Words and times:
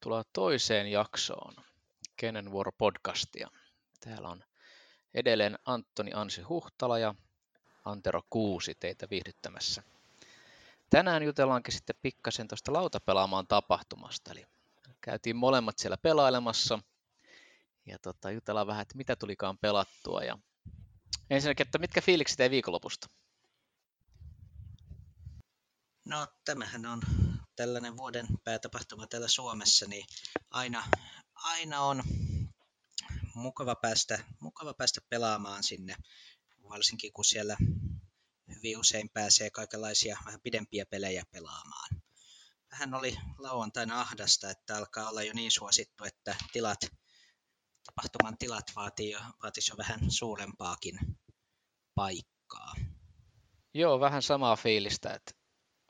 Tervetuloa 0.00 0.24
toiseen 0.32 0.86
jaksoon 0.86 1.54
Kenen 2.16 2.50
vuoro 2.50 2.72
podcastia. 2.72 3.48
Täällä 4.00 4.28
on 4.28 4.44
edelleen 5.14 5.58
Antoni 5.64 6.10
Ansi 6.14 6.42
Huhtala 6.42 6.98
ja 6.98 7.14
Antero 7.84 8.22
Kuusi 8.30 8.74
teitä 8.74 9.06
viihdyttämässä. 9.10 9.82
Tänään 10.90 11.22
jutellaankin 11.22 11.74
sitten 11.74 11.96
pikkasen 12.02 12.48
tuosta 12.48 12.72
lautapelaamaan 12.72 13.46
tapahtumasta. 13.46 14.32
Eli 14.32 14.46
käytiin 15.00 15.36
molemmat 15.36 15.78
siellä 15.78 15.96
pelailemassa 15.96 16.78
ja 17.86 17.98
tota, 17.98 18.30
jutellaan 18.30 18.66
vähän, 18.66 18.82
että 18.82 18.96
mitä 18.96 19.16
tulikaan 19.16 19.58
pelattua. 19.58 20.24
Ja 20.24 20.38
ensinnäkin, 21.30 21.66
että 21.66 21.78
mitkä 21.78 22.00
fiilikset 22.00 22.36
teidän 22.36 22.50
viikonlopusta? 22.50 23.08
No 26.04 26.26
tämähän 26.44 26.86
on 26.86 27.00
tällainen 27.60 27.96
vuoden 27.96 28.26
päätapahtuma 28.44 29.06
täällä 29.06 29.28
Suomessa, 29.28 29.86
niin 29.86 30.06
aina, 30.50 30.84
aina 31.34 31.80
on 31.80 32.02
mukava 33.34 33.74
päästä, 33.74 34.24
mukava 34.40 34.74
päästä 34.74 35.00
pelaamaan 35.08 35.62
sinne, 35.62 35.96
varsinkin 36.68 37.12
kun 37.12 37.24
siellä 37.24 37.56
hyvin 38.54 38.78
usein 38.78 39.10
pääsee 39.10 39.50
kaikenlaisia 39.50 40.18
vähän 40.24 40.40
pidempiä 40.40 40.86
pelejä 40.86 41.24
pelaamaan. 41.30 42.02
Vähän 42.70 42.94
oli 42.94 43.16
lauantaina 43.38 44.00
ahdasta, 44.00 44.50
että 44.50 44.76
alkaa 44.76 45.08
olla 45.08 45.22
jo 45.22 45.32
niin 45.32 45.50
suosittu, 45.50 46.04
että 46.04 46.36
tilat, 46.52 46.80
tapahtuman 47.86 48.38
tilat 48.38 48.72
vaatii 48.76 49.10
jo, 49.10 49.20
vaatisi 49.42 49.72
jo 49.72 49.76
vähän 49.76 50.10
suurempaakin 50.10 50.98
paikkaa. 51.94 52.74
Joo, 53.74 54.00
vähän 54.00 54.22
samaa 54.22 54.56
fiilistä, 54.56 55.14
että 55.14 55.39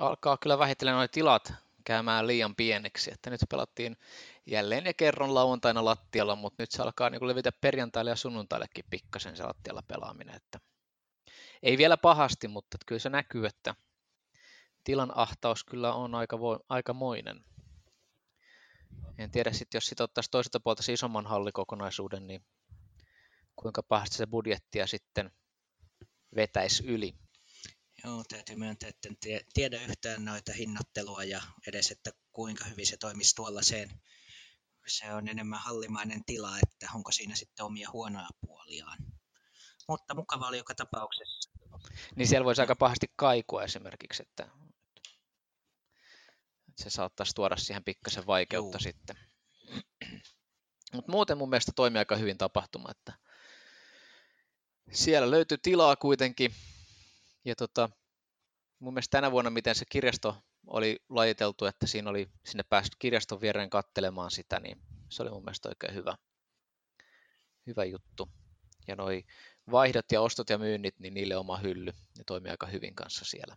alkaa 0.01 0.37
kyllä 0.37 0.59
vähitellen 0.59 0.95
nuo 0.95 1.09
tilat 1.09 1.53
käymään 1.85 2.27
liian 2.27 2.55
pieneksi, 2.55 3.13
että 3.13 3.31
nyt 3.31 3.41
pelattiin 3.49 3.97
jälleen 4.47 4.85
ja 4.85 4.95
kerron 4.95 5.35
lauantaina 5.35 5.85
lattialla, 5.85 6.37
mutta 6.37 6.63
nyt 6.63 6.71
se 6.71 6.83
alkaa 6.83 7.11
niin 7.11 7.29
levitä 7.29 7.53
perjantaille 7.53 8.11
ja 8.11 8.17
sunnuntaillekin 8.17 8.85
pikkasen 8.91 9.37
se 9.37 9.43
lattialla 9.43 9.83
pelaaminen, 9.83 10.35
että 10.35 10.61
ei 11.63 11.79
vielä 11.79 11.97
pahasti, 11.97 12.49
mutta 12.49 12.79
kyllä 12.87 12.99
se 12.99 13.09
näkyy, 13.09 13.47
että 13.47 13.75
tilan 14.85 15.13
ahtaus 15.19 15.65
kyllä 15.65 15.93
on 15.93 16.15
aika, 16.15 16.41
vo, 16.41 16.59
aikamoinen. 16.69 17.45
En 19.19 19.31
tiedä 19.31 19.53
sitten, 19.53 19.77
jos 19.77 19.87
sitten 19.87 20.05
ottaisi 20.05 20.31
toiselta 20.31 20.61
puolta 20.61 20.83
se 20.83 20.93
isomman 20.93 21.27
hallikokonaisuuden, 21.27 22.27
niin 22.27 22.45
kuinka 23.57 23.83
pahasti 23.83 24.17
se 24.17 24.27
budjettia 24.27 24.87
sitten 24.87 25.31
vetäisi 26.37 26.87
yli. 26.87 27.15
Joo, 28.05 28.25
täytyy 28.29 28.57
myöntää, 28.57 28.89
että 28.89 29.09
en 29.09 29.17
tiedä 29.55 29.83
yhtään 29.83 30.25
noita 30.25 30.53
hinnoittelua 30.53 31.25
ja 31.25 31.43
edes, 31.67 31.91
että 31.91 32.11
kuinka 32.33 32.65
hyvin 32.65 32.87
se 32.87 32.97
toimisi 32.97 33.35
tuollaiseen. 33.35 33.91
Se 34.87 35.15
on 35.15 35.29
enemmän 35.29 35.61
hallimainen 35.61 36.25
tila, 36.25 36.59
että 36.59 36.87
onko 36.95 37.13
siinä 37.13 37.35
sitten 37.35 37.65
omia 37.67 37.91
huonoja 37.93 38.29
puoliaan. 38.41 38.99
Mutta 39.89 40.15
mukava 40.15 40.49
oli 40.49 40.57
joka 40.59 40.75
tapauksessa. 40.75 41.51
Niin 42.17 42.29
siellä 42.29 42.45
voisi 42.45 42.61
aika 42.61 42.77
pahasti 42.77 43.07
kaikua 43.17 43.65
esimerkiksi, 43.65 44.23
että 44.23 44.49
se 46.77 46.91
saattaisi 46.91 47.35
tuoda 47.35 47.57
siihen 47.57 47.85
pikkasen 47.85 48.27
vaikeutta 48.27 48.77
Juu. 48.77 48.83
sitten. 48.83 49.17
Mutta 50.93 51.13
muuten 51.13 51.39
mun 51.39 51.51
mielestä 51.51 51.73
toimii 51.77 51.99
aika 51.99 52.17
hyvin 52.17 52.39
tapahtuma, 52.39 52.91
että 52.91 53.13
siellä 54.93 55.31
löytyy 55.31 55.59
tilaa 55.59 55.97
kuitenkin 55.97 56.55
ja 57.45 57.57
tota, 57.57 57.91
mun 58.79 58.95
mielestä 58.95 59.17
tänä 59.17 59.31
vuonna, 59.31 59.51
miten 59.51 59.75
se 59.75 59.85
kirjasto 59.85 60.37
oli 60.67 61.05
lajiteltu, 61.09 61.65
että 61.65 61.87
siinä 61.87 62.11
oli 62.11 62.31
sinne 62.47 62.63
päästy 62.63 62.97
kirjaston 62.99 63.41
viereen 63.41 63.71
kattelemaan 63.71 64.31
sitä, 64.31 64.61
niin 64.61 64.83
se 65.09 65.23
oli 65.23 65.31
mun 65.31 65.45
mielestä 65.45 65.69
oikein 65.69 65.95
hyvä, 65.95 66.17
hyvä 67.67 67.85
juttu. 67.85 68.31
Ja 68.89 68.97
noi 68.97 69.25
vaihdot 69.71 70.13
ja 70.13 70.21
ostot 70.21 70.51
ja 70.51 70.59
myynnit, 70.59 70.99
niin 70.99 71.15
niille 71.15 71.37
oma 71.37 71.57
hylly. 71.57 71.93
Ne 72.19 72.25
toimii 72.27 72.51
aika 72.51 72.67
hyvin 72.67 72.95
kanssa 72.95 73.25
siellä. 73.25 73.57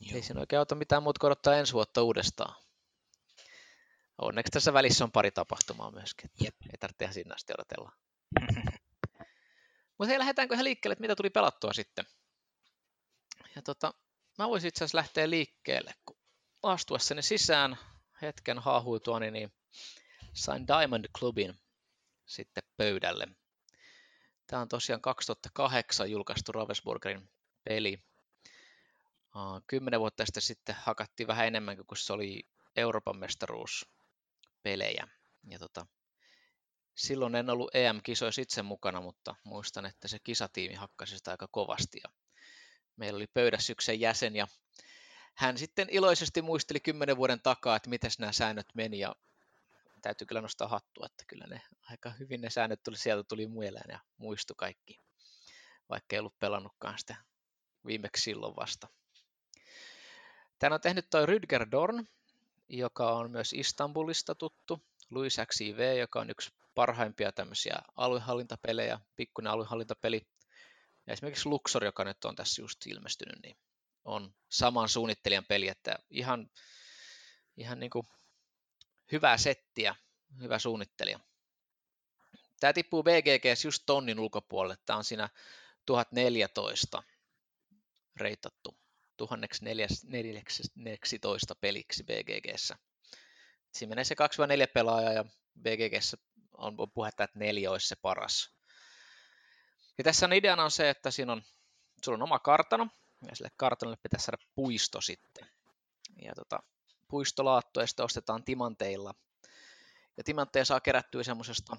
Joo. 0.00 0.16
Ei 0.16 0.22
siinä 0.22 0.40
oikein 0.40 0.58
auta 0.58 0.74
mitään 0.74 1.02
muuta 1.02 1.26
odottaa 1.26 1.56
ensi 1.56 1.72
vuotta 1.72 2.02
uudestaan. 2.02 2.54
Onneksi 4.18 4.50
tässä 4.50 4.72
välissä 4.72 5.04
on 5.04 5.12
pari 5.12 5.30
tapahtumaa 5.30 5.90
myöskin. 5.90 6.30
Jep. 6.40 6.54
Ei 6.62 6.78
tarvitse 6.80 7.04
ihan 7.04 7.14
sinne 7.14 7.34
asti 7.34 7.52
odotella. 7.52 7.92
Mutta 10.00 10.08
hei, 10.08 10.18
lähdetäänkö 10.18 10.54
ihan 10.54 10.64
liikkeelle, 10.64 10.92
että 10.92 11.00
mitä 11.00 11.16
tuli 11.16 11.30
pelattua 11.30 11.72
sitten? 11.72 12.04
Ja 13.56 13.62
tota, 13.62 13.94
mä 14.38 14.48
voisin 14.48 14.68
itse 14.68 14.84
asiassa 14.84 14.98
lähteä 14.98 15.30
liikkeelle, 15.30 15.94
kun 16.06 16.16
astuessani 16.62 17.22
sisään 17.22 17.78
hetken 18.22 18.58
haahuituani, 18.58 19.30
niin 19.30 19.52
sain 20.32 20.66
Diamond 20.66 21.04
Clubin 21.18 21.54
sitten 22.26 22.62
pöydälle. 22.76 23.28
Tämä 24.46 24.62
on 24.62 24.68
tosiaan 24.68 25.00
2008 25.00 26.10
julkaistu 26.10 26.52
Ravensburgerin 26.52 27.30
peli. 27.64 27.98
Kymmenen 29.66 30.00
vuotta 30.00 30.24
sitten 30.38 30.76
hakattiin 30.78 31.26
vähän 31.26 31.46
enemmän, 31.46 31.76
kun 31.76 31.96
se 31.96 32.12
oli 32.12 32.42
Euroopan 32.76 33.16
mestaruuspelejä. 33.16 35.08
Ja 35.48 35.58
tota, 35.58 35.86
silloin 37.00 37.34
en 37.34 37.50
ollut 37.50 37.74
EM-kisoissa 37.74 38.42
itse 38.42 38.62
mukana, 38.62 39.00
mutta 39.00 39.34
muistan, 39.44 39.86
että 39.86 40.08
se 40.08 40.18
kisatiimi 40.18 40.74
hakkasi 40.74 41.18
sitä 41.18 41.30
aika 41.30 41.48
kovasti. 41.50 42.00
Ja 42.04 42.10
meillä 42.96 43.16
oli 43.16 43.26
pöydässä 43.26 43.72
yksi 43.72 44.00
jäsen 44.00 44.36
ja 44.36 44.46
hän 45.34 45.58
sitten 45.58 45.88
iloisesti 45.90 46.42
muisteli 46.42 46.80
kymmenen 46.80 47.16
vuoden 47.16 47.42
takaa, 47.42 47.76
että 47.76 47.90
miten 47.90 48.10
nämä 48.18 48.32
säännöt 48.32 48.66
meni 48.74 48.98
ja 48.98 49.16
täytyy 50.02 50.26
kyllä 50.26 50.40
nostaa 50.40 50.68
hattua, 50.68 51.06
että 51.06 51.24
kyllä 51.26 51.46
ne 51.46 51.62
aika 51.82 52.10
hyvin 52.10 52.40
ne 52.40 52.50
säännöt 52.50 52.82
tuli, 52.82 52.96
sieltä 52.96 53.24
tuli 53.28 53.46
mieleen 53.46 53.90
ja 53.90 53.98
muistu 54.16 54.54
kaikki, 54.54 55.00
vaikka 55.88 56.16
ei 56.16 56.20
ollut 56.20 56.38
pelannutkaan 56.38 56.98
sitä 56.98 57.16
viimeksi 57.86 58.22
silloin 58.22 58.56
vasta. 58.56 58.88
Tän 60.58 60.72
on 60.72 60.80
tehnyt 60.80 61.10
toi 61.10 61.26
Rüdger 61.26 61.70
Dorn, 61.70 62.06
joka 62.68 63.12
on 63.12 63.30
myös 63.30 63.52
Istanbulista 63.52 64.34
tuttu, 64.34 64.82
Louis 65.10 65.36
XIV, 65.46 65.98
joka 65.98 66.20
on 66.20 66.30
yksi 66.30 66.50
parhaimpia 66.80 67.32
tämmöisiä 67.32 67.78
aluehallintapelejä, 67.96 69.00
pikkuinen 69.16 69.52
aluehallintapeli. 69.52 70.26
Ja 71.06 71.12
esimerkiksi 71.12 71.48
Luxor, 71.48 71.84
joka 71.84 72.04
nyt 72.04 72.24
on 72.24 72.36
tässä 72.36 72.62
just 72.62 72.86
ilmestynyt, 72.86 73.42
niin 73.42 73.56
on 74.04 74.34
saman 74.48 74.88
suunnittelijan 74.88 75.44
peli, 75.44 75.68
että 75.68 75.98
ihan, 76.10 76.50
ihan 77.56 77.80
niin 77.80 77.90
kuin 77.90 78.08
hyvää 79.12 79.36
settiä, 79.36 79.94
hyvä 80.40 80.58
suunnittelija. 80.58 81.20
Tämä 82.60 82.72
tippuu 82.72 83.02
BGG 83.02 83.44
just 83.64 83.82
tonnin 83.86 84.20
ulkopuolelle. 84.20 84.76
Tämä 84.86 84.96
on 84.96 85.04
siinä 85.04 85.28
1014 85.86 87.02
reitattu 88.16 88.78
1014 89.16 91.54
peliksi 91.54 92.04
BGGssä. 92.04 92.76
Siinä 93.72 93.88
menee 93.88 94.04
se 94.04 94.14
2-4 94.14 94.16
pelaajaa 94.74 95.12
ja 95.12 95.24
BGGssä 95.60 96.16
on 96.60 96.76
puhetta, 96.94 97.24
että 97.24 97.38
neljä 97.38 97.70
olisi 97.70 97.88
se 97.88 97.96
paras. 97.96 98.50
Ja 99.98 100.04
tässä 100.04 100.26
on 100.26 100.32
ideana 100.32 100.64
on 100.64 100.70
se, 100.70 100.90
että 100.90 101.10
siinä 101.10 101.32
on, 101.32 101.42
sulla 102.04 102.16
on 102.16 102.22
oma 102.22 102.38
kartano, 102.38 102.88
ja 103.28 103.36
sille 103.36 103.50
kartanolle 103.56 103.98
pitäisi 104.02 104.24
saada 104.24 104.44
puisto 104.54 105.00
sitten. 105.00 105.46
Ja 106.22 106.34
tota, 106.34 106.62
puistolaattoja 107.08 107.86
sitten 107.86 108.04
ostetaan 108.04 108.44
timanteilla. 108.44 109.14
Ja 110.16 110.24
timantteja 110.24 110.64
saa 110.64 110.80
kerättyä 110.80 111.22
semmoisesta 111.22 111.76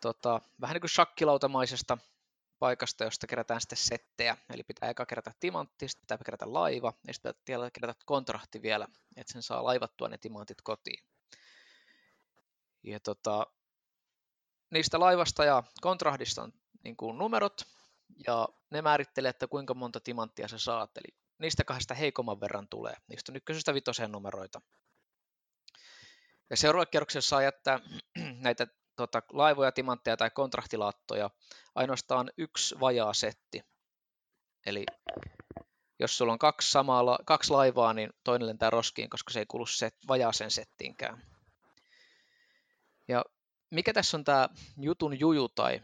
tota, 0.00 0.40
vähän 0.60 0.74
niin 0.74 0.80
kuin 0.80 0.90
shakkilautamaisesta 0.90 1.98
paikasta, 2.58 3.04
josta 3.04 3.26
kerätään 3.26 3.60
sitten 3.60 3.78
settejä. 3.78 4.36
Eli 4.50 4.62
pitää 4.62 4.90
eka 4.90 5.06
kerätä 5.06 5.32
timantti, 5.40 5.88
sitten 5.88 6.02
pitää 6.02 6.24
kerätä 6.24 6.52
laiva, 6.52 6.92
ja 7.06 7.14
sitten 7.14 7.34
pitää 7.44 7.70
kerätä 7.70 7.94
kontrahti 8.04 8.62
vielä, 8.62 8.88
että 9.16 9.32
sen 9.32 9.42
saa 9.42 9.64
laivattua 9.64 10.08
ne 10.08 10.18
timantit 10.18 10.62
kotiin. 10.62 11.04
Ja 12.86 13.00
tota, 13.00 13.46
niistä 14.70 15.00
laivasta 15.00 15.44
ja 15.44 15.62
kontrahdista 15.80 16.42
on 16.42 16.52
niin 16.84 16.96
kuin 16.96 17.18
numerot, 17.18 17.62
ja 18.26 18.48
ne 18.70 18.82
määrittelee, 18.82 19.28
että 19.28 19.46
kuinka 19.46 19.74
monta 19.74 20.00
timanttia 20.00 20.48
sä 20.48 20.58
saat. 20.58 20.90
Eli 20.96 21.18
niistä 21.38 21.64
kahdesta 21.64 21.94
heikomman 21.94 22.40
verran 22.40 22.68
tulee. 22.68 22.94
Niistä 23.08 23.32
on 23.32 23.36
ykkösestä 23.36 23.74
vitoseen 23.74 24.12
numeroita. 24.12 24.60
Ja 26.50 26.56
seuraavalla 26.56 26.90
kierroksella 26.90 27.22
saa 27.22 27.42
jättää 27.42 27.80
näitä 28.46 28.66
tota, 28.96 29.22
laivoja, 29.32 29.72
timantteja 29.72 30.16
tai 30.16 30.30
kontrahtilaattoja 30.30 31.30
ainoastaan 31.74 32.30
yksi 32.38 32.80
vajaa 32.80 33.14
setti. 33.14 33.62
Eli 34.66 34.86
jos 35.98 36.18
sulla 36.18 36.32
on 36.32 36.38
kaksi, 36.38 36.70
samaa, 36.70 37.18
kaksi 37.26 37.50
laivaa, 37.50 37.92
niin 37.92 38.10
toinen 38.24 38.48
lentää 38.48 38.70
roskiin, 38.70 39.10
koska 39.10 39.32
se 39.32 39.38
ei 39.38 39.46
kuulu 39.46 39.66
set, 39.66 39.96
vajaaseen 40.08 40.50
settiinkään. 40.50 41.35
Mikä 43.70 43.92
tässä 43.92 44.16
on 44.16 44.24
tämä 44.24 44.48
jutun 44.80 45.20
juju 45.20 45.48
tai 45.48 45.82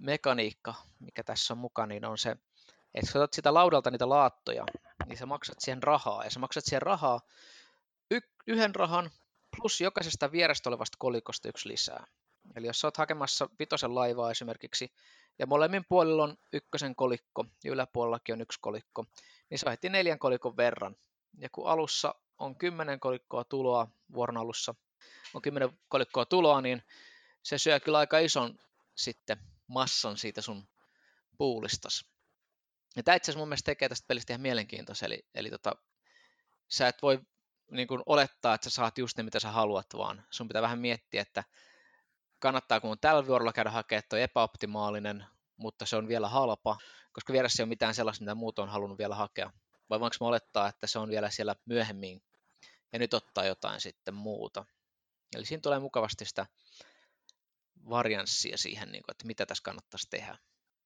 mekaniikka, 0.00 0.74
mikä 1.00 1.24
tässä 1.24 1.54
on 1.54 1.58
mukana, 1.58 1.86
niin 1.86 2.04
on 2.04 2.18
se, 2.18 2.36
että 2.94 3.12
kun 3.12 3.20
otat 3.20 3.32
sitä 3.32 3.54
laudalta 3.54 3.90
niitä 3.90 4.08
laattoja, 4.08 4.64
niin 5.06 5.18
sä 5.18 5.26
maksat 5.26 5.60
siihen 5.60 5.82
rahaa. 5.82 6.24
Ja 6.24 6.30
sä 6.30 6.40
maksat 6.40 6.64
siihen 6.64 6.82
rahaa 6.82 7.20
y- 8.10 8.30
yhden 8.46 8.74
rahan 8.74 9.10
plus 9.56 9.80
jokaisesta 9.80 10.32
vierestä 10.32 10.70
olevasta 10.70 10.96
kolikosta 10.98 11.48
yksi 11.48 11.68
lisää. 11.68 12.06
Eli 12.56 12.66
jos 12.66 12.80
sä 12.80 12.86
oot 12.86 12.96
hakemassa 12.96 13.48
vitosen 13.58 13.94
laivaa 13.94 14.30
esimerkiksi, 14.30 14.92
ja 15.38 15.46
molemmin 15.46 15.84
puolilla 15.88 16.24
on 16.24 16.36
ykkösen 16.52 16.94
kolikko, 16.94 17.44
ja 17.64 17.72
yläpuolellakin 17.72 18.32
on 18.32 18.40
yksi 18.40 18.58
kolikko, 18.60 19.04
niin 19.50 19.58
heti 19.70 19.88
neljän 19.88 20.18
kolikon 20.18 20.56
verran. 20.56 20.96
Ja 21.38 21.48
kun 21.52 21.66
alussa 21.66 22.14
on 22.38 22.56
kymmenen 22.56 23.00
kolikkoa 23.00 23.44
tuloa, 23.44 23.88
vuoron 24.14 24.36
alussa 24.36 24.74
on 25.34 25.42
kymmenen 25.42 25.78
kolikkoa 25.88 26.26
tuloa, 26.26 26.60
niin 26.60 26.82
se 27.42 27.58
syö 27.58 27.80
kyllä 27.80 27.98
aika 27.98 28.18
ison 28.18 28.58
sitten 28.94 29.38
massan 29.66 30.16
siitä 30.16 30.40
sun 30.40 30.68
puulistas. 31.38 32.04
Ja 32.96 33.02
tämä 33.02 33.14
itse 33.14 33.30
asiassa 33.30 33.38
mun 33.38 33.48
mielestä 33.48 33.66
tekee 33.66 33.88
tästä 33.88 34.06
pelistä 34.08 34.32
ihan 34.32 34.40
mielenkiintoista, 34.40 35.06
eli, 35.06 35.26
eli 35.34 35.50
tota, 35.50 35.72
sä 36.68 36.88
et 36.88 37.02
voi 37.02 37.20
niin 37.70 37.88
kuin 37.88 38.02
olettaa, 38.06 38.54
että 38.54 38.70
sä 38.70 38.74
saat 38.74 38.98
just 38.98 39.16
ne, 39.16 39.22
mitä 39.22 39.40
sä 39.40 39.50
haluat, 39.50 39.86
vaan 39.96 40.26
sun 40.30 40.48
pitää 40.48 40.62
vähän 40.62 40.78
miettiä, 40.78 41.22
että 41.22 41.44
kannattaa 42.38 42.80
kun 42.80 42.98
tällä 42.98 43.26
vuorolla 43.26 43.52
käydä 43.52 43.70
hakemaan, 43.70 43.98
että 43.98 44.16
on 44.16 44.22
epäoptimaalinen, 44.22 45.26
mutta 45.56 45.86
se 45.86 45.96
on 45.96 46.08
vielä 46.08 46.28
halpa, 46.28 46.76
koska 47.12 47.32
vieressä 47.32 47.62
ei 47.62 47.64
ole 47.64 47.68
mitään 47.68 47.94
sellaista, 47.94 48.24
mitä 48.24 48.34
muut 48.34 48.58
on 48.58 48.68
halunnut 48.68 48.98
vielä 48.98 49.14
hakea. 49.14 49.50
Vai 49.90 50.00
voinko 50.00 50.16
mä 50.20 50.26
olettaa, 50.26 50.68
että 50.68 50.86
se 50.86 50.98
on 50.98 51.08
vielä 51.08 51.30
siellä 51.30 51.54
myöhemmin 51.66 52.22
ja 52.92 52.98
nyt 52.98 53.14
ottaa 53.14 53.44
jotain 53.44 53.80
sitten 53.80 54.14
muuta. 54.14 54.64
Eli 55.36 55.44
siinä 55.46 55.60
tulee 55.60 55.78
mukavasti 55.78 56.24
sitä 56.24 56.46
varianssia 57.90 58.58
siihen, 58.58 58.92
niin 58.92 59.04
että 59.08 59.26
mitä 59.26 59.46
tässä 59.46 59.62
kannattaisi 59.64 60.10
tehdä. 60.10 60.38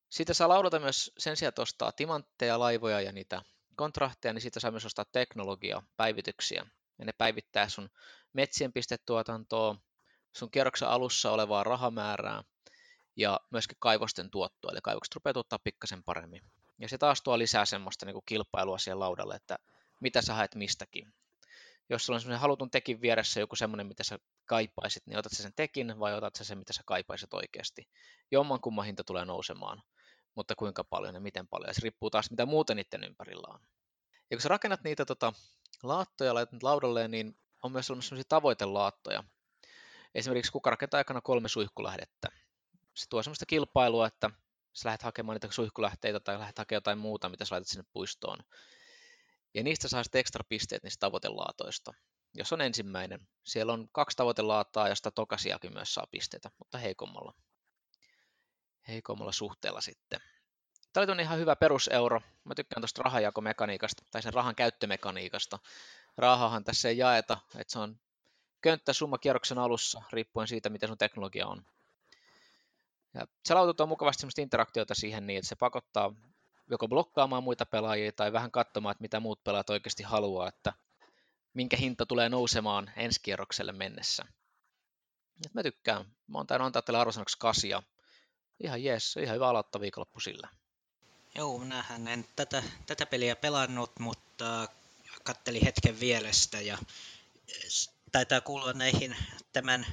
Siitä 0.08 0.34
saa 0.34 0.48
laudata 0.48 0.78
myös 0.78 1.12
sen 1.19 1.37
sijaan, 1.37 1.48
että 1.48 1.62
ostaa 1.62 1.93
timantteja, 1.93 2.58
laivoja 2.58 3.00
ja 3.00 3.12
niitä 3.12 3.43
kontrahteja, 3.76 4.32
niin 4.32 4.43
siitä 4.43 4.60
saa 4.60 4.70
myös 4.70 4.84
ostaa 4.84 5.04
teknologiaa, 5.12 5.82
päivityksiä. 5.96 6.66
Ja 6.98 7.04
ne 7.04 7.12
päivittää 7.12 7.69
sun 7.69 7.90
metsien 8.32 8.72
pistetuotantoa, 8.72 9.76
sun 10.37 10.50
kierroksen 10.50 10.88
alussa 10.88 11.31
olevaa 11.31 11.64
rahamäärää 11.64 12.43
ja 13.16 13.40
myöskin 13.50 13.76
kaivosten 13.81 14.31
tuottoa, 14.31 14.70
eli 14.72 14.81
kaivokset 14.82 15.14
rupeaa 15.14 15.34
tuottaa 15.34 15.58
pikkasen 15.64 16.04
paremmin. 16.04 16.43
Ja 16.78 16.88
se 16.88 16.98
taas 16.98 17.22
tuo 17.22 17.38
lisää 17.38 17.64
semmoista 17.64 18.06
niin 18.06 18.14
kuin 18.14 18.25
kilpailua 18.26 18.78
siihen 18.78 19.00
laudalle, 19.00 19.34
että 19.34 19.58
mitä 20.00 20.22
sä 20.22 20.34
haet 20.34 20.54
mistäkin. 20.54 21.14
Jos 21.88 22.06
sulla 22.06 22.16
on 22.16 22.20
semmoinen 22.20 22.40
halutun 22.40 22.70
tekin 22.70 23.00
vieressä 23.00 23.40
joku 23.40 23.56
semmoinen, 23.56 23.86
mitä 23.86 24.04
sä 24.04 24.18
kaipaisit, 24.44 25.06
niin 25.06 25.18
otat 25.18 25.32
sä 25.32 25.42
sen 25.42 25.52
tekin 25.56 25.98
vai 25.98 26.14
otat 26.14 26.34
sä 26.34 26.44
sen, 26.44 26.58
mitä 26.58 26.72
sä 26.72 26.82
kaipaisit 26.86 27.34
oikeasti. 27.34 27.88
Jomman 28.30 28.60
kumman 28.60 28.84
hinta 28.84 29.04
tulee 29.04 29.24
nousemaan, 29.24 29.82
mutta 30.34 30.54
kuinka 30.54 30.84
paljon 30.84 31.14
ja 31.14 31.20
miten 31.20 31.48
paljon. 31.48 31.68
Ja 31.68 31.74
se 31.74 31.80
riippuu 31.82 32.10
taas, 32.10 32.30
mitä 32.30 32.46
muuta 32.46 32.74
niiden 32.74 33.04
ympärillä 33.04 33.54
on. 33.54 33.60
Ja 34.30 34.36
kun 34.36 34.42
sä 34.42 34.48
rakennat 34.48 34.84
niitä 34.84 35.04
tota, 35.04 35.32
laattoja 35.82 36.34
laitat 36.34 36.62
laudalleen, 36.62 37.10
niin 37.10 37.38
on 37.62 37.72
myös 37.72 37.86
sellaisia 37.86 38.24
tavoitelaattoja. 38.28 39.24
Esimerkiksi 40.14 40.52
kuka 40.52 40.70
rakentaa 40.70 40.98
aikana 40.98 41.20
kolme 41.20 41.48
suihkulähdettä. 41.48 42.28
Se 42.94 43.08
tuo 43.08 43.22
sellaista 43.22 43.46
kilpailua, 43.46 44.06
että 44.06 44.30
sä 44.72 44.88
lähdet 44.88 45.02
hakemaan 45.02 45.36
niitä 45.36 45.48
suihkulähteitä 45.50 46.20
tai 46.20 46.38
lähdet 46.38 46.58
hakemaan 46.58 46.76
jotain 46.76 46.98
muuta, 46.98 47.28
mitä 47.28 47.44
sä 47.44 47.54
laitat 47.54 47.68
sinne 47.68 47.84
puistoon. 47.92 48.38
Ja 49.56 49.62
niistä 49.62 49.88
saa 49.88 50.03
sitten 50.03 50.19
ekstra 50.19 50.44
pisteet 50.49 50.82
niistä 50.82 51.00
tavoitelaatoista. 51.00 51.94
Jos 52.35 52.53
on 52.53 52.61
ensimmäinen, 52.61 53.29
siellä 53.44 53.73
on 53.73 53.88
kaksi 53.93 54.17
tavoitelaataa, 54.17 54.88
josta 54.88 55.11
tokasiakin 55.11 55.73
myös 55.73 55.94
saa 55.94 56.06
pisteitä, 56.11 56.50
mutta 56.58 56.79
heikommalla, 56.79 57.35
heikommalla 58.88 59.32
suhteella 59.32 59.81
sitten. 59.81 60.20
Tämä 60.93 61.12
oli 61.12 61.23
ihan 61.23 61.38
hyvä 61.38 61.56
peruseuro. 61.56 62.20
Mä 62.44 62.55
tykkään 62.55 62.81
tuosta 62.82 63.03
rahajakomekaniikasta 63.03 64.05
tai 64.11 64.23
sen 64.23 64.35
rahan 64.35 64.55
käyttömekaniikasta. 64.55 65.58
Rahahan 66.17 66.64
tässä 66.64 66.88
ei 66.88 66.99
jaeta, 66.99 67.38
että 67.58 67.73
se 67.73 67.79
on 67.79 68.00
summa 68.93 69.19
kierroksen 69.19 69.58
alussa, 69.58 70.03
riippuen 70.12 70.49
siitä, 70.49 70.70
miten 70.70 70.88
sun 70.88 70.99
teknologia 70.99 71.47
on. 71.47 71.64
Ja 73.14 73.26
se 73.44 73.55
laututaan 73.55 73.88
mukavasti 73.88 74.20
sellaista 74.20 74.41
interaktiota 74.41 74.94
siihen 74.94 75.26
niin, 75.26 75.38
että 75.38 75.49
se 75.49 75.56
pakottaa 75.56 76.14
joko 76.70 76.88
blokkaamaan 76.88 77.42
muita 77.42 77.66
pelaajia 77.66 78.12
tai 78.12 78.32
vähän 78.32 78.50
katsomaan, 78.50 78.92
että 78.92 79.02
mitä 79.02 79.20
muut 79.20 79.44
pelaajat 79.44 79.70
oikeasti 79.70 80.02
haluaa, 80.02 80.48
että 80.48 80.72
minkä 81.54 81.76
hinta 81.76 82.06
tulee 82.06 82.28
nousemaan 82.28 82.90
ensi 82.96 83.20
kierrokselle 83.22 83.72
mennessä. 83.72 84.24
Et 85.46 85.54
mä 85.54 85.62
tykkään. 85.62 86.04
Mä 86.26 86.38
oon 86.38 86.46
antaa 86.60 86.82
teille 86.82 86.98
arvosanaksi 86.98 87.38
kasia. 87.38 87.82
Ihan 88.60 88.84
jees, 88.84 89.16
ihan 89.16 89.34
hyvä 89.34 89.48
aloittaa 89.48 89.80
viikonloppu 89.80 90.20
sillä. 90.20 90.48
Joo, 91.34 91.58
minähän 91.58 92.08
en 92.08 92.24
tätä, 92.36 92.62
tätä 92.86 93.06
peliä 93.06 93.36
pelannut, 93.36 93.92
mutta 94.00 94.69
kattelin 95.24 95.64
hetken 95.64 96.00
vielestä 96.00 96.60
ja 96.60 96.78
taitaa 98.12 98.40
kuulua 98.40 98.72
näihin 98.72 99.16
tämän 99.52 99.86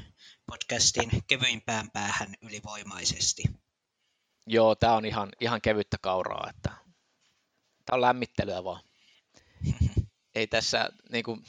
podcastin 0.46 1.10
kevyimpään 1.28 1.92
päähän 1.92 2.36
ylivoimaisesti. 2.42 3.44
Joo, 4.46 4.76
tämä 4.76 4.94
on 4.94 5.06
ihan, 5.06 5.30
ihan 5.40 5.62
kevyttä 5.62 5.98
kauraa, 6.02 6.50
että 6.50 6.70
tämä 7.86 7.96
on 7.96 8.02
lämmittelyä 8.02 8.64
vaan. 8.64 8.82
Ei 10.36 10.48
tässä, 10.48 10.90
niin 11.12 11.24
kuin, 11.24 11.44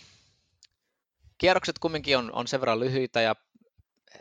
kierrokset 1.39 1.79
kumminkin 1.79 2.19
on, 2.19 2.33
on 2.33 2.47
sen 2.47 2.61
verran 2.61 2.81
lyhyitä 2.81 3.21
ja, 3.21 3.37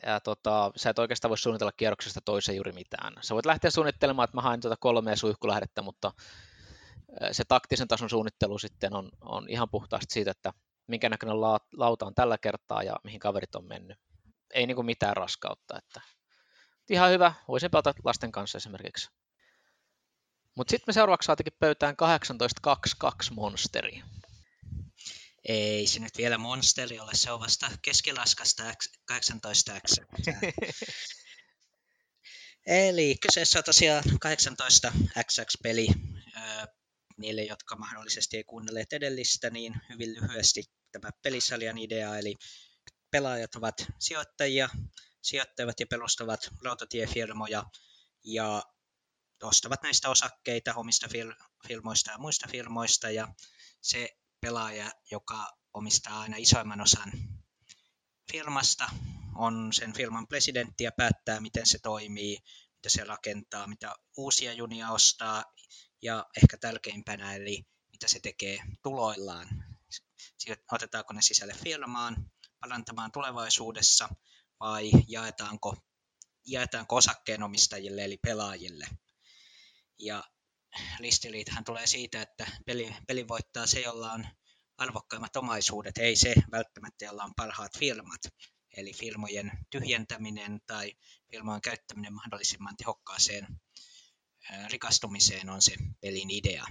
ja 0.06 0.20
tota, 0.20 0.72
sä 0.76 0.90
et 0.90 1.00
oikeastaan 1.00 1.30
voi 1.30 1.38
suunnitella 1.38 1.72
kierroksesta 1.72 2.22
toiseen 2.22 2.56
juuri 2.56 2.72
mitään. 2.72 3.14
Sä 3.22 3.36
voit 3.36 3.46
lähteä 3.46 3.72
suunnittelemaan, 3.72 4.24
että 4.24 4.38
mä 4.38 4.42
haen 4.42 4.62
tuota 4.62 4.78
kolmea 4.80 5.16
suihkulähdettä, 5.16 5.82
mutta 5.82 6.12
se 7.32 7.44
taktisen 7.48 7.88
tason 7.88 8.10
suunnittelu 8.10 8.60
sitten 8.60 8.96
on, 8.96 9.10
on 9.22 9.50
ihan 9.50 9.70
puhtaasti 9.70 10.14
siitä, 10.14 10.32
että 10.32 10.54
minkä 10.88 11.10
näköinen 11.10 11.42
lauta 11.78 12.06
on 12.06 12.16
tällä 12.16 12.38
kertaa 12.38 12.84
ja 12.84 12.96
mihin 13.04 13.20
kaverit 13.20 13.56
on 13.56 13.66
mennyt. 13.66 13.98
Ei 14.54 14.68
niin 14.68 14.76
kuin 14.76 14.86
mitään 14.86 15.18
raskautta. 15.18 15.78
Että 15.78 16.02
ihan 16.90 17.12
hyvä, 17.12 17.34
voisin 17.48 17.72
pelata 17.72 17.94
lasten 18.04 18.32
kanssa 18.32 18.58
esimerkiksi. 18.58 19.10
Mutta 20.56 20.72
sitten 20.72 20.86
me 20.88 20.94
seuraavaksi 20.94 21.26
saatikin 21.26 21.54
pöytään 21.60 21.96
18.22 22.68 23.34
monsteri. 23.34 24.04
Ei 25.48 25.88
se 25.88 26.00
nyt 26.00 26.18
vielä 26.18 26.38
monsteri 26.38 27.00
ole, 27.00 27.12
se 27.14 27.32
on 27.32 27.40
vasta 27.40 27.72
keskilaskasta 27.82 28.64
18x. 29.12 30.06
Eli 32.68 33.16
kyseessä 33.22 33.60
on 33.60 33.64
tosiaan 33.64 34.04
18xx-peli. 34.26 35.88
Niille, 37.18 37.44
jotka 37.44 37.76
mahdollisesti 37.76 38.38
ei 38.38 38.44
kuunnelleet 38.44 38.94
edellistä, 38.94 39.50
niin 39.50 39.74
hyvin 39.90 40.14
lyhyesti 40.16 40.64
tämä 40.92 41.10
pelisalian 41.24 41.78
idea, 41.78 42.18
eli 42.18 42.36
pelaajat 43.12 43.56
ovat 43.56 43.76
sijoittajia, 44.00 44.70
sijoittavat 45.24 45.80
ja 45.80 45.88
perustavat 45.88 46.50
rautatiefirmoja 46.64 47.64
ja 48.24 48.64
ostavat 49.44 49.84
näistä 49.84 50.10
osakkeita 50.10 50.74
omista 50.74 51.08
fil- 51.08 51.46
filmoista 51.68 52.12
ja 52.12 52.18
muista 52.18 52.48
firmoista 52.52 53.10
ja 53.10 53.28
se 53.82 54.18
pelaaja, 54.42 54.92
joka 55.12 55.52
omistaa 55.74 56.22
aina 56.22 56.38
isoimman 56.38 56.82
osan 56.82 57.12
firmasta, 58.32 58.90
on 59.36 59.74
sen 59.74 59.94
firman 59.94 60.28
presidentti 60.28 60.84
ja 60.84 60.92
päättää, 60.98 61.40
miten 61.40 61.66
se 61.66 61.80
toimii, 61.84 62.38
mitä 62.76 62.90
se 62.90 63.04
rakentaa, 63.04 63.68
mitä 63.68 63.96
uusia 64.18 64.54
junia 64.54 64.90
ostaa 64.90 65.44
ja 66.02 66.26
ehkä 66.38 66.58
tärkeimpänä, 66.58 67.36
eli 67.36 67.66
mitä 67.92 68.08
se 68.08 68.20
tekee 68.20 68.60
tuloillaan. 68.84 69.48
Otetaanko 70.72 71.14
ne 71.14 71.22
sisälle 71.22 71.54
firmaan 71.64 72.32
parantamaan 72.60 73.12
tulevaisuudessa 73.12 74.10
vai 74.64 74.92
jaetaanko, 75.08 75.76
jaetaanko 76.46 76.96
osakkeenomistajille 76.96 78.04
eli 78.04 78.18
pelaajille. 78.18 78.88
Ja 80.00 80.24
ristiriitahan 81.00 81.64
tulee 81.64 81.88
siitä, 81.88 82.22
että 82.22 82.48
peli, 82.66 82.96
peli 83.08 83.28
voittaa 83.28 83.68
se, 83.68 83.82
jolla 83.82 84.12
on 84.12 84.28
arvokkaimmat 84.78 85.36
omaisuudet, 85.36 85.98
ei 85.98 86.16
se 86.16 86.36
välttämättä, 86.52 87.06
jolla 87.06 87.24
on 87.24 87.36
parhaat 87.36 87.78
firmat. 87.78 88.22
Eli 88.78 88.94
firmojen 88.94 89.52
tyhjentäminen 89.70 90.62
tai 90.68 90.94
firmojen 91.32 91.62
käyttäminen 91.62 92.14
mahdollisimman 92.14 92.78
tehokkaaseen 92.78 93.48
rikastumiseen 94.70 95.50
on 95.50 95.62
se 95.62 95.76
pelin 96.02 96.32
idea. 96.32 96.66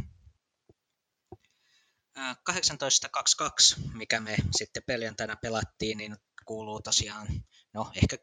18.22, 2.18 3.80
mikä 3.92 4.20
me 4.20 4.36
sitten 4.56 4.82
perjantaina 4.86 5.36
pelattiin, 5.36 5.98
niin 5.98 6.16
kuuluu 6.44 6.80
tosiaan, 6.80 7.26
no 7.74 7.90
ehkä 8.02 8.16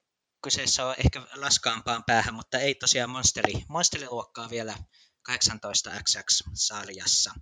kyseessä 0.44 0.86
on 0.86 0.96
ehkä 0.98 1.28
laskaampaan 1.36 2.04
päähän, 2.04 2.34
mutta 2.34 2.60
ei 2.60 2.76
tosiaan 2.76 3.10
monsteri, 3.10 3.54
monsteriluokkaa 3.68 4.50
vielä 4.50 4.78
18XX-sarjassa. 5.32 7.34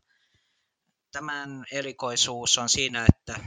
Tämän 1.11 1.65
erikoisuus 1.71 2.57
on 2.57 2.69
siinä, 2.69 3.05
että 3.09 3.39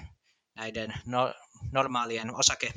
näiden 0.55 0.95
no, 1.07 1.35
normaalien 1.73 2.35
osake, 2.35 2.73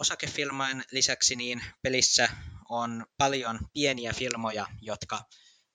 osakefilmojen 0.00 0.84
lisäksi 0.90 1.36
niin 1.36 1.62
pelissä 1.82 2.28
on 2.68 3.06
paljon 3.18 3.60
pieniä 3.72 4.12
filmoja, 4.12 4.66
jotka 4.80 5.24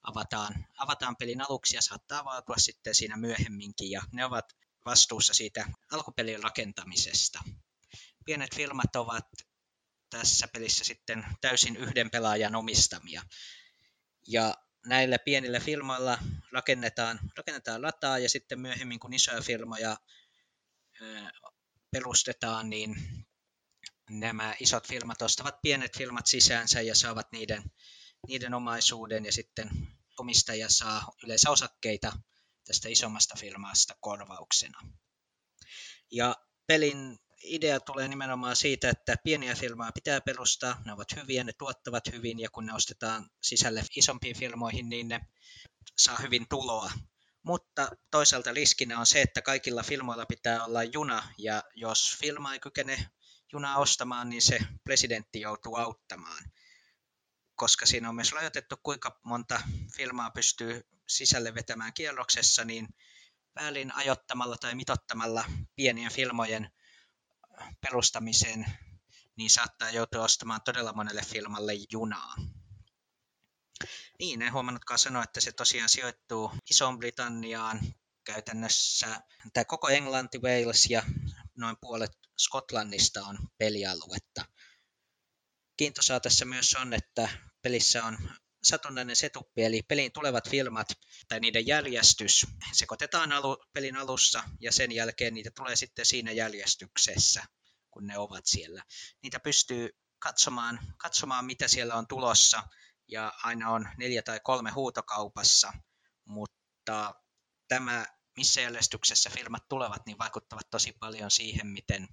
avataan, 0.02 0.66
avataan 0.78 1.16
pelin 1.16 1.42
aluksi 1.42 1.76
ja 1.76 1.82
saattaa 1.82 2.20
avautua 2.20 2.56
sitten 2.58 2.96
siinä 2.96 3.18
myöhemminkin. 3.18 3.92
Ja 3.92 4.02
ne 4.12 4.26
ovat 4.26 4.46
vastuussa 4.86 5.34
siitä 5.34 5.66
alkupelin 5.92 6.44
rakentamisesta. 6.44 7.40
Pienet 8.28 8.56
filmat 8.56 8.96
ovat 8.96 9.26
tässä 10.10 10.48
pelissä 10.48 10.84
sitten 10.84 11.26
täysin 11.42 11.78
yhden 11.78 12.10
pelaajan 12.10 12.56
omistamia. 12.56 13.22
Ja 14.28 14.54
näillä 14.86 15.20
pienillä 15.20 15.60
filmoilla 15.60 16.20
rakennetaan, 16.52 17.20
rakennetaan 17.38 17.82
lataa 17.82 18.20
ja 18.20 18.30
sitten 18.30 18.60
myöhemmin 18.60 19.00
kun 19.00 19.14
isoja 19.14 19.42
firmoja 19.42 19.98
perustetaan, 21.92 22.70
niin 22.70 22.96
nämä 24.10 24.56
isot 24.60 24.88
firmat 24.88 25.22
ostavat 25.22 25.62
pienet 25.62 25.98
firmat 25.98 26.28
sisäänsä 26.28 26.82
ja 26.82 26.96
saavat 26.96 27.32
niiden, 27.32 27.64
niiden 28.28 28.54
omaisuuden 28.54 29.26
ja 29.26 29.32
sitten 29.32 29.70
omistaja 30.20 30.70
saa 30.70 31.12
yleensä 31.24 31.50
osakkeita 31.50 32.12
tästä 32.66 32.90
isommasta 32.90 33.36
firmasta 33.40 33.96
korvauksena. 34.00 34.80
Ja 36.12 36.36
pelin 36.68 37.20
idea 37.48 37.80
tulee 37.80 38.08
nimenomaan 38.08 38.56
siitä, 38.56 38.90
että 38.90 39.16
pieniä 39.24 39.56
firmaa 39.56 39.92
pitää 39.92 40.22
perustaa, 40.22 40.82
ne 40.86 40.94
ovat 40.94 41.16
hyviä, 41.16 41.44
ne 41.44 41.54
tuottavat 41.54 42.04
hyvin 42.12 42.40
ja 42.40 42.50
kun 42.50 42.66
ne 42.66 42.74
ostetaan 42.74 43.30
sisälle 43.42 43.84
isompiin 43.96 44.38
firmoihin, 44.38 44.90
niin 44.90 45.08
ne 45.08 45.22
saa 45.98 46.18
hyvin 46.22 46.46
tuloa. 46.50 46.92
Mutta 47.44 47.92
toisaalta 48.12 48.52
riskinä 48.52 49.00
on 49.00 49.06
se, 49.06 49.22
että 49.22 49.42
kaikilla 49.42 49.84
filmoilla 49.84 50.26
pitää 50.26 50.66
olla 50.66 50.84
juna 50.84 51.34
ja 51.38 51.64
jos 51.76 52.18
firma 52.20 52.54
ei 52.54 52.60
kykene 52.60 53.10
junaa 53.54 53.78
ostamaan, 53.78 54.30
niin 54.30 54.42
se 54.42 54.60
presidentti 54.84 55.42
joutuu 55.42 55.76
auttamaan. 55.76 56.44
Koska 57.56 57.86
siinä 57.86 58.10
on 58.10 58.16
myös 58.16 58.32
rajoitettu, 58.32 58.76
kuinka 58.84 59.20
monta 59.24 59.62
filmaa 59.96 60.32
pystyy 60.32 60.82
sisälle 61.08 61.56
vetämään 61.56 61.94
kierroksessa, 61.94 62.66
niin 62.66 62.88
väliin 63.56 63.96
ajottamalla 63.96 64.58
tai 64.58 64.76
mitottamalla 64.76 65.46
pienien 65.76 66.12
filmojen 66.12 66.70
perustamiseen, 67.82 68.66
niin 69.36 69.50
saattaa 69.50 69.90
joutua 69.90 70.24
ostamaan 70.24 70.62
todella 70.66 70.94
monelle 70.94 71.22
filmalle 71.22 71.74
junaa. 71.92 72.36
Niin, 74.20 74.42
en 74.42 74.54
huomannutkaan 74.54 75.00
sanoa, 75.00 75.24
että 75.24 75.42
se 75.42 75.52
tosiaan 75.52 75.90
sijoittuu 75.90 76.52
Iso-Britanniaan 76.70 77.80
käytännössä, 78.24 79.22
tai 79.54 79.66
koko 79.66 79.90
Englanti, 79.90 80.40
Wales 80.40 80.90
ja 80.90 81.04
noin 81.56 81.78
puolet 81.82 82.12
Skotlannista 82.38 83.22
on 83.26 83.38
pelialuetta. 83.58 84.46
Kiintosaa 85.78 86.20
tässä 86.20 86.46
myös 86.46 86.74
on, 86.74 86.94
että 86.94 87.30
pelissä 87.62 88.04
on 88.04 88.18
satunnainen 88.68 89.16
setuppi, 89.16 89.64
eli 89.64 89.82
peliin 89.82 90.12
tulevat 90.12 90.50
filmat 90.50 90.88
tai 91.28 91.40
niiden 91.40 91.68
järjestys 91.68 92.48
sekoitetaan 92.72 93.32
alu, 93.32 93.58
pelin 93.74 93.98
alussa 93.98 94.44
ja 94.60 94.72
sen 94.72 94.92
jälkeen 94.92 95.34
niitä 95.34 95.52
tulee 95.56 95.76
sitten 95.76 96.06
siinä 96.06 96.32
järjestyksessä, 96.32 97.44
kun 97.92 98.08
ne 98.08 98.18
ovat 98.18 98.46
siellä. 98.46 98.84
Niitä 99.24 99.40
pystyy 99.40 99.90
katsomaan, 100.20 100.80
katsomaan 100.98 101.46
mitä 101.46 101.68
siellä 101.68 101.96
on 101.96 102.08
tulossa 102.08 102.64
ja 103.08 103.34
aina 103.44 103.70
on 103.70 103.90
neljä 103.98 104.22
tai 104.22 104.40
kolme 104.44 104.72
huutokaupassa, 104.72 105.74
mutta 106.26 107.16
tämä, 107.68 108.06
missä 108.38 108.62
järjestyksessä 108.62 109.30
firmat 109.30 109.68
tulevat, 109.70 110.06
niin 110.06 110.18
vaikuttavat 110.18 110.70
tosi 110.70 110.92
paljon 111.00 111.32
siihen, 111.32 111.68
miten, 111.68 112.08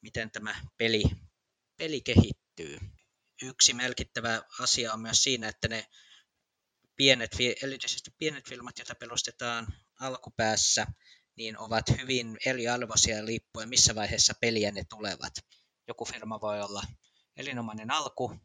miten 0.00 0.30
tämä 0.30 0.54
peli, 0.76 1.04
peli 1.76 2.00
kehittyy 2.00 2.78
yksi 3.42 3.74
merkittävä 3.74 4.42
asia 4.60 4.92
on 4.92 5.00
myös 5.00 5.22
siinä, 5.22 5.48
että 5.48 5.68
ne 5.68 5.86
pienet, 6.96 7.36
erityisesti 7.62 8.10
pienet 8.18 8.48
filmat, 8.48 8.78
joita 8.78 8.94
perustetaan 8.94 9.66
alkupäässä, 10.00 10.86
niin 11.36 11.58
ovat 11.58 11.84
hyvin 12.00 12.38
eriarvoisia 12.46 13.24
riippuen 13.24 13.68
missä 13.68 13.94
vaiheessa 13.94 14.34
peliä 14.40 14.72
ne 14.72 14.84
tulevat. 14.84 15.32
Joku 15.88 16.04
firma 16.04 16.40
voi 16.40 16.62
olla 16.62 16.82
erinomainen 17.36 17.90
alku, 17.90 18.40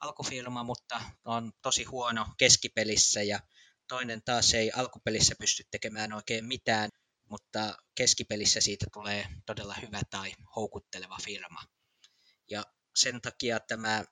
alkufirma, 0.00 0.64
mutta 0.64 1.00
on 1.24 1.52
tosi 1.62 1.84
huono 1.84 2.26
keskipelissä 2.38 3.22
ja 3.22 3.40
toinen 3.88 4.22
taas 4.24 4.54
ei 4.54 4.72
alkupelissä 4.72 5.34
pysty 5.38 5.64
tekemään 5.70 6.12
oikein 6.12 6.44
mitään, 6.44 6.90
mutta 7.30 7.76
keskipelissä 7.94 8.60
siitä 8.60 8.86
tulee 8.92 9.26
todella 9.46 9.74
hyvä 9.82 10.00
tai 10.10 10.32
houkutteleva 10.56 11.18
firma. 11.24 11.62
Ja 12.50 12.64
sen 12.96 13.20
takia 13.20 13.60
tämä 13.60 14.04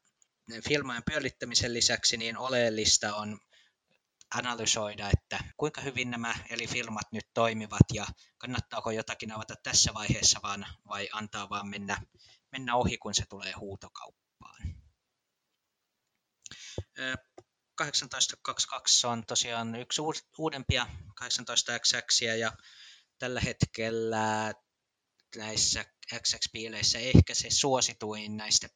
filmojen 0.68 1.02
pyörittämisen 1.10 1.74
lisäksi 1.74 2.16
niin 2.16 2.36
oleellista 2.36 3.14
on 3.14 3.40
analysoida, 4.34 5.10
että 5.12 5.44
kuinka 5.56 5.80
hyvin 5.80 6.10
nämä 6.10 6.34
eri 6.50 6.66
filmat 6.66 7.12
nyt 7.12 7.26
toimivat 7.34 7.86
ja 7.92 8.06
kannattaako 8.38 8.90
jotakin 8.90 9.32
avata 9.32 9.54
tässä 9.62 9.94
vaiheessa 9.94 10.40
vaan, 10.42 10.66
vai 10.88 11.08
antaa 11.12 11.48
vaan 11.50 11.68
mennä, 11.68 12.02
mennä 12.52 12.76
ohi, 12.76 12.98
kun 12.98 13.14
se 13.14 13.24
tulee 13.28 13.52
huutokauppaan. 13.52 14.74
1822 17.76 19.06
on 19.06 19.26
tosiaan 19.26 19.74
yksi 19.74 20.02
uudempia 20.38 20.86
18XX 21.24 22.24
ja 22.38 22.52
tällä 23.18 23.40
hetkellä 23.40 24.54
näissä 25.36 25.84
XX-piileissä 26.14 26.98
ehkä 26.98 27.34
se 27.34 27.50
suosituin 27.50 28.36
näistä 28.36 28.68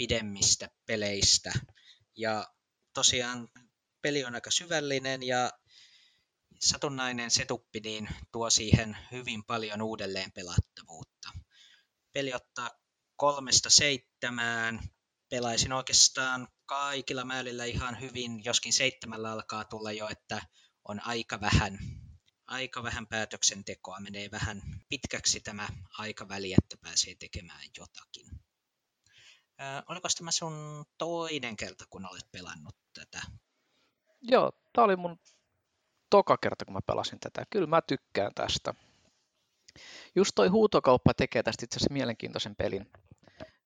pidemmistä 0.00 0.70
peleistä. 0.86 1.52
Ja 2.16 2.54
tosiaan 2.94 3.48
peli 4.02 4.24
on 4.24 4.34
aika 4.34 4.50
syvällinen 4.50 5.22
ja 5.22 5.50
satunnainen 6.60 7.30
setuppi 7.30 7.80
niin 7.80 8.08
tuo 8.32 8.50
siihen 8.50 8.96
hyvin 9.12 9.44
paljon 9.44 9.82
uudelleen 9.82 10.32
pelattavuutta. 10.32 11.30
Peli 12.12 12.34
ottaa 12.34 12.70
kolmesta 13.16 13.70
seitsemään. 13.70 14.80
Pelaisin 15.30 15.72
oikeastaan 15.72 16.48
kaikilla 16.66 17.24
määrillä 17.24 17.64
ihan 17.64 18.00
hyvin, 18.00 18.44
joskin 18.44 18.72
seitsemällä 18.72 19.32
alkaa 19.32 19.64
tulla 19.64 19.92
jo, 19.92 20.08
että 20.08 20.42
on 20.88 21.06
aika 21.06 21.40
vähän, 21.40 21.78
aika 22.46 22.82
vähän 22.82 23.06
päätöksentekoa. 23.06 24.00
Menee 24.00 24.30
vähän 24.30 24.62
pitkäksi 24.88 25.40
tämä 25.40 25.68
aikaväli, 25.98 26.52
että 26.52 26.76
pääsee 26.82 27.14
tekemään 27.14 27.64
jotakin. 27.78 28.49
Äh, 29.60 29.82
oliko 29.88 30.08
tämä 30.18 30.30
sun 30.30 30.84
toinen 30.98 31.56
kerta, 31.56 31.84
kun 31.90 32.06
olet 32.06 32.32
pelannut 32.32 32.76
tätä? 32.94 33.26
Joo, 34.22 34.52
tämä 34.72 34.84
oli 34.84 34.96
mun 34.96 35.18
toka 36.10 36.36
kerta, 36.36 36.64
kun 36.64 36.74
mä 36.74 36.80
pelasin 36.86 37.20
tätä. 37.20 37.46
Kyllä 37.50 37.66
mä 37.66 37.82
tykkään 37.82 38.32
tästä. 38.34 38.74
Just 40.14 40.32
toi 40.34 40.48
huutokauppa 40.48 41.14
tekee 41.14 41.42
tästä 41.42 41.64
itse 41.64 41.76
asiassa 41.76 41.92
mielenkiintoisen 41.92 42.56
pelin. 42.56 42.90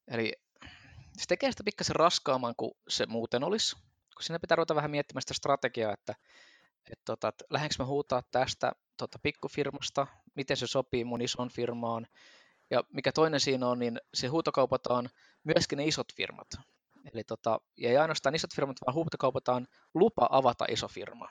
Eli 0.09 0.33
se 1.17 1.27
tekee 1.29 1.51
sitä 1.51 1.65
pikkasen 1.65 1.97
raskaamman 1.97 2.55
kuin 2.57 2.73
se 2.89 3.07
muuten 3.07 3.45
olisi, 3.45 3.77
kun 4.15 4.23
siinä 4.23 4.39
pitää 4.39 4.57
ruveta 4.57 4.75
vähän 4.75 4.91
miettimään 4.91 5.23
sitä 5.23 5.35
strategiaa, 5.35 5.93
että, 5.93 6.15
että, 6.93 7.05
tota, 7.05 7.29
että 7.29 7.45
lähdenkö 7.51 7.75
mä 7.79 7.87
huutaa 7.87 8.23
tästä 8.31 8.73
tota, 8.97 9.19
pikkufirmasta, 9.23 10.07
miten 10.35 10.57
se 10.57 10.67
sopii 10.67 11.05
mun 11.05 11.23
ison 11.23 11.49
firmaan, 11.49 12.07
ja 12.71 12.85
mikä 12.93 13.13
toinen 13.13 13.41
siinä 13.41 13.69
on, 13.69 13.79
niin 13.79 14.01
se 14.15 14.27
huutokaupataan 14.27 15.11
myöskin 15.45 15.77
ne 15.77 15.85
isot 15.85 16.15
firmat. 16.17 16.49
Eli 17.13 17.25
tota, 17.25 17.61
ja 17.77 17.91
ei 17.91 17.97
ainoastaan 17.97 18.35
isot 18.35 18.55
firmat, 18.55 18.77
vaan 18.87 18.95
huutokaupataan 18.95 19.67
lupa 19.95 20.29
avata 20.31 20.65
iso 20.69 20.89
firma. 20.89 21.29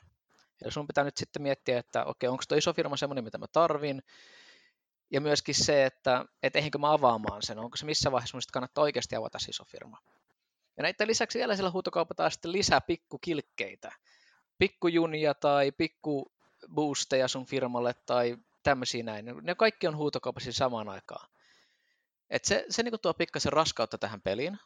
Eli 0.62 0.72
sun 0.72 0.86
pitää 0.86 1.04
nyt 1.04 1.16
sitten 1.16 1.42
miettiä, 1.42 1.78
että 1.78 2.04
okei, 2.04 2.28
onko 2.28 2.44
tuo 2.48 2.58
iso 2.58 2.72
firma 2.72 2.96
semmoinen, 2.96 3.24
mitä 3.24 3.38
mä 3.38 3.46
tarvin, 3.52 4.02
ja 5.10 5.20
myöskin 5.20 5.54
se, 5.54 5.84
että 5.86 6.24
et 6.42 6.56
eihinkö 6.56 6.78
mä 6.78 6.92
avaamaan 6.92 7.42
sen, 7.42 7.58
onko 7.58 7.76
se 7.76 7.86
missä 7.86 8.12
vaiheessa 8.12 8.36
mun 8.36 8.42
kannattaa 8.52 8.84
oikeasti 8.84 9.16
avata 9.16 9.38
se 9.38 9.50
iso 9.50 9.64
firma. 9.64 9.98
Ja 10.76 10.82
näiden 10.82 11.08
lisäksi 11.08 11.38
vielä 11.38 11.56
siellä 11.56 11.70
huutokaupataan 11.70 12.30
sitten 12.30 12.52
lisää 12.52 12.80
pikkukilkkeitä, 12.80 13.92
pikkujunia 14.58 15.34
tai 15.34 15.72
pikkuboosteja 15.72 17.28
sun 17.28 17.46
firmalle 17.46 17.94
tai 18.06 18.36
tämmöisiä 18.62 19.02
näin. 19.02 19.24
Ne 19.42 19.54
kaikki 19.54 19.86
on 19.86 19.96
huutokaupassa 19.96 20.52
samaan 20.52 20.88
aikaan. 20.88 21.28
Et 22.34 22.44
se, 22.44 22.66
se 22.70 22.82
niinku 22.82 22.98
tuo 22.98 23.14
pikkasen 23.14 23.52
raskautta 23.52 23.98
tähän 23.98 24.20
peliin, 24.20 24.58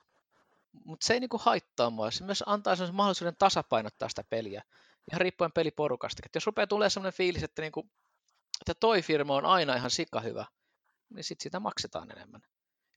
mutta 0.84 1.06
se 1.06 1.14
ei 1.14 1.20
niinku 1.20 1.38
haittaa 1.38 1.90
mua. 1.90 2.10
Se 2.10 2.25
myös 2.25 2.44
antaa 2.46 2.76
sen 2.76 2.94
mahdollisuuden 2.94 3.37
tasapainottaa 3.38 4.08
sitä 4.08 4.25
peliä, 4.30 4.62
ihan 5.10 5.20
riippuen 5.20 5.52
peliporukasta. 5.52 6.22
Et 6.26 6.34
jos 6.34 6.46
rupeaa 6.46 6.66
tulee 6.66 6.90
sellainen 6.90 7.16
fiilis, 7.16 7.42
että, 7.42 7.62
niinku, 7.62 7.90
että 8.60 8.75
toi 8.75 9.02
firma 9.02 9.34
on 9.34 9.46
aina 9.46 9.75
ihan 9.75 9.90
sika 9.90 10.20
hyvä, 10.20 10.46
niin 11.14 11.25
sitten 11.25 11.42
sitä 11.42 11.60
maksetaan 11.60 12.10
enemmän. 12.10 12.42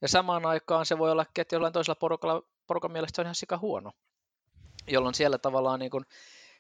Ja 0.01 0.07
samaan 0.07 0.45
aikaan 0.45 0.85
se 0.85 0.97
voi 0.97 1.11
olla, 1.11 1.25
että 1.35 1.55
jollain 1.55 1.73
toisella 1.73 1.99
porukalla, 1.99 2.43
porukan 2.67 2.91
mielestä 2.91 3.15
se 3.15 3.21
on 3.21 3.25
ihan 3.25 3.35
sika 3.35 3.57
huono, 3.57 3.91
jolloin 4.87 5.15
siellä 5.15 5.37
tavallaan 5.37 5.79
niin 5.79 5.91
kuin 5.91 6.05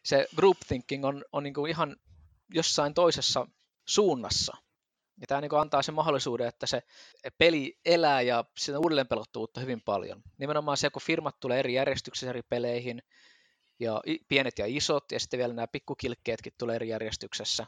se 0.05 0.27
group 0.35 0.57
thinking 0.67 1.05
on, 1.05 1.25
on 1.31 1.43
niin 1.43 1.53
kuin 1.53 1.69
ihan 1.69 1.95
jossain 2.49 2.93
toisessa 2.93 3.47
suunnassa. 3.85 4.57
Ja 5.21 5.27
tämä 5.27 5.41
niin 5.41 5.51
antaa 5.59 5.81
sen 5.81 5.95
mahdollisuuden, 5.95 6.47
että 6.47 6.65
se 6.65 6.81
peli 7.37 7.79
elää 7.85 8.21
ja 8.21 8.45
sitä 8.57 8.79
uudelleenpelottuvuutta 8.79 9.59
hyvin 9.59 9.81
paljon. 9.81 10.21
Nimenomaan 10.37 10.77
se, 10.77 10.89
kun 10.89 11.01
firmat 11.01 11.39
tulee 11.39 11.59
eri 11.59 11.73
järjestyksessä 11.73 12.29
eri 12.29 12.41
peleihin, 12.49 13.01
ja 13.81 14.01
pienet 14.27 14.59
ja 14.59 14.65
isot, 14.67 15.11
ja 15.11 15.19
sitten 15.19 15.37
vielä 15.37 15.53
nämä 15.53 15.67
pikkukilkkeetkin 15.67 16.53
tulee 16.57 16.75
eri 16.75 16.89
järjestyksessä. 16.89 17.65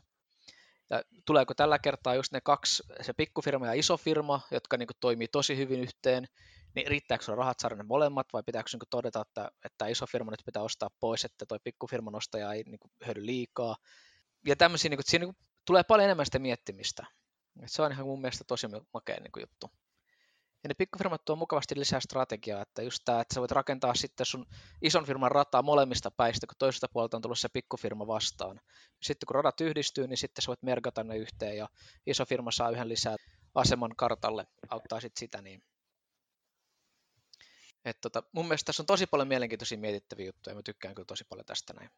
Ja 0.90 1.04
tuleeko 1.26 1.54
tällä 1.54 1.80
kertaa 1.80 2.16
just 2.16 2.32
ne 2.32 2.42
kaksi, 2.42 2.84
se 3.02 3.14
pikkufirma 3.14 3.68
ja 3.68 3.74
iso 3.74 3.98
firma, 3.98 4.42
jotka 4.52 4.78
niin 4.78 4.88
toimii 5.00 5.28
tosi 5.28 5.58
hyvin 5.58 5.80
yhteen, 5.80 6.26
niin 6.76 6.88
riittääkö 6.88 7.24
sinulla 7.24 7.40
rahat 7.40 7.60
saada 7.60 7.76
ne 7.76 7.84
molemmat, 7.84 8.28
vai 8.34 8.44
pitääkö 8.46 8.70
niin 8.74 8.80
todeta, 8.90 9.22
että, 9.22 9.52
että 9.66 9.88
iso 9.88 10.06
firma 10.06 10.32
nyt 10.32 10.46
pitää 10.46 10.64
ostaa 10.64 10.90
pois, 11.00 11.26
että 11.26 11.46
tuo 11.46 11.58
pikkufirman 11.64 12.16
ostaja 12.16 12.54
ei 12.54 12.64
niin 12.64 12.80
hyödy 13.06 13.26
liikaa. 13.26 13.76
Ja 14.48 14.56
tämmöisiä, 14.56 14.90
niin 14.90 14.98
kuin, 14.98 15.06
siinä 15.08 15.26
niin 15.26 15.36
tulee 15.66 15.84
paljon 15.84 16.06
enemmän 16.06 16.26
sitä 16.26 16.40
miettimistä. 16.40 17.06
Et 17.62 17.72
se 17.72 17.82
on 17.82 17.92
ihan 17.92 18.06
mun 18.06 18.22
mielestä 18.22 18.44
tosi 18.44 18.68
makea 18.94 19.20
niin 19.20 19.32
juttu. 19.42 19.72
Ja 20.64 20.68
ne 20.68 20.74
pikkufirmat 20.74 21.26
tuo 21.26 21.36
mukavasti 21.36 21.80
lisää 21.80 22.00
strategiaa, 22.00 22.62
että 22.62 22.82
just 22.82 23.02
tämä, 23.06 23.22
että 23.22 23.34
sä 23.34 23.40
voit 23.40 23.52
rakentaa 23.52 23.96
sitten 23.96 24.26
sun 24.26 24.46
ison 24.82 25.06
firman 25.06 25.32
rataa 25.32 25.62
molemmista 25.62 26.12
päistä, 26.12 26.48
kun 26.48 26.56
toisesta 26.60 26.88
puolelta 26.94 27.18
on 27.18 27.22
tullut 27.22 27.40
se 27.40 27.50
pikkufirma 27.50 28.08
vastaan. 28.08 28.62
Sitten 29.02 29.28
kun 29.28 29.36
radat 29.36 29.62
yhdistyy, 29.62 30.08
niin 30.08 30.18
sitten 30.18 30.42
sä 30.42 30.48
voit 30.48 30.64
merkata 30.64 31.04
ne 31.04 31.18
yhteen 31.18 31.58
ja 31.58 31.70
iso 32.06 32.26
firma 32.26 32.52
saa 32.52 32.70
yhden 32.70 32.90
lisää 32.90 33.16
aseman 33.56 33.96
kartalle, 33.98 34.48
auttaa 34.70 35.00
sitten 35.00 35.20
sitä 35.20 35.42
niin. 35.42 35.64
Et 37.86 38.02
tota, 38.02 38.24
mun 38.32 38.46
mielestä 38.46 38.66
tässä 38.66 38.84
on 38.84 38.88
tosi 38.88 39.06
paljon 39.06 39.28
mielenkiintoisia 39.28 39.78
mietittäviä 39.78 40.26
juttuja, 40.26 40.56
mä 40.56 40.62
tykkään 40.62 40.96
kyllä 40.96 41.06
tosi 41.06 41.24
paljon 41.30 41.46
tästä 41.46 41.74
näin. 41.74 41.90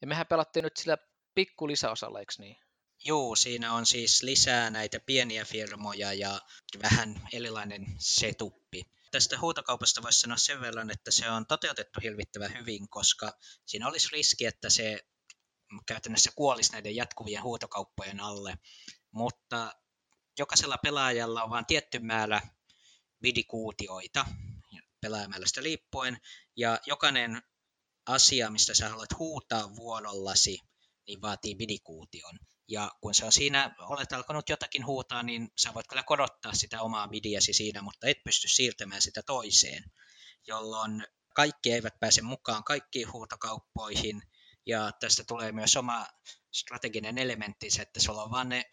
Ja 0.00 0.06
mehän 0.06 0.26
pelattiin 0.26 0.62
nyt 0.62 0.76
sillä 0.76 0.98
pikku 1.34 1.68
lisäosalla, 1.68 2.20
eikö 2.20 2.32
niin? 2.38 2.56
Joo, 3.04 3.36
siinä 3.36 3.72
on 3.72 3.86
siis 3.86 4.22
lisää 4.22 4.70
näitä 4.70 5.00
pieniä 5.00 5.44
firmoja 5.44 6.12
ja 6.12 6.40
vähän 6.82 7.28
erilainen 7.32 7.86
setuppi. 7.98 8.84
Tästä 9.10 9.38
huutokaupasta 9.40 10.02
voisi 10.02 10.20
sanoa 10.20 10.36
sen 10.36 10.60
verran, 10.60 10.90
että 10.90 11.10
se 11.10 11.30
on 11.30 11.46
toteutettu 11.46 12.00
hirvittävän 12.02 12.54
hyvin, 12.58 12.88
koska 12.88 13.32
siinä 13.66 13.88
olisi 13.88 14.08
riski, 14.12 14.46
että 14.46 14.70
se 14.70 15.06
käytännössä 15.86 16.30
kuolisi 16.36 16.72
näiden 16.72 16.96
jatkuvien 16.96 17.42
huutokauppojen 17.42 18.20
alle. 18.20 18.58
Mutta 19.10 19.72
jokaisella 20.38 20.78
pelaajalla 20.82 21.42
on 21.42 21.50
vain 21.50 21.66
tietty 21.66 21.98
määrä 21.98 22.40
vidikuutioita 23.22 24.26
pelaajamäärästä 25.00 25.62
liippuen, 25.62 26.20
ja 26.56 26.78
jokainen 26.86 27.42
asia, 28.06 28.50
mistä 28.50 28.74
sä 28.74 28.88
haluat 28.88 29.18
huutaa 29.18 29.76
vuorollasi, 29.76 30.60
niin 31.06 31.22
vaatii 31.22 31.58
vidikuution. 31.58 32.38
Ja 32.68 32.90
kun 33.00 33.14
sä 33.14 33.30
siinä 33.30 33.74
olet 33.78 34.12
alkanut 34.12 34.48
jotakin 34.48 34.86
huutaa, 34.86 35.22
niin 35.22 35.48
sä 35.56 35.74
voit 35.74 35.88
kyllä 35.88 36.02
korottaa 36.02 36.52
sitä 36.52 36.82
omaa 36.82 37.06
midiäsi 37.06 37.52
siinä, 37.52 37.82
mutta 37.82 38.06
et 38.06 38.24
pysty 38.24 38.48
siirtämään 38.48 39.02
sitä 39.02 39.22
toiseen, 39.22 39.84
jolloin 40.46 41.06
kaikki 41.34 41.72
eivät 41.72 41.94
pääse 42.00 42.22
mukaan 42.22 42.64
kaikkiin 42.64 43.12
huutokauppoihin, 43.12 44.22
ja 44.66 44.92
tästä 45.00 45.24
tulee 45.24 45.52
myös 45.52 45.76
oma 45.76 46.06
strateginen 46.52 47.18
elementti, 47.18 47.68
että 47.80 48.00
sulla 48.00 48.22
on 48.22 48.30
vaan 48.30 48.48
ne, 48.48 48.64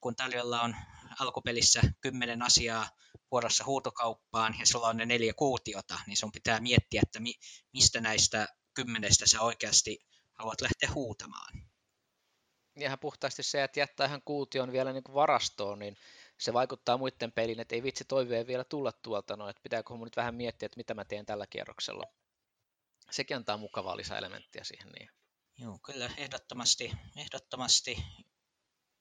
kun 0.00 0.16
tarjolla 0.16 0.62
on 0.62 0.76
alkupelissä 1.20 1.80
kymmenen 2.00 2.42
asiaa 2.42 2.88
vuorossa 3.30 3.64
huutokauppaan 3.64 4.54
ja 4.58 4.66
sulla 4.66 4.88
on 4.88 4.96
ne 4.96 5.06
neljä 5.06 5.34
kuutiota, 5.34 6.00
niin 6.06 6.16
sun 6.16 6.32
pitää 6.32 6.60
miettiä, 6.60 7.00
että 7.02 7.20
mi, 7.20 7.34
mistä 7.72 8.00
näistä 8.00 8.48
kymmenestä 8.74 9.26
sä 9.26 9.40
oikeasti 9.40 9.98
haluat 10.38 10.60
lähteä 10.60 10.90
huutamaan 10.94 11.73
ihan 12.76 12.98
puhtaasti 12.98 13.42
se, 13.42 13.64
että 13.64 13.80
jättää 13.80 14.06
ihan 14.06 14.22
kuution 14.24 14.72
vielä 14.72 14.92
niin 14.92 15.04
kuin 15.04 15.14
varastoon, 15.14 15.78
niin 15.78 15.96
se 16.38 16.52
vaikuttaa 16.52 16.98
muiden 16.98 17.32
peliin, 17.32 17.60
että 17.60 17.74
ei 17.74 17.82
vitsi 17.82 18.04
toiveen 18.04 18.46
vielä 18.46 18.64
tulla 18.64 18.92
tuolta, 18.92 19.36
no, 19.36 19.48
että 19.48 19.62
pitääkö 19.62 19.94
mun 19.94 20.06
nyt 20.06 20.16
vähän 20.16 20.34
miettiä, 20.34 20.66
että 20.66 20.76
mitä 20.76 20.94
mä 20.94 21.04
teen 21.04 21.26
tällä 21.26 21.46
kierroksella. 21.46 22.04
Sekin 23.10 23.36
antaa 23.36 23.56
mukavaa 23.56 23.96
lisäelementtiä 23.96 24.64
siihen. 24.64 24.88
Niin. 24.88 25.10
Joo, 25.58 25.78
kyllä 25.78 26.10
ehdottomasti, 26.16 26.92
ehdottomasti 27.16 27.96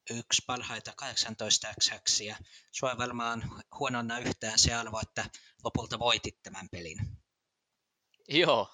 yksi 0.10 0.42
parhaita 0.48 0.94
18 0.96 1.74
x 2.10 2.22
ja 2.22 2.36
sua 2.72 2.98
varmaan 2.98 3.64
huononna 3.80 4.20
yhtään 4.20 4.60
se 4.60 4.74
arvo, 4.74 5.00
että 5.02 5.26
lopulta 5.64 6.00
voitit 6.00 6.44
tämän 6.44 6.70
pelin. 6.70 6.98
Joo, 8.28 8.74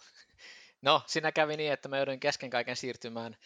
no 0.81 1.03
siinä 1.07 1.31
kävi 1.31 1.57
niin, 1.57 1.73
että 1.73 1.89
mä 1.89 1.97
joudun 1.97 2.19
kesken 2.19 2.49
kaiken 2.49 2.75
siirtymään 2.75 3.37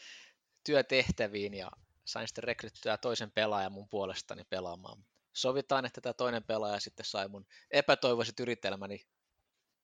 työtehtäviin 0.63 1.54
ja 1.54 1.71
sain 2.06 2.28
sitten 2.28 2.43
rekryttyä 2.43 2.97
toisen 2.97 3.32
pelaajan 3.32 3.71
mun 3.71 3.89
puolestani 3.89 4.43
pelaamaan. 4.43 5.06
Sovitaan, 5.34 5.86
että 5.86 6.02
tämä 6.02 6.13
toinen 6.13 6.43
pelaaja 6.43 6.80
sitten 6.80 7.06
sai 7.06 7.28
mun 7.28 7.45
epätoivoiset 7.71 8.39
yritelmäni 8.39 9.08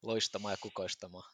loistamaan 0.04 0.54
ja 0.54 0.58
kukoistamaan. 0.62 1.34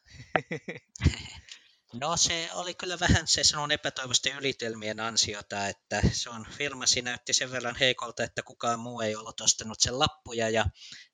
No 1.92 2.16
se 2.16 2.48
oli 2.52 2.74
kyllä 2.74 3.00
vähän 3.00 3.26
se 3.26 3.44
sanon 3.44 3.70
epätoivoisten 3.70 4.36
ylitelmien 4.36 5.00
ansiota, 5.00 5.68
että 5.68 6.02
se 6.12 6.30
on 6.30 6.46
firmasi 6.50 7.02
näytti 7.02 7.32
sen 7.32 7.50
verran 7.50 7.76
heikolta, 7.76 8.24
että 8.24 8.42
kukaan 8.42 8.80
muu 8.80 9.00
ei 9.00 9.16
ollut 9.16 9.40
ostanut 9.40 9.80
sen 9.80 9.98
lappuja 9.98 10.50
ja 10.50 10.64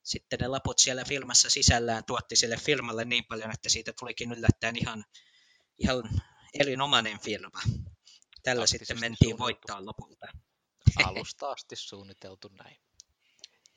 sitten 0.03 0.39
ne 0.39 0.49
laput 0.49 0.79
siellä 0.79 1.05
firmassa 1.05 1.51
sisällään 1.51 2.05
tuotti 2.05 2.37
sille 2.37 2.57
firmalle 2.57 3.05
niin 3.05 3.25
paljon, 3.25 3.51
että 3.55 3.69
siitä 3.69 3.93
tulikin 3.99 4.33
yllättäen 4.33 4.77
ihan, 4.77 5.05
ihan 5.79 6.11
erinomainen 6.55 7.21
firma 7.21 7.61
tällä 8.43 8.67
sitten 8.67 9.01
mentiin 9.01 9.39
voittaa 9.39 9.87
lopulta. 9.87 10.27
Alusta 11.07 11.51
asti 11.51 11.77
suunniteltu 11.77 12.49
näin. 12.49 12.77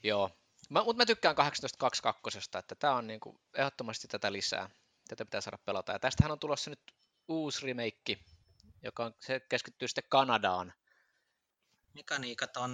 Joo, 0.03 0.29
mä, 0.69 0.83
mutta 0.83 0.97
mä 0.97 1.05
tykkään 1.05 1.35
18.22, 1.37 2.59
että 2.59 2.75
tämä 2.75 2.95
on 2.95 3.07
niinku 3.07 3.41
ehdottomasti 3.53 4.07
tätä 4.07 4.31
lisää. 4.31 4.69
Tätä 5.07 5.25
pitää 5.25 5.41
saada 5.41 5.57
pelata. 5.57 5.91
Ja 5.91 5.99
tästähän 5.99 6.31
on 6.31 6.39
tulossa 6.39 6.69
nyt 6.69 6.81
uusi 7.27 7.65
remake, 7.65 8.17
joka 8.83 9.05
on, 9.05 9.13
se 9.19 9.39
keskittyy 9.39 9.87
sitten 9.87 10.03
Kanadaan. 10.09 10.73
Mekaniikat 11.93 12.57
on 12.57 12.71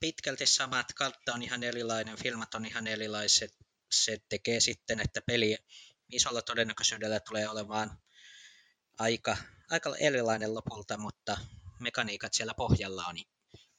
pitkälti 0.00 0.46
samat, 0.46 0.92
kartta 0.92 1.34
on 1.34 1.42
ihan 1.42 1.62
erilainen, 1.62 2.16
filmat 2.16 2.54
on 2.54 2.66
ihan 2.66 2.86
erilaiset. 2.86 3.56
Se 3.90 4.18
tekee 4.28 4.60
sitten, 4.60 5.00
että 5.00 5.20
peli 5.26 5.58
isolla 6.08 6.42
todennäköisyydellä 6.42 7.20
tulee 7.20 7.48
olemaan 7.48 7.98
aika, 8.98 9.36
aika 9.70 9.96
erilainen 9.96 10.54
lopulta, 10.54 10.98
mutta 10.98 11.36
mekaniikat 11.80 12.34
siellä 12.34 12.54
pohjalla 12.54 13.04
on 13.08 13.16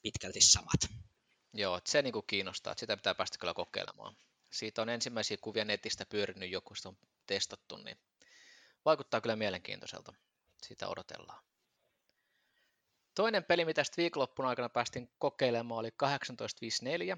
pitkälti 0.02 0.42
samat. 0.42 0.82
Joo, 1.54 1.82
se 1.86 2.02
niin 2.02 2.14
kuin 2.14 2.26
kiinnostaa, 2.28 2.72
että 2.72 2.80
sitä 2.80 2.98
pitää 2.98 3.16
päästä 3.16 3.38
kyllä 3.38 3.54
kokeilemaan. 3.54 4.18
Siitä 4.52 4.82
on 4.82 4.90
ensimmäisiä 4.90 5.38
kuvia 5.42 5.66
netistä 5.66 6.06
pyörinyt 6.06 6.52
joku, 6.52 6.76
sitä 6.76 6.90
on 6.90 6.98
testattu, 7.26 7.78
niin 7.78 7.98
vaikuttaa 8.86 9.22
kyllä 9.22 9.36
mielenkiintoiselta. 9.36 10.14
Sitä 10.62 10.88
odotellaan. 10.88 11.44
Toinen 13.16 13.44
peli, 13.44 13.66
mitä 13.66 13.84
sitten 13.84 14.02
viikonloppun 14.02 14.46
aikana 14.46 14.70
päästiin 14.70 15.10
kokeilemaan, 15.18 15.80
oli 15.80 15.92
1854. 15.92 17.18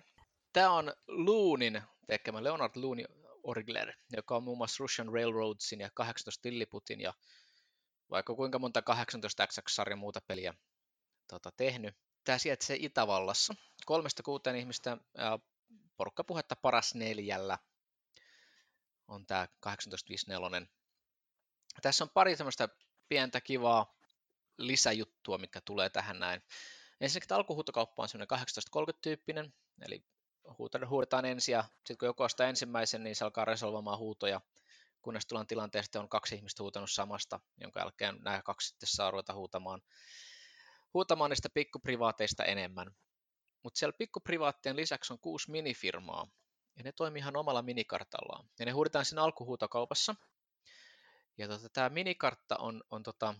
Tämä 0.54 0.72
on 0.72 0.94
Loonin 1.08 1.82
tekemä 2.08 2.44
Leonard 2.44 2.72
Loon 2.76 2.98
Orgler, 3.44 3.94
joka 4.12 4.36
on 4.36 4.44
muun 4.44 4.58
muassa 4.58 4.82
Russian 4.84 5.14
Railroadsin 5.14 5.80
ja 5.80 5.90
18 5.94 6.50
Lilliputin 6.50 7.02
ja 7.02 7.14
vaikka 8.12 8.36
kuinka 8.36 8.60
monta 8.60 8.80
18XX-sarjan 8.80 10.00
muuta 10.00 10.22
peliä 10.28 10.54
tota, 11.28 11.52
tehnyt. 11.58 11.96
Tämä 12.24 12.38
sijaitsee 12.38 12.78
Itävallassa. 12.80 13.54
Kolmesta 13.86 14.24
kuuteen 14.24 14.56
ihmistä 14.56 14.98
ja 15.18 15.40
porukkapuhetta 15.98 16.56
paras 16.56 16.96
neljällä 16.96 17.58
on 19.08 19.26
tämä 19.26 19.48
1854. 19.62 20.68
Tässä 21.82 22.04
on 22.04 22.10
pari 22.10 22.36
semmoista 22.36 22.70
pientä 23.10 23.42
kivaa 23.42 23.98
lisäjuttua, 24.58 25.38
mitkä 25.38 25.62
tulee 25.62 25.90
tähän 25.90 26.20
näin. 26.20 26.42
Ensinnäkin 27.02 27.28
tämä 27.28 27.38
alkuhuutokauppa 27.38 28.04
on 28.04 28.10
semmoinen 28.10 28.40
1830-tyyppinen, 28.40 29.54
eli 29.82 30.06
huudetaan 30.90 31.26
ensin 31.26 31.54
ja 31.54 31.64
sitten 31.64 31.98
kun 31.98 32.06
joku 32.06 32.24
ostaa 32.24 32.48
ensimmäisen, 32.48 33.04
niin 33.04 33.16
se 33.16 33.26
alkaa 33.26 33.46
resolvoimaan 33.46 33.98
huutoja 33.98 34.42
kunnes 35.02 35.26
tullaan 35.26 35.48
tilanteesta, 35.48 36.00
on 36.00 36.10
kaksi 36.10 36.36
ihmistä 36.36 36.64
huutanut 36.64 36.92
samasta, 36.92 37.40
jonka 37.58 37.80
jälkeen 37.80 38.18
nämä 38.24 38.42
kaksi 38.42 38.68
sitten 38.68 38.90
saa 38.90 39.12
ruveta 39.12 39.34
huutamaan, 39.34 39.82
huutamaan 40.94 41.30
niistä 41.30 41.50
pikkuprivaateista 41.54 42.44
enemmän. 42.44 42.96
Mutta 43.64 43.80
siellä 43.80 43.98
pikkuprivaattien 43.98 44.76
lisäksi 44.76 45.14
on 45.14 45.20
kuusi 45.20 45.52
minifirmaa, 45.52 46.28
ja 46.78 46.84
ne 46.84 46.92
toimii 46.92 47.20
ihan 47.20 47.36
omalla 47.36 47.62
minikartallaan. 47.62 48.50
Ja 48.60 48.66
ne 48.66 48.72
huudetaan 48.72 49.06
siinä 49.06 49.24
alkuhuutokaupassa. 49.24 50.16
Ja 51.38 51.48
tota, 51.48 51.70
tämä 51.70 51.90
minikartta 51.90 52.58
on, 52.58 52.84
on 52.90 53.04
tota, 53.04 53.36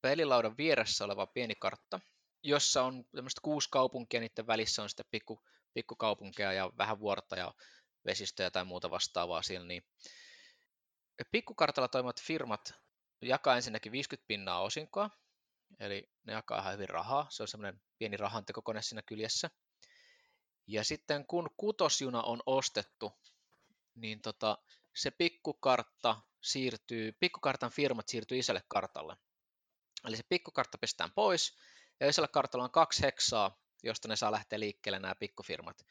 pelilaudan 0.00 0.56
vieressä 0.56 1.04
oleva 1.04 1.26
pieni 1.26 1.54
kartta, 1.54 2.00
jossa 2.42 2.82
on 2.82 3.04
kuusi 3.42 3.68
kaupunkia, 3.70 4.20
niiden 4.20 4.46
välissä 4.46 4.82
on 4.82 4.88
sitten 4.88 5.06
pikku, 5.10 5.40
pikkukaupunkeja 5.74 6.52
ja 6.52 6.70
vähän 6.78 7.00
vuorta 7.00 7.36
ja 7.36 7.54
vesistöjä 8.04 8.50
tai 8.50 8.64
muuta 8.64 8.90
vastaavaa 8.90 9.42
siellä, 9.42 9.66
niin 9.66 9.84
pikkukartalla 11.30 11.88
toimivat 11.88 12.22
firmat 12.22 12.74
jakaa 13.22 13.56
ensinnäkin 13.56 13.92
50 13.92 14.28
pinnaa 14.28 14.60
osinkoa, 14.60 15.10
eli 15.80 16.10
ne 16.24 16.32
jakaa 16.32 16.60
ihan 16.60 16.72
hyvin 16.72 16.88
rahaa. 16.88 17.26
Se 17.30 17.42
on 17.42 17.48
semmoinen 17.48 17.82
pieni 17.98 18.16
rahantekokone 18.16 18.82
siinä 18.82 19.02
kyljessä. 19.02 19.50
Ja 20.66 20.84
sitten 20.84 21.26
kun 21.26 21.50
kutosjuna 21.56 22.22
on 22.22 22.42
ostettu, 22.46 23.12
niin 23.94 24.22
tota, 24.22 24.58
se 24.94 25.10
pikkukartta 25.10 26.20
siirtyy, 26.40 27.12
pikkukartan 27.12 27.70
firmat 27.70 28.08
siirtyy 28.08 28.38
isolle 28.38 28.62
kartalle. 28.68 29.16
Eli 30.06 30.16
se 30.16 30.22
pikkukartta 30.28 30.78
pistetään 30.78 31.12
pois, 31.12 31.56
ja 32.00 32.08
isolla 32.08 32.28
kartalla 32.28 32.64
on 32.64 32.70
kaksi 32.70 33.02
heksaa, 33.02 33.62
josta 33.82 34.08
ne 34.08 34.16
saa 34.16 34.32
lähteä 34.32 34.60
liikkeelle 34.60 34.98
nämä 34.98 35.14
pikkufirmat. 35.14 35.86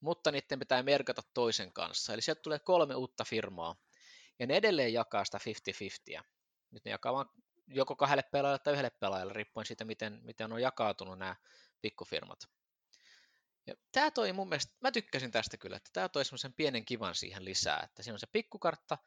Mutta 0.00 0.30
niiden 0.30 0.58
pitää 0.58 0.82
merkata 0.82 1.22
toisen 1.34 1.72
kanssa. 1.72 2.14
Eli 2.14 2.22
sieltä 2.22 2.42
tulee 2.42 2.58
kolme 2.58 2.94
uutta 2.94 3.24
firmaa, 3.24 3.76
ja 4.42 4.46
ne 4.46 4.56
edelleen 4.56 4.92
jakaa 4.92 5.24
sitä 5.24 5.38
50-50. 6.18 6.22
Nyt 6.70 6.84
ne 6.84 6.90
jakaa 6.90 7.12
vain 7.12 7.26
joko 7.66 7.96
kahdelle 7.96 8.22
pelaajalle 8.22 8.58
tai 8.58 8.72
yhdelle 8.72 8.90
pelaajalle, 8.90 9.32
riippuen 9.32 9.66
siitä, 9.66 9.84
miten, 9.84 10.20
miten 10.22 10.52
on 10.52 10.62
jakautunut 10.62 11.18
nämä 11.18 11.36
pikkufirmat. 11.82 12.38
Ja 13.66 13.74
tämä 13.92 14.10
toi 14.10 14.32
mun 14.32 14.48
mielestä, 14.48 14.72
mä 14.80 14.92
tykkäsin 14.92 15.30
tästä 15.30 15.56
kyllä, 15.56 15.76
että 15.76 15.90
tämä 15.92 16.08
toi 16.08 16.24
semmoisen 16.24 16.52
pienen 16.52 16.84
kivan 16.84 17.14
siihen 17.14 17.44
lisää, 17.44 17.80
että 17.84 18.02
siinä 18.02 18.14
on 18.14 18.18
se 18.18 18.26
pikkukartta, 18.26 18.98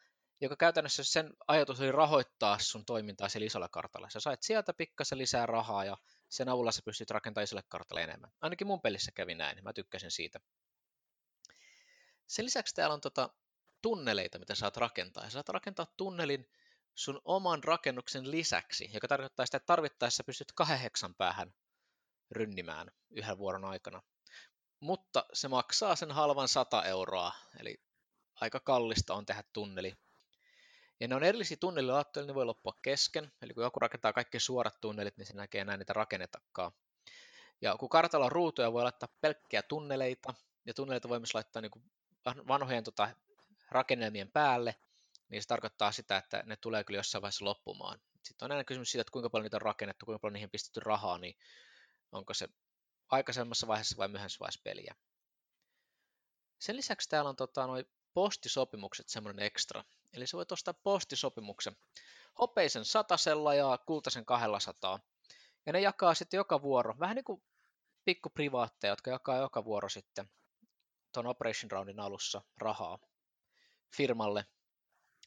joka 0.41 0.55
käytännössä 0.55 1.03
sen 1.03 1.33
ajatus 1.47 1.79
oli 1.79 1.91
rahoittaa 1.91 2.59
sun 2.59 2.85
toimintaa 2.85 3.29
siellä 3.29 3.45
isolla 3.45 3.69
kartalla. 3.69 4.09
Sä 4.09 4.19
sait 4.19 4.43
sieltä 4.43 4.73
pikkasen 4.73 5.17
lisää 5.17 5.45
rahaa 5.45 5.85
ja 5.85 5.97
sen 6.29 6.49
avulla 6.49 6.71
sä 6.71 6.81
pystyt 6.85 7.11
rakentamaan 7.11 7.43
isolle 7.43 7.63
kartalle 7.69 8.03
enemmän. 8.03 8.31
Ainakin 8.41 8.67
mun 8.67 8.81
pelissä 8.81 9.11
kävi 9.11 9.35
näin, 9.35 9.63
mä 9.63 9.73
tykkäsin 9.73 10.11
siitä. 10.11 10.39
Sen 12.27 12.45
lisäksi 12.45 12.75
täällä 12.75 12.93
on 12.93 13.01
tota 13.01 13.29
tunneleita, 13.85 14.39
mitä 14.39 14.55
saat 14.55 14.77
rakentaa. 14.77 15.23
Ja 15.23 15.29
saat 15.29 15.49
rakentaa 15.49 15.85
tunnelin 15.97 16.49
sun 16.95 17.21
oman 17.25 17.63
rakennuksen 17.63 18.31
lisäksi, 18.31 18.89
joka 18.93 19.07
tarkoittaa 19.07 19.45
sitä, 19.45 19.57
että 19.57 19.65
tarvittaessa 19.65 20.23
pystyt 20.23 20.51
kahden 20.51 20.79
heksan 20.79 21.15
päähän 21.15 21.53
rynnimään 22.31 22.91
yhden 23.11 23.37
vuoron 23.37 23.65
aikana. 23.65 24.01
Mutta 24.79 25.25
se 25.33 25.47
maksaa 25.47 25.95
sen 25.95 26.11
halvan 26.11 26.47
100 26.47 26.83
euroa, 26.83 27.31
eli 27.59 27.81
aika 28.41 28.59
kallista 28.59 29.13
on 29.13 29.25
tehdä 29.25 29.43
tunneli. 29.53 29.93
Ja 30.99 31.07
ne 31.07 31.15
on 31.15 31.23
erillisiä 31.23 31.57
tunnelilaattoja, 31.59 32.21
eli 32.21 32.27
ne 32.27 32.35
voi 32.35 32.45
loppua 32.45 32.73
kesken. 32.81 33.31
Eli 33.41 33.53
kun 33.53 33.63
joku 33.63 33.79
rakentaa 33.79 34.13
kaikki 34.13 34.39
suorat 34.39 34.81
tunnelit, 34.81 35.17
niin 35.17 35.25
se 35.25 35.33
näkee 35.33 35.61
enää 35.61 35.77
niitä 35.77 35.93
rakennetakaan. 35.93 36.71
Ja 37.61 37.77
kun 37.77 37.89
kartalla 37.89 38.25
on 38.25 38.31
ruutuja, 38.31 38.73
voi 38.73 38.83
laittaa 38.83 39.09
pelkkiä 39.21 39.61
tunneleita, 39.61 40.33
ja 40.65 40.73
tunneleita 40.73 41.09
voi 41.09 41.19
myös 41.19 41.33
laittaa 41.33 41.61
niin 41.61 41.91
vanhojen 42.47 42.83
tota, 42.83 43.09
rakennelmien 43.75 44.31
päälle, 44.31 44.75
niin 45.29 45.41
se 45.41 45.47
tarkoittaa 45.47 45.91
sitä, 45.91 46.17
että 46.17 46.43
ne 46.45 46.55
tulee 46.55 46.83
kyllä 46.83 46.99
jossain 46.99 47.21
vaiheessa 47.21 47.45
loppumaan. 47.45 47.99
Sitten 48.23 48.45
on 48.45 48.51
aina 48.51 48.63
kysymys 48.63 48.91
siitä, 48.91 49.01
että 49.01 49.11
kuinka 49.11 49.29
paljon 49.29 49.43
niitä 49.43 49.57
on 49.57 49.61
rakennettu, 49.61 50.05
kuinka 50.05 50.19
paljon 50.19 50.33
niihin 50.33 50.49
pistetty 50.49 50.79
rahaa, 50.79 51.17
niin 51.17 51.37
onko 52.11 52.33
se 52.33 52.47
aikaisemmassa 53.09 53.67
vaiheessa 53.67 53.97
vai 53.97 54.07
myöhemmässä 54.07 54.39
vaiheessa 54.39 54.61
peliä. 54.63 54.95
Sen 56.59 56.75
lisäksi 56.75 57.09
täällä 57.09 57.29
on 57.29 57.35
tota, 57.35 57.67
noi 57.67 57.85
postisopimukset 58.13 59.09
semmoinen 59.09 59.45
ekstra. 59.45 59.83
Eli 60.13 60.27
se 60.27 60.37
voit 60.37 60.51
ostaa 60.51 60.73
postisopimuksen 60.73 61.75
hopeisen 62.39 62.85
satasella 62.85 63.53
ja 63.53 63.79
kultaisen 63.85 64.25
200. 64.25 64.99
Ja 65.65 65.73
ne 65.73 65.81
jakaa 65.81 66.13
sitten 66.13 66.37
joka 66.37 66.61
vuoro, 66.61 66.95
vähän 66.99 67.15
niin 67.15 67.25
kuin 67.25 67.43
pikkuprivaatteja, 68.05 68.91
jotka 68.91 69.11
jakaa 69.11 69.37
joka 69.37 69.65
vuoro 69.65 69.89
sitten 69.89 70.29
tuon 71.11 71.27
Operation 71.27 71.71
Roundin 71.71 71.99
alussa 71.99 72.41
rahaa 72.57 72.99
firmalle. 73.95 74.45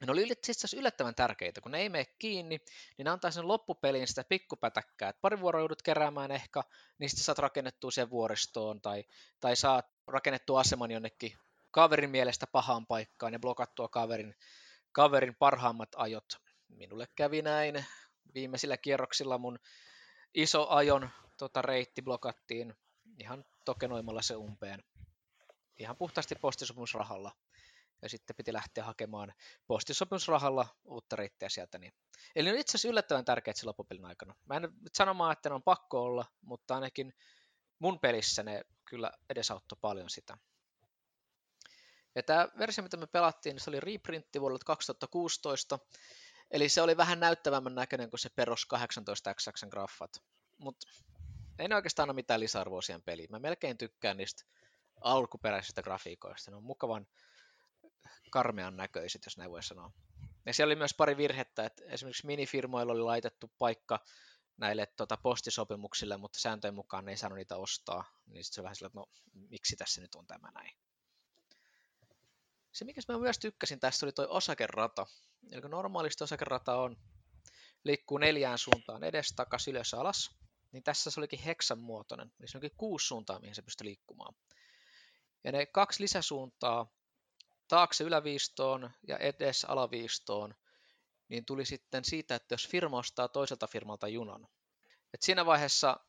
Ne 0.07 0.13
oli 0.13 0.23
itse 0.23 0.77
yllättävän 0.77 1.15
tärkeitä, 1.15 1.61
kun 1.61 1.73
ne 1.73 1.79
ei 1.79 1.89
mene 1.89 2.05
kiinni, 2.05 2.61
niin 2.99 3.05
ne 3.05 3.11
antaa 3.11 3.31
sen 3.31 3.49
loppupeliin 3.49 4.09
sitä 4.09 4.25
pikkupätäkkää, 4.25 5.09
että 5.09 5.21
pari 5.21 5.41
vuoroa 5.41 5.61
joudut 5.61 5.83
keräämään 5.83 6.31
ehkä, 6.31 6.63
niin 6.99 7.11
sitten 7.11 7.25
saat 7.25 7.39
rakennettua 7.39 7.91
sen 7.91 8.11
vuoristoon, 8.11 8.81
tai, 8.81 9.05
tai 9.41 9.57
saat 9.57 9.87
rakennettua 10.07 10.61
aseman 10.61 10.91
jonnekin 10.91 11.39
kaverin 11.71 12.11
mielestä 12.11 12.47
pahaan 12.47 12.87
paikkaan 12.87 13.33
ja 13.33 13.39
blokattua 13.39 13.89
kaverin, 13.89 14.35
kaverin 14.93 15.35
parhaimmat 15.35 15.89
ajot. 15.97 16.37
Minulle 16.69 17.09
kävi 17.15 17.43
näin. 17.43 17.85
Viimeisillä 18.35 18.77
kierroksilla 18.77 19.39
mun 19.39 19.59
iso 20.35 20.69
ajon 20.69 21.11
tota, 21.37 21.63
reitti 21.63 22.03
blokattiin 22.03 22.75
ihan 23.19 23.45
tokenoimalla 23.65 24.23
se 24.23 24.37
umpeen. 24.37 24.85
Ihan 25.79 25.97
puhtaasti 25.97 26.35
postisopimusrahalla. 26.35 27.33
Ja 28.03 28.09
sitten 28.09 28.37
piti 28.37 28.53
lähteä 28.53 28.85
hakemaan 28.85 29.35
postisopimusrahalla 29.67 30.67
uutta 30.85 31.17
reittiä 31.17 31.49
sieltä. 31.49 31.79
Niin. 31.79 31.93
Eli 32.37 32.51
on 32.51 32.57
itse 32.57 32.71
asiassa 32.71 32.89
yllättävän 32.89 33.25
tärkeät 33.25 33.57
se 33.57 33.67
loppupelin 33.67 34.05
aikana. 34.05 34.35
Mä 34.45 34.57
en 34.57 34.63
nyt 34.63 34.95
sanomaan, 34.95 35.33
että 35.33 35.49
ne 35.49 35.55
on 35.55 35.63
pakko 35.63 36.03
olla, 36.03 36.25
mutta 36.41 36.75
ainakin 36.75 37.15
mun 37.79 38.01
pelissä 38.01 38.43
ne 38.43 38.65
kyllä 38.85 39.13
edesauttoi 39.31 39.79
paljon 39.81 40.11
sitä. 40.11 40.39
Ja 42.15 42.23
tämä 42.23 42.49
versio, 42.59 42.83
mitä 42.83 42.97
me 42.97 43.07
pelattiin, 43.07 43.55
niin 43.55 43.61
se 43.61 43.71
oli 43.71 43.81
reprintti 43.81 44.41
vuodelta 44.41 44.65
2016, 44.65 45.79
eli 46.51 46.69
se 46.69 46.83
oli 46.83 46.97
vähän 46.97 47.21
näyttävämmän 47.21 47.75
näköinen 47.75 48.11
kuin 48.11 48.21
se 48.21 48.29
perus 48.31 48.67
18XX 48.75 49.69
graffat. 49.69 50.23
Mutta 50.59 50.87
ei 51.59 51.69
ne 51.69 51.75
oikeastaan 51.75 52.09
ole 52.09 52.15
mitään 52.15 52.41
lisäarvoa 52.41 52.83
siihen 52.83 53.03
peliin. 53.03 53.31
Mä 53.31 53.39
melkein 53.39 53.79
tykkään 53.79 54.17
niistä 54.17 54.45
alkuperäisistä 55.01 55.83
grafiikoista. 55.83 56.51
Ne 56.51 56.57
on 56.57 56.65
mukavan 56.65 57.07
karmean 58.31 58.77
näköiset, 58.77 59.23
jos 59.25 59.37
näin 59.37 59.51
voi 59.51 59.63
sanoa. 59.63 59.93
Ja 60.47 60.55
siellä 60.55 60.69
oli 60.69 60.77
myös 60.77 60.95
pari 60.95 61.17
virhettä, 61.17 61.65
että 61.65 61.85
esimerkiksi 61.87 62.27
minifirmoilla 62.27 62.93
oli 62.93 63.03
laitettu 63.03 63.53
paikka 63.59 64.05
näille 64.57 64.87
tota, 64.87 65.17
postisopimuksille, 65.17 66.17
mutta 66.17 66.41
sääntöjen 66.41 66.75
mukaan 66.75 67.05
ne 67.05 67.13
ei 67.13 67.17
saanut 67.17 67.37
niitä 67.37 67.57
ostaa. 67.57 68.05
Niin 68.27 68.45
sitten 68.45 68.55
se 68.55 68.63
vähän 68.63 68.77
sillä, 68.77 68.87
että 68.87 68.99
no 68.99 69.07
miksi 69.49 69.77
tässä 69.77 70.01
nyt 70.01 70.15
on 70.15 70.27
tämä 70.27 70.51
näin. 70.55 70.77
Se, 72.73 72.85
mikä 72.85 73.01
mä 73.09 73.19
myös 73.19 73.39
tykkäsin 73.39 73.81
tässä, 73.81 74.07
oli 74.07 74.13
toi 74.13 74.27
osakerata. 74.29 75.07
Eli 75.53 75.69
normaalisti 75.69 76.25
osakerata 76.25 76.77
on, 76.77 76.97
liikkuu 77.85 78.19
neljään 78.19 78.59
suuntaan 78.59 79.05
edes, 79.05 79.33
takas, 79.37 79.69
ylös, 79.69 79.95
alas. 79.95 80.31
Niin 80.73 80.83
tässä 80.83 81.11
se 81.11 81.21
olikin 81.21 81.43
heksan 81.43 81.79
muotoinen, 81.79 82.33
eli 82.41 82.49
se 82.49 82.59
onkin 82.59 82.77
kuusi 82.77 83.07
suuntaa, 83.07 83.39
mihin 83.39 83.55
se 83.55 83.63
pystyy 83.63 83.85
liikkumaan. 83.85 84.35
Ja 85.45 85.53
ne 85.53 85.67
kaksi 85.67 86.03
lisäsuuntaa, 86.03 86.87
taakse 87.69 88.05
yläviistoon 88.05 88.91
ja 89.09 89.19
edes 89.19 89.65
alaviistoon, 89.65 90.55
niin 91.29 91.45
tuli 91.45 91.65
sitten 91.65 92.05
siitä, 92.05 92.35
että 92.35 92.55
jos 92.55 92.69
firma 92.69 92.99
ostaa 92.99 93.29
toiselta 93.29 93.67
firmalta 93.67 94.09
junan. 94.09 94.49
Et 95.15 95.23
siinä 95.23 95.47
vaiheessa, 95.47 96.01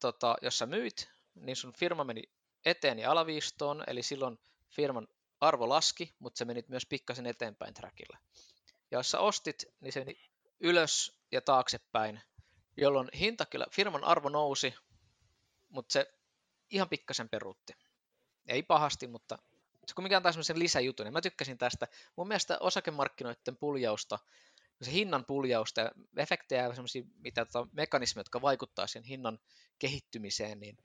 tota, 0.00 0.36
jos 0.42 0.58
sä 0.58 0.66
myit, 0.66 1.10
niin 1.34 1.56
sun 1.56 1.72
firma 1.72 2.04
meni 2.04 2.22
eteen 2.64 2.98
ja 2.98 3.10
alaviistoon, 3.10 3.84
eli 3.86 4.02
silloin 4.02 4.38
firman 4.70 5.08
arvo 5.40 5.68
laski, 5.68 6.14
mutta 6.18 6.38
se 6.38 6.44
meni 6.44 6.64
myös 6.68 6.86
pikkasen 6.86 7.26
eteenpäin 7.26 7.74
trackillä. 7.74 8.18
Ja 8.90 8.98
jos 8.98 9.10
sä 9.10 9.20
ostit, 9.20 9.64
niin 9.80 9.92
se 9.92 10.00
meni 10.00 10.30
ylös 10.60 11.20
ja 11.32 11.40
taaksepäin, 11.40 12.20
jolloin 12.76 13.08
hinta 13.14 13.46
kyllä, 13.46 13.66
firman 13.70 14.04
arvo 14.04 14.28
nousi, 14.28 14.74
mutta 15.68 15.92
se 15.92 16.14
ihan 16.70 16.88
pikkasen 16.88 17.28
peruutti. 17.28 17.72
Ei 18.46 18.62
pahasti, 18.62 19.06
mutta 19.06 19.38
se 19.92 19.96
kumminkin 19.96 20.16
antaa 20.16 20.32
semmoisen 20.32 20.58
lisäjutun, 20.58 21.06
ja 21.06 21.12
mä 21.12 21.20
tykkäsin 21.20 21.58
tästä. 21.58 21.88
Mun 22.16 22.28
mielestä 22.28 22.58
osakemarkkinoiden 22.60 23.56
puljausta, 23.60 24.18
se 24.82 24.92
hinnan 24.92 25.24
puljausta 25.24 25.80
ja 25.80 25.90
efektejä 26.16 26.62
ja 26.62 26.74
semmoisia 26.74 27.02
mitä, 27.14 27.44
tota, 27.44 27.68
mekanismeja, 27.72 28.20
jotka 28.20 28.42
vaikuttaa 28.42 28.86
siihen 28.86 29.04
hinnan 29.04 29.38
kehittymiseen, 29.78 30.60
niin 30.60 30.76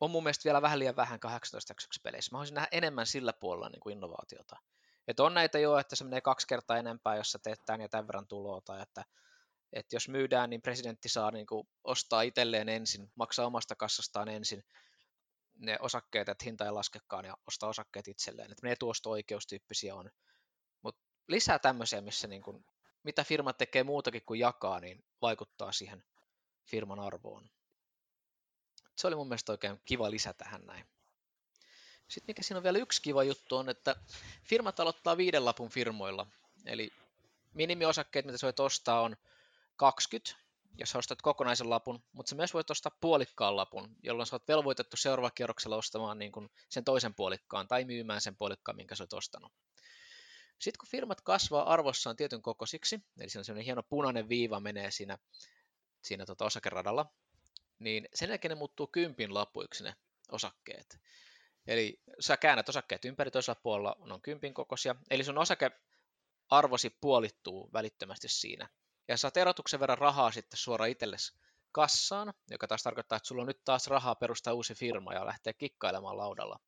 on 0.00 0.10
mun 0.10 0.22
mielestä 0.22 0.44
vielä 0.44 0.62
vähän 0.62 0.78
liian 0.78 0.96
vähän 0.96 1.20
18 1.20 1.74
peleissä. 2.02 2.28
Mä 2.32 2.38
haluaisin 2.38 2.54
nähdä 2.54 2.68
enemmän 2.72 3.06
sillä 3.06 3.32
puolella 3.32 3.68
niin 3.68 3.80
kuin 3.80 3.92
innovaatiota. 3.92 4.56
Että 5.08 5.22
on 5.22 5.34
näitä 5.34 5.58
jo, 5.58 5.78
että 5.78 5.96
se 5.96 6.04
menee 6.04 6.20
kaksi 6.20 6.46
kertaa 6.46 6.78
enempää, 6.78 7.16
jos 7.16 7.32
sä 7.32 7.38
teet 7.38 7.60
tämän 7.66 7.80
ja 7.80 7.88
tämän 7.88 8.06
verran 8.06 8.26
tuloa, 8.26 8.60
tai 8.60 8.82
että, 8.82 9.04
että 9.72 9.96
jos 9.96 10.08
myydään, 10.08 10.50
niin 10.50 10.62
presidentti 10.62 11.08
saa 11.08 11.30
niin 11.30 11.46
kuin 11.46 11.68
ostaa 11.84 12.22
itselleen 12.22 12.68
ensin, 12.68 13.10
maksaa 13.14 13.46
omasta 13.46 13.76
kassastaan 13.76 14.28
ensin 14.28 14.64
ne 15.60 15.76
osakkeet, 15.80 16.28
että 16.28 16.44
hinta 16.44 16.64
ei 16.64 16.70
laskekaan 16.70 17.24
ja 17.24 17.36
ostaa 17.46 17.68
osakkeet 17.68 18.08
itselleen. 18.08 18.52
Että 18.52 18.66
ne 18.66 18.72
etuosto-oikeustyyppisiä 18.72 19.94
on. 19.94 20.10
Mutta 20.82 21.02
lisää 21.28 21.58
tämmöisiä, 21.58 22.00
missä 22.00 22.28
niin 22.28 22.42
kuin, 22.42 22.64
mitä 23.02 23.24
firmat 23.24 23.58
tekee 23.58 23.84
muutakin 23.84 24.22
kuin 24.26 24.40
jakaa, 24.40 24.80
niin 24.80 25.04
vaikuttaa 25.22 25.72
siihen 25.72 26.04
firman 26.64 27.00
arvoon. 27.00 27.50
Se 28.96 29.06
oli 29.06 29.16
mun 29.16 29.28
mielestä 29.28 29.52
oikein 29.52 29.80
kiva 29.84 30.10
lisä 30.10 30.32
tähän 30.32 30.66
näin. 30.66 30.84
Sitten 32.08 32.32
mikä 32.32 32.42
siinä 32.42 32.58
on 32.58 32.64
vielä 32.64 32.78
yksi 32.78 33.02
kiva 33.02 33.24
juttu 33.24 33.56
on, 33.56 33.68
että 33.68 33.96
firmat 34.44 34.80
aloittaa 34.80 35.16
viiden 35.16 35.44
lapun 35.44 35.70
firmoilla. 35.70 36.26
Eli 36.66 36.90
minimiosakkeet, 37.54 38.26
mitä 38.26 38.38
sä 38.38 38.46
voit 38.46 38.60
ostaa, 38.60 39.00
on 39.00 39.16
20, 39.76 40.39
jos 40.78 40.96
ostat 40.96 41.22
kokonaisen 41.22 41.70
lapun, 41.70 42.04
mutta 42.12 42.30
sä 42.30 42.36
myös 42.36 42.54
voit 42.54 42.70
ostaa 42.70 42.96
puolikkaan 43.00 43.56
lapun, 43.56 43.96
jolloin 44.02 44.26
sä 44.26 44.36
oot 44.36 44.48
velvoitettu 44.48 44.96
seuraavalla 44.96 45.30
kierroksella 45.30 45.76
ostamaan 45.76 46.18
niin 46.18 46.32
kuin 46.32 46.48
sen 46.68 46.84
toisen 46.84 47.14
puolikkaan 47.14 47.68
tai 47.68 47.84
myymään 47.84 48.20
sen 48.20 48.36
puolikkaan, 48.36 48.76
minkä 48.76 48.94
sä 48.94 49.04
oot 49.04 49.12
ostanut. 49.12 49.52
Sitten 50.58 50.78
kun 50.78 50.88
firmat 50.88 51.20
kasvaa 51.20 51.72
arvossaan 51.72 52.16
tietyn 52.16 52.42
kokoisiksi, 52.42 53.00
eli 53.20 53.30
siinä 53.30 53.40
on 53.40 53.44
sellainen 53.44 53.64
hieno 53.64 53.82
punainen 53.82 54.28
viiva 54.28 54.60
menee 54.60 54.90
siinä, 54.90 55.18
siinä 56.02 56.26
tota 56.26 56.44
osakeradalla, 56.44 57.06
niin 57.78 58.08
sen 58.14 58.28
jälkeen 58.28 58.50
ne 58.50 58.54
muuttuu 58.54 58.86
kympin 58.86 59.34
lapuiksi 59.34 59.84
ne 59.84 59.94
osakkeet. 60.32 60.98
Eli 61.66 62.00
sä 62.20 62.36
käännät 62.36 62.68
osakkeet 62.68 63.04
ympäri 63.04 63.30
toisella 63.30 63.60
puolella, 63.62 63.96
ne 64.06 64.14
on 64.14 64.22
kympin 64.22 64.54
kokoisia. 64.54 64.96
Eli 65.10 65.24
sun 65.24 65.38
osake 65.38 65.70
arvosi 66.48 66.90
puolittuu 66.90 67.70
välittömästi 67.72 68.28
siinä. 68.28 68.68
Ja 69.10 69.16
saat 69.16 69.36
erotuksen 69.36 69.80
verran 69.80 69.98
rahaa 69.98 70.32
sitten 70.32 70.58
suoraan 70.58 70.90
itsellesi 70.90 71.38
kassaan, 71.72 72.32
joka 72.50 72.68
taas 72.68 72.82
tarkoittaa, 72.82 73.16
että 73.16 73.26
sulla 73.26 73.42
on 73.42 73.48
nyt 73.48 73.64
taas 73.64 73.86
rahaa 73.86 74.14
perustaa 74.14 74.54
uusi 74.54 74.74
firma 74.74 75.14
ja 75.14 75.26
lähteä 75.26 75.52
kikkailemaan 75.52 76.16
laudalla. 76.16 76.60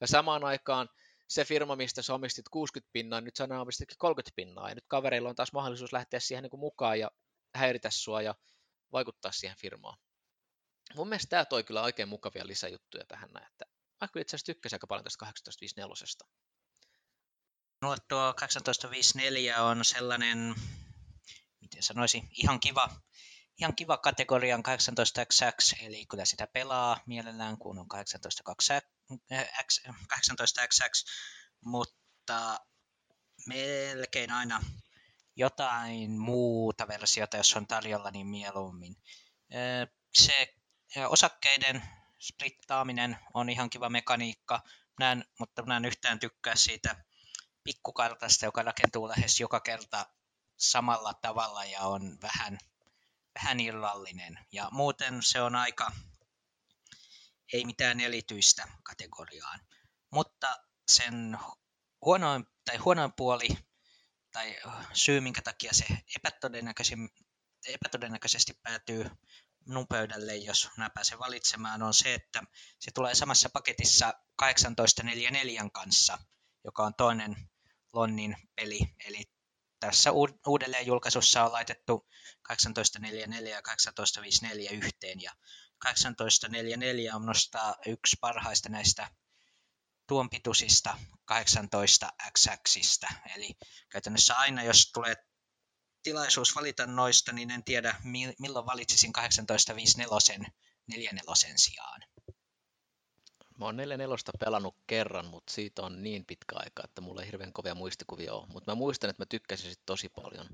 Ja 0.00 0.06
samaan 0.06 0.44
aikaan 0.44 0.88
se 1.28 1.44
firma, 1.44 1.76
mistä 1.76 2.02
sä 2.02 2.14
omistit 2.14 2.48
60 2.48 2.92
pinnaa, 2.92 3.20
nyt 3.20 3.36
sä 3.36 3.60
omistitkin 3.60 3.98
30 3.98 4.32
pinnaa, 4.36 4.68
ja 4.68 4.74
nyt 4.74 4.84
kavereilla 4.88 5.28
on 5.28 5.34
taas 5.34 5.52
mahdollisuus 5.52 5.92
lähteä 5.92 6.20
siihen 6.20 6.42
niin 6.42 6.50
kuin 6.50 6.60
mukaan 6.60 7.00
ja 7.00 7.10
häiritä 7.54 7.90
sua 7.90 8.22
ja 8.22 8.34
vaikuttaa 8.92 9.32
siihen 9.32 9.56
firmaan. 9.56 9.98
Mun 10.94 11.08
mielestä 11.08 11.30
tämä 11.30 11.44
toi 11.44 11.64
kyllä 11.64 11.82
oikein 11.82 12.08
mukavia 12.08 12.46
lisäjuttuja 12.46 13.04
tähän 13.08 13.30
näin, 13.32 13.46
että 13.46 13.64
mä 14.00 14.08
kyllä 14.08 14.22
itse 14.22 14.36
asiassa 14.36 14.52
tykkäsin 14.52 14.76
aika 14.76 14.86
paljon 14.86 15.04
tästä 15.04 15.18
1854. 15.18 16.42
Mulle 17.82 17.96
tuo 18.08 18.32
1854 18.32 19.62
on 19.62 19.84
sellainen, 19.84 20.54
miten 21.72 21.82
sanoisin, 21.82 22.28
ihan 22.30 22.60
kiva, 22.60 22.88
ihan 23.58 23.76
kiva 23.76 23.96
kategorian 23.96 24.62
18XX, 24.68 25.84
eli 25.84 26.06
kyllä 26.06 26.24
sitä 26.24 26.46
pelaa 26.46 27.00
mielellään, 27.06 27.58
kun 27.58 27.78
on 27.78 27.86
18XX, 30.14 31.04
mutta 31.64 32.60
melkein 33.46 34.32
aina 34.32 34.60
jotain 35.36 36.10
muuta 36.10 36.88
versiota, 36.88 37.36
jos 37.36 37.56
on 37.56 37.66
tarjolla, 37.66 38.10
niin 38.10 38.26
mieluummin. 38.26 38.96
Se 40.14 40.54
osakkeiden 41.08 41.82
splittaaminen 42.18 43.18
on 43.34 43.50
ihan 43.50 43.70
kiva 43.70 43.88
mekaniikka, 43.88 44.62
näen, 44.98 45.24
mutta 45.38 45.62
näen 45.62 45.84
yhtään 45.84 46.18
tykkää 46.18 46.56
siitä 46.56 47.04
pikkukartasta, 47.64 48.44
joka 48.44 48.62
rakentuu 48.62 49.08
lähes 49.08 49.40
joka 49.40 49.60
kerta 49.60 50.06
samalla 50.62 51.14
tavalla 51.14 51.64
ja 51.64 51.80
on 51.80 52.18
vähän, 52.22 52.58
vähän 53.34 53.60
illallinen. 53.60 54.38
Ja 54.52 54.68
muuten 54.70 55.22
se 55.22 55.42
on 55.42 55.56
aika, 55.56 55.92
ei 57.52 57.64
mitään 57.64 58.00
erityistä 58.00 58.68
kategoriaan. 58.82 59.60
Mutta 60.10 60.56
sen 60.88 61.38
huonoin, 62.04 62.46
tai 62.64 62.76
huonoin 62.76 63.12
puoli 63.12 63.48
tai 64.32 64.56
syy, 64.92 65.20
minkä 65.20 65.42
takia 65.42 65.72
se 65.72 65.84
epätodennäköisesti 67.66 68.52
päätyy 68.62 69.10
minun 69.66 69.86
pöydälle, 69.86 70.36
jos 70.36 70.68
minä 70.76 70.90
pääsen 70.90 71.18
valitsemaan, 71.18 71.82
on 71.82 71.94
se, 71.94 72.14
että 72.14 72.42
se 72.78 72.90
tulee 72.90 73.14
samassa 73.14 73.50
paketissa 73.52 74.12
1844 74.36 75.62
kanssa, 75.72 76.18
joka 76.64 76.82
on 76.82 76.94
toinen 76.94 77.50
Lonnin 77.92 78.36
peli. 78.56 78.80
Eli 79.06 79.24
tässä 79.86 80.10
uudelleen 80.46 80.86
julkaisussa 80.86 81.44
on 81.44 81.52
laitettu 81.52 82.08
1844 82.48 83.50
ja 83.56 83.62
1854 83.62 84.70
yhteen. 84.70 85.22
Ja 85.22 85.32
1844 86.16 87.16
on 87.16 87.22
minusta 87.22 87.74
yksi 87.86 88.16
parhaista 88.20 88.68
näistä 88.68 89.10
tuon 90.08 90.30
pituisista 90.30 90.98
18 91.24 92.12
XX. 92.38 93.00
Eli 93.36 93.54
käytännössä 93.88 94.34
aina, 94.36 94.62
jos 94.62 94.90
tulee 94.94 95.14
tilaisuus 96.02 96.54
valita 96.56 96.86
noista, 96.86 97.32
niin 97.32 97.50
en 97.50 97.64
tiedä 97.64 97.94
milloin 98.38 98.66
valitsisin 98.66 99.12
1854 99.12 100.50
44 100.86 101.56
sijaan. 101.56 102.00
Mä 103.62 103.66
oon 103.66 103.76
44 103.76 104.32
pelannut 104.40 104.76
kerran, 104.86 105.26
mutta 105.26 105.52
siitä 105.52 105.82
on 105.82 106.02
niin 106.02 106.24
pitkä 106.24 106.56
aika, 106.56 106.82
että 106.84 107.00
mulla 107.00 107.20
ei 107.20 107.26
hirveän 107.26 107.52
kovia 107.52 107.74
muistikuvia 107.74 108.34
ole. 108.34 108.46
Mutta 108.46 108.70
mä 108.70 108.74
muistan, 108.74 109.10
että 109.10 109.20
mä 109.22 109.26
tykkäsin 109.26 109.70
sit 109.70 109.80
tosi 109.86 110.08
paljon. 110.08 110.46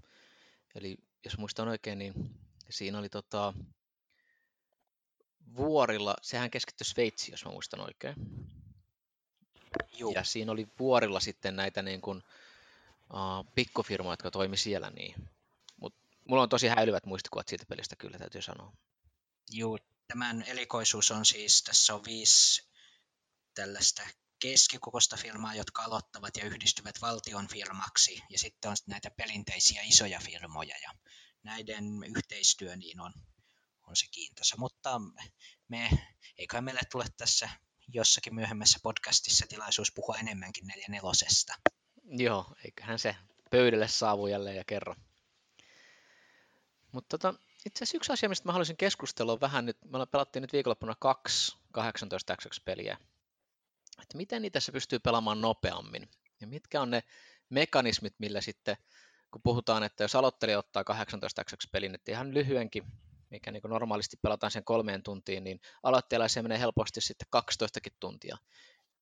Eli 0.75 0.99
jos 1.25 1.39
muistan 1.39 1.69
oikein, 1.69 1.99
niin 1.99 2.13
siinä 2.71 2.99
oli 2.99 3.09
tota, 3.09 3.55
vuorilla, 5.57 6.15
sehän 6.23 6.51
keskittyi 6.51 6.85
Sveitsiin, 6.85 7.33
jos 7.33 7.45
mä 7.45 7.51
muistan 7.51 7.81
oikein. 7.81 8.15
Juu. 9.93 10.13
Ja 10.13 10.25
siinä 10.25 10.53
oli 10.53 10.69
vuorilla 10.79 11.21
sitten 11.21 11.57
näitä 11.57 11.83
niin 11.83 12.01
kuin, 12.01 12.23
uh, 13.13 13.53
pikkufirmoja, 13.55 14.13
jotka 14.13 14.31
toimi 14.31 14.57
siellä. 14.57 14.91
Niin. 14.91 15.29
Mut 15.77 15.95
mulla 16.25 16.43
on 16.43 16.49
tosi 16.49 16.69
häilyvät 16.69 17.07
muistikuvat 17.07 17.49
siitä 17.49 17.65
pelistä 17.69 17.97
kyllä, 17.97 18.19
täytyy 18.19 18.43
sanoa. 18.43 18.73
Joo, 19.51 19.79
tämän 20.09 20.45
elikoisuus 20.47 21.11
on 21.11 21.25
siis, 21.25 21.63
tässä 21.63 21.95
on 21.95 22.05
viisi 22.05 22.68
tällaista 23.59 24.03
keskikokoista 24.39 25.17
firmaa, 25.17 25.55
jotka 25.55 25.83
aloittavat 25.83 26.37
ja 26.37 26.45
yhdistyvät 26.45 26.95
valtion 27.03 27.49
firmaksi, 27.49 28.23
ja 28.31 28.39
sitten 28.39 28.71
on 28.71 28.77
näitä 28.87 29.11
perinteisiä 29.11 29.83
isoja 29.83 30.21
firmoja, 30.21 30.75
ja 30.83 30.91
näiden 31.43 31.85
yhteistyö 32.17 32.77
niin 32.77 33.01
on, 33.01 33.13
on 33.87 33.97
se 33.97 34.07
kiintoisa. 34.11 34.57
Mutta 34.59 35.01
me, 35.69 35.91
eiköhän 36.39 36.65
meille 36.65 36.81
tule 36.91 37.05
tässä 37.17 37.51
jossakin 37.89 38.35
myöhemmässä 38.35 38.79
podcastissa 38.83 39.47
tilaisuus 39.49 39.93
puhua 39.93 40.17
enemmänkin 40.21 40.65
nelosesta. 40.89 41.55
Joo, 42.05 42.55
eiköhän 42.65 42.99
se 42.99 43.17
pöydälle 43.51 43.89
saavu 43.89 44.27
jälleen 44.27 44.57
ja 44.57 44.65
kerro. 44.65 44.95
Mutta 46.93 47.19
tota, 47.19 47.39
itse 47.67 47.85
asiassa 47.85 47.97
yksi 47.97 48.13
asia, 48.13 48.29
mistä 48.29 48.49
mä 48.49 48.53
haluaisin 48.53 48.77
keskustella 48.77 49.41
vähän 49.41 49.67
nyt, 49.67 49.79
me 49.85 50.07
pelattiin 50.07 50.41
nyt 50.41 50.53
viikonloppuna 50.53 50.95
kaksi 51.01 51.57
18 51.73 52.37
peliä 52.65 52.99
että 54.03 54.17
miten 54.17 54.43
niitä 54.43 54.61
se 54.61 54.73
pystyy 54.73 54.99
pelaamaan 54.99 55.41
nopeammin 55.41 56.11
ja 56.41 56.47
mitkä 56.47 56.83
on 56.83 56.91
ne 56.91 57.03
mekanismit, 57.51 58.15
millä 58.19 58.41
sitten, 58.41 58.77
kun 59.31 59.43
puhutaan, 59.43 59.83
että 59.83 60.05
jos 60.05 60.15
aloittelija 60.15 60.59
ottaa 60.59 60.85
18 60.85 61.43
pelin, 61.73 61.95
että 61.95 62.11
ihan 62.11 62.35
lyhyenkin, 62.35 62.85
mikä 63.31 63.53
niin 63.53 63.63
normaalisti 63.69 64.17
pelataan 64.23 64.51
sen 64.51 64.65
kolmeen 64.65 65.03
tuntiin, 65.03 65.45
niin 65.45 65.61
aloittelijalla 65.83 66.29
se 66.29 66.43
menee 66.43 66.59
helposti 66.59 67.01
sitten 67.01 67.29
12 67.31 67.81
tuntia. 68.01 68.37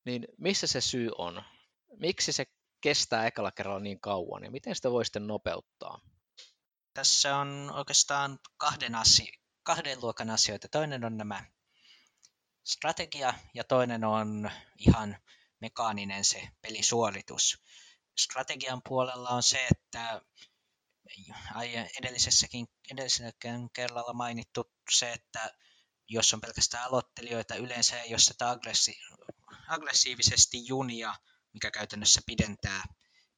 Niin 0.04 0.28
missä 0.38 0.66
se 0.66 0.80
syy 0.80 1.10
on? 1.18 1.42
Miksi 1.96 2.32
se 2.32 2.46
kestää 2.80 3.26
ekalla 3.26 3.52
kerralla 3.52 3.80
niin 3.80 4.00
kauan 4.00 4.44
ja 4.44 4.50
miten 4.50 4.74
sitä 4.74 4.90
voi 4.90 5.04
sitten 5.04 5.26
nopeuttaa? 5.26 6.00
Tässä 6.94 7.36
on 7.36 7.70
oikeastaan 7.74 8.38
kahden, 8.56 8.94
asio- 8.94 9.40
kahden 9.62 9.98
luokan 10.02 10.30
asioita. 10.30 10.68
Toinen 10.68 11.04
on 11.04 11.16
nämä 11.16 11.44
strategia 12.66 13.34
ja 13.54 13.64
toinen 13.64 14.04
on 14.04 14.50
ihan 14.78 15.16
mekaaninen 15.60 16.24
se 16.24 16.48
pelisuoritus. 16.62 17.62
Strategian 18.18 18.82
puolella 18.88 19.28
on 19.28 19.42
se, 19.42 19.66
että 19.70 20.22
edellisessäkin, 21.98 22.66
edelliselläkin 22.92 23.70
kerralla 23.72 24.12
mainittu 24.12 24.72
se, 24.90 25.12
että 25.12 25.54
jos 26.08 26.34
on 26.34 26.40
pelkästään 26.40 26.84
aloittelijoita, 26.84 27.54
yleensä 27.54 28.02
ei 28.02 28.14
ole 28.14 28.52
aggressi- 28.52 29.00
aggressiivisesti 29.68 30.66
junia, 30.66 31.14
mikä 31.52 31.70
käytännössä 31.70 32.20
pidentää, 32.26 32.84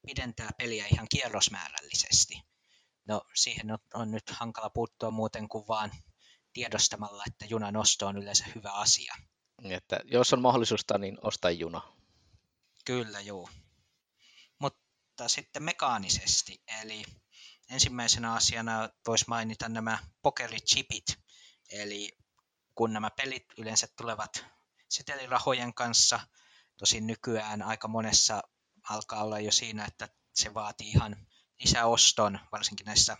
pidentää 0.06 0.50
peliä 0.58 0.86
ihan 0.86 1.06
kierrosmäärällisesti. 1.10 2.42
No 3.06 3.22
siihen 3.34 3.70
on, 3.70 3.78
on 3.94 4.10
nyt 4.10 4.30
hankala 4.30 4.70
puuttua 4.70 5.10
muuten 5.10 5.48
kuin 5.48 5.68
vaan 5.68 5.92
tiedostamalla, 6.58 7.22
että 7.26 7.44
junan 7.44 7.76
osto 7.76 8.06
on 8.06 8.18
yleensä 8.18 8.44
hyvä 8.54 8.72
asia. 8.72 9.14
Niin, 9.62 9.72
että 9.72 10.00
jos 10.04 10.32
on 10.32 10.42
mahdollisuutta, 10.42 10.98
niin 10.98 11.18
osta 11.22 11.50
juna. 11.50 11.82
Kyllä, 12.84 13.20
joo. 13.20 13.48
Mutta 14.58 15.28
sitten 15.28 15.62
mekaanisesti, 15.62 16.62
eli 16.80 17.04
ensimmäisenä 17.70 18.34
asiana 18.34 18.88
voisi 19.06 19.24
mainita 19.28 19.68
nämä 19.68 19.98
pokerichipit, 20.22 21.04
eli 21.70 22.12
kun 22.74 22.92
nämä 22.92 23.10
pelit 23.10 23.44
yleensä 23.58 23.88
tulevat 23.96 24.44
setelirahojen 24.88 25.74
kanssa, 25.74 26.20
tosin 26.78 27.06
nykyään 27.06 27.62
aika 27.62 27.88
monessa 27.88 28.42
alkaa 28.90 29.24
olla 29.24 29.40
jo 29.40 29.52
siinä, 29.52 29.84
että 29.84 30.08
se 30.34 30.54
vaatii 30.54 30.90
ihan 30.90 31.26
lisäoston, 31.60 32.40
varsinkin 32.52 32.84
näissä 32.84 33.16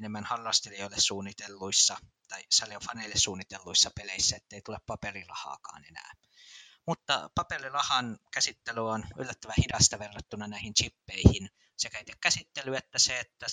enemmän 0.00 0.24
harrastelijoille 0.24 1.00
suunnitelluissa 1.00 1.96
tai 2.28 2.42
faneille 2.86 3.18
suunnitelluissa 3.18 3.90
peleissä, 3.96 4.36
ettei 4.36 4.62
tule 4.62 4.78
paperirahaakaan 4.86 5.84
enää. 5.84 6.12
Mutta 6.86 7.30
paperirahan 7.34 8.18
käsittely 8.34 8.90
on 8.90 9.04
yllättävän 9.16 9.54
hidasta 9.62 9.98
verrattuna 9.98 10.46
näihin 10.46 10.74
chippeihin. 10.74 11.48
Sekä 11.76 11.98
itse 11.98 12.12
käsittely 12.22 12.76
että 12.76 12.98
se, 12.98 13.20
että 13.20 13.46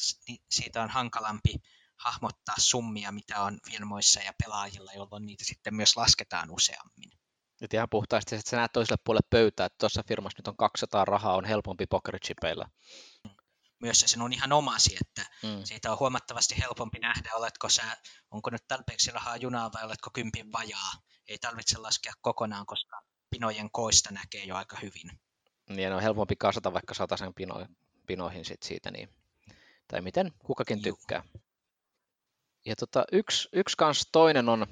siitä 0.51 0.83
on 0.83 0.89
hankalampi 0.89 1.55
hahmottaa 1.95 2.55
summia, 2.57 3.11
mitä 3.11 3.41
on 3.41 3.59
firmoissa 3.71 4.19
ja 4.19 4.33
pelaajilla, 4.43 4.91
jolloin 4.93 5.25
niitä 5.25 5.43
sitten 5.45 5.75
myös 5.75 5.97
lasketaan 5.97 6.51
useammin. 6.51 7.11
Nyt 7.61 7.73
ihan 7.73 7.89
puhtaasti, 7.89 8.35
että 8.35 8.49
sä 8.49 8.57
näet 8.57 8.71
toiselle 8.71 9.01
puolelle 9.03 9.27
pöytää, 9.29 9.65
että 9.65 9.77
tuossa 9.79 10.03
firmassa 10.07 10.39
nyt 10.39 10.47
on 10.47 10.57
200 10.57 11.05
rahaa, 11.05 11.35
on 11.35 11.45
helpompi 11.45 11.85
pokerichipeillä 11.87 12.65
myös 13.79 13.99
se 13.99 14.07
sinun 14.07 14.33
ihan 14.33 14.51
omasi, 14.51 14.97
että 15.01 15.31
mm. 15.43 15.63
siitä 15.63 15.91
on 15.91 15.99
huomattavasti 15.99 16.55
helpompi 16.61 16.99
nähdä, 16.99 17.29
oletko 17.33 17.69
sä, 17.69 17.97
onko 18.31 18.49
nyt 18.49 18.67
tarpeeksi 18.67 19.11
rahaa 19.11 19.37
junaa 19.37 19.71
vai 19.73 19.83
oletko 19.83 20.09
kympin 20.13 20.51
vajaa. 20.51 20.91
Ei 21.27 21.37
tarvitse 21.37 21.77
laskea 21.77 22.13
kokonaan, 22.21 22.65
koska 22.65 23.01
pinojen 23.29 23.71
koista 23.71 24.11
näkee 24.11 24.43
jo 24.43 24.55
aika 24.55 24.77
hyvin. 24.81 25.19
Niin, 25.69 25.93
on 25.93 26.01
helpompi 26.01 26.35
kasata 26.35 26.73
vaikka 26.73 26.93
sen 26.93 27.33
pinoja, 27.33 27.67
pinoihin 28.07 28.45
sit 28.45 28.63
siitä, 28.63 28.91
niin, 28.91 29.09
tai 29.87 30.01
miten 30.01 30.31
kukakin 30.39 30.81
tykkää. 30.81 31.23
Ja 32.65 32.75
tota, 32.75 33.05
yksi, 33.11 33.49
yksi 33.53 33.77
kans 33.77 34.09
toinen 34.11 34.49
on, 34.49 34.67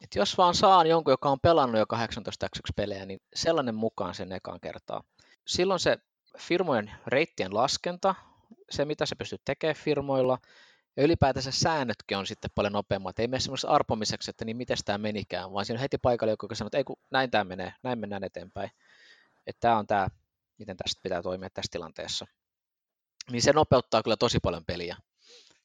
että 0.00 0.18
jos 0.18 0.38
vaan 0.38 0.54
saan 0.54 0.86
jonkun, 0.86 1.12
joka 1.12 1.30
on 1.30 1.40
pelannut 1.40 1.78
jo 1.78 1.86
18 1.86 2.48
pelejä, 2.76 3.06
niin 3.06 3.20
sellainen 3.34 3.74
mukaan 3.74 4.14
sen 4.14 4.32
ekaan 4.32 4.60
kertaa. 4.60 5.04
Silloin 5.46 5.80
se 5.80 5.98
firmojen 6.38 6.92
reittien 7.06 7.54
laskenta, 7.54 8.14
se 8.70 8.84
mitä 8.84 9.06
se 9.06 9.14
pystyy 9.14 9.38
tekemään 9.44 9.76
firmoilla, 9.76 10.38
ja 10.96 11.02
ylipäätänsä 11.02 11.50
säännötkin 11.50 12.18
on 12.18 12.26
sitten 12.26 12.50
paljon 12.54 12.72
nopeammat. 12.72 13.18
Ei 13.18 13.28
mene 13.28 13.40
semmoisessa 13.40 13.68
arpomiseksi, 13.68 14.30
että 14.30 14.44
niin 14.44 14.56
miten 14.56 14.76
tämä 14.84 14.98
menikään, 14.98 15.52
vaan 15.52 15.64
siinä 15.64 15.78
on 15.78 15.80
heti 15.80 15.98
paikalla 15.98 16.32
joku, 16.32 16.44
joka 16.44 16.54
sanoo, 16.54 16.66
että 16.66 16.78
ei 16.78 16.84
kun 16.84 16.96
näin 17.10 17.30
tämä 17.30 17.44
menee, 17.44 17.74
näin 17.82 17.98
mennään 17.98 18.24
eteenpäin. 18.24 18.70
Että 19.46 19.60
tämä 19.60 19.78
on 19.78 19.86
tämä, 19.86 20.08
miten 20.58 20.76
tästä 20.76 21.00
pitää 21.02 21.22
toimia 21.22 21.50
tässä 21.50 21.72
tilanteessa. 21.72 22.26
Niin 23.30 23.42
se 23.42 23.52
nopeuttaa 23.52 24.02
kyllä 24.02 24.16
tosi 24.16 24.38
paljon 24.40 24.64
peliä. 24.64 24.96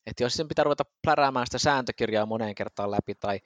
Että 0.06 0.24
jos 0.24 0.34
sen 0.34 0.48
pitää 0.48 0.64
ruveta 0.64 0.86
pläräämään 1.04 1.48
sitä 1.48 1.58
sääntökirjaa 1.58 2.26
moneen 2.26 2.56
kertaan 2.56 2.92
läpi, 2.92 3.16
tai, 3.16 3.40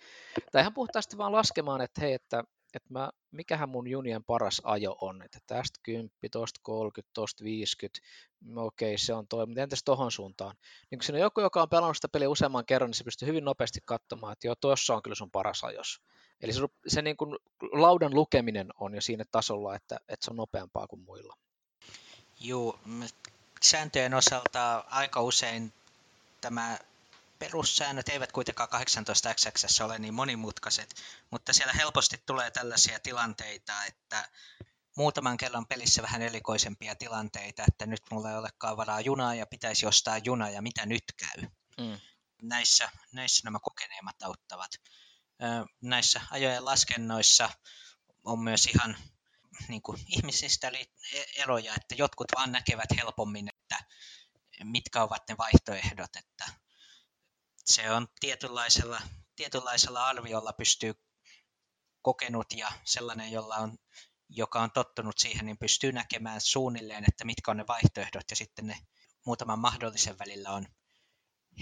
tai 0.51 0.62
ihan 0.62 0.73
puhtaasti 0.73 1.17
vaan 1.17 1.31
laskemaan, 1.31 1.81
että 1.81 2.01
hei, 2.01 2.13
että, 2.13 2.43
että 2.77 2.93
mä, 2.93 3.10
mikähän 3.31 3.69
mun 3.69 3.88
junien 3.88 4.23
paras 4.23 4.62
ajo 4.63 4.97
on, 5.01 5.21
että 5.21 5.39
tästä 5.47 5.79
10, 5.84 6.12
tosta 6.31 6.60
30, 6.63 7.12
tosta 7.13 7.43
50, 7.43 7.99
no 8.41 8.65
okei, 8.65 8.97
se 8.97 9.13
on 9.13 9.27
toi, 9.27 9.45
mutta 9.45 9.62
entäs 9.62 9.84
tohon 9.86 10.12
suuntaan? 10.12 10.55
Niin 10.91 10.99
kun 10.99 11.03
siinä 11.03 11.17
on 11.17 11.21
joku, 11.21 11.41
joka 11.41 11.62
on 11.62 11.69
pelannut 11.69 11.97
sitä 11.97 12.10
peliä 12.10 12.29
useamman 12.29 12.65
kerran, 12.65 12.89
niin 12.89 12.95
se 12.95 13.03
pystyy 13.03 13.27
hyvin 13.27 13.45
nopeasti 13.45 13.79
katsomaan, 13.86 14.34
että 14.34 14.47
joo, 14.47 14.55
tuossa 14.55 14.95
on 14.95 15.01
kyllä 15.01 15.15
sun 15.15 15.31
paras 15.31 15.63
ajos. 15.63 16.01
Eli 16.41 16.53
se, 16.53 16.62
se 16.88 17.01
niin 17.01 17.17
kuin 17.17 17.36
laudan 17.71 18.15
lukeminen 18.15 18.67
on 18.79 18.95
jo 18.95 19.01
siinä 19.01 19.23
tasolla, 19.31 19.75
että, 19.75 19.99
että 20.07 20.25
se 20.25 20.31
on 20.31 20.38
nopeampaa 20.38 20.88
kuin 20.88 21.01
muilla. 21.01 21.36
Joo, 22.39 22.79
sääntöjen 23.62 24.13
osalta 24.13 24.77
aika 24.77 25.21
usein 25.21 25.73
tämä 26.41 26.77
perussäännöt 27.41 28.10
eivät 28.10 28.32
kuitenkaan 28.32 28.69
18xx 28.69 29.84
ole 29.84 29.99
niin 29.99 30.13
monimutkaiset, 30.13 30.95
mutta 31.32 31.54
siellä 31.54 31.73
helposti 31.73 32.23
tulee 32.25 32.51
tällaisia 32.51 32.99
tilanteita, 32.99 33.86
että 33.86 34.30
muutaman 34.97 35.38
kerran 35.38 35.67
pelissä 35.67 36.01
vähän 36.01 36.21
erikoisempia 36.21 36.95
tilanteita, 36.95 37.63
että 37.67 37.86
nyt 37.86 38.01
mulla 38.12 38.30
ei 38.30 38.38
olekaan 38.38 38.77
varaa 38.77 39.01
junaa 39.01 39.36
ja 39.36 39.45
pitäisi 39.45 39.86
ostaa 39.86 40.17
juna 40.17 40.49
ja 40.49 40.62
mitä 40.62 40.86
nyt 40.86 41.04
käy. 41.17 41.49
Mm. 41.77 41.99
Näissä, 42.41 42.89
näissä 43.13 43.41
nämä 43.43 43.60
kokeneemmat 43.60 44.23
auttavat. 44.23 44.71
Näissä 45.82 46.21
ajojen 46.32 46.65
laskennoissa 46.65 47.49
on 48.23 48.39
myös 48.39 48.65
ihan 48.65 48.97
niin 49.67 49.82
kuin 49.82 49.97
ihmisistä 50.08 50.71
eroja, 51.36 51.73
että 51.75 51.95
jotkut 51.95 52.27
vaan 52.36 52.51
näkevät 52.51 52.89
helpommin, 52.97 53.49
että 53.49 53.84
mitkä 54.63 55.04
ovat 55.04 55.23
ne 55.30 55.38
vaihtoehdot, 55.38 56.15
että 56.15 56.61
se 57.65 57.91
on 57.91 58.08
tietynlaisella, 58.19 59.02
tietynlaisella 59.36 60.06
arviolla 60.06 60.54
pystyy 60.54 60.93
kokenut 62.02 62.54
ja 62.56 62.71
sellainen, 62.84 63.32
jolla 63.32 63.56
on, 63.56 63.78
joka 64.30 64.62
on 64.62 64.71
tottunut 64.71 65.17
siihen, 65.17 65.45
niin 65.45 65.58
pystyy 65.58 65.91
näkemään 65.91 66.41
suunnilleen, 66.41 67.04
että 67.08 67.26
mitkä 67.26 67.52
on 67.52 67.58
ne 67.58 67.67
vaihtoehdot 67.67 68.24
ja 68.30 68.36
sitten 68.36 68.67
ne 68.67 68.78
muutaman 69.26 69.60
mahdollisen 69.60 70.19
välillä 70.19 70.50
on 70.52 70.67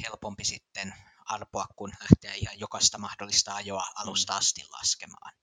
helpompi 0.03 0.43
sitten 0.43 0.93
arpoa, 1.25 1.65
kun 1.75 1.91
lähtee 2.01 2.35
ihan 2.37 2.59
jokaista 2.59 2.97
mahdollista 2.97 3.55
ajoa 3.55 3.85
alusta 3.95 4.33
mm. 4.33 4.37
asti 4.37 4.61
laskemaan. 4.69 5.33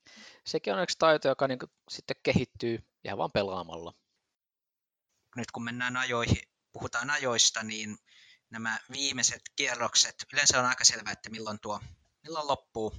Sekin 0.47 0.75
on 0.75 0.83
yksi 0.83 0.99
taito, 0.99 1.29
joka 1.29 1.49
niin 1.49 1.59
sitten 1.91 2.17
kehittyy 2.23 2.79
ihan 3.05 3.19
vaan 3.19 3.33
pelaamalla. 3.33 3.95
Nyt 5.37 5.51
kun 5.51 5.65
mennään 5.65 5.97
ajoihin, 5.97 6.43
puhutaan 6.73 7.11
ajoista, 7.11 7.63
niin 7.63 7.99
nämä 8.51 8.79
viimeiset 8.93 9.43
kierrokset, 9.57 10.27
yleensä 10.33 10.61
on 10.61 10.67
aika 10.67 10.85
selvää, 10.85 11.13
että 11.13 11.31
milloin, 11.31 11.61
tuo, 11.61 11.81
milloin 12.23 12.49
loppuu, 12.49 12.97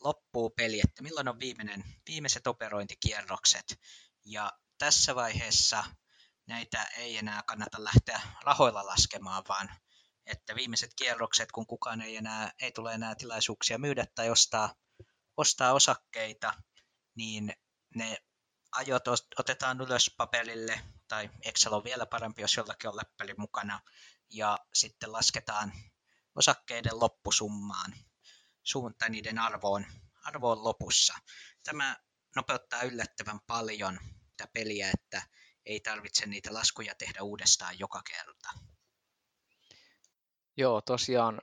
loppuu 0.00 0.50
peli, 0.50 0.80
että 0.84 1.02
milloin 1.02 1.28
on 1.28 1.40
viimeinen, 1.40 1.84
viimeiset 2.06 2.46
operointikierrokset. 2.46 3.80
Ja 4.24 4.52
tässä 4.78 5.14
vaiheessa 5.14 5.84
näitä 6.46 6.84
ei 6.84 7.16
enää 7.16 7.42
kannata 7.42 7.84
lähteä 7.84 8.20
rahoilla 8.42 8.86
laskemaan, 8.86 9.44
vaan 9.48 9.70
että 10.26 10.54
viimeiset 10.54 10.90
kierrokset, 10.96 11.52
kun 11.52 11.66
kukaan 11.66 12.02
ei 12.02 12.16
enää 12.16 12.52
ei 12.60 12.72
tule 12.72 12.94
enää 12.94 13.14
tilaisuuksia 13.14 13.78
myydä 13.78 14.06
tai 14.14 14.30
ostaa, 14.30 14.74
ostaa 15.36 15.72
osakkeita, 15.72 16.54
niin 17.14 17.54
ne 17.94 18.18
ajot 18.72 19.04
otetaan 19.38 19.80
ylös 19.80 20.14
paperille, 20.16 20.80
tai 21.08 21.30
Excel 21.42 21.72
on 21.72 21.84
vielä 21.84 22.06
parempi, 22.06 22.42
jos 22.42 22.56
jollakin 22.56 22.90
on 22.90 22.96
läppäri 22.96 23.34
mukana, 23.38 23.80
ja 24.30 24.58
sitten 24.74 25.12
lasketaan 25.12 25.72
osakkeiden 26.34 27.00
loppusummaan, 27.00 27.94
suunta 28.62 29.08
niiden 29.08 29.38
arvoon, 29.38 29.86
arvoon 30.24 30.64
lopussa. 30.64 31.14
Tämä 31.62 31.96
nopeuttaa 32.36 32.82
yllättävän 32.82 33.40
paljon 33.46 33.98
tätä 34.36 34.50
peliä, 34.52 34.90
että 34.94 35.22
ei 35.66 35.80
tarvitse 35.80 36.26
niitä 36.26 36.54
laskuja 36.54 36.94
tehdä 36.94 37.22
uudestaan 37.22 37.78
joka 37.78 38.02
kerta. 38.02 38.48
Joo, 40.56 40.80
tosiaan 40.80 41.40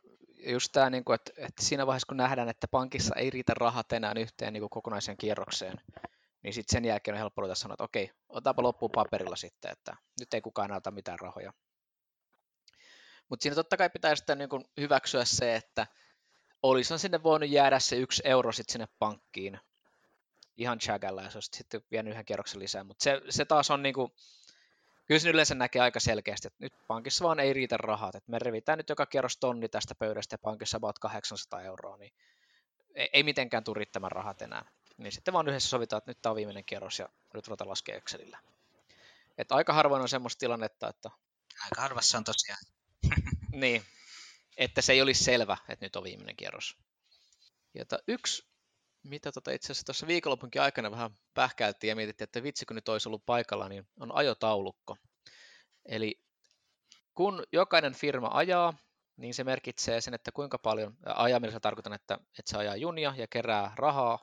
just 0.47 0.71
tämä, 0.71 0.89
niin 0.89 1.03
että, 1.15 1.31
että 1.37 1.65
siinä 1.65 1.87
vaiheessa 1.87 2.07
kun 2.07 2.17
nähdään, 2.17 2.49
että 2.49 2.67
pankissa 2.67 3.15
ei 3.15 3.29
riitä 3.29 3.53
rahat 3.53 3.91
enää 3.91 4.13
yhteen 4.19 4.53
niin 4.53 4.61
kuin 4.61 4.69
kokonaiseen 4.69 5.17
kierrokseen, 5.17 5.81
niin 6.43 6.53
sitten 6.53 6.77
sen 6.77 6.85
jälkeen 6.85 7.15
on 7.15 7.19
helppo 7.19 7.41
ruveta 7.41 7.55
sanoa, 7.55 7.73
että 7.73 7.83
okei, 7.83 8.11
otapa 8.29 8.63
loppuun 8.63 8.91
paperilla 8.91 9.35
sitten, 9.35 9.71
että 9.71 9.97
nyt 10.19 10.33
ei 10.33 10.41
kukaan 10.41 10.69
näytä 10.69 10.91
mitään 10.91 11.19
rahoja. 11.19 11.53
Mutta 13.31 13.43
siinä 13.43 13.55
totta 13.55 13.77
kai 13.77 13.89
pitää 13.89 14.15
sitten 14.15 14.37
niin 14.37 14.49
kuin 14.49 14.65
hyväksyä 14.79 15.25
se, 15.25 15.55
että 15.55 15.87
olisihan 16.63 16.99
sinne 16.99 17.23
voinut 17.23 17.49
jäädä 17.49 17.79
se 17.79 17.95
yksi 17.95 18.21
euro 18.25 18.51
sitten 18.51 18.71
sinne 18.71 18.87
pankkiin 18.99 19.59
ihan 20.57 20.79
chagalla 20.79 21.21
ja 21.21 21.29
se 21.29 21.37
olisi 21.37 21.49
sitten 21.57 21.81
vienyt 21.91 22.11
yhden 22.11 22.25
kierroksen 22.25 22.59
lisää, 22.59 22.83
mutta 22.83 23.03
se, 23.03 23.21
se 23.29 23.45
taas 23.45 23.71
on 23.71 23.83
niin 23.83 23.93
kuin, 23.93 24.11
kyllä 25.05 25.19
se 25.19 25.29
yleensä 25.29 25.55
näkee 25.55 25.81
aika 25.81 25.99
selkeästi, 25.99 26.47
että 26.47 26.57
nyt 26.59 26.73
pankissa 26.87 27.25
vaan 27.25 27.39
ei 27.39 27.53
riitä 27.53 27.77
rahat, 27.77 28.15
että 28.15 28.31
me 28.31 28.39
revitään 28.39 28.77
nyt 28.77 28.89
joka 28.89 29.05
kierros 29.05 29.37
tonni 29.37 29.69
tästä 29.69 29.95
pöydästä 29.95 30.33
ja 30.33 30.37
pankissa 30.37 30.77
about 30.77 30.99
800 30.99 31.61
euroa, 31.61 31.97
niin 31.97 32.13
ei, 32.95 33.09
ei 33.13 33.23
mitenkään 33.23 33.63
tule 33.63 33.77
riittämään 33.77 34.11
rahat 34.11 34.41
enää. 34.41 34.65
Niin 34.97 35.11
sitten 35.11 35.33
vaan 35.33 35.47
yhdessä 35.47 35.69
sovitaan, 35.69 35.97
että 35.97 36.11
nyt 36.11 36.21
tämä 36.21 36.31
on 36.31 36.37
viimeinen 36.37 36.65
kierros 36.65 36.99
ja 36.99 37.09
nyt 37.33 37.47
ruvetaan 37.47 37.69
laskea 37.69 37.95
Excelillä. 37.95 38.39
Että 39.37 39.55
aika 39.55 39.73
harvoin 39.73 40.01
on 40.01 40.09
semmoista 40.09 40.39
tilannetta, 40.39 40.89
että... 40.89 41.09
Aika 41.63 41.81
harvassa 41.81 42.17
on 42.17 42.23
tosiaan. 42.23 42.59
Niin, 43.53 43.83
että 44.57 44.81
se 44.81 44.93
ei 44.93 45.01
olisi 45.01 45.23
selvä, 45.23 45.57
että 45.69 45.85
nyt 45.85 45.95
on 45.95 46.03
viimeinen 46.03 46.35
kierros. 46.35 46.77
Ja 47.73 47.85
yksi, 48.07 48.43
mitä 49.03 49.31
tota 49.31 49.51
itse 49.51 49.65
asiassa 49.65 49.85
tuossa 49.85 50.07
viikonlopunkin 50.07 50.61
aikana 50.61 50.91
vähän 50.91 51.17
pähkäiltiin 51.33 51.89
ja 51.89 51.95
mietittiin, 51.95 52.23
että 52.23 52.43
vitsi 52.43 52.65
kun 52.65 52.75
nyt 52.75 52.89
olisi 52.89 53.09
ollut 53.09 53.25
paikalla, 53.25 53.69
niin 53.69 53.87
on 53.99 54.15
ajotaulukko. 54.15 54.97
Eli 55.85 56.21
kun 57.13 57.43
jokainen 57.51 57.93
firma 57.93 58.29
ajaa, 58.33 58.73
niin 59.17 59.33
se 59.33 59.43
merkitsee 59.43 60.01
sen, 60.01 60.13
että 60.13 60.31
kuinka 60.31 60.57
paljon, 60.57 60.97
ajamilla 61.05 61.59
tarkoitan, 61.59 61.93
että, 61.93 62.13
että 62.13 62.51
se 62.51 62.57
ajaa 62.57 62.75
junia 62.75 63.13
ja 63.17 63.27
kerää 63.27 63.73
rahaa, 63.75 64.19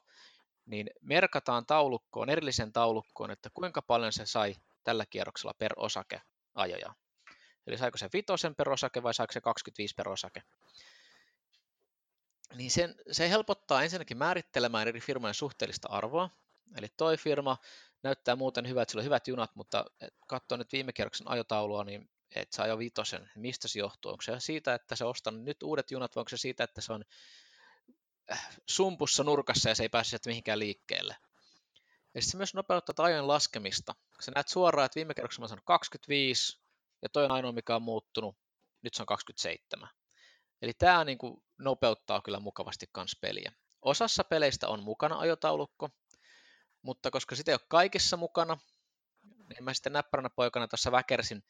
niin 0.67 0.91
merkataan 1.01 1.67
taulukkoon, 1.67 2.31
erillisen 2.31 2.73
taulukkoon, 2.73 3.31
että 3.31 3.51
kuinka 3.55 3.83
paljon 3.83 4.13
se 4.13 4.27
sai 4.27 4.55
tällä 4.85 5.07
kierroksella 5.07 5.55
per 5.59 5.73
osake 5.77 6.21
ajoja. 6.55 6.95
Eli 7.69 7.79
saiko 7.79 7.99
se 7.99 8.09
vitosen 8.13 8.55
per 8.55 8.71
osake 8.71 9.03
vai 9.03 9.15
saiko 9.15 9.33
se 9.33 9.41
25 9.41 9.95
per 9.95 10.09
osake. 10.09 10.43
Niin 12.55 12.71
sen, 12.71 12.95
se 13.13 13.29
helpottaa 13.29 13.83
ensinnäkin 13.83 14.17
määrittelemään 14.17 14.89
eri 14.89 15.01
firmojen 15.01 15.35
suhteellista 15.35 15.89
arvoa. 15.89 16.31
Eli 16.77 16.89
toi 16.97 17.17
firma 17.17 17.57
näyttää 18.03 18.37
muuten 18.37 18.69
hyvät, 18.69 18.89
sillä 18.89 19.01
on 19.01 19.05
hyvät 19.05 19.29
junat, 19.29 19.57
mutta 19.57 19.85
katsoa 20.29 20.59
nyt 20.59 20.73
viime 20.73 20.93
kierroksen 20.93 21.31
ajotaulua, 21.31 21.85
niin 21.85 22.11
että 22.35 22.57
se 22.57 22.63
ajo 22.63 22.79
vitosen. 22.79 23.31
Mistä 23.37 23.69
se 23.69 23.79
johtuu? 23.79 24.11
Onko 24.11 24.23
se 24.23 24.41
siitä, 24.41 24.75
että 24.75 24.97
se 24.97 25.05
ostaa 25.05 25.33
nyt 25.33 25.63
uudet 25.63 25.91
junat, 25.91 26.17
vai 26.17 26.21
onko 26.21 26.29
se 26.29 26.37
siitä, 26.37 26.65
että 26.65 26.81
se 26.81 26.93
on 26.93 27.05
äh, 28.33 28.49
sumpussa 28.67 29.25
nurkassa 29.25 29.69
ja 29.69 29.75
se 29.75 29.83
ei 29.83 29.89
pääse 29.89 30.11
sieltä 30.11 30.29
mihinkään 30.31 30.59
liikkeelle? 30.59 31.17
Ja 32.15 32.23
se 32.23 32.37
myös 32.37 32.55
nopeuttaa 32.55 33.07
ajan 33.07 33.29
laskemista. 33.29 33.95
Sä 34.21 34.33
näet 34.35 34.49
suoraan, 34.49 34.87
että 34.87 34.97
viime 34.97 35.15
kerroksessa 35.15 35.43
mä 35.43 35.49
sanon 35.49 35.65
25, 35.65 36.61
ja 37.03 37.09
toi 37.09 37.25
on 37.25 37.31
ainoa, 37.31 37.53
mikä 37.53 37.77
on 37.77 37.83
muuttunut. 37.83 38.37
Nyt 38.83 38.95
se 38.95 39.03
on 39.03 39.07
27. 39.07 39.89
Eli 40.63 40.73
tämä 40.73 41.05
niin 41.05 41.19
kuin 41.19 41.43
nopeuttaa 41.59 42.23
kyllä 42.23 42.41
mukavasti 42.41 42.87
kans 42.93 43.17
peliä. 43.21 43.53
Osassa 43.83 44.25
peleistä 44.25 44.69
on 44.69 44.83
mukana 44.83 45.19
ajotaulukko, 45.19 45.91
mutta 46.83 47.11
koska 47.11 47.35
sitä 47.37 47.51
ei 47.51 47.55
ole 47.55 47.67
kaikissa 47.69 48.17
mukana, 48.17 48.59
niin 49.49 49.65
mä 49.65 49.75
sitten 49.75 49.93
näppäränä 49.93 50.31
poikana 50.31 50.69
tuossa 50.69 50.93
väkersin 50.93 51.45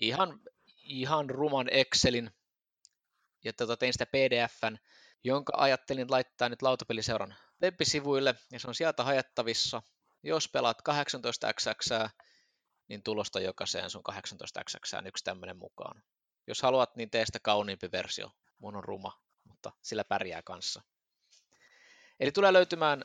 ihan, 0.00 0.40
ihan 0.82 1.30
ruman 1.30 1.68
Excelin 1.70 2.30
ja 3.44 3.52
tota, 3.52 3.76
tein 3.76 3.92
sitä 3.92 4.06
PDFn, 4.06 4.76
jonka 5.24 5.52
ajattelin 5.56 6.10
laittaa 6.10 6.48
nyt 6.48 6.62
lautapeliseuran 6.62 7.34
web-sivuille 7.62 8.34
ja 8.52 8.60
se 8.60 8.68
on 8.68 8.74
sieltä 8.74 9.04
hajattavissa. 9.04 9.82
Jos 10.22 10.48
pelaat 10.48 10.78
18xx 10.88 12.10
niin 12.88 13.02
tulosta 13.02 13.40
jokaiseen 13.40 13.90
sun 13.90 14.02
18x 14.12 15.06
yksi 15.06 15.24
tämmöinen 15.24 15.56
mukaan. 15.56 16.02
Jos 16.46 16.62
haluat, 16.62 16.96
niin 16.96 17.10
tee 17.10 17.26
sitä 17.26 17.38
kauniimpi 17.40 17.92
versio. 17.92 18.32
Mun 18.58 18.76
on 18.76 18.84
ruma, 18.84 19.22
mutta 19.44 19.72
sillä 19.82 20.04
pärjää 20.04 20.42
kanssa. 20.42 20.82
Eli 22.20 22.32
tulee 22.32 22.52
löytymään 22.52 23.04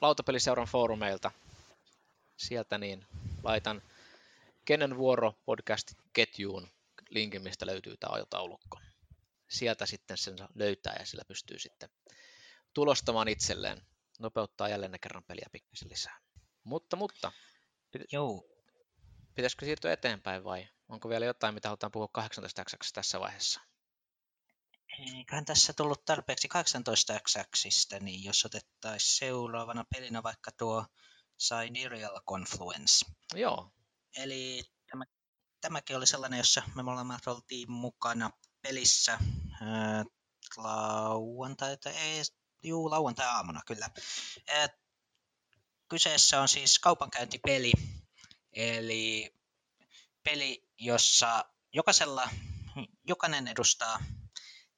Lautapeliseuran 0.00 0.66
foorumeilta. 0.66 1.30
Sieltä 2.36 2.78
niin 2.78 3.06
laitan 3.42 3.82
Kenen 4.64 4.96
vuoro 4.96 5.34
podcast 5.46 5.92
ketjuun 6.12 6.68
linkin, 7.10 7.42
mistä 7.42 7.66
löytyy 7.66 7.96
tämä 7.96 8.14
ajotaulukko. 8.14 8.80
Sieltä 9.50 9.86
sitten 9.86 10.16
sen 10.16 10.36
löytää 10.54 10.96
ja 10.98 11.06
sillä 11.06 11.24
pystyy 11.28 11.58
sitten 11.58 11.88
tulostamaan 12.74 13.28
itselleen. 13.28 13.82
Nopeuttaa 14.18 14.68
jälleen 14.68 15.00
kerran 15.00 15.24
peliä 15.24 15.46
pikkasen 15.52 15.88
lisää. 15.88 16.20
Mutta, 16.64 16.96
mutta. 16.96 17.32
Joo. 18.12 18.53
Pitäisikö 19.34 19.64
siirtyä 19.64 19.92
eteenpäin 19.92 20.44
vai 20.44 20.68
onko 20.88 21.08
vielä 21.08 21.24
jotain, 21.24 21.54
mitä 21.54 21.68
halutaan 21.68 21.92
puhua 21.92 22.08
18 22.12 22.64
x 22.64 22.92
tässä 22.92 23.20
vaiheessa? 23.20 23.60
Eiköhän 24.98 25.44
tässä 25.44 25.72
tullut 25.72 26.04
tarpeeksi 26.04 26.48
18 26.48 27.20
x 27.24 27.36
niin 28.00 28.24
jos 28.24 28.44
otettaisiin 28.44 29.18
seuraavana 29.18 29.84
pelinä 29.94 30.22
vaikka 30.22 30.50
tuo 30.52 30.86
Sidereal 31.38 32.20
Confluence. 32.28 33.06
Joo. 33.34 33.72
Eli 34.16 34.62
tämä, 34.90 35.04
tämäkin 35.60 35.96
oli 35.96 36.06
sellainen, 36.06 36.38
jossa 36.38 36.62
me 36.74 36.82
molemmat 36.82 37.26
oltiin 37.26 37.70
mukana 37.70 38.30
pelissä 38.62 39.18
ää, 39.62 40.04
lauantai, 40.56 41.76
ei, 41.86 42.22
juu, 42.62 42.90
lauantai-aamuna 42.90 43.60
kyllä. 43.66 43.90
Ää, 44.48 44.68
kyseessä 45.88 46.40
on 46.40 46.48
siis 46.48 46.78
kaupankäyntipeli, 46.78 47.72
eli 48.54 49.34
peli, 50.22 50.68
jossa 50.78 51.44
jokaisella, 51.72 52.28
jokainen 53.04 53.48
edustaa 53.48 53.98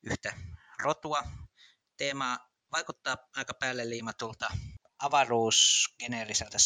yhtä 0.02 0.32
rotua. 0.78 1.22
Teema 1.96 2.38
vaikuttaa 2.72 3.16
aika 3.36 3.54
päälle 3.54 3.90
liimatulta 3.90 4.48
avaruusgeneeriseltä 4.98 6.58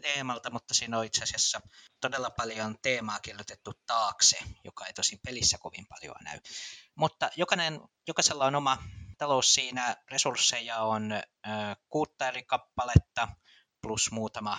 teemalta, 0.00 0.50
mutta 0.50 0.74
siinä 0.74 0.98
on 0.98 1.04
itse 1.04 1.22
asiassa 1.22 1.60
todella 2.00 2.30
paljon 2.30 2.78
teemaa 2.82 3.20
kirjoitettu 3.20 3.72
taakse, 3.86 4.38
joka 4.64 4.86
ei 4.86 4.92
tosin 4.92 5.18
pelissä 5.24 5.58
kovin 5.58 5.86
paljon 5.88 6.16
näy. 6.24 6.38
Mutta 6.94 7.30
jokainen, 7.36 7.80
jokaisella 8.08 8.44
on 8.44 8.54
oma 8.54 8.78
talous 9.18 9.54
siinä, 9.54 9.96
resursseja 10.10 10.78
on 10.78 11.12
äh, 11.12 11.76
kuutta 11.88 12.28
eri 12.28 12.42
kappaletta 12.42 13.28
plus 13.82 14.10
muutama, 14.10 14.58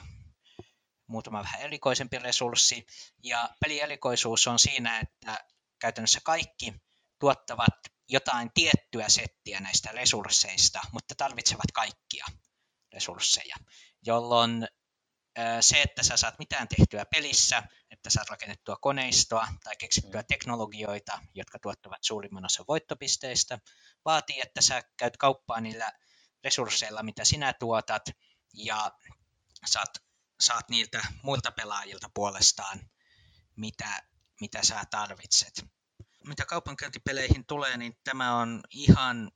muutama 1.10 1.44
vähän 1.44 1.62
erikoisempi 1.62 2.20
resurssi. 2.20 2.86
Ja 3.24 3.50
pelierikoisuus 3.62 4.48
on 4.48 4.60
siinä, 4.60 5.00
että 5.00 5.46
käytännössä 5.80 6.20
kaikki 6.24 6.74
tuottavat 7.20 7.76
jotain 8.10 8.52
tiettyä 8.54 9.10
settiä 9.10 9.60
näistä 9.60 9.92
resursseista, 9.92 10.80
mutta 10.92 11.16
tarvitsevat 11.16 11.72
kaikkia 11.74 12.26
resursseja, 12.94 13.56
jolloin 14.06 14.68
se, 15.62 15.82
että 15.82 16.04
sä 16.04 16.18
saat 16.18 16.40
mitään 16.40 16.68
tehtyä 16.68 17.06
pelissä, 17.06 17.64
että 17.92 18.10
saat 18.10 18.30
rakennettua 18.30 18.76
koneistoa 18.76 19.48
tai 19.64 19.76
keksittyä 19.76 20.22
mm. 20.22 20.28
teknologioita, 20.28 21.20
jotka 21.36 21.60
tuottavat 21.60 22.04
suurimman 22.04 22.46
osan 22.46 22.66
voittopisteistä, 22.68 23.60
vaatii, 24.06 24.42
että 24.42 24.62
sä 24.62 24.84
käyt 24.98 25.18
kauppaa 25.18 25.62
niillä 25.62 25.92
resursseilla, 26.44 27.04
mitä 27.04 27.26
sinä 27.26 27.54
tuotat, 27.54 28.10
ja 28.54 28.92
saat, 29.66 29.90
saat 30.40 30.70
niiltä 30.70 31.08
muilta 31.24 31.52
pelaajilta 31.52 32.10
puolestaan, 32.14 32.80
mitä, 33.56 34.04
mitä 34.42 34.66
sä 34.66 34.84
tarvitset. 34.92 35.66
Mitä 36.26 36.46
kaupankäyntipeleihin 36.46 37.46
tulee, 37.46 37.78
niin 37.78 37.98
tämä 38.04 38.36
on 38.36 38.62
ihan 38.70 39.32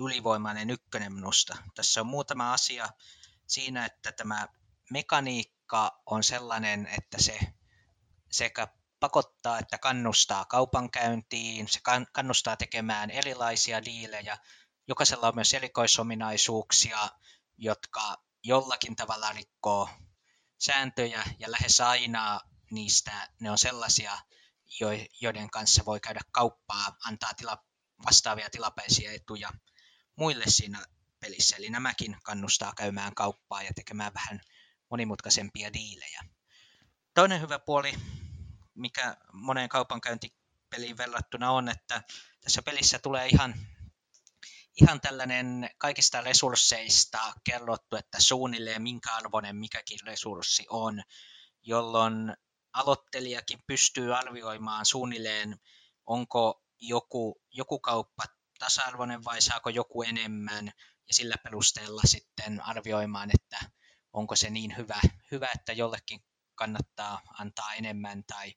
ylivoimainen 0.00 0.70
ykkönen 0.70 1.12
minusta. 1.12 1.56
Tässä 1.74 2.00
on 2.00 2.06
muutama 2.06 2.52
asia 2.52 2.88
siinä, 3.46 3.86
että 3.86 4.12
tämä 4.12 4.48
mekaniikka 4.90 6.02
on 6.06 6.24
sellainen, 6.24 6.86
että 6.86 7.22
se 7.22 7.38
sekä 8.32 8.68
pakottaa 9.00 9.58
että 9.58 9.78
kannustaa 9.78 10.44
kaupankäyntiin, 10.44 11.68
se 11.68 11.80
kannustaa 12.12 12.56
tekemään 12.56 13.10
erilaisia 13.10 13.84
diilejä. 13.84 14.38
Jokaisella 14.88 15.28
on 15.28 15.34
myös 15.34 15.54
erikoisominaisuuksia, 15.54 17.08
jotka 17.58 18.16
jollakin 18.42 18.96
tavalla 18.96 19.32
rikkoo 19.32 19.88
sääntöjä 20.58 21.24
ja 21.38 21.50
lähes 21.50 21.80
aina 21.80 22.40
niistä 22.70 23.28
ne 23.40 23.50
on 23.50 23.58
sellaisia, 23.58 24.18
joiden 25.20 25.50
kanssa 25.50 25.84
voi 25.84 26.00
käydä 26.00 26.20
kauppaa, 26.32 26.96
antaa 27.04 27.34
tila, 27.34 27.64
vastaavia 28.06 28.50
tilapäisiä 28.50 29.12
etuja 29.12 29.52
muille 30.16 30.44
siinä 30.48 30.84
pelissä. 31.20 31.56
Eli 31.56 31.70
nämäkin 31.70 32.16
kannustaa 32.22 32.72
käymään 32.76 33.14
kauppaa 33.14 33.62
ja 33.62 33.70
tekemään 33.74 34.14
vähän 34.14 34.40
monimutkaisempia 34.90 35.72
diilejä. 35.72 36.20
Toinen 37.14 37.40
hyvä 37.40 37.58
puoli, 37.58 37.94
mikä 38.74 39.16
moneen 39.32 39.68
kaupankäyntipeliin 39.68 40.96
verrattuna 40.96 41.50
on, 41.50 41.68
että 41.68 42.02
tässä 42.40 42.62
pelissä 42.62 42.98
tulee 42.98 43.26
ihan, 43.26 43.54
ihan 44.80 45.00
tällainen 45.00 45.70
kaikista 45.78 46.20
resursseista 46.20 47.32
kerrottu, 47.44 47.96
että 47.96 48.20
suunnilleen 48.20 48.82
minkä 48.82 49.12
arvoinen 49.12 49.56
mikäkin 49.56 49.98
resurssi 50.06 50.66
on, 50.70 51.02
jolloin 51.62 52.36
aloittelijakin 52.72 53.58
pystyy 53.66 54.16
arvioimaan 54.16 54.86
suunnilleen, 54.86 55.56
onko 56.06 56.62
joku, 56.80 57.42
joku 57.52 57.78
kauppa 57.78 58.24
tasa-arvoinen 58.58 59.24
vai 59.24 59.42
saako 59.42 59.70
joku 59.70 60.02
enemmän, 60.02 60.66
ja 61.08 61.14
sillä 61.14 61.34
perusteella 61.44 62.02
sitten 62.04 62.60
arvioimaan, 62.60 63.30
että 63.34 63.70
onko 64.12 64.36
se 64.36 64.50
niin 64.50 64.76
hyvä, 64.76 65.00
hyvä, 65.30 65.48
että 65.54 65.72
jollekin 65.72 66.20
kannattaa 66.54 67.22
antaa 67.38 67.74
enemmän 67.74 68.24
tai 68.24 68.54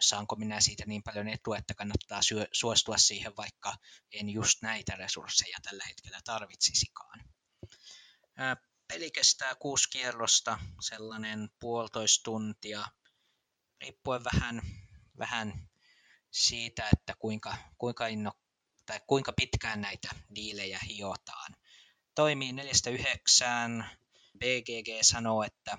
saanko 0.00 0.36
minä 0.36 0.60
siitä 0.60 0.84
niin 0.86 1.02
paljon 1.02 1.28
etua, 1.28 1.58
että 1.58 1.74
kannattaa 1.74 2.22
syö, 2.22 2.46
suostua 2.52 2.98
siihen, 2.98 3.36
vaikka 3.36 3.76
en 4.12 4.30
just 4.30 4.62
näitä 4.62 4.96
resursseja 4.96 5.58
tällä 5.62 5.84
hetkellä 5.88 6.20
tarvitsisikaan. 6.24 7.24
Peli 8.88 9.10
kestää 9.10 9.54
kuusi 9.54 9.90
kierrosta, 9.90 10.58
sellainen 10.80 11.50
puolitoista 11.60 12.22
tuntia, 12.22 12.84
riippuen 13.80 14.24
vähän, 14.24 14.62
vähän 15.18 15.68
siitä, 16.30 16.88
että 16.92 17.14
kuinka, 17.18 17.56
kuinka, 17.78 18.06
inno, 18.06 18.32
tai 18.86 19.00
kuinka 19.06 19.32
pitkään 19.32 19.80
näitä 19.80 20.08
diilejä 20.34 20.78
hiotaan. 20.78 21.56
Toimii 22.14 22.52
4-9, 22.52 23.84
BGG 24.38 24.88
sanoo, 25.02 25.42
että 25.42 25.78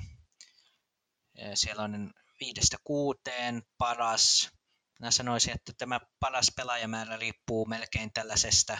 siellä 1.53 1.83
on 1.83 2.13
viidestä 2.39 2.77
kuuteen 2.83 3.63
paras. 3.77 4.49
Mä 4.99 5.11
sanoisin, 5.11 5.53
että 5.53 5.73
tämä 5.77 5.99
paras 6.19 6.51
pelaajamäärä 6.55 7.17
riippuu 7.17 7.65
melkein 7.65 8.13
tällaisesta 8.13 8.77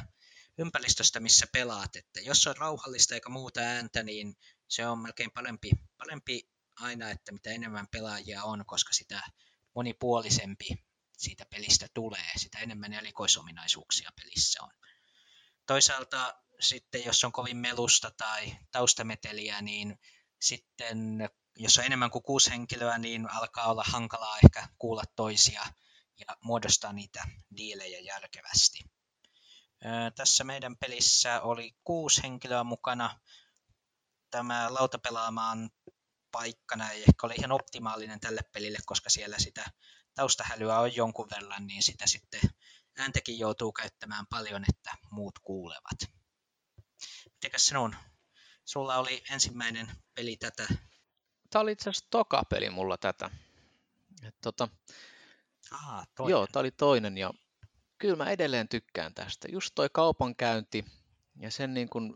ympäristöstä, 0.58 1.20
missä 1.20 1.46
pelaat. 1.54 1.96
Että 1.96 2.20
jos 2.20 2.48
on 2.48 2.58
rauhallista 2.58 3.14
eikä 3.14 3.30
muuta 3.30 3.60
ääntä, 3.60 4.04
niin 4.04 4.36
se 4.68 4.88
on 4.88 5.00
melkein 5.00 5.32
parempi, 5.32 5.72
parempi 5.98 6.50
aina, 6.80 7.10
että 7.10 7.32
mitä 7.32 7.50
enemmän 7.50 7.88
pelaajia 7.92 8.44
on, 8.44 8.66
koska 8.66 8.94
sitä 8.94 9.22
monipuolisempi 9.76 10.68
siitä 11.18 11.46
pelistä 11.46 11.88
tulee, 11.94 12.32
sitä 12.38 12.60
enemmän 12.60 12.94
erikoisominaisuuksia 12.94 14.12
pelissä 14.22 14.64
on. 14.64 14.72
Toisaalta 15.66 16.34
sitten 16.60 17.06
jos 17.06 17.24
on 17.24 17.32
kovin 17.32 17.58
melusta 17.58 18.12
tai 18.12 18.58
taustameteliä, 18.72 19.62
niin 19.62 20.00
sitten 20.42 21.30
jos 21.60 21.78
on 21.78 21.86
enemmän 21.86 22.12
kuin 22.12 22.24
kuusi 22.24 22.50
henkilöä, 22.50 22.98
niin 22.98 23.32
alkaa 23.32 23.72
olla 23.72 23.84
hankalaa 23.88 24.38
ehkä 24.44 24.68
kuulla 24.78 25.04
toisia 25.16 25.62
ja 26.20 26.38
muodostaa 26.44 26.94
niitä 26.94 27.28
diilejä 27.58 28.00
järkevästi. 28.00 28.80
Tässä 30.16 30.44
meidän 30.44 30.78
pelissä 30.78 31.42
oli 31.42 31.76
kuusi 31.84 32.24
henkilöä 32.24 32.64
mukana. 32.64 33.20
Tämä 34.32 34.74
lautapelaamaan 34.74 35.70
paikkana 36.32 36.92
ei 36.92 37.04
ehkä 37.08 37.28
ole 37.28 37.36
ihan 37.36 37.52
optimaalinen 37.52 38.20
tälle 38.20 38.42
pelille, 38.54 38.78
koska 38.86 39.10
siellä 39.10 39.40
sitä 39.40 39.66
taustahälyä 40.16 40.80
on 40.80 40.96
jonkun 40.96 41.28
verran, 41.36 41.68
niin 41.68 41.84
sitä 41.84 42.08
sitten 42.08 42.42
ääntäkin 42.98 43.40
joutuu 43.40 43.72
käyttämään 43.72 44.28
paljon, 44.30 44.64
että 44.70 44.98
muut 45.12 45.40
kuulevat. 45.40 46.00
Mitenkäs 47.34 47.66
sinun? 47.66 47.96
Sulla 48.66 48.98
oli 48.98 49.24
ensimmäinen 49.30 49.92
peli 50.16 50.38
tätä. 50.38 50.68
Tämä 51.50 51.64
oli 51.64 51.72
itse 51.72 51.90
asiassa 51.90 52.08
toka 52.10 52.44
peli 52.50 52.70
mulla 52.70 52.98
tätä. 52.98 53.30
Et 54.24 54.36
tota, 54.42 54.68
Aha, 55.72 56.06
toinen. 56.16 56.32
Joo, 56.32 56.48
tämä 56.48 56.62
oli 56.62 56.72
toinen 56.72 57.18
ja 57.18 57.34
kyllä 57.98 58.16
mä 58.16 58.32
edelleen 58.32 58.68
tykkään 58.68 59.14
tästä. 59.14 59.48
Just 59.52 59.72
toi 59.76 59.90
kaupankäynti 59.94 60.86
ja 61.40 61.52
sen 61.52 61.74
niin 61.74 61.90
kuin, 61.90 62.14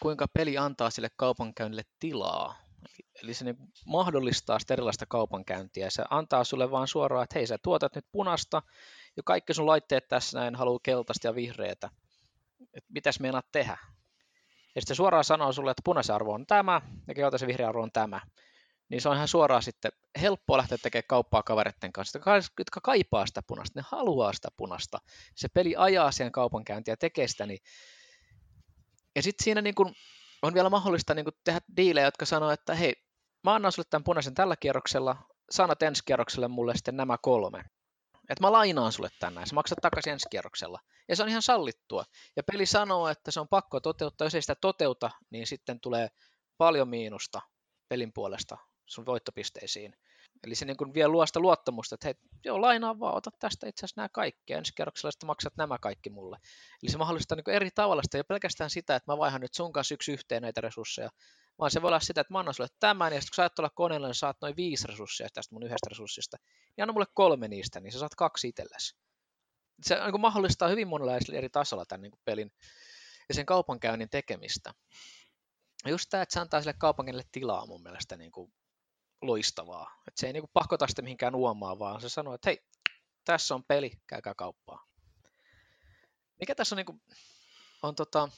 kuinka 0.00 0.28
peli 0.28 0.58
antaa 0.58 0.90
sille 0.90 1.10
kaupankäynnille 1.16 1.84
tilaa. 2.00 2.66
Eli 3.22 3.34
se 3.34 3.44
niin 3.44 3.56
mahdollistaa 3.86 4.58
sitä 4.58 4.74
erilaista 4.74 5.06
kaupankäyntiä 5.06 5.86
ja 5.86 5.90
se 5.90 6.04
antaa 6.10 6.44
sulle 6.44 6.70
vaan 6.70 6.88
suoraan, 6.88 7.24
että 7.24 7.38
hei 7.38 7.46
sä 7.46 7.58
tuotat 7.62 7.94
nyt 7.94 8.06
punasta 8.12 8.62
ja 9.16 9.22
kaikki 9.22 9.54
sun 9.54 9.66
laitteet 9.66 10.08
tässä 10.08 10.38
näin 10.38 10.54
haluaa 10.54 10.80
keltaista 10.82 11.26
ja 11.26 11.34
vihreätä. 11.34 11.90
Että 12.74 12.92
mitäs 12.92 13.20
meinaat 13.20 13.46
tehdä? 13.52 13.78
Ja 14.76 14.80
sitten 14.80 14.94
se 14.94 14.96
suoraan 14.96 15.24
sanoo 15.24 15.52
sulle, 15.52 15.70
että 15.70 15.82
punaisen 15.84 16.14
arvo 16.14 16.32
on 16.32 16.46
tämä 16.46 16.80
ja 17.08 17.14
keltaisen 17.14 17.48
vihreä 17.48 17.68
arvo 17.68 17.82
on 17.82 17.92
tämä. 17.92 18.20
Niin 18.88 19.00
se 19.00 19.08
on 19.08 19.16
ihan 19.16 19.28
suoraan 19.28 19.62
sitten 19.62 19.92
helppoa 20.20 20.56
lähteä 20.56 20.78
tekemään 20.82 21.06
kauppaa 21.08 21.42
kavereiden 21.42 21.92
kanssa, 21.92 22.18
jotka 22.58 22.80
kaipaa 22.82 23.26
sitä 23.26 23.42
punasta, 23.46 23.80
ne 23.80 23.84
haluaa 23.90 24.32
sitä 24.32 24.48
punasta. 24.56 24.98
Se 25.34 25.48
peli 25.48 25.74
ajaa 25.76 26.12
siihen 26.12 26.32
kaupankäyntiä 26.32 26.96
tekee 26.96 27.28
sitä, 27.28 27.46
niin 27.46 27.58
ja 29.16 29.22
sitten 29.22 29.44
siinä 29.44 29.62
niin 29.62 29.74
kun 29.74 29.94
on 30.42 30.54
vielä 30.54 30.70
mahdollista 30.70 31.14
niin 31.14 31.24
kun 31.24 31.32
tehdä 31.44 31.60
diilejä, 31.76 32.06
jotka 32.06 32.24
sanoo, 32.24 32.50
että 32.50 32.74
hei, 32.74 32.94
mä 33.44 33.54
annan 33.54 33.72
sulle 33.72 33.86
tämän 33.90 34.04
punaisen 34.04 34.34
tällä 34.34 34.56
kierroksella, 34.56 35.16
sanot 35.50 35.82
ensi 35.82 36.02
kierrokselle 36.04 36.48
mulle 36.48 36.76
sitten 36.76 36.96
nämä 36.96 37.18
kolme. 37.22 37.64
Että 38.28 38.44
mä 38.44 38.52
lainaan 38.52 38.92
sulle 38.92 39.08
tänään, 39.20 39.46
sä 39.46 39.54
maksat 39.54 39.78
takaisin 39.82 40.12
ensi 40.12 40.28
kierroksella. 40.30 40.80
Ja 41.08 41.16
se 41.16 41.22
on 41.22 41.28
ihan 41.28 41.42
sallittua. 41.42 42.04
Ja 42.36 42.42
peli 42.42 42.66
sanoo, 42.66 43.08
että 43.08 43.30
se 43.30 43.40
on 43.40 43.48
pakko 43.48 43.80
toteuttaa, 43.80 44.26
jos 44.26 44.34
ei 44.34 44.42
sitä 44.42 44.54
toteuta, 44.54 45.10
niin 45.30 45.46
sitten 45.46 45.80
tulee 45.80 46.08
paljon 46.58 46.88
miinusta 46.88 47.40
pelin 47.88 48.12
puolesta 48.12 48.58
sun 48.86 49.06
voittopisteisiin. 49.06 49.96
Eli 50.44 50.54
se 50.54 50.64
niin 50.64 50.94
vie 50.94 51.08
luo 51.08 51.26
sitä 51.26 51.40
luottamusta, 51.40 51.94
että 51.94 52.06
hei, 52.06 52.14
joo, 52.44 52.60
lainaa 52.60 52.98
vaan, 52.98 53.16
ota 53.16 53.30
tästä 53.38 53.68
itse 53.68 53.80
asiassa 53.80 54.00
nämä 54.00 54.08
kaikki, 54.08 54.52
ja 54.52 54.58
ensi 54.58 54.72
kerroksella 54.76 55.10
sitten 55.10 55.26
maksat 55.26 55.56
nämä 55.56 55.78
kaikki 55.78 56.10
mulle. 56.10 56.36
Eli 56.82 56.90
se 56.90 56.98
mahdollistaa 56.98 57.36
niin 57.36 57.56
eri 57.56 57.70
tavalla 57.70 58.02
sitä, 58.02 58.18
ei 58.18 58.24
pelkästään 58.24 58.70
sitä, 58.70 58.96
että 58.96 59.12
mä 59.12 59.18
vaihan 59.18 59.40
nyt 59.40 59.54
sun 59.54 59.72
kanssa 59.72 59.94
yksi 59.94 60.12
yhteen 60.12 60.42
näitä 60.42 60.60
resursseja, 60.60 61.10
vaan 61.58 61.70
se 61.70 61.82
voi 61.82 61.88
olla 61.88 62.00
sitä, 62.00 62.20
että 62.20 62.32
mä 62.32 62.38
annan 62.38 62.54
sulle 62.54 62.68
tämän, 62.80 63.12
ja 63.12 63.20
sitten 63.20 63.30
kun 63.30 63.36
sä 63.36 63.42
ajat 63.42 63.54
tuolla 63.54 63.70
koneella, 63.74 64.06
niin 64.06 64.14
saat 64.14 64.36
noin 64.40 64.56
viisi 64.56 64.86
resursseja 64.88 65.28
tästä 65.34 65.54
mun 65.54 65.62
yhdestä 65.62 65.88
resurssista, 65.90 66.36
niin 66.76 66.82
anna 66.82 66.92
mulle 66.92 67.06
kolme 67.14 67.48
niistä, 67.48 67.80
niin 67.80 67.92
sä 67.92 67.98
saat 67.98 68.14
kaksi 68.14 68.48
itsellesi. 68.48 68.96
Se 69.82 69.94
niin 69.94 70.10
kuin 70.10 70.20
mahdollistaa 70.20 70.68
hyvin 70.68 70.88
monella 70.88 71.12
eri 71.32 71.48
tasolla 71.48 71.84
tämän 71.86 72.02
niin 72.02 72.10
kuin 72.10 72.20
pelin 72.24 72.52
ja 73.28 73.34
sen 73.34 73.46
kaupankäynnin 73.46 74.10
tekemistä. 74.10 74.74
Just 75.86 76.06
tämä, 76.10 76.22
että 76.22 76.32
se 76.32 76.40
antaa 76.40 76.60
sille 76.60 76.74
kaupankäynnille 76.78 77.28
tilaa 77.32 77.66
mun 77.66 77.82
mielestä 77.82 78.16
niin 78.16 78.32
kuin 78.32 78.52
loistavaa. 79.22 80.00
Et 80.08 80.16
se 80.16 80.26
ei 80.26 80.32
niinku 80.32 80.50
pakota 80.52 80.86
sitä 80.86 81.02
mihinkään 81.02 81.34
uomaan, 81.34 81.78
vaan 81.78 82.00
se 82.00 82.08
sanoo, 82.08 82.34
että 82.34 82.50
hei, 82.50 82.58
tässä 83.24 83.54
on 83.54 83.64
peli, 83.64 83.92
käykää 84.06 84.34
kauppaa. 84.34 84.86
Mikä 86.40 86.54
tässä 86.54 86.74
on, 86.74 86.76
niinku, 86.76 87.00
on 87.82 87.94
tota, 87.94 88.28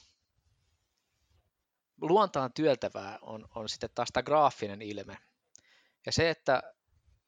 luontaan 2.01 2.53
työltävää, 2.53 3.19
on, 3.21 3.47
on 3.55 3.69
sitten 3.69 3.89
taas 3.95 4.09
tämä 4.13 4.23
graafinen 4.23 4.81
ilme. 4.81 5.17
Ja 6.05 6.11
se, 6.11 6.29
että, 6.29 6.63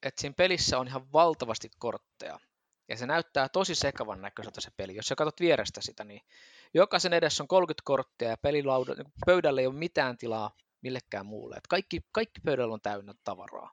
että 0.03 0.21
siinä 0.21 0.33
pelissä 0.37 0.79
on 0.79 0.87
ihan 0.87 1.11
valtavasti 1.13 1.69
kortteja. 1.79 2.39
Ja 2.87 2.97
se 2.97 3.05
näyttää 3.05 3.49
tosi 3.49 3.75
sekavan 3.75 4.21
näköiseltä 4.21 4.61
se 4.61 4.71
peli. 4.77 4.95
Jos 4.95 5.05
sä 5.05 5.15
katsot 5.15 5.39
vierestä 5.39 5.81
sitä, 5.81 6.03
niin 6.03 6.21
jokaisen 6.73 7.13
edessä 7.13 7.43
on 7.43 7.47
30 7.47 7.81
korttia 7.85 8.29
ja 8.29 8.37
pelilauda, 8.37 8.95
pöydällä 9.25 9.61
ei 9.61 9.67
ole 9.67 9.75
mitään 9.75 10.17
tilaa 10.17 10.55
millekään 10.81 11.25
muulle. 11.25 11.55
Et 11.55 11.67
kaikki, 11.69 12.01
kaikki 12.11 12.41
pöydällä 12.45 12.73
on 12.73 12.81
täynnä 12.81 13.13
tavaraa. 13.23 13.71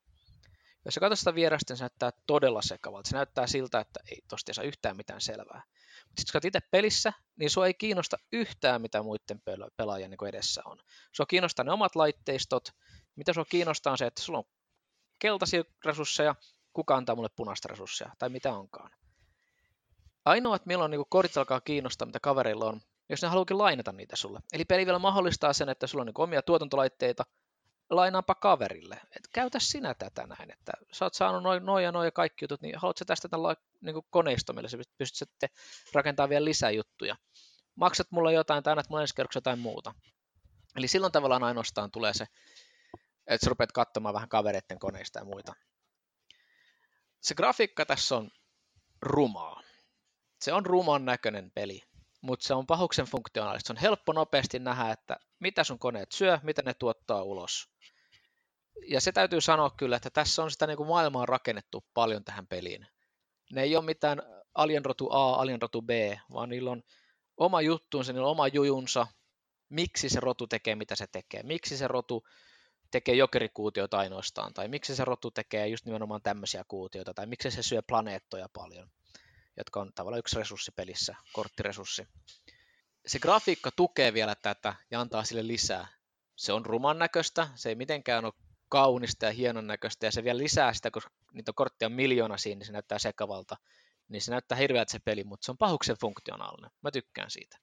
Jos 0.84 0.94
sä 0.94 1.00
katsot 1.00 1.18
sitä 1.18 1.34
vierestä, 1.34 1.72
niin 1.72 1.78
se 1.78 1.84
näyttää 1.84 2.12
todella 2.26 2.62
sekavalta. 2.62 3.10
Se 3.10 3.16
näyttää 3.16 3.46
siltä, 3.46 3.80
että 3.80 4.00
ei 4.10 4.18
tosta 4.28 4.54
saa 4.54 4.64
yhtään 4.64 4.96
mitään 4.96 5.20
selvää. 5.20 5.62
Sitten 6.16 6.40
kun 6.40 6.48
itse 6.48 6.60
pelissä, 6.70 7.12
niin 7.36 7.50
sua 7.50 7.66
ei 7.66 7.74
kiinnosta 7.74 8.16
yhtään, 8.32 8.82
mitä 8.82 9.02
muiden 9.02 9.42
pelaajien 9.76 10.10
niin 10.10 10.28
edessä 10.28 10.62
on. 10.64 10.78
Sua 11.12 11.26
kiinnostaa 11.26 11.64
ne 11.64 11.72
omat 11.72 11.96
laitteistot. 11.96 12.68
Mitä 13.16 13.32
sua 13.32 13.44
kiinnostaa 13.44 13.90
on 13.90 13.98
se, 13.98 14.06
että 14.06 14.22
sulla 14.22 14.38
on 14.38 14.44
keltaisia 15.18 15.64
resursseja, 15.84 16.34
kuka 16.72 16.96
antaa 16.96 17.16
mulle 17.16 17.28
punaista 17.36 17.68
resursseja, 17.68 18.10
tai 18.18 18.28
mitä 18.28 18.52
onkaan. 18.52 18.90
Ainoa, 20.24 20.56
että 20.56 20.66
milloin 20.66 20.90
niin 20.90 21.04
kortit 21.08 21.36
alkaa 21.36 21.60
kiinnostaa, 21.60 22.06
mitä 22.06 22.20
kaverilla 22.20 22.64
on, 22.64 22.80
jos 23.08 23.22
ne 23.22 23.28
haluakin 23.28 23.58
lainata 23.58 23.92
niitä 23.92 24.16
sulle. 24.16 24.40
Eli 24.52 24.64
peli 24.64 24.86
vielä 24.86 24.98
mahdollistaa 24.98 25.52
sen, 25.52 25.68
että 25.68 25.86
sulla 25.86 26.02
on 26.02 26.06
niin 26.06 26.14
omia 26.20 26.42
tuotantolaitteita, 26.42 27.24
lainaanpa 27.90 28.34
kaverille. 28.34 29.00
Et 29.16 29.28
käytä 29.32 29.58
sinä 29.58 29.94
tätä 29.94 30.26
näin, 30.26 30.50
että 30.50 30.72
sä 30.92 31.04
oot 31.04 31.14
saanut 31.14 31.42
noin 31.42 31.66
noi 31.66 31.84
ja 31.84 31.92
noin 31.92 32.06
ja 32.06 32.12
kaikki 32.12 32.44
jutut, 32.44 32.60
niin 32.62 32.78
haluatko 32.78 33.04
tästä 33.04 33.28
tämän 33.28 33.56
niin 33.80 33.96
koneisto, 34.10 34.52
millä 34.52 34.68
sä 34.68 34.78
pystyt 34.98 35.18
sitten 35.18 35.48
rakentamaan 35.94 36.30
vielä 36.30 36.44
lisää 36.44 36.70
juttuja. 36.70 37.16
Maksat 37.74 38.06
mulle 38.10 38.32
jotain 38.32 38.62
tai 38.62 38.70
annat 38.72 38.88
mulle 38.88 39.02
ensi 39.02 39.14
jotain 39.34 39.58
muuta. 39.58 39.94
Eli 40.76 40.88
silloin 40.88 41.12
tavallaan 41.12 41.44
ainoastaan 41.44 41.90
tulee 41.90 42.14
se, 42.14 42.26
että 43.26 43.44
sä 43.44 43.50
rupeat 43.50 43.72
katsomaan 43.72 44.14
vähän 44.14 44.28
kavereiden 44.28 44.78
koneista 44.78 45.18
ja 45.18 45.24
muita. 45.24 45.52
Se 47.20 47.34
grafiikka 47.34 47.86
tässä 47.86 48.16
on 48.16 48.30
rumaa. 49.02 49.62
Se 50.40 50.52
on 50.52 50.66
ruman 50.66 51.04
näköinen 51.04 51.50
peli 51.54 51.87
mutta 52.20 52.46
se 52.46 52.54
on 52.54 52.66
pahuksen 52.66 53.06
funktionaalista. 53.06 53.66
Se 53.66 53.72
on 53.72 53.76
helppo 53.82 54.12
nopeasti 54.12 54.58
nähdä, 54.58 54.92
että 54.92 55.16
mitä 55.38 55.64
sun 55.64 55.78
koneet 55.78 56.12
syö, 56.12 56.38
mitä 56.42 56.62
ne 56.62 56.74
tuottaa 56.74 57.22
ulos. 57.22 57.68
Ja 58.88 59.00
se 59.00 59.12
täytyy 59.12 59.40
sanoa 59.40 59.70
kyllä, 59.70 59.96
että 59.96 60.10
tässä 60.10 60.42
on 60.42 60.50
sitä 60.50 60.66
niin 60.66 60.76
kuin 60.76 60.88
maailmaa 60.88 61.26
rakennettu 61.26 61.84
paljon 61.94 62.24
tähän 62.24 62.46
peliin. 62.46 62.86
Ne 63.52 63.62
ei 63.62 63.76
ole 63.76 63.84
mitään 63.84 64.22
alienrotu 64.54 65.08
A, 65.10 65.34
alienrotu 65.34 65.82
B, 65.82 65.90
vaan 66.32 66.48
niillä 66.48 66.70
on 66.70 66.82
oma 67.36 67.60
juttuunsa, 67.60 68.12
niillä 68.12 68.26
on 68.26 68.32
oma 68.32 68.48
jujunsa, 68.48 69.06
miksi 69.68 70.08
se 70.08 70.20
rotu 70.20 70.46
tekee, 70.46 70.74
mitä 70.74 70.96
se 70.96 71.06
tekee, 71.06 71.42
miksi 71.42 71.76
se 71.76 71.88
rotu 71.88 72.26
tekee 72.90 73.14
jokerikuutioita 73.14 73.98
ainoastaan, 73.98 74.54
tai 74.54 74.68
miksi 74.68 74.96
se 74.96 75.04
rotu 75.04 75.30
tekee 75.30 75.68
just 75.68 75.84
nimenomaan 75.84 76.22
tämmöisiä 76.22 76.64
kuutioita, 76.68 77.14
tai 77.14 77.26
miksi 77.26 77.50
se 77.50 77.62
syö 77.62 77.82
planeettoja 77.82 78.48
paljon 78.52 78.90
jotka 79.58 79.80
on 79.80 79.92
tavallaan 79.94 80.18
yksi 80.18 80.36
resurssi 80.36 80.72
pelissä, 80.76 81.16
korttiresurssi. 81.32 82.08
Se 83.06 83.18
grafiikka 83.18 83.70
tukee 83.70 84.12
vielä 84.12 84.34
tätä 84.34 84.74
ja 84.90 85.00
antaa 85.00 85.24
sille 85.24 85.46
lisää. 85.46 85.86
Se 86.36 86.52
on 86.52 86.66
ruman 86.66 86.98
näköistä, 86.98 87.48
se 87.54 87.68
ei 87.68 87.74
mitenkään 87.74 88.24
ole 88.24 88.32
kaunista 88.68 89.26
ja 89.26 89.32
hienon 89.32 89.66
näköistä, 89.66 90.06
ja 90.06 90.12
se 90.12 90.24
vielä 90.24 90.38
lisää 90.38 90.72
sitä, 90.72 90.90
koska 90.90 91.10
niitä 91.32 91.52
kortteja 91.54 91.86
on 91.86 91.92
miljoona 91.92 92.36
siinä, 92.36 92.58
niin 92.58 92.66
se 92.66 92.72
näyttää 92.72 92.98
sekavalta. 92.98 93.56
Niin 94.08 94.22
se 94.22 94.30
näyttää 94.30 94.58
hirveältä 94.58 94.92
se 94.92 94.98
peli, 94.98 95.24
mutta 95.24 95.44
se 95.44 95.50
on 95.50 95.58
pahuksen 95.58 95.96
funktionaalinen. 96.00 96.70
Mä 96.82 96.90
tykkään 96.90 97.30
siitä. 97.30 97.58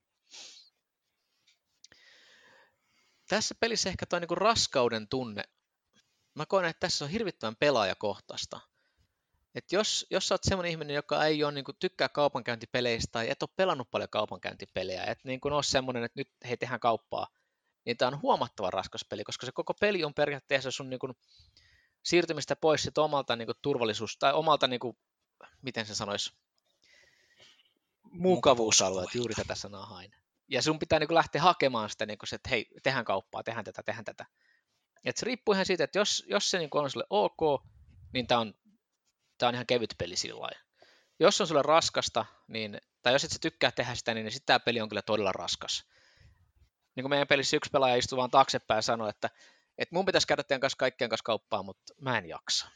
Tässä 3.29 3.55
pelissä 3.59 3.89
ehkä 3.89 4.05
tuo 4.05 4.19
niinku 4.19 4.35
raskauden 4.35 5.07
tunne. 5.07 5.43
Mä 6.35 6.45
koen, 6.45 6.65
että 6.65 6.79
tässä 6.79 7.05
on 7.05 7.11
hirvittävän 7.11 7.55
pelaajakohtaista 7.55 8.59
että 9.55 9.75
jos, 9.75 10.05
jos 10.09 10.27
sä 10.27 10.33
oot 10.33 10.43
semmoinen 10.43 10.71
ihminen, 10.71 10.95
joka 10.95 11.25
ei 11.25 11.43
ole, 11.43 11.51
niin 11.51 11.65
kuin, 11.65 11.77
tykkää 11.79 12.09
kaupankäyntipeleistä 12.09 13.11
tai 13.11 13.29
et 13.29 13.43
ole 13.43 13.49
pelannut 13.55 13.91
paljon 13.91 14.09
kaupankäyntipelejä, 14.09 15.03
et 15.03 15.19
niin 15.23 15.39
kuin 15.39 15.53
ole 15.53 15.63
semmoinen, 15.63 16.03
että 16.03 16.19
nyt 16.19 16.29
hei 16.47 16.57
tehdään 16.57 16.79
kauppaa, 16.79 17.27
niin 17.85 17.97
tämä 17.97 18.11
on 18.11 18.21
huomattavan 18.21 18.73
raskas 18.73 19.05
peli, 19.09 19.23
koska 19.23 19.45
se 19.45 19.51
koko 19.51 19.73
peli 19.73 20.03
on 20.03 20.13
periaatteessa 20.13 20.71
sun 20.71 20.89
niin 20.89 20.99
kuin, 20.99 21.13
siirtymistä 22.03 22.55
pois 22.55 22.83
sit 22.83 22.97
omalta 22.97 23.35
niin 23.35 23.45
kuin, 23.45 23.57
turvallisuus, 23.61 24.17
tai 24.17 24.33
omalta, 24.33 24.67
niin 24.67 24.79
kuin, 24.79 24.97
miten 25.61 25.85
se 25.85 25.95
sanoisi, 25.95 26.33
mukavuusalueet, 28.03 29.15
juuri 29.15 29.35
tätä 29.35 29.55
sanaa 29.55 29.85
hain. 29.85 30.11
Ja 30.47 30.61
sun 30.61 30.79
pitää 30.79 30.99
niin 30.99 31.07
kuin, 31.07 31.15
lähteä 31.15 31.41
hakemaan 31.41 31.89
sitä, 31.89 32.05
niin 32.05 32.17
kuin, 32.17 32.35
että 32.35 32.49
hei, 32.49 32.67
tehdään 32.83 33.05
kauppaa, 33.05 33.43
tehdään 33.43 33.65
tätä, 33.65 33.83
tehdään 33.83 34.05
tätä. 34.05 34.25
Et 35.05 35.17
se 35.17 35.25
riippuu 35.25 35.53
ihan 35.53 35.65
siitä, 35.65 35.83
että 35.83 35.99
jos, 35.99 36.25
jos 36.27 36.51
se 36.51 36.57
niin 36.57 36.69
kuin, 36.69 36.83
on 36.83 36.91
sulle 36.91 37.05
ok, 37.09 37.63
niin 38.13 38.27
tämä 38.27 38.41
on 38.41 38.53
tämä 39.37 39.47
on 39.47 39.53
ihan 39.55 39.65
kevyt 39.65 39.95
peli 39.97 40.15
sillä. 40.15 40.49
Jos 41.19 41.41
on 41.41 41.47
sulle 41.47 41.61
raskasta, 41.61 42.25
niin, 42.47 42.81
tai 43.01 43.13
jos 43.13 43.23
et 43.23 43.31
sä 43.31 43.39
tykkää 43.41 43.71
tehdä 43.71 43.95
sitä, 43.95 44.13
niin 44.13 44.31
sitten 44.31 44.45
tämä 44.45 44.59
peli 44.59 44.81
on 44.81 44.89
kyllä 44.89 45.01
todella 45.01 45.31
raskas. 45.31 45.83
Niin 46.95 47.03
kuin 47.03 47.09
meidän 47.09 47.27
pelissä 47.27 47.57
yksi 47.57 47.69
pelaaja 47.71 47.95
istui 47.95 48.17
vaan 48.17 48.31
taaksepäin 48.31 48.77
ja 48.77 48.81
sanoi, 48.81 49.09
että, 49.09 49.29
että 49.77 49.95
mun 49.95 50.05
pitäisi 50.05 50.27
käydä 50.27 50.43
teidän 50.43 50.61
kanssa 50.61 50.77
kaikkien 50.77 51.09
kanssa 51.09 51.23
kauppaa, 51.23 51.63
mutta 51.63 51.93
mä 52.01 52.17
en 52.17 52.25
jaksa. 52.25 52.67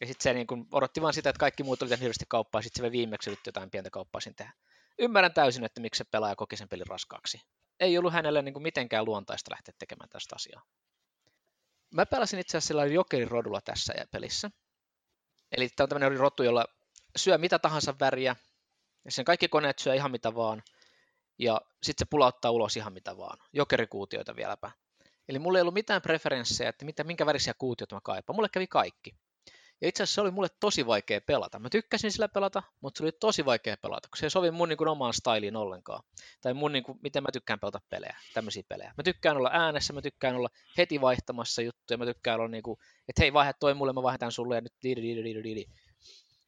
Ja 0.00 0.06
sitten 0.06 0.22
se 0.22 0.32
niin 0.32 0.46
kun 0.46 0.68
odotti 0.72 1.02
vaan 1.02 1.14
sitä, 1.14 1.30
että 1.30 1.40
kaikki 1.40 1.62
muut 1.62 1.82
oli 1.82 1.90
hirveästi 1.90 2.24
kauppaa, 2.28 2.62
sitten 2.62 2.84
se 2.84 2.92
viimeksi 2.92 3.30
yritti 3.30 3.48
jotain 3.48 3.70
pientä 3.70 3.90
kauppaa 3.90 4.20
siinä 4.20 4.34
tehdä. 4.36 4.52
Ymmärrän 4.98 5.34
täysin, 5.34 5.64
että 5.64 5.80
miksi 5.80 5.98
se 5.98 6.04
pelaaja 6.04 6.36
koki 6.36 6.56
sen 6.56 6.68
pelin 6.68 6.86
raskaaksi. 6.86 7.40
Ei 7.80 7.98
ollut 7.98 8.12
hänelle 8.12 8.42
niin 8.42 8.52
kuin 8.52 8.62
mitenkään 8.62 9.04
luontaista 9.04 9.50
lähteä 9.50 9.74
tekemään 9.78 10.08
tästä 10.08 10.36
asiaa. 10.36 10.62
Mä 11.94 12.06
pelasin 12.06 12.40
itse 12.40 12.58
asiassa 12.58 12.68
sillä 12.68 12.86
jokerin 12.86 13.30
rodulla 13.30 13.60
tässä 13.60 13.94
pelissä. 14.12 14.50
Eli 15.52 15.68
tämä 15.68 15.84
on 15.84 15.88
tämmöinen 15.88 16.18
rotu, 16.18 16.42
jolla 16.42 16.64
syö 17.16 17.38
mitä 17.38 17.58
tahansa 17.58 17.94
väriä, 18.00 18.36
ja 19.04 19.12
sen 19.12 19.24
kaikki 19.24 19.48
koneet 19.48 19.78
syö 19.78 19.94
ihan 19.94 20.10
mitä 20.10 20.34
vaan, 20.34 20.62
ja 21.38 21.60
sitten 21.82 22.06
se 22.06 22.10
pulauttaa 22.10 22.50
ulos 22.50 22.76
ihan 22.76 22.92
mitä 22.92 23.16
vaan, 23.16 23.38
jokerikuutioita 23.52 24.36
vieläpä. 24.36 24.70
Eli 25.28 25.38
mulla 25.38 25.58
ei 25.58 25.62
ollut 25.62 25.74
mitään 25.74 26.02
preferenssejä, 26.02 26.70
että 26.70 26.84
mitä, 26.84 27.04
minkä 27.04 27.26
värisiä 27.26 27.54
kuutioita 27.54 27.94
mä 27.94 28.00
kaipaan. 28.00 28.36
Mulle 28.36 28.48
kävi 28.48 28.66
kaikki. 28.66 29.14
Ja 29.80 29.88
itse 29.88 30.02
asiassa 30.02 30.14
se 30.14 30.20
oli 30.20 30.30
mulle 30.30 30.48
tosi 30.60 30.86
vaikea 30.86 31.20
pelata. 31.20 31.58
Mä 31.58 31.70
tykkäsin 31.70 32.12
sillä 32.12 32.28
pelata, 32.28 32.62
mutta 32.80 32.98
se 32.98 33.04
oli 33.04 33.12
tosi 33.12 33.44
vaikea 33.44 33.76
pelata, 33.76 34.08
koska 34.08 34.20
se 34.20 34.26
ei 34.26 34.30
sovi 34.30 34.50
mun 34.50 34.68
niin 34.68 34.76
kuin, 34.76 34.88
omaan 34.88 35.14
styliin 35.14 35.56
ollenkaan. 35.56 36.02
Tai 36.40 36.54
mun, 36.54 36.72
niin 36.72 36.84
kuin, 36.84 36.98
miten 37.02 37.22
mä 37.22 37.28
tykkään 37.32 37.60
pelata 37.60 37.80
pelejä, 37.88 38.16
tämmöisiä 38.34 38.62
pelejä. 38.68 38.94
Mä 38.96 39.02
tykkään 39.02 39.36
olla 39.36 39.50
äänessä, 39.52 39.92
mä 39.92 40.02
tykkään 40.02 40.36
olla 40.36 40.48
heti 40.78 41.00
vaihtamassa 41.00 41.62
juttuja, 41.62 41.98
mä 41.98 42.06
tykkään 42.06 42.40
olla 42.40 42.48
niin 42.48 42.62
kuin, 42.62 42.80
että 43.08 43.22
hei, 43.22 43.32
vaihda 43.32 43.52
toi 43.52 43.74
mulle, 43.74 43.92
mä 43.92 44.02
vaihdan 44.02 44.32
sulle 44.32 44.54
ja 44.54 44.60
nyt 44.60 44.74
di, 44.82 44.96
di, 44.96 45.02
di, 45.02 45.42
di, 45.42 45.54
di. 45.54 45.64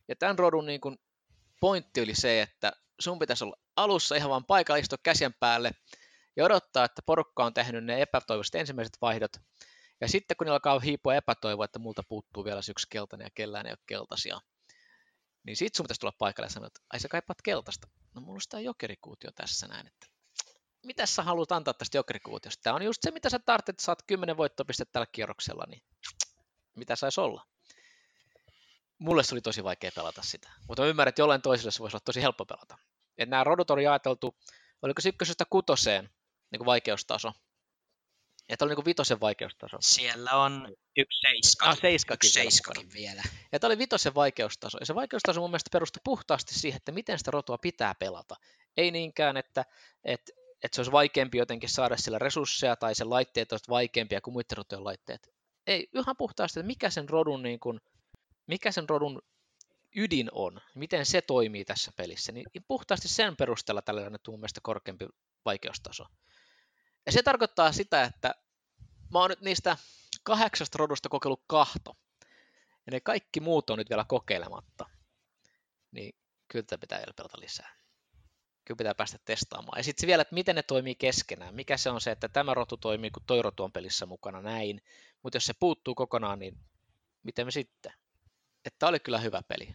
Ja 0.08 0.16
tämän 0.16 0.38
rodun 0.38 0.66
niin 0.66 0.80
kuin, 0.80 0.98
pointti 1.60 2.02
oli 2.02 2.14
se, 2.14 2.42
että 2.42 2.72
sun 3.00 3.18
pitäisi 3.18 3.44
olla 3.44 3.56
alussa 3.76 4.16
ihan 4.16 4.30
vaan 4.30 4.44
paikalla 4.44 4.78
istua 4.78 4.98
käsien 5.02 5.34
päälle 5.40 5.70
ja 6.36 6.44
odottaa, 6.44 6.84
että 6.84 7.02
porukka 7.06 7.44
on 7.44 7.54
tehnyt 7.54 7.84
ne 7.84 8.02
epätoivoiset 8.02 8.54
ensimmäiset 8.54 8.96
vaihdot, 9.02 9.32
ja 10.00 10.08
sitten 10.08 10.36
kun 10.36 10.46
ne 10.46 10.50
alkaa 10.50 10.80
hiipua 10.80 11.14
epätoivoa, 11.14 11.64
että 11.64 11.78
multa 11.78 12.02
puuttuu 12.08 12.44
vielä 12.44 12.60
yksi 12.70 12.86
keltainen 12.90 13.26
ja 13.26 13.30
kellään 13.34 13.66
ei 13.66 13.72
ole 13.72 13.78
keltaisia, 13.86 14.40
niin 15.42 15.56
sit 15.56 15.74
sun 15.74 15.84
pitäisi 15.84 16.00
tulla 16.00 16.14
paikalle 16.18 16.46
ja 16.46 16.50
sanoa, 16.50 16.66
että 16.66 16.80
ai 16.92 17.00
sä 17.00 17.08
kaipaat 17.08 17.42
keltaista. 17.42 17.88
No 18.14 18.20
mulla 18.20 18.36
on 18.36 18.40
sitä 18.40 18.60
jokerikuutio 18.60 19.30
tässä 19.32 19.68
näin, 19.68 19.86
että 19.86 20.06
mitä 20.86 21.06
sä 21.06 21.22
haluat 21.22 21.52
antaa 21.52 21.74
tästä 21.74 21.98
jokerikuutiosta? 21.98 22.62
Tämä 22.62 22.76
on 22.76 22.82
just 22.82 22.98
se, 23.02 23.10
mitä 23.10 23.30
sä 23.30 23.38
tarvitset, 23.38 23.68
että 23.68 23.84
saat 23.84 24.02
10 24.06 24.36
voittopistettä 24.36 24.92
tällä 24.92 25.06
kierroksella, 25.12 25.64
niin 25.68 25.82
mitä 26.76 26.96
saisi 26.96 27.20
olla? 27.20 27.46
Mulle 28.98 29.22
se 29.22 29.34
oli 29.34 29.40
tosi 29.40 29.64
vaikea 29.64 29.90
pelata 29.94 30.22
sitä, 30.22 30.50
mutta 30.68 30.82
mä 30.82 30.88
ymmärrän, 30.88 31.08
että 31.08 31.22
jollain 31.22 31.42
toiselle 31.42 31.70
se 31.70 31.78
voisi 31.78 31.96
olla 31.96 32.02
tosi 32.04 32.22
helppo 32.22 32.44
pelata. 32.44 32.78
Että 33.18 33.30
nämä 33.30 33.44
rodut 33.44 33.70
oli 33.70 33.86
ajateltu, 33.86 34.38
oliko 34.82 35.00
se 35.00 35.08
ykkösestä 35.08 35.44
kutoseen 35.50 36.10
niin 36.50 36.58
kuin 36.58 36.66
vaikeustaso, 36.66 37.32
että 38.50 38.64
oli 38.64 38.74
niin 38.74 38.84
vitosen 38.84 39.20
vaikeustaso. 39.20 39.76
Siellä 39.80 40.36
on 40.36 40.74
yksi 40.96 41.20
seiska. 41.20 41.66
Ah, 41.66 41.78
seiskakin, 41.80 42.28
yksi 42.28 42.30
seiskakin 42.30 42.92
vielä. 42.92 43.22
Ja 43.52 43.60
tämä 43.60 43.68
oli 43.68 43.78
vitosen 43.78 44.14
vaikeustaso. 44.14 44.78
Ja 44.78 44.86
se 44.86 44.94
vaikeustaso 44.94 45.40
mun 45.40 45.50
mielestä 45.50 45.70
perustui 45.72 46.00
puhtaasti 46.04 46.54
siihen, 46.54 46.76
että 46.76 46.92
miten 46.92 47.18
sitä 47.18 47.30
rotua 47.30 47.58
pitää 47.58 47.94
pelata. 47.94 48.36
Ei 48.76 48.90
niinkään, 48.90 49.36
että, 49.36 49.64
että, 50.04 50.32
että 50.62 50.74
se 50.74 50.80
olisi 50.80 50.92
vaikeampi 50.92 51.38
jotenkin 51.38 51.68
saada 51.68 51.96
sillä 51.96 52.18
resursseja 52.18 52.76
tai 52.76 52.94
sen 52.94 53.10
laitteet 53.10 53.52
olisivat 53.52 53.68
vaikeampia 53.68 54.20
kuin 54.20 54.32
muiden 54.32 54.56
rotujen 54.56 54.84
laitteet. 54.84 55.34
Ei, 55.66 55.88
ihan 55.94 56.16
puhtaasti, 56.16 56.60
että 56.60 56.66
mikä 56.66 56.90
sen 56.90 57.08
rodun, 57.08 57.42
niin 57.42 57.60
kuin, 57.60 57.80
mikä 58.46 58.72
sen 58.72 58.88
rodun 58.88 59.22
ydin 59.96 60.28
on, 60.32 60.60
miten 60.74 61.06
se 61.06 61.22
toimii 61.22 61.64
tässä 61.64 61.92
pelissä, 61.96 62.32
niin 62.32 62.46
puhtaasti 62.68 63.08
sen 63.08 63.36
perusteella 63.36 63.82
tällä 63.82 64.00
on 64.00 64.06
annettu 64.06 64.30
mun 64.30 64.40
mielestä 64.40 64.60
korkeampi 64.62 65.06
vaikeustaso. 65.44 66.04
Ja 67.10 67.12
se 67.12 67.22
tarkoittaa 67.22 67.72
sitä, 67.72 68.04
että 68.04 68.34
mä 69.12 69.18
oon 69.18 69.30
nyt 69.30 69.40
niistä 69.40 69.76
kahdeksasta 70.22 70.78
rodusta 70.78 71.08
kokeillut 71.08 71.44
kahto. 71.46 71.96
Ja 72.86 72.92
ne 72.92 73.00
kaikki 73.00 73.40
muut 73.40 73.70
on 73.70 73.78
nyt 73.78 73.90
vielä 73.90 74.04
kokeilematta. 74.08 74.90
Niin 75.90 76.14
kyllä 76.48 76.62
tätä 76.62 76.78
pitää 76.78 76.98
vielä 76.98 77.12
pelata 77.16 77.40
lisää. 77.40 77.76
Kyllä 78.64 78.78
pitää 78.78 78.94
päästä 78.94 79.18
testaamaan. 79.24 79.78
Ja 79.78 79.84
sitten 79.84 80.06
vielä, 80.06 80.20
että 80.20 80.34
miten 80.34 80.56
ne 80.56 80.62
toimii 80.62 80.94
keskenään. 80.94 81.54
Mikä 81.54 81.76
se 81.76 81.90
on 81.90 82.00
se, 82.00 82.10
että 82.10 82.28
tämä 82.28 82.54
rotu 82.54 82.76
toimii, 82.76 83.10
kun 83.10 83.22
toi 83.26 83.42
rotu 83.42 83.64
on 83.64 83.72
pelissä 83.72 84.06
mukana 84.06 84.42
näin. 84.42 84.82
Mutta 85.22 85.36
jos 85.36 85.46
se 85.46 85.54
puuttuu 85.60 85.94
kokonaan, 85.94 86.38
niin 86.38 86.58
miten 87.22 87.46
me 87.46 87.50
sitten? 87.50 87.92
Että 88.64 88.88
oli 88.88 89.00
kyllä 89.00 89.18
hyvä 89.18 89.42
peli. 89.48 89.74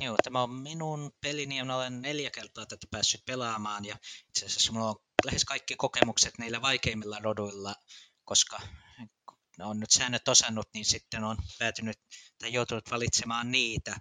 Joo, 0.00 0.16
tämä 0.22 0.42
on 0.42 0.50
minun 0.50 1.12
pelini 1.20 1.58
ja 1.58 1.76
olen 1.76 2.02
neljä 2.02 2.30
kertaa 2.30 2.66
tätä 2.66 2.86
päässyt 2.90 3.24
pelaamaan 3.26 3.84
ja 3.84 3.96
itse 4.28 4.46
asiassa 4.46 4.72
minulla 4.72 4.90
on 4.90 4.96
lähes 5.24 5.44
kaikki 5.44 5.76
kokemukset 5.76 6.38
niillä 6.38 6.62
vaikeimmilla 6.62 7.18
roduilla, 7.18 7.74
koska 8.24 8.60
on 9.60 9.80
nyt 9.80 9.90
säännöt 9.90 10.28
osannut, 10.28 10.68
niin 10.74 10.84
sitten 10.84 11.24
on 11.24 11.36
päätynyt 11.58 11.98
tai 12.38 12.52
joutunut 12.52 12.90
valitsemaan 12.90 13.50
niitä. 13.50 13.96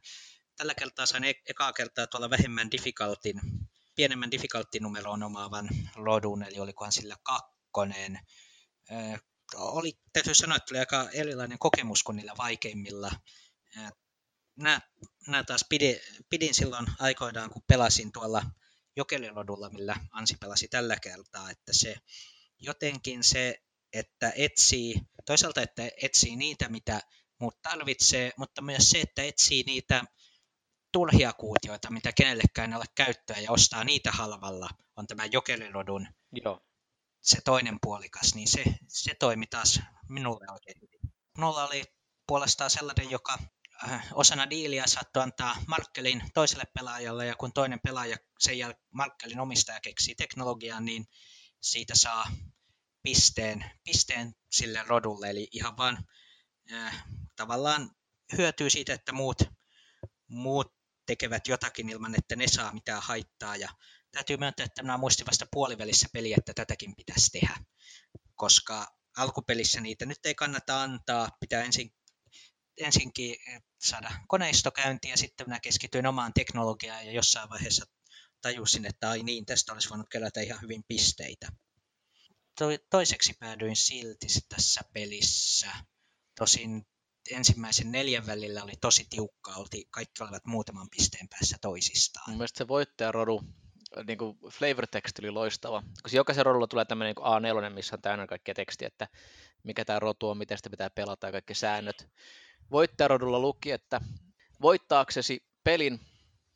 Tällä 0.56 0.76
kertaa 0.76 1.06
sain 1.06 1.24
e- 1.24 1.42
ekaa 1.50 1.74
kertaa 1.74 2.08
tuolla 2.08 2.30
vähemmän 2.30 2.72
difficultin, 2.72 3.42
pienemmän 3.96 4.32
difficultin 4.32 4.84
numeroon 4.84 5.24
omaavan 5.24 5.70
rodun, 5.96 6.44
eli 6.44 6.60
olikohan 6.60 6.92
sillä 6.92 7.16
kakkonen. 7.24 8.20
Ö, 8.92 9.18
oli, 9.56 9.94
täytyy 10.14 10.36
sanoa, 10.36 10.58
että 10.58 10.66
tuli 10.68 10.80
aika 10.80 11.10
erilainen 11.14 11.60
kokemus 11.60 12.04
kuin 12.04 12.16
niillä 12.16 12.34
vaikeimmilla. 12.38 13.12
Nämä, 14.56 14.82
nämä 15.28 15.44
taas 15.44 15.66
pidin, 15.70 16.00
pidin 16.30 16.56
silloin 16.56 16.86
aikoinaan, 17.00 17.50
kun 17.50 17.64
pelasin 17.68 18.12
tuolla 18.12 18.44
jokelilodulla, 18.96 19.70
millä 19.70 19.96
Ansi 20.12 20.36
pelasi 20.40 20.68
tällä 20.68 20.96
kertaa, 20.96 21.50
että 21.50 21.74
se 21.74 21.96
jotenkin 22.60 23.24
se, 23.24 23.62
että 23.94 24.34
etsii, 24.36 25.02
toisaalta 25.26 25.62
että 25.62 25.90
etsii 26.02 26.36
niitä, 26.36 26.70
mitä 26.70 27.02
muut 27.40 27.62
tarvitsee, 27.62 28.32
mutta 28.38 28.62
myös 28.62 28.90
se, 28.90 29.02
että 29.02 29.24
etsii 29.24 29.64
niitä 29.64 30.04
turhia 30.92 31.34
kuutioita, 31.34 31.92
mitä 31.92 32.12
kenellekään 32.12 32.72
ei 32.72 32.78
ole 32.78 32.86
käyttöä 32.96 33.38
ja 33.38 33.52
ostaa 33.52 33.84
niitä 33.84 34.12
halvalla, 34.12 34.70
on 34.96 35.08
tämä 35.08 35.26
jokelilodun 35.26 36.08
Joo. 36.32 36.62
se 37.22 37.42
toinen 37.42 37.78
puolikas, 37.82 38.36
niin 38.36 38.48
se, 38.48 38.64
se 38.88 39.16
toimi 39.16 39.48
taas 39.48 39.80
minulle 40.10 40.46
oikein 40.52 40.82
hyvin. 40.82 41.14
Minulla 41.38 41.68
oli 41.68 41.84
puolestaan 42.28 42.70
sellainen, 42.70 43.12
joka 43.12 43.38
osana 44.14 44.50
diiliä 44.50 44.88
saattoi 44.88 45.24
antaa 45.24 45.56
Markkelin 45.68 46.24
toiselle 46.34 46.66
pelaajalle, 46.74 47.26
ja 47.26 47.36
kun 47.36 47.54
toinen 47.54 47.80
pelaaja, 47.84 48.18
sen 48.40 48.58
jälkeen 48.58 48.86
Markkelin 48.92 49.40
omistaja 49.40 49.80
keksii 49.80 50.16
teknologiaa, 50.16 50.80
niin 50.80 51.06
siitä 51.62 51.96
saa 51.96 52.28
pisteen, 53.04 53.72
pisteen 53.84 54.36
sille 54.52 54.84
rodulle, 54.88 55.30
eli 55.30 55.48
ihan 55.52 55.78
vaan 55.78 56.06
äh, 56.74 57.06
tavallaan 57.36 57.92
hyötyy 58.38 58.70
siitä, 58.70 58.94
että 58.94 59.12
muut, 59.12 59.38
muut 60.28 60.76
tekevät 61.06 61.48
jotakin 61.48 61.90
ilman, 61.90 62.16
että 62.16 62.36
ne 62.36 62.48
saa 62.48 62.74
mitään 62.74 63.02
haittaa, 63.02 63.56
ja 63.56 63.70
täytyy 64.12 64.38
myöntää, 64.38 64.66
että 64.66 64.84
minä 64.84 64.98
muistin 64.98 65.26
vasta 65.26 65.46
puolivälissä 65.52 66.08
peliä, 66.14 66.36
että 66.38 66.54
tätäkin 66.54 66.96
pitäisi 66.96 67.32
tehdä, 67.32 67.58
koska 68.36 68.88
alkupelissä 69.18 69.82
niitä 69.82 70.06
nyt 70.06 70.26
ei 70.26 70.36
kannata 70.36 70.82
antaa, 70.82 71.30
pitää 71.40 71.64
ensin 71.64 71.94
ensinkin 72.78 73.36
eh, 73.48 73.62
saada 73.82 74.12
koneisto 74.28 74.72
käyntiin 74.72 75.12
ja 75.12 75.18
sitten 75.18 75.48
minä 75.48 75.60
keskityin 75.60 76.08
omaan 76.08 76.34
teknologiaan 76.34 77.06
ja 77.06 77.12
jossain 77.12 77.50
vaiheessa 77.50 77.86
tajusin, 78.42 78.86
että 78.86 79.10
ai 79.10 79.24
niin, 79.24 79.46
tästä 79.46 79.74
olisi 79.74 79.90
voinut 79.90 80.10
kerätä 80.10 80.42
ihan 80.42 80.62
hyvin 80.62 80.84
pisteitä. 80.88 81.48
Toiseksi 82.90 83.34
päädyin 83.40 83.76
silti 83.76 84.28
tässä 84.50 84.82
pelissä. 84.94 85.72
Tosin 86.36 86.86
ensimmäisen 87.32 87.92
neljän 87.92 88.28
välillä 88.28 88.64
oli 88.64 88.74
tosi 88.82 89.08
tiukka, 89.10 89.54
olti, 89.56 89.88
kaikki 89.92 90.24
olivat 90.24 90.46
muutaman 90.46 90.90
pisteen 90.90 91.30
päässä 91.30 91.58
toisistaan. 91.62 92.30
Mun 92.30 92.38
mielestä 92.38 92.58
se 92.58 92.68
voittajarodu, 92.68 93.42
niin 94.08 94.18
kuin 94.18 94.38
flavor 94.50 94.88
text 94.88 95.20
oli 95.20 95.32
loistava, 95.32 95.84
koska 96.04 96.18
jokaisen 96.18 96.46
rodulla 96.46 96.68
tulee 96.68 96.86
tämmöinen 96.86 97.16
niin 97.18 97.66
A4, 97.70 97.74
missä 97.74 97.96
on 97.96 98.02
täynnä 98.02 98.28
kaikkia 98.28 98.54
tekstiä, 98.54 98.88
että 98.88 99.08
mikä 99.64 99.86
tämä 99.86 100.00
rotu 100.00 100.30
on, 100.30 100.38
miten 100.38 100.58
sitä 100.58 100.70
pitää 100.70 100.90
pelata 100.90 101.28
ja 101.28 101.32
kaikki 101.32 101.54
säännöt 101.54 102.08
voittajarodulla 102.72 103.40
luki, 103.40 103.72
että 103.72 104.02
voittaaksesi 104.62 105.46
pelin 105.64 106.00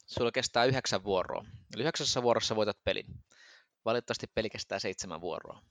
sulla 0.06 0.32
kestää 0.32 0.66
yhdeksän 0.66 1.04
vuoroa. 1.04 1.46
Eli 1.76 1.84
yhdeksässä 1.84 2.24
vuorossa 2.24 2.56
voitat 2.56 2.84
pelin. 2.84 3.06
Valitettavasti 3.86 4.28
peli 4.36 4.50
kestää 4.50 4.80
seitsemän 4.80 5.22
vuoroa. 5.22 5.62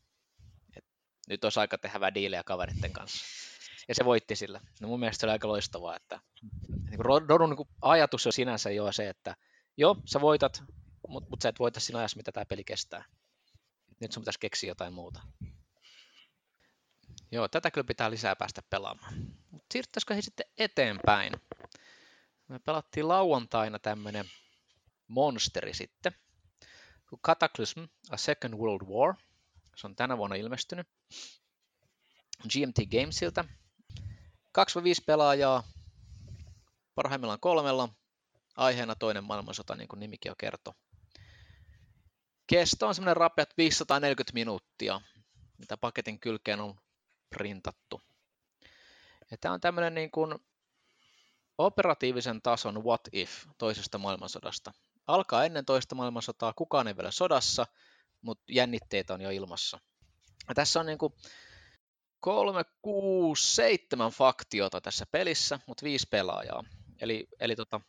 Et 0.77 0.85
nyt 1.29 1.45
olisi 1.45 1.61
aika 1.61 1.79
tehdä 1.79 2.01
vädiilejä 2.01 2.45
kaveritten 2.45 2.93
kanssa. 2.93 3.25
Ja 3.89 3.95
se 3.95 4.05
voitti 4.05 4.37
sillä. 4.37 4.61
No 4.81 4.89
mun 4.89 5.01
mielestä 5.01 5.21
se 5.21 5.27
oli 5.27 5.33
aika 5.33 5.49
loistavaa, 5.49 5.97
että 5.97 6.21
niin 6.91 7.01
Rodun 7.01 7.51
niin 7.51 7.69
ajatus 7.83 8.27
on 8.27 8.33
sinänsä 8.33 8.71
jo 8.71 8.93
se, 8.93 9.09
että 9.09 9.37
joo, 9.77 9.97
sä 10.05 10.21
voitat, 10.21 10.63
mutta 11.09 11.31
mut 11.31 11.43
sä 11.43 11.49
et 11.49 11.59
voita 11.59 11.81
siinä 11.81 11.99
ajassa, 11.99 12.17
mitä 12.17 12.33
tämä 12.33 12.45
peli 12.45 12.65
kestää. 12.65 13.05
Nyt 14.01 14.13
sun 14.13 14.21
pitäisi 14.21 14.41
keksiä 14.41 14.71
jotain 14.71 14.93
muuta. 14.93 15.21
Joo, 17.31 17.49
tätä 17.49 17.71
kyllä 17.71 17.87
pitää 17.87 18.11
lisää 18.11 18.37
päästä 18.37 18.63
pelaamaan. 18.71 19.15
Mutta 19.51 19.67
siirryttäisikö 19.73 20.15
he 20.15 20.23
sitten 20.23 20.47
eteenpäin? 20.59 21.33
Me 22.49 22.59
pelattiin 22.59 23.09
lauantaina 23.09 23.79
tämmönen 23.79 24.31
monsteri 25.09 25.75
sitten. 25.75 26.13
Cataclysm, 27.27 27.81
A 28.11 28.17
Second 28.17 28.55
World 28.55 28.89
War. 28.89 29.15
Se 29.77 29.87
on 29.87 29.97
tänä 29.97 30.19
vuonna 30.19 30.37
ilmestynyt. 30.37 30.89
GMT 32.43 32.77
Gamesilta. 32.91 33.45
2-5 34.59 35.05
pelaajaa, 35.07 35.63
parhaimmillaan 36.95 37.41
kolmella. 37.41 37.89
Aiheena 38.57 38.95
toinen 38.95 39.25
maailmansota, 39.25 39.77
niin 39.77 39.89
kuin 39.89 40.01
nimikin 40.01 40.31
jo 40.31 40.35
kertoo. 40.39 40.75
Kesto 42.47 42.89
on 42.89 42.95
semmoinen 42.95 43.17
rapeat 43.17 43.57
540 43.57 44.35
minuuttia, 44.35 45.01
mitä 45.59 45.77
paketin 45.77 46.21
kylkeen 46.21 46.61
on 46.61 46.81
printattu. 47.31 48.03
Ja 49.31 49.37
tämä 49.41 49.55
on 49.55 49.61
tämmöinen 49.61 49.95
niin 49.95 50.11
kuin 50.11 50.35
operatiivisen 51.59 52.43
tason 52.43 52.85
what 52.85 53.01
if 53.13 53.47
toisesta 53.59 53.99
maailmansodasta. 53.99 54.73
Alkaa 55.07 55.45
ennen 55.45 55.65
toista 55.65 55.95
maailmansotaa, 55.95 56.53
kukaan 56.53 56.89
ei 56.89 56.97
vielä 56.97 57.11
sodassa, 57.11 57.67
mutta 58.21 58.45
jännitteitä 58.49 59.15
on 59.15 59.21
jo 59.21 59.31
ilmassa. 59.31 59.79
Ja 60.49 60.55
tässä 60.55 60.81
on 60.81 60.87
niin 60.87 60.99
kuin 60.99 61.13
kolme, 62.21 62.65
kuusi, 62.83 63.55
seitsemän 63.55 64.11
faktiota 64.11 64.81
tässä 64.81 65.07
pelissä, 65.11 65.61
mutta 65.67 65.85
viisi 65.85 66.07
pelaajaa. 66.11 66.65
Eli, 67.01 67.29
eli 67.41 67.57
tota, 67.57 67.81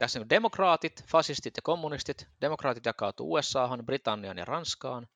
tässä 0.00 0.20
on 0.20 0.30
demokraatit, 0.30 1.04
fasistit 1.06 1.56
ja 1.56 1.62
kommunistit. 1.62 2.26
Demokraatit 2.40 2.86
jakautuu 2.86 3.32
USAhan, 3.32 3.86
Britanniaan 3.86 4.38
ja 4.38 4.44
Ranskaan. 4.44 5.08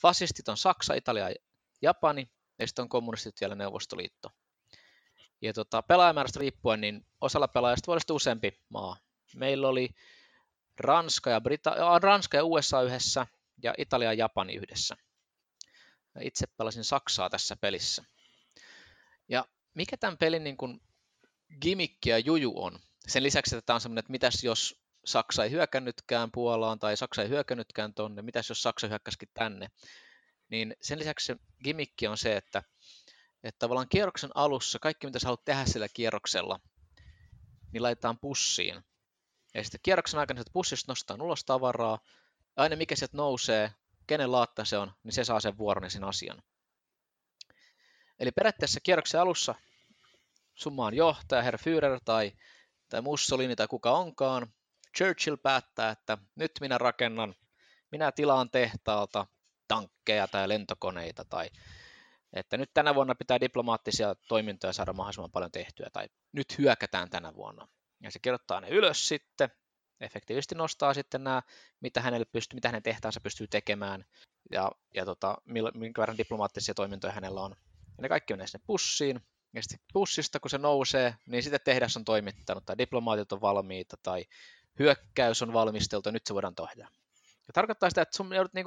Fasistit 0.00 0.48
on 0.48 0.56
Saksa, 0.56 0.94
Italia 0.94 1.30
ja 1.30 1.36
Japani. 1.82 2.30
Ja 2.58 2.66
sitten 2.66 2.82
on 2.82 2.88
kommunistit 2.88 3.40
vielä 3.40 3.54
Neuvostoliitto. 3.54 4.30
Ja 5.40 5.52
tota, 5.52 5.82
pelaajamäärästä 5.82 6.40
riippuen, 6.40 6.80
niin 6.80 7.06
osalla 7.20 7.48
pelaajista 7.48 7.86
voi 7.86 7.92
olla 7.92 8.14
useampi 8.16 8.60
maa. 8.68 8.96
Meillä 9.34 9.68
oli 9.68 9.88
Ranska 10.80 11.30
ja, 11.30 11.38
Brita- 11.38 12.02
Ranska 12.02 12.36
ja 12.36 12.44
USA 12.44 12.82
yhdessä 12.82 13.26
ja 13.62 13.74
Italia 13.78 14.12
ja 14.12 14.18
Japani 14.18 14.54
yhdessä. 14.54 14.96
Itse 16.20 16.46
pelasin 16.46 16.84
Saksaa 16.84 17.30
tässä 17.30 17.56
pelissä. 17.56 18.04
Ja 19.28 19.44
mikä 19.74 19.96
tämän 19.96 20.18
pelin 20.18 20.44
niin 20.44 20.56
kuin 20.56 20.80
gimmick 21.60 22.06
ja 22.06 22.18
juju 22.18 22.52
on? 22.56 22.78
Sen 23.08 23.22
lisäksi, 23.22 23.56
että 23.56 23.66
tämä 23.66 23.74
on 23.74 23.80
semmoinen, 23.80 24.00
että 24.00 24.12
mitäs 24.12 24.44
jos 24.44 24.80
Saksa 25.04 25.44
ei 25.44 25.50
hyökännytkään 25.50 26.30
Puolaan 26.32 26.78
tai 26.78 26.96
Saksa 26.96 27.22
ei 27.22 27.28
hyökännytkään 27.28 27.94
tonne, 27.94 28.22
mitäs 28.22 28.48
jos 28.48 28.62
Saksa 28.62 28.88
hyökkäsikin 28.88 29.28
tänne, 29.34 29.70
niin 30.48 30.76
sen 30.80 30.98
lisäksi 30.98 31.26
se 31.26 31.36
gimmick 31.64 31.94
on 32.08 32.18
se, 32.18 32.36
että, 32.36 32.62
että 33.42 33.58
tavallaan 33.58 33.88
kierroksen 33.88 34.30
alussa 34.34 34.78
kaikki, 34.78 35.06
mitä 35.06 35.18
sä 35.18 35.26
haluat 35.26 35.44
tehdä 35.44 35.64
sillä 35.64 35.88
kierroksella, 35.88 36.60
niin 37.72 37.82
laitetaan 37.82 38.18
pussiin. 38.18 38.84
Ja 39.54 39.64
sitten 39.64 39.80
kierroksen 39.82 40.20
aikana 40.20 40.38
sieltä 40.38 40.50
pussista 40.52 40.92
nostaa 40.92 41.16
ulos 41.20 41.44
tavaraa, 41.44 41.98
ja 42.56 42.62
aina 42.62 42.76
mikä 42.76 42.96
sieltä 42.96 43.16
nousee, 43.16 43.72
kenen 44.06 44.32
laatta 44.32 44.64
se 44.64 44.78
on, 44.78 44.92
niin 45.02 45.12
se 45.12 45.24
saa 45.24 45.40
sen 45.40 45.58
vuoron 45.58 45.84
ja 45.84 45.90
sen 45.90 46.04
asian. 46.04 46.42
Eli 48.18 48.32
periaatteessa 48.32 48.80
kierroksen 48.80 49.20
alussa 49.20 49.54
summaan 50.54 50.94
johtaja, 50.94 51.42
herra 51.42 51.58
Führer 51.58 52.00
tai, 52.04 52.32
tai 52.88 53.02
Mussolini 53.02 53.56
tai 53.56 53.68
kuka 53.68 53.90
onkaan, 53.90 54.52
Churchill 54.96 55.36
päättää, 55.36 55.90
että 55.90 56.18
nyt 56.34 56.52
minä 56.60 56.78
rakennan, 56.78 57.34
minä 57.90 58.12
tilaan 58.12 58.50
tehtaalta 58.50 59.26
tankkeja 59.68 60.28
tai 60.28 60.48
lentokoneita 60.48 61.24
tai 61.24 61.50
että 62.32 62.56
nyt 62.56 62.70
tänä 62.74 62.94
vuonna 62.94 63.14
pitää 63.14 63.40
diplomaattisia 63.40 64.14
toimintoja 64.14 64.72
saada 64.72 64.92
mahdollisimman 64.92 65.30
paljon 65.30 65.52
tehtyä 65.52 65.88
tai 65.92 66.08
nyt 66.32 66.58
hyökätään 66.58 67.10
tänä 67.10 67.34
vuonna. 67.34 67.68
Ja 68.02 68.10
se 68.10 68.18
kirjoittaa 68.18 68.60
ne 68.60 68.68
ylös 68.68 69.08
sitten, 69.08 69.50
efektiivisesti 70.00 70.54
nostaa 70.54 70.94
sitten 70.94 71.24
nämä, 71.24 71.42
mitä, 71.80 72.00
hänelle 72.00 72.24
pystyy, 72.24 72.56
mitä 72.56 72.68
hänen 72.68 72.82
tehtävänsä 72.82 73.20
pystyy 73.20 73.46
tekemään 73.46 74.04
ja, 74.52 74.72
ja 74.94 75.04
tota, 75.04 75.36
minkä 75.74 76.00
verran 76.00 76.18
diplomaattisia 76.18 76.74
toimintoja 76.74 77.12
hänellä 77.12 77.40
on. 77.40 77.54
Ja 77.96 78.02
ne 78.02 78.08
kaikki 78.08 78.32
menee 78.32 78.46
sinne 78.46 78.64
pussiin, 78.66 79.20
ja 79.54 79.62
sitten 79.62 79.78
pussista 79.92 80.40
kun 80.40 80.50
se 80.50 80.58
nousee, 80.58 81.14
niin 81.26 81.42
sitten 81.42 81.60
tehdas 81.64 81.96
on 81.96 82.04
toimittanut, 82.04 82.66
tai 82.66 82.78
diplomaatit 82.78 83.32
on 83.32 83.40
valmiita, 83.40 83.96
tai 84.02 84.24
hyökkäys 84.78 85.42
on 85.42 85.52
valmisteltu, 85.52 86.08
ja 86.08 86.12
nyt 86.12 86.26
se 86.26 86.34
voidaan 86.34 86.54
tehdä. 86.54 86.88
Ja 87.46 87.52
tarkoittaa 87.52 87.90
sitä, 87.90 88.02
että 88.02 88.16
sun 88.16 88.34
joudut 88.34 88.54
niin 88.54 88.64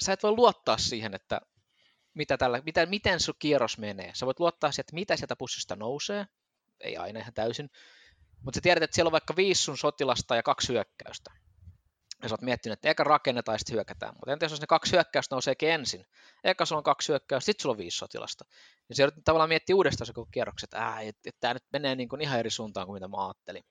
sä 0.00 0.12
et 0.12 0.22
voi 0.22 0.30
luottaa 0.30 0.78
siihen, 0.78 1.14
että 1.14 1.40
mitä 2.14 2.36
tällä, 2.36 2.62
mitä, 2.64 2.86
miten 2.86 3.20
sun 3.20 3.34
kierros 3.38 3.78
menee. 3.78 4.10
Sä 4.14 4.26
voit 4.26 4.40
luottaa 4.40 4.72
siihen, 4.72 4.82
että 4.82 4.94
mitä 4.94 5.16
sieltä 5.16 5.36
pussista 5.36 5.76
nousee, 5.76 6.26
ei 6.80 6.96
aina 6.96 7.20
ihan 7.20 7.34
täysin, 7.34 7.70
mutta 8.42 8.56
sä 8.56 8.60
tiedät, 8.60 8.82
että 8.82 8.94
siellä 8.94 9.08
on 9.08 9.12
vaikka 9.12 9.36
viisi 9.36 9.62
sun 9.62 9.78
sotilasta 9.78 10.36
ja 10.36 10.42
kaksi 10.42 10.68
hyökkäystä. 10.68 11.30
Ja 12.22 12.28
sä 12.28 12.34
oot 12.34 12.42
miettinyt, 12.42 12.78
että 12.78 12.88
eka 12.88 13.04
rakennetaan 13.04 13.54
ja 13.54 13.58
sitten 13.58 13.74
hyökätään. 13.74 14.14
Mutta 14.14 14.32
entä 14.32 14.44
jos 14.44 14.60
ne 14.60 14.66
kaksi 14.66 14.92
hyökkäystä 14.92 15.34
nouseekin 15.34 15.70
ensin? 15.70 16.06
Eka 16.44 16.66
sulla 16.66 16.80
on 16.80 16.84
kaksi 16.84 17.08
hyökkäystä, 17.08 17.46
sitten 17.46 17.62
sulla 17.62 17.72
on 17.72 17.78
viisi 17.78 17.96
sotilasta. 17.96 18.44
Niin 18.88 18.96
se 18.96 19.02
joudut 19.02 19.24
tavallaan 19.24 19.48
miettiä 19.48 19.76
uudestaan 19.76 20.06
se 20.06 20.12
koko 20.12 20.28
kierrokset, 20.30 20.74
että, 20.74 21.00
että, 21.00 21.20
että 21.24 21.40
tämä 21.40 21.54
nyt 21.54 21.64
menee 21.72 21.94
niin 21.94 22.08
kuin 22.08 22.20
ihan 22.20 22.38
eri 22.38 22.50
suuntaan 22.50 22.86
kuin 22.86 22.94
mitä 22.94 23.08
mä 23.08 23.26
ajattelin. 23.26 23.64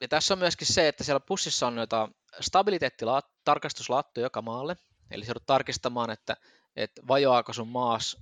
Ja 0.00 0.08
tässä 0.08 0.34
on 0.34 0.38
myöskin 0.38 0.66
se, 0.66 0.88
että 0.88 1.04
siellä 1.04 1.20
pussissa 1.20 1.66
on 1.66 1.74
noita 1.74 2.08
stabiliteettitarkastuslaattoja 2.40 4.26
joka 4.26 4.42
maalle. 4.42 4.76
Eli 5.10 5.24
se 5.24 5.30
joudut 5.30 5.46
tarkistamaan, 5.46 6.10
että, 6.10 6.36
että 6.76 7.02
vajoaako 7.08 7.52
sun 7.52 7.68
maas 7.68 8.16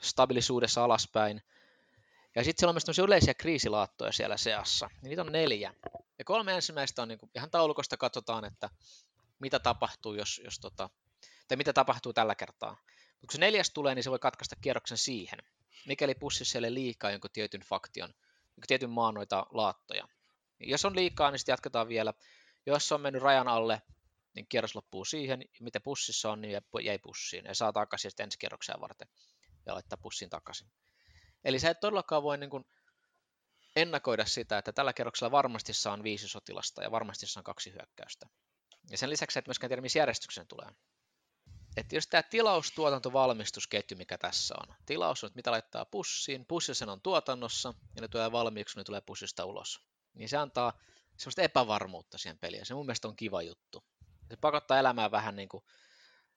stabilisuudessa 0.00 0.84
alaspäin. 0.84 1.42
Ja 2.34 2.44
sitten 2.44 2.60
siellä 2.60 2.70
on 2.70 2.80
myös 2.86 2.98
yleisiä 2.98 3.34
kriisilaattoja 3.34 4.12
siellä 4.12 4.36
seassa. 4.36 4.90
Niin 5.02 5.08
niitä 5.08 5.22
on 5.22 5.32
neljä. 5.32 5.74
Ja 6.18 6.24
kolme 6.24 6.54
ensimmäistä 6.54 7.02
on 7.02 7.08
niin 7.08 7.18
kuin, 7.18 7.30
ihan 7.34 7.50
taulukosta 7.50 7.96
katsotaan, 7.96 8.44
että 8.44 8.70
mitä 9.38 9.58
tapahtuu, 9.58 10.14
jos, 10.14 10.40
jos 10.44 10.58
tota, 10.58 10.90
tai 11.48 11.56
mitä 11.56 11.72
tapahtuu 11.72 12.12
tällä 12.12 12.34
kertaa. 12.34 12.76
Mutta 13.10 13.26
kun 13.26 13.32
se 13.32 13.38
neljäs 13.38 13.70
tulee, 13.70 13.94
niin 13.94 14.02
se 14.02 14.10
voi 14.10 14.18
katkaista 14.18 14.56
kierroksen 14.56 14.98
siihen, 14.98 15.38
mikäli 15.86 16.14
pussissa 16.14 16.58
ei 16.58 16.60
ole 16.60 16.74
liikaa 16.74 17.10
jonkun 17.10 17.30
tietyn 17.32 17.60
faktion, 17.60 18.08
jonkun 18.08 18.66
tietyn 18.66 18.90
maan 18.90 19.14
noita 19.14 19.46
laattoja. 19.50 20.08
Jos 20.60 20.84
on 20.84 20.96
liikaa, 20.96 21.30
niin 21.30 21.38
sitten 21.38 21.52
jatketaan 21.52 21.88
vielä. 21.88 22.14
Jos 22.66 22.92
on 22.92 23.00
mennyt 23.00 23.22
rajan 23.22 23.48
alle, 23.48 23.82
niin 24.34 24.46
kierros 24.48 24.74
loppuu 24.74 25.04
siihen. 25.04 25.44
Mitä 25.60 25.80
pussissa 25.80 26.30
on, 26.30 26.40
niin 26.40 26.62
jäi 26.82 26.98
pussiin. 26.98 27.44
Ja 27.44 27.54
saa 27.54 27.72
takaisin 27.72 28.10
sitten 28.10 28.24
ensi 28.24 28.38
kierroksia 28.38 28.80
varten 28.80 29.08
ja 29.66 29.74
laittaa 29.74 29.98
pussin 30.02 30.30
takaisin. 30.30 30.70
Eli 31.44 31.58
sä 31.58 31.70
et 31.70 31.80
todellakaan 31.80 32.22
voi 32.22 32.38
niin 32.38 32.50
kuin 32.50 32.64
ennakoida 33.76 34.24
sitä, 34.24 34.58
että 34.58 34.72
tällä 34.72 34.92
kerroksella 34.92 35.30
varmasti 35.30 35.72
saan 35.72 36.02
viisi 36.02 36.28
sotilasta 36.28 36.82
ja 36.82 36.90
varmasti 36.90 37.26
saan 37.26 37.44
kaksi 37.44 37.72
hyökkäystä. 37.72 38.26
Ja 38.90 38.98
sen 38.98 39.10
lisäksi 39.10 39.38
et 39.38 39.46
myöskään 39.46 39.68
tiedä, 39.68 39.82
missä 39.82 39.98
järjestyksen 39.98 40.46
tulee. 40.46 40.68
Että 41.76 41.94
jos 41.94 42.06
tämä 42.06 42.22
tilaustuotantovalmistusketju, 42.22 43.96
mikä 43.96 44.18
tässä 44.18 44.54
on, 44.58 44.76
tilaus 44.86 45.24
on, 45.24 45.28
että 45.28 45.38
mitä 45.38 45.50
laittaa 45.50 45.84
pussiin, 45.84 46.46
pussissa 46.46 46.92
on 46.92 47.00
tuotannossa 47.00 47.74
ja 47.96 48.02
ne 48.02 48.08
tulee 48.08 48.32
valmiiksi, 48.32 48.74
kun 48.74 48.80
ne 48.80 48.84
tulee 48.84 49.00
pussista 49.00 49.44
ulos. 49.44 49.80
Niin 50.14 50.28
se 50.28 50.36
antaa 50.36 50.78
semmoista 51.16 51.42
epävarmuutta 51.42 52.18
siihen 52.18 52.38
peliin. 52.38 52.66
Se 52.66 52.74
mun 52.74 52.86
mielestä 52.86 53.08
on 53.08 53.16
kiva 53.16 53.42
juttu. 53.42 53.84
Se 54.30 54.36
pakottaa 54.36 54.78
elämää 54.78 55.10
vähän 55.10 55.36
niin 55.36 55.48
kuin 55.48 55.64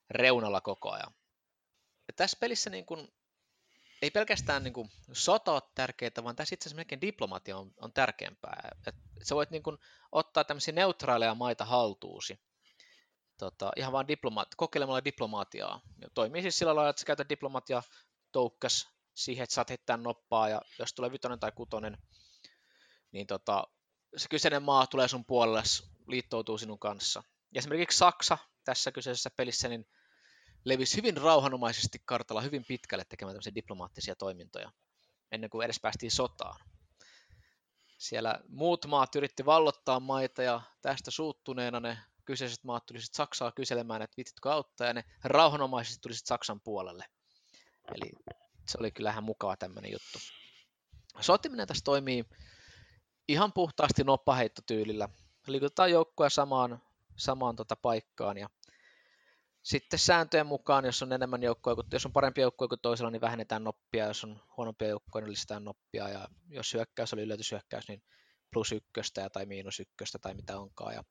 reunalla 0.09 0.61
koko 0.61 0.91
ajan. 0.91 1.13
Ja 2.07 2.13
tässä 2.15 2.37
pelissä 2.39 2.69
niin 2.69 2.85
kuin 2.85 3.07
ei 4.01 4.11
pelkästään 4.11 4.63
niin 4.63 4.73
kuin, 4.73 4.89
sota 5.11 5.51
ole 5.51 5.61
tärkeää, 5.75 6.11
vaan 6.23 6.35
tässä 6.35 6.53
itse 6.53 6.69
asiassa 6.69 7.01
diplomatia 7.01 7.57
on, 7.57 7.71
on 7.77 7.93
tärkeämpää. 7.93 8.69
Et 8.87 8.95
sä 9.23 9.35
voit 9.35 9.49
niin 9.51 9.63
kuin, 9.63 9.77
ottaa 10.11 10.43
tämmöisiä 10.43 10.73
neutraaleja 10.73 11.35
maita 11.35 11.65
haltuusi 11.65 12.39
tota, 13.37 13.71
ihan 13.75 13.91
vaan 13.91 14.07
diplomaat, 14.07 14.55
kokeilemalla 14.55 15.05
diplomatiaa. 15.05 15.81
Ja 16.01 16.09
toimii 16.13 16.41
siis 16.41 16.57
sillä 16.57 16.75
lailla, 16.75 16.89
että 16.89 16.99
sä 16.99 17.05
käytät 17.05 17.29
diplomatia 17.29 17.83
toukkas 18.31 18.89
siihen, 19.13 19.43
että 19.43 19.53
saat 19.53 19.69
heittää 19.69 19.97
noppaa, 19.97 20.49
ja 20.49 20.61
jos 20.79 20.93
tulee 20.93 21.11
vitonen 21.11 21.39
tai 21.39 21.51
kutonen, 21.51 21.97
niin 23.11 23.27
tota, 23.27 23.67
se 24.17 24.29
kyseinen 24.29 24.63
maa 24.63 24.87
tulee 24.87 25.07
sun 25.07 25.25
puolelle, 25.25 25.63
liittoutuu 26.07 26.57
sinun 26.57 26.79
kanssa. 26.79 27.23
Ja 27.53 27.59
esimerkiksi 27.59 27.97
Saksa 27.97 28.37
tässä 28.63 28.91
kyseisessä 28.91 29.29
pelissä, 29.37 29.69
niin 29.69 29.85
levisi 30.65 30.97
hyvin 30.97 31.17
rauhanomaisesti 31.17 32.01
kartalla 32.05 32.41
hyvin 32.41 32.65
pitkälle 32.67 33.05
tekemään 33.09 33.33
tämmöisiä 33.33 33.55
diplomaattisia 33.55 34.15
toimintoja, 34.15 34.71
ennen 35.31 35.49
kuin 35.49 35.65
edes 35.65 35.79
päästiin 35.79 36.11
sotaan. 36.11 36.59
Siellä 37.97 38.39
muut 38.49 38.85
maat 38.85 39.15
yritti 39.15 39.45
vallottaa 39.45 39.99
maita 39.99 40.43
ja 40.43 40.61
tästä 40.81 41.11
suuttuneena 41.11 41.79
ne 41.79 41.97
kyseiset 42.25 42.63
maat 42.63 42.85
tulisivat 42.85 43.13
Saksaa 43.13 43.51
kyselemään, 43.51 44.01
että 44.01 44.17
vititkö 44.17 44.53
auttaa, 44.53 44.87
ja 44.87 44.93
ne 44.93 45.03
rauhanomaisesti 45.23 46.01
tulisivat 46.01 46.27
Saksan 46.27 46.61
puolelle. 46.61 47.05
Eli 47.95 48.11
se 48.67 48.77
oli 48.79 48.91
kyllähän 48.91 49.23
mukava 49.23 49.57
tämmöinen 49.57 49.91
juttu. 49.91 50.19
Sotiminen 51.19 51.67
tässä 51.67 51.83
toimii 51.83 52.25
ihan 53.27 53.53
puhtaasti 53.53 54.03
noppaheittotyylillä. 54.03 55.09
Liikutetaan 55.47 55.91
joukkoja 55.91 56.29
samaan, 56.29 56.81
samaan 57.15 57.55
tota 57.55 57.75
paikkaan. 57.75 58.37
Ja 58.37 58.49
sitten 59.63 59.99
sääntöjen 59.99 60.47
mukaan, 60.47 60.85
jos 60.85 61.03
on 61.03 61.13
enemmän 61.13 61.43
joukkoja, 61.43 61.75
jos 61.91 62.05
on 62.05 62.13
parempi 62.13 62.41
joukkoja 62.41 62.69
kuin 62.69 62.79
toisella, 62.81 63.11
niin 63.11 63.21
vähennetään 63.21 63.63
noppia, 63.63 64.07
jos 64.07 64.23
on 64.23 64.41
huonompia 64.57 64.87
joukkoja, 64.87 65.21
niin 65.21 65.31
lisätään 65.31 65.63
noppia, 65.63 66.09
ja 66.09 66.27
jos 66.49 66.73
hyökkäys 66.73 67.13
oli 67.13 67.21
yllätyshyökkäys, 67.21 67.87
niin 67.87 68.03
plus 68.53 68.71
ykköstä 68.71 69.29
tai 69.29 69.45
miinus 69.45 69.79
ykköstä 69.79 70.19
tai 70.19 70.33
mitä 70.33 70.59
onkaan, 70.59 70.93
ja 70.93 71.03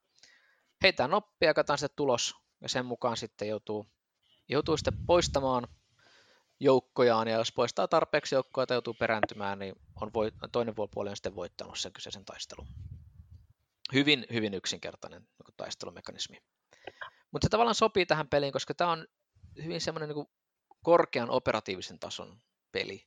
heitään 0.83 1.11
noppia 1.11 1.49
ja 1.49 1.55
katsotaan 1.55 1.79
sitten 1.79 1.97
tulos, 1.97 2.35
ja 2.61 2.69
sen 2.69 2.87
mukaan 2.87 3.17
sitten 3.17 3.49
joutuu, 3.49 3.87
joutuu 4.49 4.77
sitten 4.77 5.07
poistamaan 5.07 5.69
joukkojaan, 6.61 7.29
ja 7.29 7.37
jos 7.37 7.53
poistaa 7.53 7.89
tarpeeksi 7.89 8.35
joukkoja 8.35 8.67
tai 8.67 8.75
joutuu 8.75 8.95
perääntymään, 8.95 9.59
niin 9.59 9.75
on 10.01 10.11
voit, 10.15 10.35
toinen 10.53 10.75
puoli 10.75 11.11
on 11.11 11.17
sitten 11.17 11.37
voittanut 11.37 11.79
sen 11.79 11.93
kyseisen 11.93 12.25
taistelun. 12.25 12.67
Hyvin, 13.93 14.26
hyvin 14.32 14.55
yksinkertainen 14.55 15.22
niin 15.22 15.55
taistelumekanismi. 15.57 16.43
Mutta 17.30 17.45
se 17.45 17.49
tavallaan 17.49 17.74
sopii 17.74 18.07
tähän 18.07 18.28
peliin, 18.28 18.53
koska 18.53 18.74
tämä 18.74 18.90
on 18.90 19.07
hyvin 19.64 19.80
semmoinen 19.80 20.09
niin 20.09 20.26
korkean 20.82 21.30
operatiivisen 21.30 21.99
tason 21.99 22.43
peli. 22.72 23.07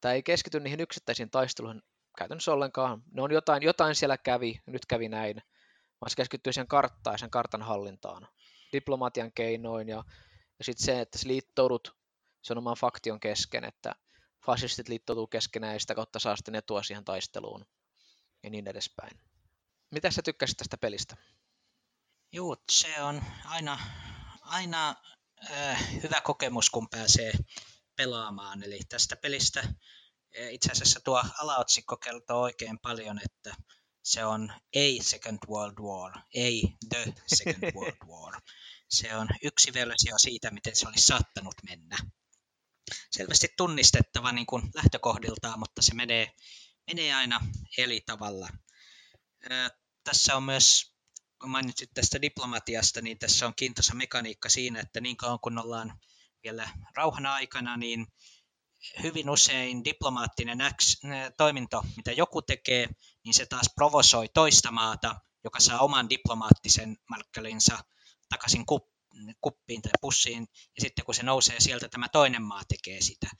Tämä 0.00 0.14
ei 0.14 0.22
keskity 0.22 0.60
niihin 0.60 0.80
yksittäisiin 0.80 1.30
taisteluihin 1.30 1.82
käytännössä 2.18 2.52
ollenkaan. 2.52 3.02
Ne 3.12 3.22
on 3.22 3.32
jotain, 3.32 3.62
jotain 3.62 3.94
siellä 3.94 4.18
kävi, 4.18 4.60
nyt 4.66 4.86
kävi 4.86 5.08
näin, 5.08 5.42
vaan 6.00 6.10
se 6.10 6.16
keskittyy 6.16 6.52
siihen 6.52 6.68
karttaan 6.68 7.14
ja 7.14 7.18
sen 7.18 7.30
kartan 7.30 7.62
hallintaan. 7.62 8.28
Diplomatian 8.72 9.32
keinoin 9.32 9.88
ja, 9.88 10.04
ja 10.58 10.64
sitten 10.64 10.84
se, 10.84 11.00
että 11.00 11.18
sä 11.18 11.28
liittoudut 11.28 11.96
se 12.42 12.52
on 12.52 12.58
oman 12.58 12.76
faktion 12.76 13.20
kesken, 13.20 13.64
että 13.64 13.94
fasistit 14.46 14.88
liittoutuu 14.88 15.26
keskenään 15.26 15.72
ja 15.74 15.80
sitä 15.80 15.94
kautta 15.94 16.18
saa 16.18 16.36
sitten 16.36 16.54
etua 16.54 16.82
siihen 16.82 17.04
taisteluun 17.04 17.66
ja 18.42 18.50
niin 18.50 18.68
edespäin. 18.68 19.27
Mitä 19.90 20.10
sä 20.10 20.22
tykkäsit 20.22 20.56
tästä 20.56 20.78
pelistä? 20.78 21.16
Joo, 22.32 22.56
se 22.72 23.02
on 23.02 23.22
aina, 23.44 23.78
aina 24.40 24.94
äh, 25.50 26.02
hyvä 26.02 26.20
kokemus, 26.20 26.70
kun 26.70 26.88
pääsee 26.88 27.32
pelaamaan. 27.96 28.62
Eli 28.62 28.80
tästä 28.88 29.16
pelistä 29.16 29.60
äh, 29.60 30.52
itse 30.52 30.72
asiassa 30.72 31.00
tuo 31.00 31.24
alaotsikko 31.42 31.96
kertoo 31.96 32.40
oikein 32.40 32.78
paljon, 32.78 33.20
että 33.24 33.62
se 34.02 34.24
on 34.24 34.52
ei 34.72 35.02
Second 35.02 35.38
World 35.48 35.78
War, 35.78 36.12
ei 36.34 36.62
The 36.88 37.12
Second 37.26 37.72
World 37.76 38.06
War. 38.06 38.40
Se 38.88 39.16
on 39.16 39.28
yksi 39.42 39.72
versio 39.74 40.18
siitä, 40.18 40.50
miten 40.50 40.76
se 40.76 40.88
olisi 40.88 41.06
saattanut 41.06 41.54
mennä. 41.62 41.96
Selvästi 43.10 43.48
tunnistettava 43.56 44.32
niin 44.32 44.46
kuin 44.46 44.70
lähtökohdiltaan, 44.74 45.58
mutta 45.58 45.82
se 45.82 45.94
menee, 45.94 46.32
menee 46.86 47.14
aina 47.14 47.40
eri 47.78 48.00
tavalla. 48.00 48.48
Ää, 49.50 49.70
tässä 50.04 50.36
on 50.36 50.42
myös, 50.42 50.94
kun 51.40 51.50
mainitsit 51.50 51.90
tästä 51.94 52.22
diplomatiasta, 52.22 53.00
niin 53.00 53.18
tässä 53.18 53.46
on 53.46 53.54
kiintoisa 53.54 53.94
mekaniikka 53.94 54.48
siinä, 54.48 54.80
että 54.80 55.00
niin 55.00 55.16
kauan 55.16 55.40
kun 55.40 55.58
ollaan 55.58 56.00
vielä 56.42 56.68
rauhan 56.94 57.26
aikana, 57.26 57.76
niin 57.76 58.06
hyvin 59.02 59.30
usein 59.30 59.84
diplomaattinen 59.84 60.58
toiminto, 61.36 61.82
mitä 61.96 62.12
joku 62.12 62.42
tekee, 62.42 62.88
niin 63.24 63.34
se 63.34 63.46
taas 63.46 63.66
provosoi 63.74 64.28
toista 64.28 64.70
maata, 64.70 65.20
joka 65.44 65.60
saa 65.60 65.78
oman 65.78 66.10
diplomaattisen 66.10 66.96
markkelinsa 67.10 67.78
takaisin 68.28 68.64
kuppiin 69.40 69.82
tai 69.82 69.92
pussiin, 70.00 70.46
ja 70.52 70.80
sitten 70.80 71.04
kun 71.04 71.14
se 71.14 71.22
nousee 71.22 71.60
sieltä, 71.60 71.88
tämä 71.88 72.08
toinen 72.08 72.42
maa 72.42 72.62
tekee 72.68 73.00
sitä 73.00 73.30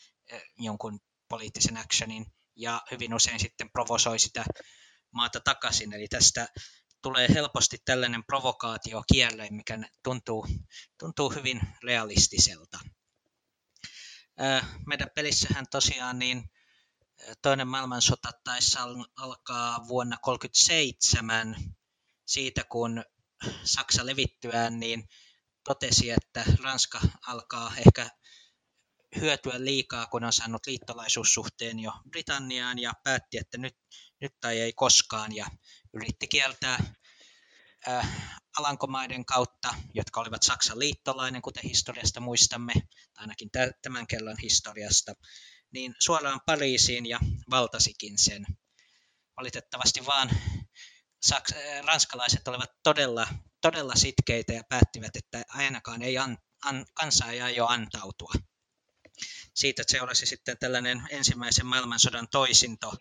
jonkun 0.58 1.00
poliittisen 1.28 1.76
actionin, 1.76 2.26
ja 2.56 2.82
hyvin 2.90 3.14
usein 3.14 3.40
sitten 3.40 3.70
provosoi 3.70 4.18
sitä 4.18 4.44
maata 5.10 5.40
takaisin, 5.40 5.92
eli 5.92 6.08
tästä 6.08 6.48
tulee 7.02 7.28
helposti 7.34 7.78
tällainen 7.84 8.24
provokaatio 8.24 9.02
kierre, 9.12 9.48
mikä 9.50 9.78
tuntuu, 10.02 10.46
tuntuu 10.98 11.30
hyvin 11.30 11.60
realistiselta. 11.82 12.78
Meidän 14.86 15.10
pelissähän 15.14 15.66
tosiaan 15.70 16.18
niin 16.18 16.50
toinen 17.42 17.68
maailmansota 17.68 18.30
taisi 18.44 18.78
alkaa 19.16 19.88
vuonna 19.88 20.16
1937 20.24 21.56
siitä, 22.26 22.64
kun 22.64 23.04
Saksa 23.64 24.06
levittyään, 24.06 24.80
niin 24.80 25.08
totesi, 25.64 26.10
että 26.10 26.44
Ranska 26.62 27.00
alkaa 27.26 27.72
ehkä 27.76 28.10
hyötyä 29.20 29.64
liikaa, 29.64 30.06
kun 30.06 30.24
on 30.24 30.32
saanut 30.32 30.66
liittolaisuussuhteen 30.66 31.80
jo 31.80 31.92
Britanniaan 32.10 32.78
ja 32.78 32.92
päätti, 33.04 33.38
että 33.38 33.58
nyt, 33.58 33.76
nyt 34.20 34.32
tai 34.40 34.60
ei 34.60 34.72
koskaan 34.72 35.36
ja 35.36 35.46
yritti 35.94 36.28
kieltää 36.28 36.94
äh, 37.88 38.38
Alankomaiden 38.58 39.24
kautta, 39.24 39.74
jotka 39.94 40.20
olivat 40.20 40.42
Saksan 40.42 40.78
liittolainen, 40.78 41.42
kuten 41.42 41.62
historiasta 41.62 42.20
muistamme, 42.20 42.72
tai 43.14 43.22
ainakin 43.22 43.50
tämän 43.82 44.06
kellon 44.06 44.38
historiasta, 44.42 45.12
niin 45.72 45.94
suoraan 45.98 46.40
Pariisiin 46.46 47.06
ja 47.06 47.20
valtasikin 47.50 48.18
sen. 48.18 48.46
Valitettavasti 49.36 50.06
vaan 50.06 50.30
saks- 51.26 51.56
äh, 51.56 51.84
ranskalaiset 51.84 52.48
olivat 52.48 52.70
todella, 52.82 53.28
todella 53.60 53.94
sitkeitä 53.94 54.52
ja 54.52 54.62
päättivät, 54.68 55.16
että 55.16 55.42
ainakaan 55.48 56.02
ei 56.02 56.18
an, 56.18 56.38
an, 56.64 56.86
kansa 56.94 57.26
ei 57.26 57.40
aio 57.40 57.66
antautua. 57.66 58.32
Siitä 59.54 59.82
seurasi 59.86 60.26
sitten 60.26 60.58
tällainen 60.58 61.02
ensimmäisen 61.10 61.66
maailmansodan 61.66 62.28
toisinto, 62.30 62.94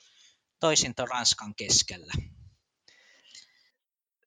toisinto 0.60 1.06
Ranskan 1.06 1.56
keskellä. 1.56 2.14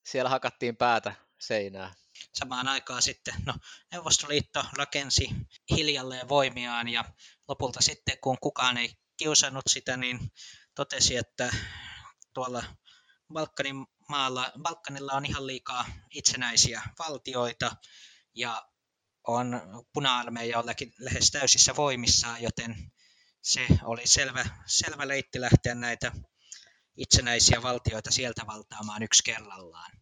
Siellä 0.05 0.31
hakattiin 0.31 0.77
päätä 0.77 1.15
seinää. 1.41 1.95
Samaan 2.35 2.69
aikaan 2.69 3.03
sitten 3.03 3.35
no, 3.47 3.55
Neuvostoliitto 3.93 4.65
rakensi 4.73 5.29
hiljalleen 5.71 6.29
voimiaan 6.29 6.89
ja 6.89 7.05
lopulta 7.49 7.81
sitten 7.83 8.19
kun 8.19 8.39
kukaan 8.41 8.77
ei 8.77 8.95
kiusannut 9.17 9.65
sitä, 9.71 9.97
niin 9.97 10.33
totesi, 10.75 11.17
että 11.17 11.51
tuolla 12.35 12.65
Balkanin 13.33 13.87
maalla, 14.09 14.53
Balkanilla 14.63 15.13
on 15.13 15.27
ihan 15.27 15.47
liikaa 15.47 15.87
itsenäisiä 16.11 16.83
valtioita 16.99 17.77
ja 18.35 18.69
on 19.27 19.61
puna-armeija 19.93 20.57
jollakin 20.57 20.95
lähes 20.99 21.31
täysissä 21.31 21.77
voimissaan, 21.77 22.43
joten 22.43 22.93
se 23.43 23.67
oli 23.83 24.07
selvä, 24.07 24.45
selvä 24.67 25.09
leitti 25.09 25.41
lähteä 25.41 25.75
näitä 25.75 26.13
itsenäisiä 26.97 27.63
valtioita 27.63 28.11
sieltä 28.11 28.47
valtaamaan 28.47 29.03
yksi 29.03 29.23
kerrallaan. 29.23 29.93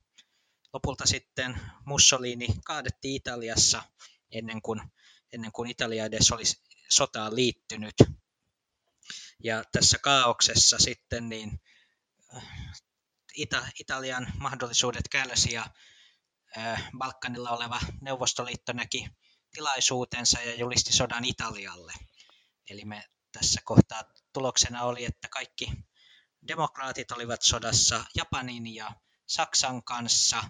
Lopulta 0.73 1.07
sitten 1.07 1.61
Mussolini 1.85 2.47
kaadettiin 2.65 3.15
Italiassa 3.15 3.83
ennen 4.31 4.63
kuin, 4.63 4.81
ennen 5.33 5.53
kuin 5.53 5.71
Italia 5.71 6.05
edes 6.05 6.33
olisi 6.33 6.63
sotaan 6.89 7.37
liittynyt. 7.37 7.95
Ja 9.45 9.65
tässä 9.73 9.99
kaauksessa 9.99 10.79
sitten 10.79 11.29
niin 11.29 11.61
Ita- 13.39 13.71
Italian 13.81 14.33
mahdollisuudet 14.39 15.09
kärsi 15.11 15.53
ja 15.53 15.71
Balkanilla 16.99 17.51
oleva 17.51 17.81
Neuvostoliitto 18.01 18.73
näki 18.73 19.09
tilaisuutensa 19.55 20.41
ja 20.43 20.55
julisti 20.55 20.93
sodan 20.93 21.25
Italialle. 21.25 21.93
Eli 22.71 22.85
me 22.85 23.05
tässä 23.33 23.61
kohtaa 23.65 24.05
tuloksena 24.33 24.83
oli, 24.83 25.05
että 25.05 25.29
kaikki 25.29 25.73
demokraatit 26.49 27.13
olivat 27.13 27.43
sodassa 27.43 28.05
Japanin 28.15 28.75
ja 28.75 28.93
Saksan 29.27 29.83
kanssa 29.83 30.45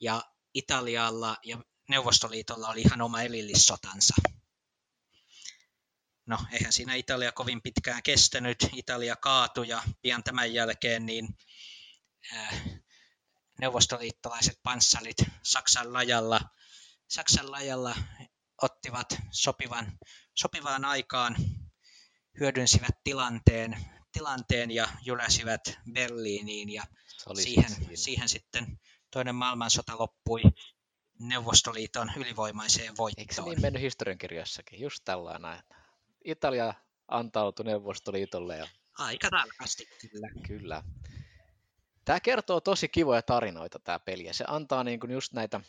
ja 0.00 0.22
Italialla 0.54 1.36
ja 1.44 1.58
Neuvostoliitolla 1.88 2.68
oli 2.68 2.80
ihan 2.80 3.00
oma 3.00 3.22
erillissotansa. 3.22 4.14
No, 6.26 6.38
eihän 6.52 6.72
siinä 6.72 6.94
Italia 6.94 7.32
kovin 7.32 7.62
pitkään 7.62 8.02
kestänyt. 8.02 8.58
Italia 8.72 9.16
kaatui 9.16 9.68
ja 9.68 9.82
pian 10.02 10.24
tämän 10.24 10.54
jälkeen 10.54 11.06
niin 11.06 11.28
äh, 12.36 12.64
neuvostoliittolaiset 13.60 14.58
panssarit 14.62 15.16
Saksan 15.42 15.92
lajalla, 15.92 16.40
Saksan 17.08 17.50
lajalla 17.50 17.94
ottivat 18.62 19.16
sopivan, 19.30 19.98
sopivaan 20.34 20.84
aikaan, 20.84 21.36
hyödynsivät 22.40 22.98
tilanteen, 23.04 23.76
tilanteen 24.12 24.70
ja 24.70 24.88
jyläsivät 25.02 25.78
Berliiniin 25.92 26.72
ja 26.72 26.82
siihen, 27.34 27.70
siihen 27.94 28.28
sitten 28.28 28.78
toinen 29.10 29.34
maailmansota 29.34 29.98
loppui 29.98 30.42
Neuvostoliiton 31.20 32.12
ylivoimaiseen 32.16 32.96
voittoon. 32.96 33.22
Eikö 33.22 33.34
se 33.34 33.42
niin 33.42 33.60
mennyt 33.60 33.82
historiankirjassakin? 33.82 34.80
Just 34.80 35.00
tällainen. 35.04 35.62
Italia 36.24 36.74
antautui 37.08 37.64
Neuvostoliitolle. 37.64 38.56
Ja... 38.56 38.68
Aika 38.98 39.30
tarkasti, 39.30 39.88
kyllä. 40.10 40.28
Kyllä. 40.46 40.82
Tämä 42.04 42.20
kertoo 42.20 42.60
tosi 42.60 42.88
kivoja 42.88 43.22
tarinoita 43.22 43.78
tämä 43.78 43.98
peli, 43.98 44.24
ja 44.24 44.34
se 44.34 44.44
antaa 44.48 44.84
niin 44.84 45.00
kuin 45.00 45.10
just 45.10 45.32
näitä, 45.32 45.60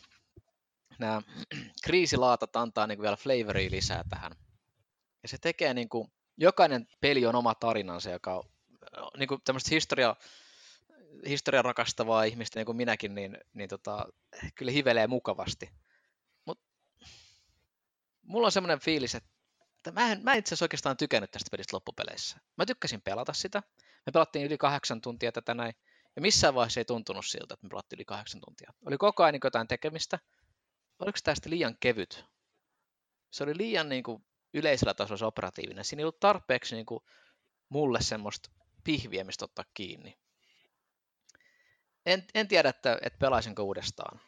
nämä 0.98 1.22
kriisilaatat 1.84 2.56
antaa 2.56 2.86
niin 2.86 2.98
kuin 2.98 3.02
vielä 3.02 3.16
flavoria 3.16 3.70
lisää 3.70 4.04
tähän. 4.10 4.32
Ja 5.22 5.28
se 5.28 5.38
tekee 5.38 5.74
niin 5.74 5.88
kuin, 5.88 6.12
jokainen 6.40 6.88
peli 7.00 7.26
on 7.26 7.34
oma 7.34 7.54
tarinansa, 7.54 8.10
joka 8.10 8.34
on 8.34 8.44
niin 9.18 9.28
kuin 9.28 9.40
tämmöistä 9.44 9.70
historia, 9.70 10.16
historian 11.28 11.64
rakastavaa 11.64 12.24
ihmistä, 12.24 12.58
niin 12.58 12.66
kuin 12.66 12.76
minäkin, 12.76 13.14
niin, 13.14 13.38
niin 13.54 13.68
tota, 13.68 14.06
kyllä 14.54 14.72
hivelee 14.72 15.06
mukavasti. 15.06 15.70
Mutta 16.44 16.64
mulla 18.22 18.46
on 18.46 18.52
semmoinen 18.52 18.80
fiilis, 18.80 19.14
että 19.14 19.92
mä 19.92 20.12
en, 20.12 20.20
mä 20.22 20.32
en 20.32 20.38
itse 20.38 20.48
asiassa 20.48 20.64
oikeastaan 20.64 20.96
tykännyt 20.96 21.30
tästä 21.30 21.48
pelistä 21.50 21.76
loppupeleissä. 21.76 22.38
Mä 22.56 22.66
tykkäsin 22.66 23.02
pelata 23.02 23.32
sitä. 23.32 23.62
Me 24.06 24.12
pelattiin 24.12 24.46
yli 24.46 24.58
kahdeksan 24.58 25.00
tuntia 25.00 25.32
tätä 25.32 25.54
näin. 25.54 25.74
Ja 26.16 26.22
missään 26.22 26.54
vaiheessa 26.54 26.80
ei 26.80 26.84
tuntunut 26.84 27.26
siltä, 27.26 27.54
että 27.54 27.66
me 27.66 27.70
pelattiin 27.70 27.96
yli 27.96 28.04
kahdeksan 28.04 28.40
tuntia. 28.40 28.72
Oli 28.86 28.98
koko 28.98 29.22
ajan 29.22 29.32
niin 29.32 29.40
jotain 29.44 29.68
tekemistä. 29.68 30.18
Oliko 30.98 31.18
tästä 31.24 31.50
liian 31.50 31.76
kevyt? 31.80 32.24
Se 33.30 33.44
oli 33.44 33.56
liian 33.56 33.88
niin 33.88 34.02
kuin, 34.02 34.24
yleisellä 34.54 34.94
tasolla 34.94 35.26
operatiivinen. 35.26 35.84
Siinä 35.84 36.00
ei 36.00 36.04
ollut 36.04 36.20
tarpeeksi 36.20 36.74
niin 36.74 36.86
kuin, 36.86 37.04
mulle 37.68 38.00
semmoista 38.02 38.50
pihviä, 38.84 39.24
mistä 39.24 39.44
ottaa 39.44 39.64
kiinni. 39.74 40.18
En, 42.06 42.26
en 42.34 42.48
tiedä, 42.48 42.68
että, 42.68 42.98
että 43.02 43.18
pelaisinko 43.18 43.62
uudestaan. 43.62 44.20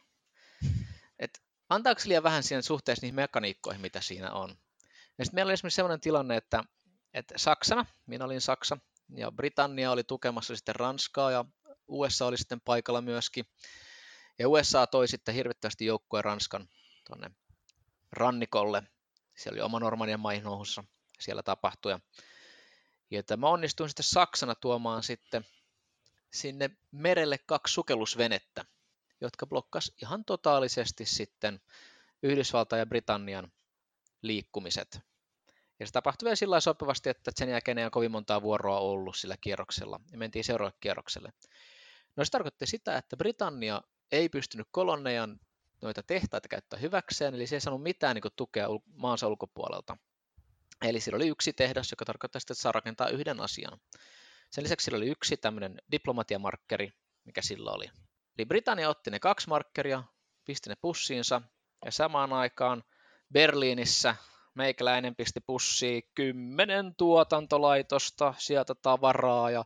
Et 1.19 1.43
antaako 1.69 2.01
liian 2.05 2.23
vähän 2.23 2.43
siihen 2.43 2.63
suhteessa 2.63 3.03
niihin 3.03 3.15
mekaniikkoihin, 3.15 3.81
mitä 3.81 4.01
siinä 4.01 4.31
on. 4.31 4.49
Sitten 4.49 5.35
meillä 5.35 5.49
oli 5.49 5.53
esimerkiksi 5.53 5.75
sellainen 5.75 6.01
tilanne, 6.01 6.37
että, 6.37 6.63
että 7.13 7.37
Saksana, 7.37 7.85
minä 8.05 8.25
olin 8.25 8.41
Saksa, 8.41 8.77
ja 9.15 9.31
Britannia 9.31 9.91
oli 9.91 10.03
tukemassa 10.03 10.55
sitten 10.55 10.75
Ranskaa, 10.75 11.31
ja 11.31 11.45
USA 11.87 12.25
oli 12.25 12.37
sitten 12.37 12.61
paikalla 12.61 13.01
myöskin. 13.01 13.45
Ja 14.39 14.49
USA 14.49 14.87
toi 14.87 15.07
sitten 15.07 15.35
hirvittävästi 15.35 15.85
joukkoja 15.85 16.21
Ranskan 16.21 16.69
tuonne 17.07 17.31
rannikolle. 18.11 18.83
Siellä 19.35 19.55
oli 19.55 19.61
oma 19.61 19.79
Normandian 19.79 20.19
maihin 20.19 20.43
nousussa, 20.43 20.83
siellä 21.19 21.43
tapahtui. 21.43 21.91
Ja, 21.91 21.99
ja 23.11 23.37
mä 23.37 23.47
onnistuin 23.47 23.89
sitten 23.89 24.03
Saksana 24.03 24.55
tuomaan 24.55 25.03
sitten 25.03 25.45
sinne 26.33 26.69
merelle 26.91 27.37
kaksi 27.37 27.73
sukellusvenettä, 27.73 28.65
jotka 29.21 29.47
blokkas 29.47 29.91
ihan 30.01 30.25
totaalisesti 30.25 31.05
sitten 31.05 31.61
Yhdysvaltain 32.23 32.79
ja 32.79 32.85
Britannian 32.85 33.51
liikkumiset. 34.21 34.99
Ja 35.79 35.85
se 35.87 35.91
tapahtui 35.91 36.25
vielä 36.25 36.35
sillä 36.35 36.59
sopivasti, 36.59 37.09
että 37.09 37.31
sen 37.35 37.49
jälkeen 37.49 37.77
ei 37.77 37.85
ole 37.85 37.91
kovin 37.91 38.11
montaa 38.11 38.41
vuoroa 38.41 38.79
ollut 38.79 39.15
sillä 39.15 39.37
kierroksella, 39.41 39.99
ja 40.11 40.17
mentiin 40.17 40.43
seuraavalle 40.43 40.77
kierrokselle. 40.79 41.33
No 42.15 42.25
se 42.25 42.31
tarkoitti 42.31 42.67
sitä, 42.67 42.97
että 42.97 43.17
Britannia 43.17 43.81
ei 44.11 44.29
pystynyt 44.29 44.67
kolonnejan 44.71 45.39
noita 45.83 46.03
tehtaita 46.03 46.47
käyttää 46.47 46.79
hyväkseen, 46.79 47.35
eli 47.35 47.47
se 47.47 47.55
ei 47.55 47.61
saanut 47.61 47.83
mitään 47.83 48.15
niin 48.15 48.21
kuin, 48.21 48.33
tukea 48.35 48.67
maansa 48.95 49.27
ulkopuolelta. 49.27 49.97
Eli 50.81 50.99
sillä 50.99 51.15
oli 51.15 51.27
yksi 51.27 51.53
tehdas, 51.53 51.91
joka 51.91 52.05
tarkoittaa 52.05 52.39
sitä, 52.39 52.53
että 52.53 52.61
saa 52.61 52.71
rakentaa 52.71 53.09
yhden 53.09 53.39
asian. 53.39 53.79
Sen 54.51 54.63
lisäksi 54.63 54.85
sillä 54.85 54.97
oli 54.97 55.09
yksi 55.09 55.37
tämmöinen 55.37 55.81
diplomatiamarkkeri, 55.91 56.91
mikä 57.25 57.41
sillä 57.41 57.71
oli. 57.71 57.85
Eli 58.37 58.45
Britannia 58.45 58.89
otti 58.89 59.11
ne 59.11 59.19
kaksi 59.19 59.49
markkeria, 59.49 60.03
pisti 60.45 60.69
ne 60.69 60.75
pussiinsa, 60.81 61.41
ja 61.85 61.91
samaan 61.91 62.33
aikaan 62.33 62.83
Berliinissä 63.33 64.15
meikäläinen 64.55 65.15
pisti 65.15 65.39
pussiin 65.39 66.03
kymmenen 66.15 66.95
tuotantolaitosta, 66.95 68.33
sieltä 68.37 68.75
tavaraa 68.75 69.51
ja 69.51 69.65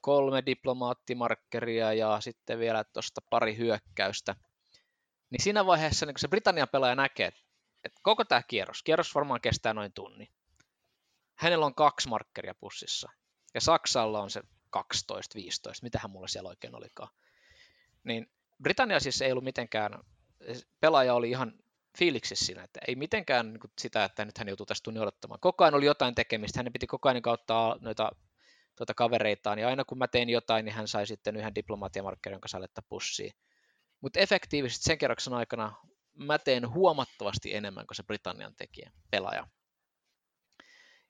kolme 0.00 0.42
diplomaattimarkkeria 0.46 1.92
ja 1.92 2.20
sitten 2.20 2.58
vielä 2.58 2.84
tuosta 2.84 3.20
pari 3.30 3.56
hyökkäystä. 3.56 4.36
Niin 5.32 5.42
siinä 5.42 5.66
vaiheessa 5.66 6.06
niin 6.06 6.14
kun 6.14 6.20
se 6.20 6.28
Britannian 6.28 6.68
pelaaja 6.68 6.94
näkee, 6.94 7.32
että 7.84 8.00
koko 8.02 8.24
tämä 8.24 8.42
kierros, 8.42 8.82
kierros 8.82 9.14
varmaan 9.14 9.40
kestää 9.40 9.74
noin 9.74 9.92
tunni. 9.92 10.32
Hänellä 11.34 11.66
on 11.66 11.74
kaksi 11.74 12.08
markkeria 12.08 12.54
pussissa. 12.54 13.08
Ja 13.54 13.60
Saksalla 13.60 14.20
on 14.20 14.30
se 14.30 14.40
12-15, 14.40 14.42
mitähän 15.82 16.10
mulla 16.10 16.28
siellä 16.28 16.48
oikein 16.48 16.74
olikaan. 16.74 17.08
Niin 18.04 18.30
Britannia 18.62 19.00
siis 19.00 19.22
ei 19.22 19.32
ollut 19.32 19.44
mitenkään, 19.44 20.00
pelaaja 20.80 21.14
oli 21.14 21.30
ihan 21.30 21.52
fiiliksissä 21.98 22.46
siinä, 22.46 22.62
että 22.62 22.80
ei 22.88 22.94
mitenkään 22.94 23.52
niin 23.52 23.60
sitä, 23.80 24.04
että 24.04 24.24
nyt 24.24 24.38
hän 24.38 24.48
joutuu 24.48 24.66
tästä 24.66 24.84
tunnin 24.84 25.02
odottamaan. 25.02 25.40
Koko 25.40 25.64
ajan 25.64 25.74
oli 25.74 25.86
jotain 25.86 26.14
tekemistä, 26.14 26.58
hänen 26.58 26.72
piti 26.72 26.86
koko 26.86 27.08
ajan 27.08 27.22
kauttaa 27.22 27.76
noita 27.80 28.10
tuota 28.76 28.94
kavereitaan, 28.94 29.58
ja 29.58 29.68
aina 29.68 29.84
kun 29.84 29.98
mä 29.98 30.08
tein 30.08 30.28
jotain, 30.30 30.64
niin 30.64 30.74
hän 30.74 30.88
sai 30.88 31.06
sitten 31.06 31.36
yhden 31.36 31.54
diplomatiamarkkerin, 31.54 32.34
jonka 32.34 32.48
sai 32.48 32.60
laittaa 32.60 32.84
pussiin. 32.88 33.32
Mutta 34.02 34.20
efektiivisesti 34.20 34.84
sen 34.84 34.98
kerroksen 34.98 35.32
aikana 35.32 35.76
mä 36.14 36.38
teen 36.38 36.70
huomattavasti 36.70 37.54
enemmän 37.54 37.86
kuin 37.86 37.96
se 37.96 38.02
Britannian 38.02 38.56
tekijä, 38.56 38.92
pelaaja. 39.10 39.48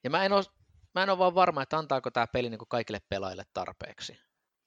Ja 0.05 0.11
mä 0.11 0.25
en 0.25 0.33
ole, 0.33 0.45
mä 0.95 1.03
en 1.03 1.11
ole 1.11 1.19
vaan 1.19 1.35
varma, 1.35 1.63
että 1.63 1.79
antaako 1.79 2.11
tämä 2.11 2.27
peli 2.27 2.51
niin 2.51 2.61
kaikille 2.69 3.01
pelaajille 3.09 3.45
tarpeeksi. 3.53 4.19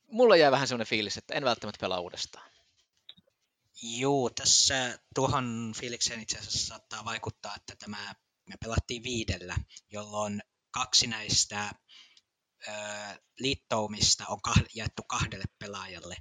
Mulla 0.07 0.35
jää 0.35 0.51
vähän 0.51 0.67
sellainen 0.67 0.87
fiilis, 0.87 1.17
että 1.17 1.33
en 1.33 1.45
välttämättä 1.45 1.81
pelaa 1.81 1.99
uudestaan. 1.99 2.51
Joo, 3.81 4.29
tässä 4.29 4.99
tuohon 5.15 5.73
fiilikseen 5.79 6.21
itse 6.21 6.37
asiassa 6.37 6.67
saattaa 6.67 7.05
vaikuttaa, 7.05 7.55
että 7.55 7.75
tämä 7.75 8.15
me 8.49 8.55
pelattiin 8.59 9.03
viidellä, 9.03 9.55
jolloin 9.89 10.43
kaksi 10.71 11.07
näistä 11.07 11.71
ö, 12.67 12.71
liittoumista 13.39 14.25
on 14.27 14.39
kah- 14.47 14.69
jaettu 14.75 15.03
kahdelle 15.03 15.45
pelaajalle. 15.59 16.15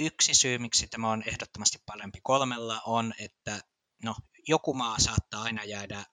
Yksi 0.00 0.34
syy, 0.34 0.58
miksi 0.58 0.86
tämä 0.86 1.10
on 1.10 1.22
ehdottomasti 1.26 1.78
parempi 1.86 2.20
kolmella, 2.22 2.80
on, 2.86 3.14
että 3.18 3.60
no, 4.04 4.16
joku 4.48 4.74
maa 4.74 4.98
saattaa 4.98 5.42
aina 5.42 5.64
jäädä 5.64 6.04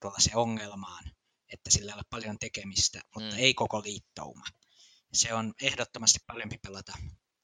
tuollaiseen 0.00 0.36
ongelmaan, 0.36 1.04
että 1.52 1.70
sillä 1.70 1.92
ei 1.92 1.94
ole 1.94 2.02
paljon 2.10 2.38
tekemistä, 2.38 3.00
mutta 3.14 3.34
mm. 3.34 3.38
ei 3.38 3.54
koko 3.54 3.82
liittouma. 3.82 4.44
Se 5.12 5.34
on 5.34 5.54
ehdottomasti 5.62 6.18
parempi 6.26 6.58
pelata 6.58 6.92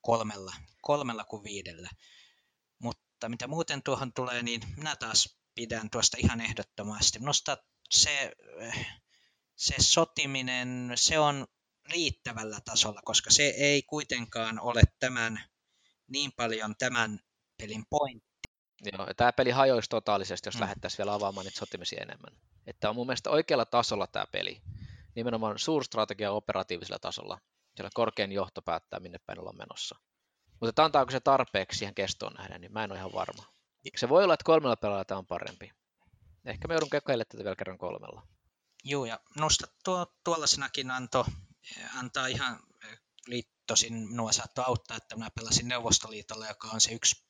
kolmella, 0.00 0.52
kolmella 0.82 1.24
kuin 1.24 1.44
viidellä. 1.44 1.90
Mutta 2.78 3.28
mitä 3.28 3.46
muuten 3.46 3.82
tuohon 3.82 4.12
tulee, 4.12 4.42
niin 4.42 4.62
minä 4.76 4.96
taas 4.96 5.38
pidän 5.54 5.90
tuosta 5.90 6.16
ihan 6.20 6.40
ehdottomasti. 6.40 7.18
Minusta 7.18 7.56
se, 7.90 8.32
se 9.56 9.74
sotiminen, 9.78 10.92
se 10.94 11.18
on 11.18 11.46
riittävällä 11.90 12.60
tasolla, 12.64 13.00
koska 13.04 13.30
se 13.30 13.42
ei 13.42 13.82
kuitenkaan 13.82 14.60
ole 14.60 14.82
tämän 14.98 15.49
niin 16.10 16.32
paljon 16.36 16.74
tämän 16.78 17.20
pelin 17.62 17.84
pointti. 17.90 18.30
Joo, 18.92 19.06
ja 19.06 19.14
tämä 19.14 19.32
peli 19.32 19.50
hajoisi 19.50 19.90
totaalisesti, 19.90 20.48
jos 20.48 20.54
mm. 20.54 20.60
lähdettäisiin 20.60 20.98
vielä 20.98 21.14
avaamaan 21.14 21.44
niitä 21.44 21.58
sotimisia 21.58 22.02
enemmän. 22.02 22.40
Että 22.66 22.90
on 22.90 22.94
mun 22.96 23.06
mielestä 23.06 23.30
oikealla 23.30 23.64
tasolla 23.64 24.06
tämä 24.06 24.26
peli. 24.32 24.62
Nimenomaan 25.14 25.58
suurstrategia 25.58 26.32
operatiivisella 26.32 26.98
tasolla. 26.98 27.38
Siellä 27.74 27.90
korkein 27.94 28.32
johto 28.32 28.62
päättää, 28.62 29.00
minne 29.00 29.18
päin 29.26 29.38
ollaan 29.38 29.58
menossa. 29.58 29.98
Mutta 30.60 30.84
antaako 30.84 31.10
se 31.10 31.20
tarpeeksi 31.20 31.78
siihen 31.78 31.94
kestoon 31.94 32.32
nähden, 32.32 32.60
niin 32.60 32.72
mä 32.72 32.84
en 32.84 32.92
ole 32.92 32.98
ihan 32.98 33.12
varma. 33.12 33.44
Se 33.96 34.08
voi 34.08 34.24
olla, 34.24 34.34
että 34.34 34.44
kolmella 34.44 34.76
pelaajalla 34.76 35.04
tämä 35.04 35.18
on 35.18 35.26
parempi. 35.26 35.72
Ehkä 36.44 36.68
me 36.68 36.74
joudun 36.74 36.90
kokeilemaan 36.90 37.26
tätä 37.28 37.44
vielä 37.44 37.56
kerran 37.56 37.78
kolmella. 37.78 38.22
Joo, 38.84 39.04
ja 39.04 39.20
minusta 39.34 39.66
tuo, 39.84 40.06
tuollaisenakin 40.24 40.90
anto, 40.90 41.26
antaa 41.98 42.26
ihan 42.26 42.60
liittosin, 43.26 44.08
minua 44.08 44.32
saattoi 44.32 44.64
auttaa, 44.66 44.96
että 44.96 45.16
minä 45.16 45.30
pelasin 45.34 45.68
Neuvostoliitolla, 45.68 46.46
joka 46.46 46.68
on 46.68 46.80
se 46.80 46.92
yksi, 46.92 47.24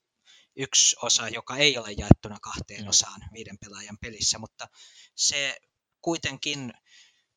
yksi 0.56 0.96
osa, 1.02 1.28
joka 1.28 1.56
ei 1.56 1.78
ole 1.78 1.92
jaettuna 1.92 2.38
kahteen 2.42 2.82
mm. 2.82 2.88
osaan 2.88 3.20
viiden 3.32 3.58
pelaajan 3.58 3.98
pelissä, 4.00 4.38
mutta 4.38 4.68
se 5.14 5.56
kuitenkin 6.00 6.72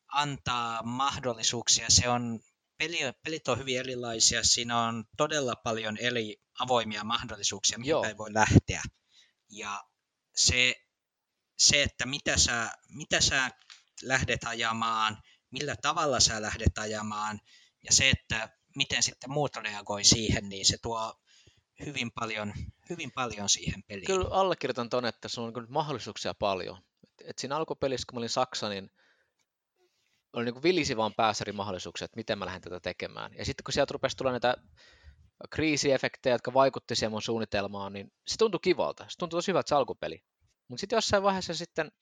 antaa 0.08 0.82
mahdollisuuksia. 0.82 1.86
Se 1.88 2.08
on 2.08 2.40
peli, 2.78 2.98
pelit 3.24 3.48
on 3.48 3.58
hyvin 3.58 3.78
erilaisia, 3.78 4.44
siinä 4.44 4.80
on 4.80 5.04
todella 5.16 5.56
paljon 5.56 5.96
eri 5.96 6.36
avoimia 6.58 7.04
mahdollisuuksia, 7.04 7.78
mihin 7.78 8.00
päin 8.02 8.18
voi 8.18 8.34
lähteä. 8.34 8.82
Ja 9.48 9.84
se, 10.36 10.74
se 11.58 11.82
että 11.82 12.06
mitä 12.06 12.38
sä, 12.38 12.70
mitä 12.88 13.20
sä 13.20 13.50
lähdet 14.02 14.44
ajamaan, 14.44 15.22
millä 15.50 15.76
tavalla 15.76 16.20
sä 16.20 16.42
lähdet 16.42 16.78
ajamaan, 16.78 17.40
ja 17.84 17.92
se, 17.92 18.10
että 18.10 18.48
miten 18.76 19.02
sitten 19.02 19.30
muut 19.30 19.56
reagoi 19.56 20.04
siihen, 20.04 20.48
niin 20.48 20.66
se 20.66 20.76
tuo 20.82 21.14
hyvin 21.86 22.10
paljon, 22.12 22.52
hyvin 22.90 23.12
paljon 23.12 23.48
siihen 23.48 23.82
peliin. 23.82 24.06
Kyllä 24.06 24.28
allekirjoitan 24.30 24.90
tuon, 24.90 25.06
että 25.06 25.28
se 25.28 25.40
on 25.40 25.52
niin 25.52 25.72
mahdollisuuksia 25.72 26.34
paljon. 26.34 26.78
Et, 27.04 27.28
et 27.30 27.38
siinä 27.38 27.56
alkupelissä, 27.56 28.04
kun 28.08 28.16
mä 28.16 28.20
olin 28.20 28.28
Saksa, 28.28 28.68
niin 28.68 28.90
oli 30.32 30.44
niin 30.44 30.62
vilisi 30.62 30.96
vaan 30.96 31.14
päässä 31.16 31.44
mahdollisuuksia, 31.52 32.04
että 32.04 32.16
miten 32.16 32.38
mä 32.38 32.46
lähden 32.46 32.62
tätä 32.62 32.80
tekemään. 32.80 33.34
Ja 33.34 33.44
sitten 33.44 33.64
kun 33.64 33.72
sieltä 33.72 33.92
rupesi 33.92 34.16
tulla 34.16 34.30
näitä 34.30 34.56
kriisiefektejä, 35.50 36.34
jotka 36.34 36.54
vaikutti 36.54 36.94
siihen 36.94 37.10
mun 37.10 37.22
suunnitelmaan, 37.22 37.92
niin 37.92 38.12
se 38.26 38.36
tuntui 38.36 38.60
kivalta. 38.62 39.06
Se 39.08 39.18
tuntui 39.18 39.36
tosi 39.36 39.48
hyvältä 39.48 39.68
se 39.68 39.74
alkupeli. 39.74 40.24
Mutta 40.68 40.80
sitten 40.80 40.96
jossain 40.96 41.22
vaiheessa 41.22 41.54
sitten 41.54 41.92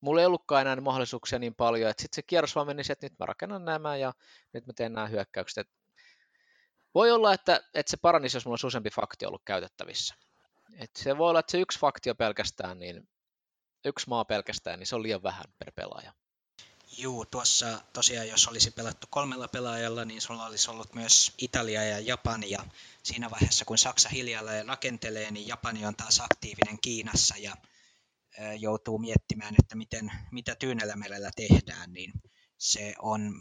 mulla 0.00 0.20
ei 0.20 0.26
ollutkaan 0.26 0.62
enää 0.62 0.80
mahdollisuuksia 0.80 1.38
niin 1.38 1.54
paljon, 1.54 1.90
että 1.90 2.02
sitten 2.02 2.16
se 2.16 2.22
kierros 2.22 2.54
vaan 2.54 2.66
meni 2.66 2.82
että 2.90 3.06
nyt 3.06 3.18
mä 3.18 3.26
rakennan 3.26 3.64
nämä 3.64 3.96
ja 3.96 4.12
nyt 4.52 4.66
mä 4.66 4.72
teen 4.72 4.92
nämä 4.92 5.06
hyökkäykset. 5.06 5.66
Et 5.66 5.72
voi 6.94 7.10
olla, 7.10 7.34
että, 7.34 7.60
että 7.74 7.90
se 7.90 7.96
paranisi, 7.96 8.36
jos 8.36 8.44
mulla 8.44 8.52
olisi 8.52 8.66
useampi 8.66 8.90
faktio 8.90 9.28
ollut 9.28 9.42
käytettävissä. 9.44 10.14
Et 10.76 10.90
se 10.96 11.18
voi 11.18 11.30
olla, 11.30 11.40
että 11.40 11.52
se 11.52 11.60
yksi 11.60 11.78
faktio 11.78 12.14
pelkästään, 12.14 12.78
niin 12.78 13.08
yksi 13.84 14.08
maa 14.08 14.24
pelkästään, 14.24 14.78
niin 14.78 14.86
se 14.86 14.96
on 14.96 15.02
liian 15.02 15.22
vähän 15.22 15.44
per 15.58 15.72
pelaaja. 15.72 16.12
Juu, 16.98 17.26
tuossa 17.26 17.80
tosiaan 17.92 18.28
jos 18.28 18.48
olisi 18.48 18.70
pelattu 18.70 19.06
kolmella 19.10 19.48
pelaajalla, 19.48 20.04
niin 20.04 20.20
sulla 20.20 20.46
olisi 20.46 20.70
ollut 20.70 20.94
myös 20.94 21.32
Italia 21.38 21.84
ja 21.84 21.98
Japani. 21.98 22.50
Ja 22.50 22.64
siinä 23.02 23.30
vaiheessa, 23.30 23.64
kun 23.64 23.78
Saksa 23.78 24.08
hiljalleen 24.08 24.68
rakentelee, 24.68 25.30
niin 25.30 25.48
Japani 25.48 25.86
on 25.86 25.96
taas 25.96 26.20
aktiivinen 26.20 26.78
Kiinassa 26.80 27.34
ja 27.38 27.56
joutuu 28.58 28.98
miettimään, 28.98 29.54
että 29.58 29.76
miten, 29.76 30.10
mitä 30.32 30.54
Tyynellämerellä 30.54 31.30
tehdään, 31.36 31.92
niin 31.92 32.12
se 32.58 32.94
on, 32.98 33.32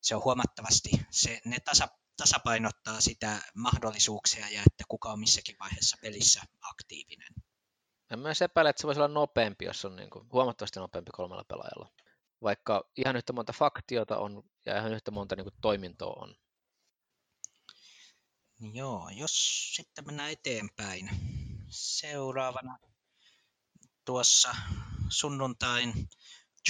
se 0.00 0.16
on 0.16 0.24
huomattavasti, 0.24 0.90
se, 1.10 1.40
ne 1.44 1.60
tasa, 1.60 1.88
tasapainottaa 2.16 3.00
sitä 3.00 3.42
mahdollisuuksia 3.54 4.48
ja 4.48 4.60
että 4.60 4.84
kuka 4.88 5.12
on 5.12 5.20
missäkin 5.20 5.56
vaiheessa 5.60 5.96
pelissä 6.02 6.42
aktiivinen. 6.60 7.34
Ja 8.10 8.16
myös 8.16 8.42
epäilen, 8.42 8.70
että 8.70 8.80
se 8.80 8.86
voisi 8.86 9.00
olla 9.00 9.14
nopeampi, 9.14 9.64
jos 9.64 9.84
on 9.84 9.96
niin 9.96 10.10
kuin 10.10 10.28
huomattavasti 10.32 10.80
nopeampi 10.80 11.10
kolmella 11.14 11.44
pelaajalla. 11.44 11.92
Vaikka 12.42 12.90
ihan 12.96 13.16
yhtä 13.16 13.32
monta 13.32 13.52
faktiota 13.52 14.18
on 14.18 14.42
ja 14.66 14.78
ihan 14.78 14.92
yhtä 14.92 15.10
monta 15.10 15.36
niin 15.36 15.44
kuin 15.44 15.54
toimintoa 15.60 16.22
on. 16.22 16.34
Joo, 18.72 19.08
jos 19.08 19.32
sitten 19.76 20.06
mennään 20.06 20.30
eteenpäin. 20.30 21.10
Seuraavana 21.68 22.78
tuossa 24.06 24.56
sunnuntain 25.08 26.08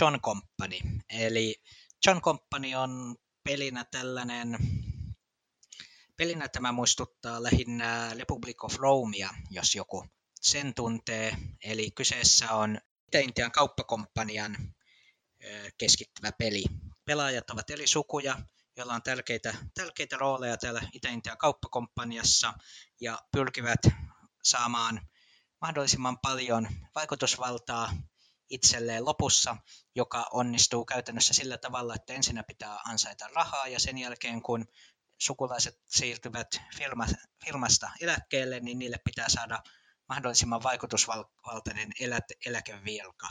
John 0.00 0.20
Company. 0.20 0.76
Eli 1.10 1.62
John 2.06 2.20
Company 2.20 2.74
on 2.74 3.16
pelinä 3.44 3.84
tällainen, 3.84 4.58
pelinä 6.16 6.48
tämä 6.48 6.72
muistuttaa 6.72 7.42
lähinnä 7.42 8.14
Republic 8.18 8.64
of 8.64 8.74
Romea, 8.74 9.30
jos 9.50 9.74
joku 9.74 10.06
sen 10.40 10.74
tuntee. 10.74 11.36
Eli 11.64 11.90
kyseessä 11.90 12.52
on 12.52 12.78
Itä-Intian 13.08 13.52
kauppakomppanian 13.52 14.56
keskittyvä 15.78 16.32
peli. 16.32 16.64
Pelaajat 17.04 17.50
ovat 17.50 17.70
eri 17.70 17.86
sukuja, 17.86 18.38
joilla 18.76 18.94
on 18.94 19.02
tärkeitä, 19.02 19.54
tärkeitä 19.74 20.16
rooleja 20.16 20.56
täällä 20.56 20.82
Itä-Intian 20.92 21.38
kauppakomppaniassa 21.38 22.54
ja 23.00 23.18
pyrkivät 23.32 23.80
saamaan 24.42 25.08
mahdollisimman 25.66 26.18
paljon 26.18 26.68
vaikutusvaltaa 26.94 27.92
itselleen 28.50 29.04
lopussa, 29.04 29.56
joka 29.94 30.26
onnistuu 30.32 30.84
käytännössä 30.84 31.34
sillä 31.34 31.58
tavalla, 31.58 31.94
että 31.94 32.12
ensinnä 32.12 32.42
pitää 32.42 32.78
ansaita 32.84 33.28
rahaa 33.34 33.68
ja 33.68 33.80
sen 33.80 33.98
jälkeen 33.98 34.42
kun 34.42 34.66
sukulaiset 35.18 35.80
siirtyvät 35.86 36.48
firma, 36.76 37.06
firmasta 37.44 37.90
eläkkeelle, 38.00 38.60
niin 38.60 38.78
niille 38.78 38.98
pitää 39.04 39.28
saada 39.28 39.62
mahdollisimman 40.08 40.62
vaikutusvaltainen 40.62 41.92
elä, 42.00 42.20
eläkevilka. 42.46 43.30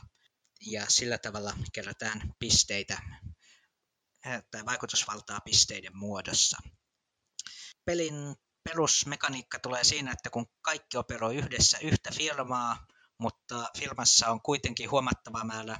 Ja 0.61 0.85
sillä 0.89 1.17
tavalla 1.17 1.53
kerätään 1.73 2.33
pisteitä 2.39 3.01
tai 4.51 4.65
vaikutusvaltaa 4.65 5.39
pisteiden 5.41 5.97
muodossa. 5.97 6.57
Pelin 7.85 8.35
perusmekaniikka 8.69 9.59
tulee 9.59 9.83
siinä, 9.83 10.11
että 10.11 10.29
kun 10.29 10.45
kaikki 10.61 10.97
operoi 10.97 11.35
yhdessä 11.35 11.77
yhtä 11.81 12.11
firmaa, 12.13 12.87
mutta 13.19 13.69
firmassa 13.77 14.29
on 14.29 14.41
kuitenkin 14.41 14.91
huomattava 14.91 15.43
määrä 15.43 15.77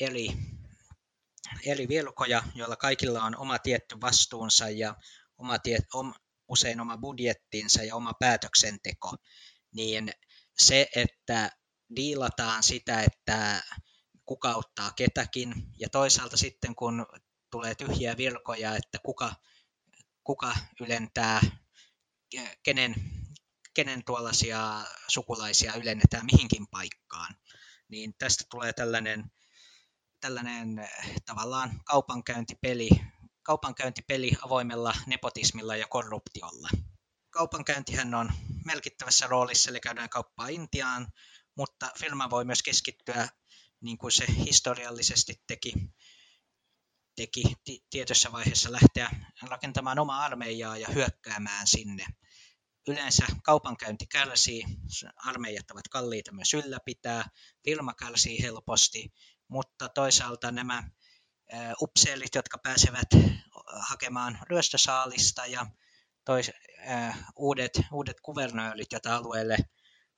eri, 0.00 0.26
eri 1.66 1.88
virkoja, 1.88 2.42
joilla 2.54 2.76
kaikilla 2.76 3.24
on 3.24 3.36
oma 3.36 3.58
tietty 3.58 4.00
vastuunsa 4.00 4.68
ja 4.70 4.94
oma 5.38 5.58
tie, 5.58 5.78
om, 5.94 6.14
usein 6.48 6.80
oma 6.80 6.98
budjettinsa 6.98 7.82
ja 7.82 7.96
oma 7.96 8.12
päätöksenteko, 8.20 9.16
niin 9.74 10.12
se, 10.58 10.88
että 10.96 11.50
diilataan 11.96 12.62
sitä, 12.62 13.02
että 13.02 13.62
kuka 14.24 14.50
auttaa 14.50 14.90
ketäkin, 14.90 15.54
ja 15.78 15.88
toisaalta 15.88 16.36
sitten 16.36 16.74
kun 16.74 17.06
tulee 17.50 17.74
tyhjiä 17.74 18.16
virkoja, 18.16 18.76
että 18.76 18.98
kuka, 19.04 19.34
kuka 20.24 20.56
ylentää, 20.80 21.40
kenen, 22.62 22.94
kenen 23.74 24.04
tuollaisia 24.04 24.84
sukulaisia 25.08 25.74
ylennetään 25.74 26.26
mihinkin 26.26 26.66
paikkaan, 26.66 27.36
niin 27.88 28.14
tästä 28.18 28.44
tulee 28.50 28.72
tällainen, 28.72 29.24
tällainen 30.20 30.88
tavallaan 31.26 31.80
kaupankäyntipeli, 31.84 32.88
kaupankäyntipeli 33.42 34.32
avoimella 34.44 34.94
nepotismilla 35.06 35.76
ja 35.76 35.86
korruptiolla. 35.86 36.68
Kaupankäyntihän 37.30 38.14
on 38.14 38.32
merkittävässä 38.64 39.26
roolissa, 39.26 39.70
eli 39.70 39.80
käydään 39.80 40.08
kauppaa 40.08 40.48
Intiaan, 40.48 41.12
mutta 41.56 41.90
firma 41.98 42.30
voi 42.30 42.44
myös 42.44 42.62
keskittyä, 42.62 43.28
niin 43.80 43.98
kuin 43.98 44.12
se 44.12 44.24
historiallisesti 44.28 45.42
teki, 45.46 45.74
teki 47.14 47.42
tietyssä 47.90 48.32
vaiheessa 48.32 48.72
lähteä 48.72 49.10
rakentamaan 49.42 49.98
omaa 49.98 50.24
armeijaa 50.24 50.76
ja 50.76 50.88
hyökkäämään 50.94 51.66
sinne. 51.66 52.06
Yleensä 52.88 53.26
kaupankäynti 53.42 54.06
kärsii, 54.06 54.64
armeijat 55.16 55.70
ovat 55.70 55.88
kalliita 55.88 56.32
myös 56.32 56.54
ylläpitää, 56.54 57.24
firma 57.64 57.94
kärsii 57.94 58.42
helposti, 58.42 59.12
mutta 59.48 59.88
toisaalta 59.88 60.52
nämä 60.52 60.82
upseelit, 61.80 62.34
jotka 62.34 62.58
pääsevät 62.58 63.08
hakemaan 63.80 64.38
ryöstösaalista 64.50 65.46
ja 65.46 65.66
tois, 66.24 66.50
äh, 66.88 67.26
uudet, 67.36 67.72
uudet 67.92 68.20
kuvernöörit, 68.20 68.92
joita 68.92 69.16
alueelle, 69.16 69.56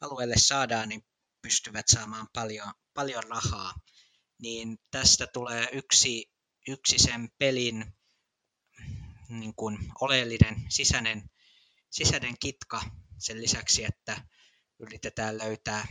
alueelle 0.01 0.35
saadaan, 0.39 0.89
niin 0.89 1.07
pystyvät 1.43 1.89
saamaan 1.89 2.29
paljon, 2.35 2.73
paljon 2.95 3.25
rahaa. 3.25 3.75
Niin 4.43 4.79
tästä 4.91 5.27
tulee 5.27 5.69
yksi, 5.73 6.34
yksi 6.69 6.99
sen 6.99 7.29
pelin 7.39 7.95
niin 9.29 9.55
kuin 9.55 9.79
oleellinen 10.01 10.57
sisäinen, 10.69 11.31
sisäinen 11.91 12.39
kitka 12.41 12.83
sen 13.19 13.43
lisäksi, 13.43 13.85
että 13.85 14.23
yritetään 14.79 15.39
löytää 15.39 15.87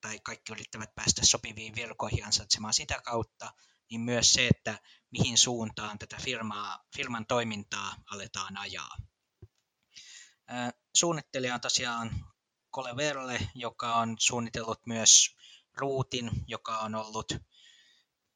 tai 0.00 0.20
kaikki 0.20 0.52
yrittävät 0.52 0.94
päästä 0.94 1.26
sopiviin 1.26 1.74
virkoihin 1.74 2.24
ansaitsemaan 2.26 2.74
sitä 2.74 3.00
kautta, 3.04 3.52
niin 3.90 4.00
myös 4.00 4.32
se, 4.32 4.46
että 4.46 4.78
mihin 5.10 5.38
suuntaan 5.38 5.98
tätä 5.98 6.16
firmaa, 6.22 6.84
firman 6.96 7.26
toimintaa 7.26 7.96
aletaan 8.10 8.56
ajaa. 8.56 8.96
Suunnittelija 10.96 11.54
on 11.54 11.60
tosiaan 11.60 12.26
Verle, 12.96 13.48
joka 13.54 13.94
on 13.94 14.16
suunnitellut 14.18 14.86
myös 14.86 15.36
Ruutin, 15.76 16.30
joka 16.46 16.78
on 16.78 16.94
ollut 16.94 17.32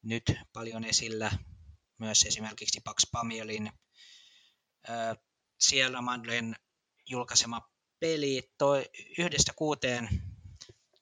nyt 0.01 0.23
paljon 0.53 0.83
esillä 0.83 1.31
myös 1.99 2.23
esimerkiksi 2.23 2.81
Pax 2.83 3.03
Pamielin 3.11 3.71
siellä 5.59 6.01
Madlen 6.01 6.55
julkaisema 7.09 7.69
peli 7.99 8.53
toi, 8.57 8.89
yhdestä 9.17 9.53
kuuteen 9.55 10.09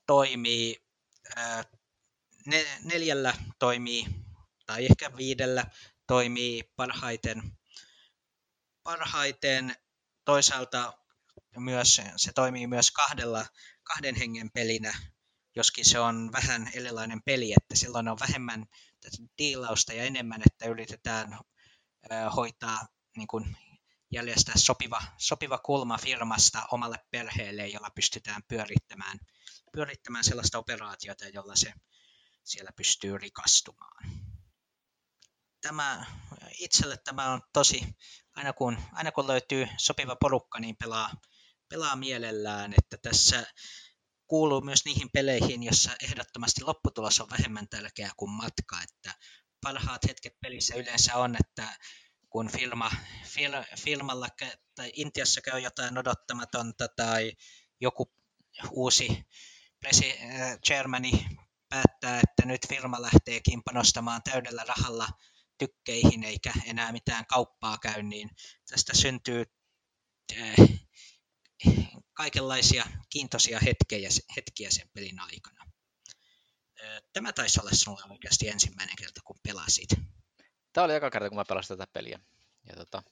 toimii, 0.07 0.83
neljällä 2.83 3.33
toimii 3.59 4.05
tai 4.65 4.85
ehkä 4.85 5.17
viidellä 5.17 5.65
toimii 6.07 6.63
parhaiten, 6.75 7.57
parhaiten 8.83 9.75
toisaalta 10.25 10.93
myös, 11.57 12.01
se 12.15 12.31
toimii 12.33 12.67
myös 12.67 12.91
kahdella, 12.91 13.45
kahden 13.83 14.15
hengen 14.15 14.51
pelinä, 14.51 14.97
joskin 15.55 15.85
se 15.85 15.99
on 15.99 16.31
vähän 16.31 16.71
erilainen 16.73 17.21
peli, 17.23 17.53
että 17.53 17.75
silloin 17.75 18.07
on 18.07 18.19
vähemmän 18.19 18.65
diilausta 19.37 19.93
ja 19.93 20.03
enemmän, 20.03 20.41
että 20.45 20.65
yritetään 20.65 21.39
hoitaa 22.35 22.87
niin 23.17 23.27
kuin 23.27 23.57
jäljestää 24.11 24.55
sopiva, 24.57 25.01
sopiva 25.17 25.57
kulma 25.57 25.97
firmasta 25.97 26.67
omalle 26.71 26.99
perheelle, 27.11 27.67
jolla 27.67 27.89
pystytään 27.95 28.41
pyörittämään, 28.47 29.19
pyörittämään 29.71 30.23
sellaista 30.23 30.57
operaatiota, 30.57 31.27
jolla 31.27 31.55
se 31.55 31.73
siellä 32.43 32.71
pystyy 32.75 33.17
rikastumaan. 33.17 34.11
Tämä, 35.61 36.05
itselle 36.59 36.97
tämä 36.97 37.31
on 37.31 37.41
tosi, 37.53 37.95
aina 38.35 38.53
kun, 38.53 38.77
aina 38.93 39.11
kun 39.11 39.27
löytyy 39.27 39.67
sopiva 39.77 40.15
porukka, 40.15 40.59
niin 40.59 40.75
pelaa, 40.77 41.11
pelaa 41.69 41.95
mielellään, 41.95 42.73
että 42.77 42.97
tässä 42.97 43.45
kuuluu 44.27 44.61
myös 44.61 44.85
niihin 44.85 45.09
peleihin, 45.13 45.63
jossa 45.63 45.91
ehdottomasti 46.03 46.63
lopputulos 46.63 47.21
on 47.21 47.29
vähemmän 47.29 47.67
tärkeä 47.69 48.11
kuin 48.17 48.31
matka, 48.31 48.81
että 48.83 49.19
parhaat 49.61 50.07
hetket 50.07 50.33
pelissä 50.41 50.75
yleensä 50.75 51.15
on, 51.15 51.35
että 51.39 51.77
kun 52.29 52.51
filma, 52.51 52.91
fil, 53.25 53.51
filmalla 53.79 54.27
tai 54.75 54.91
Intiassa 54.95 55.41
käy 55.41 55.59
jotain 55.59 55.97
odottamatonta 55.97 56.87
tai 56.87 57.33
joku 57.81 58.11
uusi 58.71 59.25
presi, 59.79 60.11
äh, 60.11 60.59
chairmani 60.65 61.25
päättää, 61.69 62.19
että 62.19 62.45
nyt 62.45 62.67
firma 62.69 63.01
lähtee 63.01 63.41
panostamaan 63.65 64.21
täydellä 64.23 64.63
rahalla 64.67 65.07
tykkeihin 65.57 66.23
eikä 66.23 66.53
enää 66.65 66.91
mitään 66.91 67.25
kauppaa 67.25 67.77
käy, 67.77 68.03
niin 68.03 68.29
tästä 68.69 68.95
syntyy 68.95 69.43
äh, 70.37 70.55
kaikenlaisia 72.17 72.85
kiintoisia 73.09 73.59
hetkiä, 73.59 74.09
hetkiä 74.35 74.71
sen 74.71 74.89
pelin 74.93 75.19
aikana. 75.19 75.71
Tämä 77.13 77.33
taisi 77.33 77.59
olla 77.59 77.71
sinulle 77.71 78.03
oikeasti 78.09 78.49
ensimmäinen 78.49 78.95
kerta, 78.99 79.21
kun 79.25 79.39
pelasit. 79.43 79.89
Tämä 80.73 80.85
oli 80.85 80.95
eka 80.95 81.09
kerta, 81.09 81.29
kun 81.29 81.37
mä 81.37 81.45
pelasin 81.45 81.77
tätä 81.77 81.91
peliä. 81.93 82.19
Ja 82.69 82.75
tota, 82.75 83.03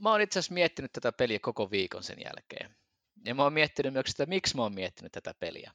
mä 0.00 0.10
oon 0.10 0.20
itse 0.20 0.38
asiassa 0.38 0.54
miettinyt 0.54 0.92
tätä 0.92 1.12
peliä 1.12 1.38
koko 1.38 1.70
viikon 1.70 2.02
sen 2.02 2.18
jälkeen. 2.24 2.76
Ja 3.24 3.34
mä 3.34 3.42
oon 3.42 3.52
miettinyt 3.52 3.92
myös 3.92 4.06
sitä, 4.06 4.26
miksi 4.26 4.56
mä 4.56 4.62
oon 4.62 4.74
miettinyt 4.74 5.12
tätä 5.12 5.34
peliä. 5.34 5.72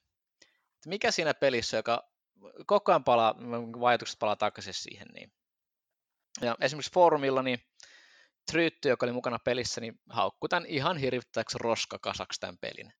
Että 0.75 0.89
mikä 0.89 1.11
siinä 1.11 1.33
pelissä, 1.33 1.77
joka 1.77 2.11
koko 2.65 2.91
ajan 2.91 3.03
palaa, 3.03 3.35
vaikutukset 3.79 4.19
palaa 4.19 4.35
takaisin 4.35 4.73
siihen. 4.73 5.07
Niin. 5.13 5.31
Ja 6.41 6.57
esimerkiksi 6.61 6.93
foorumilla, 6.93 7.43
niin 7.43 7.59
Tryytty, 8.51 8.89
joka 8.89 9.05
oli 9.05 9.13
mukana 9.13 9.39
pelissä, 9.39 9.81
niin 9.81 9.99
haukkui 10.09 10.49
tämän 10.49 10.65
ihan 10.65 10.97
hirvittäväksi 10.97 11.57
roskakasaksi 11.61 12.39
tämän 12.39 12.57
pelin. 12.57 12.93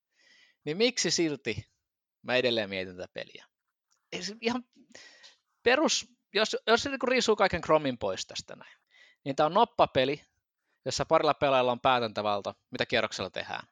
Niin 0.65 0.77
miksi 0.77 1.11
silti 1.11 1.65
mä 2.21 2.35
edelleen 2.35 2.69
mietin 2.69 2.95
tätä 2.95 3.07
peliä? 3.13 3.45
Ihan 4.41 4.63
perus, 5.63 6.07
jos, 6.33 6.57
jos 6.67 6.83
se 6.83 6.89
niin 6.89 6.99
riisuu 7.07 7.35
kaiken 7.35 7.61
Chromin 7.61 7.97
pois 7.97 8.25
tästä 8.25 8.55
näin, 8.55 8.77
niin 9.25 9.35
tämä 9.35 9.47
on 9.47 9.53
noppapeli, 9.53 10.21
jossa 10.85 11.05
parilla 11.05 11.33
pelaajalla 11.33 11.71
on 11.71 11.79
päätäntävalta, 11.79 12.55
mitä 12.71 12.85
kierroksella 12.85 13.29
tehdään. 13.29 13.67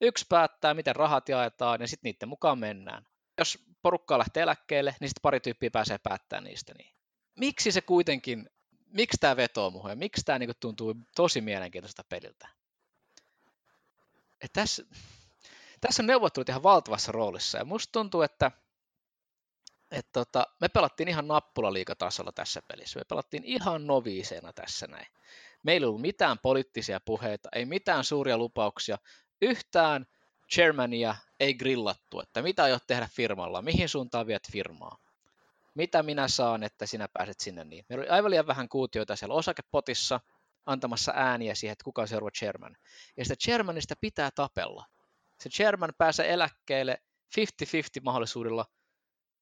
Yksi 0.00 0.26
päättää, 0.28 0.74
miten 0.74 0.96
rahat 0.96 1.28
jaetaan, 1.28 1.80
ja 1.80 1.88
sitten 1.88 2.08
niiden 2.08 2.28
mukaan 2.28 2.58
mennään. 2.58 3.04
Jos 3.38 3.58
porukkaa 3.82 4.18
lähtee 4.18 4.42
eläkkeelle, 4.42 4.96
niin 5.00 5.08
sitten 5.08 5.22
pari 5.22 5.40
tyyppiä 5.40 5.70
pääsee 5.70 5.98
päättämään 6.02 6.44
niistä. 6.44 6.74
Niin. 6.78 6.94
Miksi 7.38 7.72
se 7.72 7.80
kuitenkin 7.80 8.50
miksi 8.92 9.16
tämä 9.20 9.36
vetoo 9.36 9.70
muuhun 9.70 9.90
ja 9.90 9.96
miksi 9.96 10.24
tämä 10.24 10.38
niinku 10.38 10.54
tuntuu 10.60 10.94
tosi 11.16 11.40
mielenkiintoista 11.40 12.04
peliltä. 12.08 12.48
Et 14.40 14.52
tässä, 14.52 14.82
tässä 15.80 16.02
on 16.02 16.06
neuvottelut 16.06 16.48
ihan 16.48 16.62
valtavassa 16.62 17.12
roolissa 17.12 17.58
ja 17.58 17.64
musta 17.64 17.92
tuntuu, 17.92 18.22
että 18.22 18.50
Et 19.90 20.08
tota, 20.12 20.46
me 20.60 20.68
pelattiin 20.68 21.08
ihan 21.08 21.28
nappulaliikatasolla 21.28 22.32
tässä 22.32 22.62
pelissä. 22.68 22.98
Me 22.98 23.04
pelattiin 23.04 23.44
ihan 23.44 23.86
noviiseena 23.86 24.52
tässä 24.52 24.86
näin. 24.86 25.06
Meillä 25.62 25.84
ei 25.84 25.88
ollut 25.88 26.00
mitään 26.00 26.38
poliittisia 26.38 27.00
puheita, 27.00 27.48
ei 27.54 27.66
mitään 27.66 28.04
suuria 28.04 28.38
lupauksia, 28.38 28.98
yhtään 29.42 30.06
chairmania 30.52 31.14
ei 31.40 31.54
grillattu, 31.54 32.20
että 32.20 32.42
mitä 32.42 32.64
aiot 32.64 32.86
tehdä 32.86 33.08
firmalla, 33.12 33.62
mihin 33.62 33.88
suuntaan 33.88 34.26
viet 34.26 34.48
firmaa, 34.52 34.98
mitä 35.78 36.02
minä 36.02 36.28
saan, 36.28 36.62
että 36.62 36.86
sinä 36.86 37.08
pääset 37.12 37.40
sinne 37.40 37.64
niin. 37.64 37.84
Meillä 37.88 38.02
oli 38.02 38.10
aivan 38.10 38.30
liian 38.30 38.46
vähän 38.46 38.68
kuutioita 38.68 39.16
siellä 39.16 39.34
osakepotissa 39.34 40.20
antamassa 40.66 41.12
ääniä 41.16 41.54
siihen, 41.54 41.72
että 41.72 41.84
kuka 41.84 42.02
on 42.02 42.08
seuraava 42.08 42.30
chairman. 42.30 42.76
Ja 43.16 43.24
sitä 43.24 43.36
chairmanista 43.36 43.94
pitää 44.00 44.30
tapella. 44.34 44.84
Se 45.40 45.48
chairman 45.48 45.92
pääsee 45.98 46.32
eläkkeelle 46.32 47.02
50-50 47.40 47.42
mahdollisuudella 48.02 48.64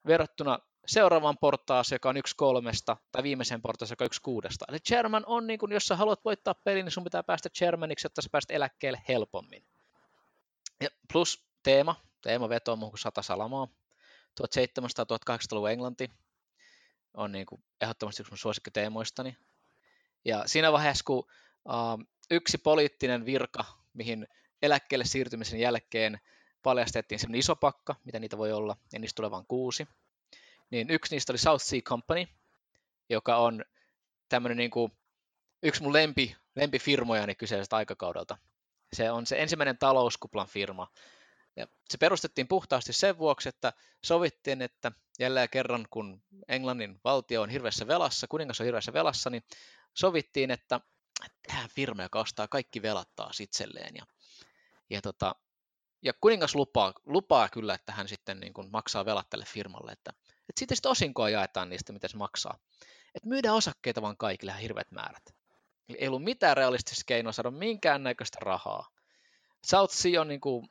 verrattuna 0.07 0.59
seuraavaan 0.87 1.39
portaaseen, 1.41 1.97
joka 1.97 2.09
on 2.09 2.17
yksi 2.17 2.37
kolmesta, 2.37 2.97
tai 3.13 3.23
viimeiseen 3.23 3.63
portaaseen, 3.63 3.95
joka 3.95 4.05
on 4.05 4.07
yksi 4.07 4.23
kuudesta. 4.23 4.65
Eli 4.69 4.79
chairman 4.79 5.25
on, 5.27 5.47
niin 5.47 5.59
kun, 5.59 5.73
jos 5.73 5.87
sä 5.87 5.97
haluat 5.97 6.25
voittaa 6.25 6.55
pelin, 6.55 6.85
niin 6.85 6.93
sun 6.93 7.05
pitää 7.05 7.23
päästä 7.23 7.49
chairmaniksi, 7.51 8.07
jotta 8.07 8.23
sä 8.23 8.29
pääset 8.33 8.51
eläkkeelle 8.51 9.03
helpommin. 9.09 9.67
Ja 10.81 10.89
plus 11.13 11.47
teema, 11.63 11.97
teema 12.23 12.49
vetoo 12.49 12.77
muuhun 12.77 12.93
kuin 12.93 12.99
sata 12.99 13.23
salamaa. 13.23 13.69
1700-1800-luvun 14.41 15.71
Englanti 15.71 16.11
on 17.17 17.33
niin 17.33 17.47
kuin 17.47 17.65
ehdottomasti 17.81 18.23
yksi 18.23 18.31
mun 18.33 18.39
suosikkiteemoistani. 18.39 19.37
Ja 20.25 20.43
siinä 20.47 20.73
vaiheessa, 20.73 21.05
kun 21.05 21.19
uh, 21.65 22.07
yksi 22.31 22.59
poliittinen 22.59 23.27
virka, 23.27 23.65
mihin 23.93 24.27
eläkkeelle 24.63 25.05
siirtymisen 25.05 25.61
jälkeen 25.61 26.21
paljastettiin 26.63 27.19
semmoinen 27.19 27.39
iso 27.39 27.57
pakka, 27.57 27.95
mitä 28.05 28.19
niitä 28.19 28.39
voi 28.39 28.53
olla, 28.53 28.77
ja 28.93 28.99
niistä 28.99 29.17
tulee 29.17 29.31
vain 29.31 29.47
kuusi, 29.49 29.89
niin 30.71 30.91
yksi 30.91 31.15
niistä 31.15 31.33
oli 31.33 31.39
South 31.39 31.65
Sea 31.65 31.81
Company, 31.81 32.27
joka 33.09 33.37
on 33.37 33.65
tämmöinen 34.29 34.57
niin 34.57 34.71
kuin 34.71 34.93
yksi 35.63 35.83
mun 35.83 35.93
lempi, 35.93 36.37
lempifirmojani 36.57 37.35
kyseisestä 37.35 37.77
aikakaudelta. 37.77 38.39
Se 38.93 39.11
on 39.11 39.27
se 39.27 39.43
ensimmäinen 39.43 39.79
talouskuplan 39.79 40.47
firma. 40.47 40.89
Ja 41.57 41.67
se 41.89 41.99
perustettiin 41.99 42.49
puhtaasti 42.49 42.93
sen 42.93 43.19
vuoksi, 43.19 43.49
että 43.49 43.73
sovittiin, 44.05 44.63
että 44.63 44.93
jälleen 45.19 45.51
kerran, 45.51 45.87
kun 45.91 46.23
Englannin 46.49 47.01
valtio 47.05 47.43
on 47.43 47.51
hirveässä 47.51 47.87
velassa, 47.87 48.27
kuningas 48.29 48.61
on 48.61 48.65
hirveässä 48.65 48.93
velassa, 48.93 49.31
niin 49.31 49.43
sovittiin, 49.95 50.51
että 50.51 50.81
tähän 51.47 51.71
firma, 51.71 52.03
joka 52.03 52.21
ostaa 52.21 52.49
kaikki 52.49 52.83
velat 52.83 53.09
taas 53.17 53.41
itselleen. 53.41 53.97
Ja, 53.97 54.07
ja, 54.91 55.03
tota, 55.03 55.35
ja 56.03 56.13
kuningas 56.21 56.55
lupaa, 56.55 56.93
lupaa 57.07 57.49
kyllä, 57.49 57.75
että 57.75 57.93
hän 57.93 58.09
sitten 58.09 58.41
niin 58.41 58.53
kuin 58.53 58.71
maksaa 58.71 59.05
velat 59.05 59.31
tälle 59.31 59.45
firmalle, 59.45 59.93
että, 59.93 60.11
että 60.21 60.59
sitten 60.59 60.77
sitten 60.77 60.91
osinkoa 60.91 61.31
jaetaan 61.31 61.69
niistä, 61.69 61.93
mitä 61.93 62.09
se 62.09 62.17
maksaa. 62.17 62.59
Että 63.15 63.29
myydään 63.29 63.55
osakkeita 63.55 64.03
vaan 64.03 64.17
kaikille 64.17 64.51
ihan 64.51 64.63
hirveät 64.63 64.91
määrät. 64.91 65.23
Eli 65.89 65.97
ei 66.01 66.09
ollut 66.09 66.25
mitään 66.25 66.57
realistista 66.57 67.05
keinoa 67.07 67.33
saada 67.33 67.51
minkäännäköistä 67.51 68.39
rahaa. 68.41 68.89
South 69.67 69.95
Sea 69.95 70.21
on 70.21 70.29
niin 70.29 70.41
kuin, 70.41 70.69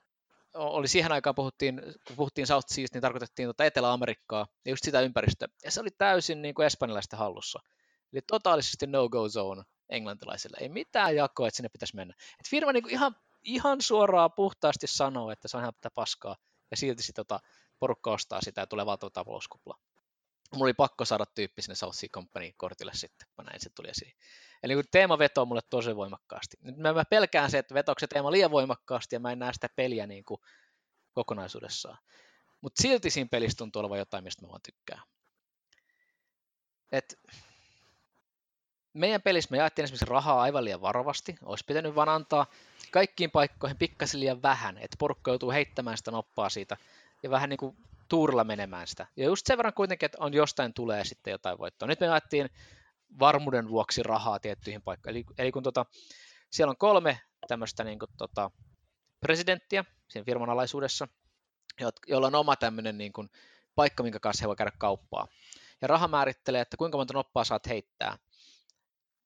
oli 0.56 0.88
siihen 0.88 1.12
aikaan 1.12 1.36
puhuttiin, 1.36 1.82
kun 2.08 2.16
puhuttiin 2.16 2.48
South 2.48 2.68
Seas, 2.70 2.94
niin 2.94 3.02
tarkoitettiin 3.02 3.46
tuota 3.46 3.66
Etelä-Amerikkaa 3.66 4.48
ja 4.66 4.72
just 4.72 4.84
sitä 4.84 5.02
ympäristöä. 5.02 5.48
Ja 5.64 5.72
se 5.72 5.82
oli 5.82 5.90
täysin 5.98 6.42
niin 6.42 6.56
kuin 6.56 6.66
espanjalaisten 6.66 7.20
hallussa. 7.20 7.60
Eli 8.14 8.22
totaalisesti 8.28 8.88
no-go 8.88 9.30
zone 9.30 9.64
englantilaisille. 9.90 10.58
Ei 10.60 10.70
mitään 10.70 11.16
jakoa, 11.16 11.48
että 11.48 11.56
sinne 11.56 11.70
pitäisi 11.70 11.96
mennä. 11.96 12.14
Et 12.40 12.50
firma 12.50 12.72
niin 12.74 12.84
kuin 12.84 12.94
ihan, 12.94 13.16
ihan 13.44 13.82
suoraan 13.82 14.32
puhtaasti 14.36 14.88
sanoo, 14.88 15.32
että 15.32 15.48
se 15.48 15.58
on 15.58 15.64
ihan 15.64 15.74
paskaa, 15.96 16.36
ja 16.72 16.78
silti 16.78 17.04
sit, 17.04 17.16
tota, 17.16 17.40
porukka 17.80 18.12
ostaa 18.12 18.42
sitä 18.42 18.62
ja 18.62 18.68
tulee 18.68 18.86
valtava 18.86 19.10
talouskupla 19.10 19.78
mulla 20.56 20.66
oli 20.66 20.74
pakko 20.74 21.06
saada 21.06 21.26
tyyppi 21.26 21.62
sinne 21.62 21.76
South 21.76 21.98
Sea 21.98 22.10
Company 22.10 22.52
kortille 22.58 22.92
sitten, 22.94 23.28
kun 23.36 23.46
näin 23.46 23.60
se 23.60 23.70
tuli 23.70 23.90
esiin. 23.90 24.14
Eli 24.66 24.74
kun 24.74 24.84
teema 24.92 25.20
vetoo 25.20 25.46
mulle 25.46 25.62
tosi 25.70 25.96
voimakkaasti. 25.96 26.58
Nyt 26.62 26.78
mä 26.78 27.06
pelkään 27.10 27.52
se, 27.52 27.58
että 27.58 27.74
vetoako 27.74 28.00
se 28.00 28.08
teema 28.08 28.32
liian 28.32 28.52
voimakkaasti 28.52 29.16
ja 29.16 29.20
mä 29.20 29.32
en 29.32 29.40
näe 29.40 29.54
sitä 29.54 29.70
peliä 29.76 30.08
niin 30.08 30.24
kuin 30.26 30.42
kokonaisuudessaan. 31.14 31.98
Mutta 32.62 32.82
silti 32.82 33.10
siinä 33.10 33.28
pelissä 33.32 33.58
tuntuu 33.58 33.80
olevan 33.80 33.98
jotain, 33.98 34.24
mistä 34.24 34.42
mä 34.42 34.50
vaan 34.50 34.62
tykkään. 34.66 35.02
Et 36.92 37.20
meidän 38.94 39.22
pelissä 39.22 39.52
me 39.52 39.58
jaettiin 39.58 39.84
esimerkiksi 39.84 40.06
rahaa 40.06 40.42
aivan 40.42 40.66
liian 40.66 40.82
varovasti. 40.82 41.36
Olisi 41.44 41.66
pitänyt 41.68 41.96
vaan 41.96 42.10
antaa 42.10 42.46
kaikkiin 42.92 43.32
paikkoihin 43.32 43.78
pikkasen 43.78 44.20
liian 44.20 44.42
vähän, 44.42 44.78
että 44.78 44.98
porukka 45.00 45.32
joutuu 45.32 45.52
heittämään 45.52 45.98
sitä 45.98 46.12
noppaa 46.12 46.50
siitä 46.50 46.78
ja 47.24 47.30
vähän 47.30 47.50
niin 47.50 47.58
kuin 47.58 47.78
tuurilla 48.10 48.44
menemään 48.44 48.88
sitä. 48.88 49.08
Ja 49.16 49.26
just 49.26 49.46
sen 49.46 49.58
verran 49.58 49.74
kuitenkin, 49.74 50.06
että 50.06 50.18
on 50.22 50.34
jostain 50.34 50.74
tulee 50.74 51.06
sitten 51.06 51.32
jotain 51.32 51.58
voittoa. 51.58 51.88
Nyt 51.88 52.00
me 52.00 52.06
jaettiin 52.06 52.50
varmuuden 53.20 53.70
vuoksi 53.70 54.04
rahaa 54.04 54.40
tiettyihin 54.40 54.82
paikkoihin. 54.82 55.18
Eli, 55.18 55.26
eli 55.38 55.52
kun 55.52 55.64
tota, 55.64 55.86
siellä 56.52 56.70
on 56.70 56.78
kolme 56.78 57.20
tämmöistä 57.48 57.84
niin 57.84 58.00
kuin, 58.00 58.12
tota, 58.18 58.52
presidenttiä 59.20 59.86
siinä 60.10 60.26
firman 60.26 60.50
alaisuudessa, 60.50 61.08
jolla 62.08 62.28
on 62.28 62.36
oma 62.36 62.56
tämmöinen 62.56 62.98
niin 62.98 63.14
kuin, 63.14 63.30
paikka, 63.76 64.04
minkä 64.04 64.20
kanssa 64.20 64.44
he 64.44 64.48
voi 64.48 64.56
käydä 64.56 64.72
kauppaa. 64.78 65.28
Ja 65.82 65.88
raha 65.88 66.08
määrittelee, 66.08 66.62
että 66.62 66.78
kuinka 66.78 66.98
monta 66.98 67.14
noppaa 67.14 67.44
saat 67.44 67.68
heittää. 67.68 68.18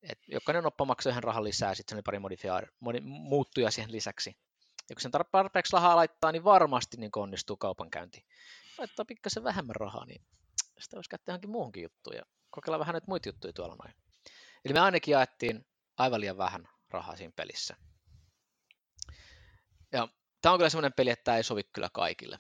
Et 0.02 0.20
jokainen 0.28 0.64
noppa 0.64 0.86
maksaa 0.86 1.12
yhden 1.12 1.24
rahan 1.24 1.44
lisää, 1.44 1.76
sitten 1.76 1.98
se 1.98 2.02
pari 2.02 2.20
modifier, 2.20 2.68
modi, 2.80 3.00
muuttuja 3.02 3.72
siihen 3.72 3.92
lisäksi. 3.92 4.30
Ja 4.90 4.96
kun 4.96 5.02
sen 5.02 5.12
tarpeeksi 5.32 5.74
rahaa 5.74 5.96
laittaa, 5.96 6.32
niin 6.32 6.44
varmasti 6.44 6.98
niin 6.98 7.12
onnistuu 7.16 7.58
kaupankäynti 7.58 8.26
laittaa 8.78 9.06
pikkasen 9.06 9.44
vähemmän 9.44 9.76
rahaa, 9.76 10.06
niin 10.06 10.22
sitä 10.80 10.96
voisi 10.96 11.10
käyttää 11.10 11.34
johonkin 11.34 11.50
muuhunkin 11.50 11.84
juttuun 11.84 12.16
ja 12.16 12.24
kokeilla 12.50 12.80
vähän 12.80 12.94
näitä 12.94 13.08
muita 13.08 13.30
juttuja 13.30 13.54
tuolla 13.54 13.76
noin. 13.84 13.96
Eli 14.66 14.74
me 14.74 14.80
ainakin 14.80 15.12
jaettiin 15.12 15.66
aivan 15.98 16.22
liian 16.22 16.38
vähän 16.38 16.70
rahaa 16.90 17.16
siinä 17.16 17.34
pelissä. 17.36 17.76
Ja 19.92 20.08
tämä 20.42 20.54
on 20.54 20.60
kyllä 20.60 20.70
semmoinen 20.70 20.94
peli, 20.94 21.10
että 21.10 21.24
tämä 21.24 21.38
ei 21.38 21.44
sovi 21.44 21.64
kyllä 21.64 21.90
kaikille. 21.94 22.40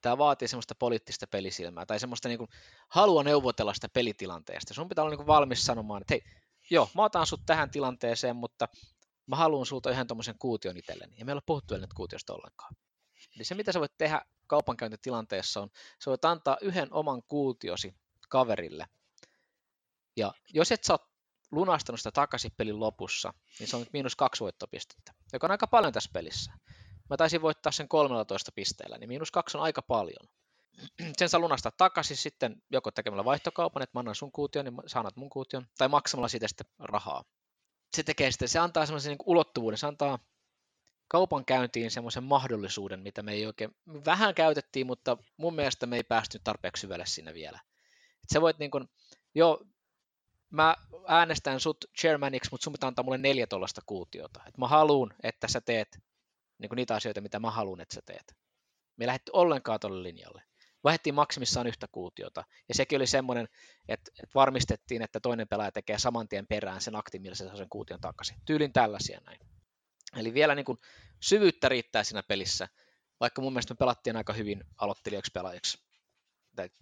Tämä 0.00 0.18
vaatii 0.18 0.48
semmoista 0.48 0.74
poliittista 0.74 1.26
pelisilmää 1.26 1.86
tai 1.86 2.00
semmoista 2.00 2.28
niin 2.28 2.48
halua 2.88 3.22
neuvotella 3.22 3.74
sitä 3.74 3.88
pelitilanteesta. 3.88 4.74
Sun 4.74 4.88
pitää 4.88 5.04
olla 5.04 5.16
niin 5.16 5.26
valmis 5.26 5.66
sanomaan, 5.66 6.02
että 6.02 6.14
hei, 6.14 6.22
joo, 6.70 6.90
mä 6.94 7.04
otan 7.04 7.26
sut 7.26 7.40
tähän 7.46 7.70
tilanteeseen, 7.70 8.36
mutta 8.36 8.68
mä 9.26 9.36
haluan 9.36 9.66
sulta 9.66 9.90
yhden 9.90 10.06
tuommoisen 10.06 10.38
kuution 10.38 10.76
itselleni. 10.76 11.16
Ja 11.18 11.24
meillä 11.24 11.38
ei 11.38 11.42
ole 11.42 11.46
puhuttu 11.46 11.76
nyt 11.76 11.94
kuutiosta 11.94 12.34
ollenkaan. 12.34 12.76
Eli 13.36 13.44
se, 13.44 13.54
mitä 13.54 13.72
sä 13.72 13.80
voit 13.80 13.98
tehdä 13.98 14.22
kaupankäyntitilanteessa 14.46 15.60
on, 15.60 15.70
sä 16.04 16.10
voit 16.10 16.24
antaa 16.24 16.58
yhden 16.60 16.92
oman 16.92 17.22
kuutiosi 17.28 17.94
kaverille. 18.28 18.86
Ja 20.20 20.32
jos 20.54 20.72
et 20.72 20.84
sä 20.84 20.92
oot 20.92 21.10
lunastanut 21.50 22.00
sitä 22.00 22.10
takaisin 22.10 22.52
pelin 22.56 22.80
lopussa, 22.80 23.34
niin 23.58 23.68
se 23.68 23.76
on 23.76 23.86
miinus 23.92 24.16
kaksi 24.16 24.44
voittopistettä, 24.44 25.12
joka 25.32 25.46
on 25.46 25.50
aika 25.50 25.66
paljon 25.66 25.92
tässä 25.92 26.10
pelissä. 26.12 26.52
Mä 27.10 27.16
taisin 27.16 27.42
voittaa 27.42 27.72
sen 27.72 27.88
13 27.88 28.52
pisteellä, 28.52 28.98
niin 28.98 29.08
miinus 29.08 29.30
kaksi 29.30 29.56
on 29.56 29.62
aika 29.62 29.82
paljon. 29.82 30.28
Sen 31.16 31.28
saa 31.28 31.40
lunastaa 31.40 31.72
takaisin 31.76 32.16
sitten 32.16 32.62
joko 32.70 32.90
tekemällä 32.90 33.24
vaihtokaupan, 33.24 33.82
että 33.82 33.96
mä 33.96 34.00
annan 34.00 34.14
sun 34.14 34.32
kuution, 34.32 34.64
niin 34.64 34.74
sä 34.86 34.98
annat 34.98 35.16
mun 35.16 35.30
kuution, 35.30 35.66
tai 35.78 35.88
maksamalla 35.88 36.28
siitä 36.28 36.48
sitten 36.48 36.66
rahaa. 36.78 37.24
Se 37.96 38.02
tekee 38.02 38.30
sitten, 38.30 38.48
se 38.48 38.58
antaa 38.58 38.86
semmoisen 38.86 39.10
niin 39.10 39.18
ulottuvuuden, 39.26 39.78
se 39.78 39.86
antaa 39.86 40.18
kaupankäyntiin 41.08 41.90
semmoisen 41.90 42.24
mahdollisuuden, 42.24 43.00
mitä 43.00 43.22
me 43.22 43.32
ei 43.32 43.46
oikein, 43.46 43.76
vähän 44.04 44.34
käytettiin, 44.34 44.86
mutta 44.86 45.16
mun 45.36 45.54
mielestä 45.54 45.86
me 45.86 45.96
ei 45.96 46.04
päästy 46.04 46.40
tarpeeksi 46.44 46.80
syvälle 46.80 47.06
sinne 47.06 47.34
vielä. 47.34 47.60
Et 48.24 48.30
sä 48.32 48.40
voit 48.40 48.58
niin 48.58 48.70
kuin, 48.70 48.88
jo, 49.34 49.60
mä 50.50 50.76
äänestän 51.06 51.60
sut 51.60 51.84
chairmaniksi, 51.98 52.50
mutta 52.50 52.64
sun 52.64 52.72
pitää 52.72 52.88
antaa 52.88 53.02
mulle 53.02 53.18
neljä 53.18 53.46
tuollaista 53.46 53.80
kuutiota. 53.86 54.40
Et 54.46 54.58
mä 54.58 54.68
haluan, 54.68 55.14
että 55.22 55.48
sä 55.48 55.60
teet 55.60 55.98
niin 56.58 56.70
niitä 56.76 56.94
asioita, 56.94 57.20
mitä 57.20 57.40
mä 57.40 57.50
haluan, 57.50 57.80
että 57.80 57.94
sä 57.94 58.00
teet. 58.06 58.36
Me 58.96 59.02
ei 59.02 59.06
lähdetty 59.06 59.30
ollenkaan 59.34 59.80
tuolle 59.80 60.02
linjalle. 60.02 60.42
Vaihdettiin 60.84 61.14
maksimissaan 61.14 61.66
yhtä 61.66 61.88
kuutiota. 61.92 62.44
Ja 62.68 62.74
sekin 62.74 62.96
oli 62.96 63.06
semmoinen, 63.06 63.48
että, 63.88 64.10
että 64.22 64.34
varmistettiin, 64.34 65.02
että 65.02 65.20
toinen 65.20 65.48
pelaaja 65.48 65.72
tekee 65.72 65.98
saman 65.98 66.28
tien 66.28 66.46
perään 66.46 66.80
sen 66.80 66.96
aktin, 66.96 67.22
millä 67.22 67.34
se 67.34 67.46
saa 67.46 67.56
sen 67.56 67.68
kuution 67.70 68.00
takaisin. 68.00 68.36
Tyylin 68.46 68.72
tällaisia 68.72 69.20
näin. 69.26 69.40
Eli 70.16 70.34
vielä 70.34 70.54
niin 70.54 70.64
kuin 70.64 70.78
syvyyttä 71.20 71.68
riittää 71.68 72.04
siinä 72.04 72.22
pelissä, 72.22 72.68
vaikka 73.20 73.42
mun 73.42 73.52
mielestä 73.52 73.74
me 73.74 73.76
pelattiin 73.78 74.16
aika 74.16 74.32
hyvin 74.32 74.64
aloittelijaksi 74.76 75.30
pelaajiksi. 75.34 75.78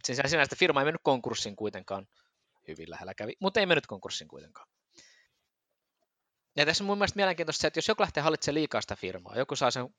Sen 0.05 0.29
sinänsä 0.29 0.57
firma 0.57 0.81
ei 0.81 0.85
mennyt 0.85 1.03
konkurssiin 1.05 1.57
kuitenkaan, 1.57 2.07
hyvin 2.69 2.91
lähellä 2.91 3.15
kävi, 3.15 3.33
mutta 3.41 3.61
ei 3.61 3.67
mennyt 3.67 3.87
konkurssiin 3.87 4.29
kuitenkaan. 4.29 4.69
Ja 6.57 6.67
tässä 6.67 6.85
on 6.85 6.87
mun 6.87 6.99
mielestä 6.99 7.17
mielenkiintoista 7.17 7.61
se, 7.61 7.67
että 7.67 7.79
jos 7.79 7.89
joku 7.89 8.03
lähtee 8.03 8.23
hallitsemaan 8.23 8.55
liikaa 8.55 8.81
sitä 8.81 8.97
firmaa, 8.97 9.37
joku 9.37 9.57
saa 9.57 9.71
sen 9.71 9.95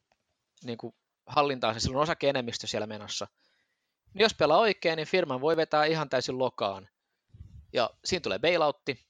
niin 0.64 0.78
kuin 0.78 0.96
hallintaan, 1.26 1.74
se 1.74 1.80
silloin 1.80 2.04
osake-enemmistö 2.04 2.68
siellä 2.68 2.88
menossa, 2.88 3.28
niin 4.14 4.22
jos 4.22 4.34
pelaa 4.34 4.58
oikein, 4.58 4.98
niin 4.98 5.08
firman 5.08 5.41
voi 5.41 5.58
vetää 5.58 5.86
ihan 5.86 6.10
täysin 6.10 6.40
lokaan. 6.40 6.90
Ja 7.74 7.90
siinä 8.06 8.22
tulee 8.22 8.40
bailoutti, 8.40 9.06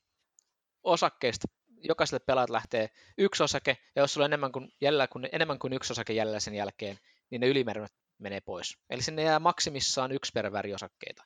osakkeista 0.84 1.48
jokaiselle 1.84 2.20
pelaajalle 2.20 2.54
lähtee 2.54 2.90
yksi 3.18 3.44
osake, 3.44 3.78
ja 3.96 4.02
jos 4.02 4.14
sulla 4.14 4.26
on 4.26 4.30
enemmän 4.30 4.52
kuin, 4.52 4.74
jäljellä 4.82 5.08
kuin, 5.08 5.30
enemmän 5.32 5.60
kuin 5.60 5.74
yksi 5.74 5.94
osake 5.94 6.14
jäljellä 6.14 6.40
sen 6.40 6.56
jälkeen, 6.56 7.00
niin 7.30 7.42
ne 7.42 7.48
ylimääräiset 7.48 7.96
menee 8.18 8.42
pois. 8.42 8.78
Eli 8.90 9.02
sinne 9.02 9.24
jää 9.24 9.40
maksimissaan 9.40 10.12
yksi 10.12 10.32
per 10.32 10.52
väri 10.52 10.74
osakkeita. 10.74 11.24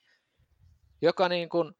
joka 1.02 1.28
niin 1.28 1.48
kuin 1.48 1.74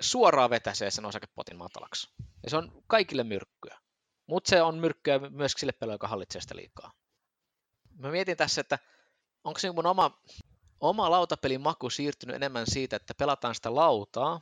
suoraan 0.00 0.50
vetäsee 0.50 0.90
sen 0.90 1.06
osakepotin 1.06 1.56
matalaksi. 1.56 2.08
Ja 2.42 2.50
se 2.50 2.56
on 2.56 2.82
kaikille 2.86 3.24
myrkkyä. 3.24 3.78
Mutta 4.26 4.50
se 4.50 4.62
on 4.62 4.78
myrkkyä 4.78 5.18
myös 5.18 5.52
sille 5.52 5.72
pelaajalle, 5.72 5.94
joka 5.94 6.08
hallitsee 6.08 6.40
sitä 6.40 6.56
liikaa. 6.56 6.92
Mä 7.98 8.10
mietin 8.10 8.36
tässä, 8.36 8.60
että 8.60 8.78
onko 9.44 9.58
se 9.58 9.72
mun 9.72 9.86
oma, 9.86 10.22
oma 10.80 11.10
lautapelin 11.10 11.60
maku 11.60 11.90
siirtynyt 11.90 12.36
enemmän 12.36 12.66
siitä, 12.66 12.96
että 12.96 13.14
pelataan 13.14 13.54
sitä 13.54 13.74
lautaa 13.74 14.40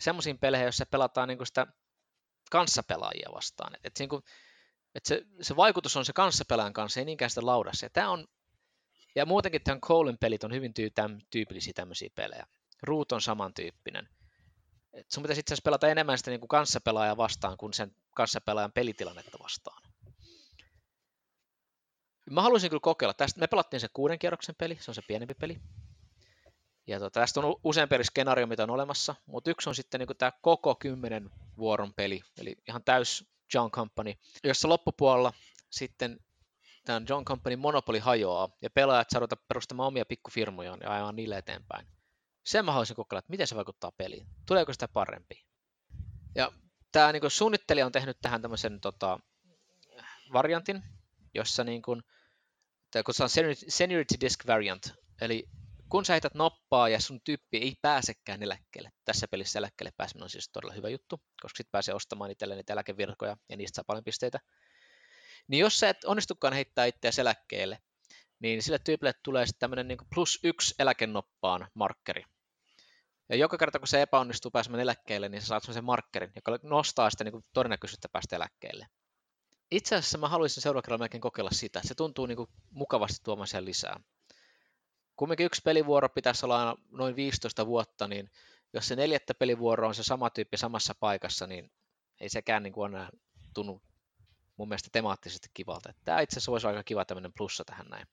semmoisiin 0.00 0.38
peleihin, 0.38 0.64
joissa 0.64 0.86
pelataan 0.86 1.28
niin 1.28 1.46
sitä 1.46 1.66
kanssapelaajia 2.50 3.28
vastaan. 3.34 3.74
Et, 3.74 3.80
et, 3.84 3.98
niin 3.98 4.08
kuin, 4.08 4.22
et 4.94 5.06
se, 5.06 5.26
se, 5.40 5.56
vaikutus 5.56 5.96
on 5.96 6.04
se 6.04 6.12
kanssapelaajan 6.12 6.72
kanssa, 6.72 7.00
ei 7.00 7.06
niinkään 7.06 7.30
sitä 7.30 7.46
laudassa. 7.46 7.86
Ja, 7.86 7.90
tämä 7.90 8.10
on, 8.10 8.26
ja 9.14 9.26
muutenkin 9.26 9.62
tämän 9.62 9.80
Colen 9.80 10.18
pelit 10.18 10.44
on 10.44 10.52
hyvin 10.52 10.74
tyy, 10.74 10.90
täm, 10.90 11.18
tyypillisiä 11.30 11.72
tämmöisiä 11.72 12.10
pelejä. 12.14 12.46
Root 12.82 13.12
on 13.12 13.20
samantyyppinen. 13.20 14.08
Et 14.98 15.10
sun 15.10 15.22
pitäisi 15.22 15.40
itse 15.40 15.54
asiassa 15.54 15.64
pelata 15.64 15.88
enemmän 15.88 16.18
sitä 16.18 16.30
niin 16.30 16.40
kuin 16.40 16.48
kanssapelaajaa 16.48 17.16
vastaan 17.16 17.56
kuin 17.56 17.72
sen 17.72 17.94
kanssapelaajan 18.14 18.72
pelitilannetta 18.72 19.38
vastaan. 19.42 19.82
Mä 22.30 22.42
haluaisin 22.42 22.70
kyllä 22.70 22.80
kokeilla. 22.80 23.14
Tästä, 23.14 23.40
me 23.40 23.46
pelattiin 23.46 23.80
se 23.80 23.88
kuuden 23.92 24.18
kierroksen 24.18 24.54
peli, 24.58 24.78
se 24.80 24.90
on 24.90 24.94
se 24.94 25.02
pienempi 25.08 25.34
peli. 25.34 25.60
Ja 26.86 26.98
tota, 26.98 27.20
tästä 27.20 27.40
on 27.40 27.56
useampi 27.64 27.94
eri 27.94 28.04
skenaario, 28.04 28.46
mitä 28.46 28.62
on 28.62 28.70
olemassa, 28.70 29.14
mutta 29.26 29.50
yksi 29.50 29.68
on 29.68 29.74
sitten 29.74 29.98
niin 30.00 30.16
tämä 30.18 30.32
koko 30.42 30.74
kymmenen 30.74 31.30
vuoron 31.58 31.94
peli, 31.94 32.22
eli 32.38 32.56
ihan 32.68 32.84
täys 32.84 33.24
John 33.54 33.70
Company, 33.70 34.14
jossa 34.44 34.68
loppupuolella 34.68 35.32
sitten 35.70 36.20
tämän 36.84 37.04
John 37.08 37.24
Company 37.24 37.56
monopoli 37.56 37.98
hajoaa 37.98 38.48
ja 38.62 38.70
pelaajat 38.70 39.10
saavat 39.10 39.30
perustamaan 39.48 39.86
omia 39.86 40.06
pikkufirmojaan 40.06 40.80
ja 40.82 40.92
ajaa 40.92 41.12
niille 41.12 41.38
eteenpäin. 41.38 41.86
Sen 42.48 42.64
mä 42.64 42.72
haluaisin 42.72 42.96
kokeilla, 42.96 43.18
että 43.18 43.30
miten 43.30 43.46
se 43.46 43.56
vaikuttaa 43.56 43.92
peliin. 43.92 44.26
Tuleeko 44.46 44.72
sitä 44.72 44.88
parempi? 44.88 45.44
Ja 46.34 46.52
tämä 46.92 47.12
niin 47.12 47.30
suunnittelija 47.30 47.86
on 47.86 47.92
tehnyt 47.92 48.18
tähän 48.22 48.42
tämmöisen 48.42 48.80
tota, 48.80 49.18
variantin, 50.32 50.82
jossa 51.34 51.64
niin 51.64 51.82
kuin, 51.82 52.02
tämä 52.90 53.02
kutsutaan 53.02 53.30
Seniority 53.68 54.14
Disk 54.20 54.46
Variant, 54.46 54.92
eli 55.20 55.48
kun 55.88 56.04
sä 56.04 56.12
heität 56.12 56.34
noppaa 56.34 56.88
ja 56.88 57.00
sun 57.00 57.20
tyyppi 57.20 57.56
ei 57.56 57.76
pääsekään 57.82 58.42
eläkkeelle, 58.42 58.92
tässä 59.04 59.28
pelissä 59.28 59.58
eläkkeelle 59.58 59.92
pääseminen 59.96 60.24
on 60.24 60.30
siis 60.30 60.50
todella 60.52 60.74
hyvä 60.74 60.88
juttu, 60.88 61.22
koska 61.42 61.56
sitten 61.56 61.72
pääsee 61.72 61.94
ostamaan 61.94 62.30
itselleen 62.30 62.56
niitä 62.56 62.72
eläkevirkoja 62.72 63.36
ja 63.48 63.56
niistä 63.56 63.76
saa 63.76 63.84
paljon 63.86 64.04
pisteitä. 64.04 64.40
Niin 65.48 65.60
jos 65.60 65.80
sä 65.80 65.88
et 65.88 66.04
onnistukaan 66.04 66.54
heittää 66.54 66.84
itseäsi 66.84 67.20
eläkkeelle, 67.20 67.78
niin 68.40 68.62
sille 68.62 68.78
tyypille 68.78 69.12
tulee 69.22 69.46
sitten 69.46 69.60
tämmöinen 69.60 69.88
niin 69.88 69.98
plus 70.14 70.38
yksi 70.44 70.74
eläkenoppaan 70.78 71.68
markkeri. 71.74 72.24
Ja 73.28 73.36
joka 73.36 73.58
kerta, 73.58 73.78
kun 73.78 73.88
se 73.88 74.02
epäonnistuu 74.02 74.50
pääsemään 74.50 74.80
eläkkeelle, 74.80 75.28
niin 75.28 75.40
sä 75.40 75.46
saat 75.46 75.62
semmoisen 75.62 75.84
markkerin, 75.84 76.32
joka 76.36 76.58
nostaa 76.62 77.10
sitä 77.10 77.24
niin 77.24 77.44
todennäköisyyttä 77.52 78.08
päästä 78.08 78.36
eläkkeelle. 78.36 78.86
Itse 79.70 79.96
asiassa 79.96 80.18
mä 80.18 80.28
haluaisin 80.28 80.62
seuraavalla 80.62 80.82
kerralla 80.82 81.02
melkein 81.02 81.20
kokeilla 81.20 81.50
sitä. 81.50 81.80
Se 81.84 81.94
tuntuu 81.94 82.26
niin 82.26 82.36
kuin 82.36 82.50
mukavasti 82.70 83.20
tuomaan 83.24 83.48
sen 83.48 83.64
lisää 83.64 84.00
kumminkin 85.18 85.46
yksi 85.46 85.62
pelivuoro 85.64 86.08
pitäisi 86.08 86.46
olla 86.46 86.76
noin 86.90 87.16
15 87.16 87.66
vuotta, 87.66 88.08
niin 88.08 88.30
jos 88.72 88.88
se 88.88 88.96
neljättä 88.96 89.34
pelivuoro 89.34 89.88
on 89.88 89.94
se 89.94 90.02
sama 90.02 90.30
tyyppi 90.30 90.56
samassa 90.56 90.94
paikassa, 91.00 91.46
niin 91.46 91.70
ei 92.20 92.28
sekään 92.28 92.62
niin 92.62 92.72
kuin 92.72 92.94
enää 92.94 93.08
tunnu 93.54 93.82
mun 94.56 94.68
mielestä 94.68 94.88
temaattisesti 94.92 95.48
kivalta. 95.54 95.92
Tämä 96.04 96.20
itse 96.20 96.34
asiassa 96.34 96.52
voisi 96.52 96.66
olla 96.66 96.76
aika 96.76 96.84
kiva 96.84 97.04
tämmöinen 97.04 97.32
plussa 97.32 97.64
tähän 97.64 97.86
näin. 97.86 98.06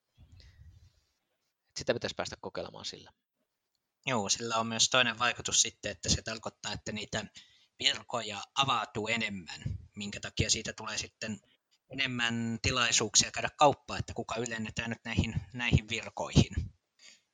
Sitä 1.78 1.94
pitäisi 1.94 2.16
päästä 2.16 2.36
kokeilemaan 2.42 2.86
sillä. 2.86 3.12
Joo, 4.06 4.30
sillä 4.30 4.56
on 4.56 4.68
myös 4.68 4.90
toinen 4.90 5.19
vaikutus 5.19 5.61
sitten, 5.61 5.91
että 5.91 6.10
se 6.10 6.22
tarkoittaa, 6.22 6.73
että 6.73 6.91
niitä 6.91 7.26
virkoja 7.80 8.44
avautuu 8.56 9.07
enemmän, 9.07 9.61
minkä 9.95 10.19
takia 10.19 10.49
siitä 10.49 10.73
tulee 10.73 10.98
sitten 10.98 11.40
enemmän 11.90 12.60
tilaisuuksia 12.61 13.32
käydä 13.32 13.49
kauppaa, 13.57 13.98
että 13.98 14.14
kuka 14.14 14.36
ylennetään 14.36 14.90
nyt 14.90 15.03
näihin, 15.06 15.36
näihin 15.53 15.90
virkoihin. 15.90 16.52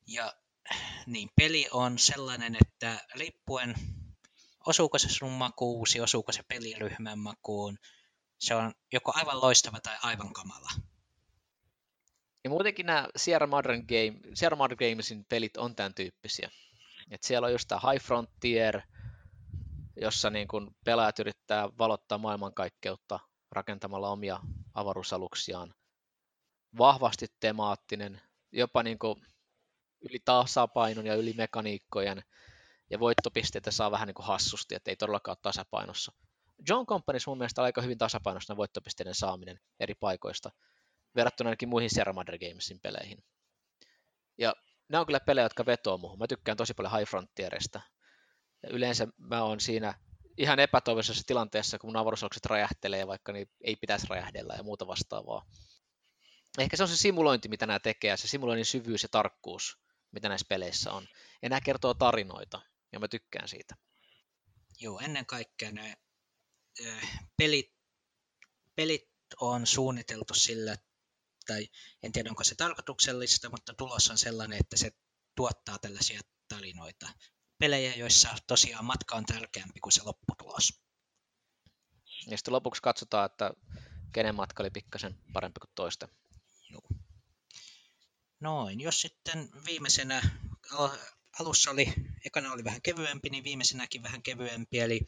Ja 0.07 0.33
niin 1.05 1.29
peli 1.35 1.67
on 1.71 1.99
sellainen, 1.99 2.57
että 2.61 3.05
riippuen 3.15 3.75
osuuko 4.65 4.97
se 4.97 5.09
sun 5.09 5.31
makuusi, 5.31 6.01
osuuko 6.01 6.31
se 6.31 6.43
peliryhmän 6.43 7.19
makuun, 7.19 7.77
se 8.39 8.55
on 8.55 8.73
joko 8.91 9.13
aivan 9.15 9.41
loistava 9.41 9.79
tai 9.79 9.97
aivan 10.01 10.33
kamala. 10.33 10.69
Ja 12.43 12.49
muutenkin 12.49 12.85
nämä 12.85 13.07
Sierra 13.15 13.47
Modern, 13.47 13.85
Game, 13.87 14.19
Sierra 14.33 14.55
Modern 14.57 14.77
Gamesin 14.79 15.25
pelit 15.29 15.57
on 15.57 15.75
tämän 15.75 15.93
tyyppisiä. 15.93 16.49
Et 17.11 17.23
siellä 17.23 17.45
on 17.45 17.51
just 17.51 17.67
tämä 17.67 17.91
High 17.91 18.05
Frontier, 18.05 18.81
jossa 20.01 20.29
niin 20.29 20.47
kun 20.47 20.75
pelaajat 20.85 21.19
yrittää 21.19 21.69
valottaa 21.77 22.17
maailmankaikkeutta 22.17 23.19
rakentamalla 23.51 24.09
omia 24.09 24.39
avaruusaluksiaan. 24.73 25.73
Vahvasti 26.77 27.27
temaattinen, 27.39 28.21
jopa 28.51 28.83
niin 28.83 28.99
kuin 28.99 29.25
yli 30.01 30.19
tasapainon 30.25 31.05
ja 31.05 31.15
yli 31.15 31.33
mekaniikkojen, 31.33 32.23
ja 32.89 32.99
voittopisteitä 32.99 33.71
saa 33.71 33.91
vähän 33.91 34.07
niin 34.07 34.15
kuin 34.15 34.25
hassusti, 34.25 34.75
että 34.75 34.91
ei 34.91 34.95
todellakaan 34.95 35.33
ole 35.33 35.41
tasapainossa. 35.41 36.11
John 36.69 36.85
Companies 36.85 37.27
mun 37.27 37.37
mielestä 37.37 37.63
aika 37.63 37.81
hyvin 37.81 37.97
tasapainossa 37.97 38.57
voittopisteiden 38.57 39.15
saaminen 39.15 39.59
eri 39.79 39.95
paikoista, 39.95 40.51
verrattuna 41.15 41.49
ainakin 41.49 41.69
muihin 41.69 41.89
Sierra 41.89 42.13
Madre 42.13 42.39
Gamesin 42.39 42.79
peleihin. 42.79 43.23
Ja 44.37 44.55
nämä 44.89 44.99
on 44.99 45.05
kyllä 45.05 45.19
pelejä, 45.19 45.45
jotka 45.45 45.65
vetoo 45.65 45.97
muuhun. 45.97 46.19
Mä 46.19 46.27
tykkään 46.27 46.57
tosi 46.57 46.73
paljon 46.73 46.97
High 46.97 47.09
Frontierista. 47.09 47.81
Ja 48.63 48.69
yleensä 48.69 49.07
mä 49.17 49.43
oon 49.43 49.59
siinä 49.59 49.93
ihan 50.37 50.59
epätoivoisessa 50.59 51.23
tilanteessa, 51.27 51.79
kun 51.79 51.87
mun 51.87 51.97
avaruusalukset 51.97 52.45
räjähtelee, 52.45 53.07
vaikka 53.07 53.31
niin 53.31 53.47
ei 53.63 53.75
pitäisi 53.75 54.07
räjähdellä 54.09 54.53
ja 54.57 54.63
muuta 54.63 54.87
vastaavaa. 54.87 55.45
Ehkä 56.57 56.77
se 56.77 56.83
on 56.83 56.89
se 56.89 56.97
simulointi, 56.97 57.49
mitä 57.49 57.65
nämä 57.65 57.79
tekee, 57.79 58.17
se 58.17 58.27
simuloinnin 58.27 58.65
syvyys 58.65 59.03
ja 59.03 59.09
tarkkuus, 59.09 59.77
mitä 60.11 60.29
näissä 60.29 60.45
peleissä 60.49 60.91
on. 60.91 61.07
Ja 61.41 61.49
nämä 61.49 61.61
kertoo 61.61 61.93
tarinoita, 61.93 62.61
ja 62.91 62.99
mä 62.99 63.07
tykkään 63.07 63.47
siitä. 63.47 63.75
Joo, 64.79 64.99
ennen 64.99 65.25
kaikkea 65.25 65.71
ne 65.71 65.95
pelit, 67.37 67.73
pelit 68.75 69.09
on 69.41 69.67
suunniteltu 69.67 70.33
sillä, 70.33 70.75
tai 71.51 71.69
en 72.03 72.11
tiedä 72.11 72.29
onko 72.29 72.43
se 72.43 72.55
tarkoituksellista, 72.55 73.49
mutta 73.49 73.73
tulos 73.73 74.09
on 74.09 74.17
sellainen, 74.17 74.59
että 74.59 74.77
se 74.77 74.91
tuottaa 75.35 75.79
tällaisia 75.79 76.21
tarinoita. 76.47 77.09
Pelejä, 77.57 77.95
joissa 77.95 78.29
tosiaan 78.47 78.85
matka 78.85 79.15
on 79.15 79.25
tärkeämpi 79.25 79.79
kuin 79.79 79.93
se 79.93 80.03
lopputulos. 80.03 80.83
Ja 82.27 82.37
sitten 82.37 82.53
lopuksi 82.53 82.81
katsotaan, 82.81 83.25
että 83.25 83.51
kenen 84.13 84.35
matka 84.35 84.63
oli 84.63 84.69
pikkasen 84.69 85.17
parempi 85.33 85.59
kuin 85.59 85.71
toista. 85.75 86.07
Joo. 86.69 86.87
Noin, 88.39 88.81
jos 88.81 89.01
sitten 89.01 89.49
viimeisenä, 89.65 90.21
alussa 91.39 91.71
oli, 91.71 91.93
ekana 92.25 92.51
oli 92.51 92.63
vähän 92.63 92.81
kevyempi, 92.81 93.29
niin 93.29 93.43
viimeisenäkin 93.43 94.03
vähän 94.03 94.23
kevyempi, 94.23 94.79
eli 94.79 94.99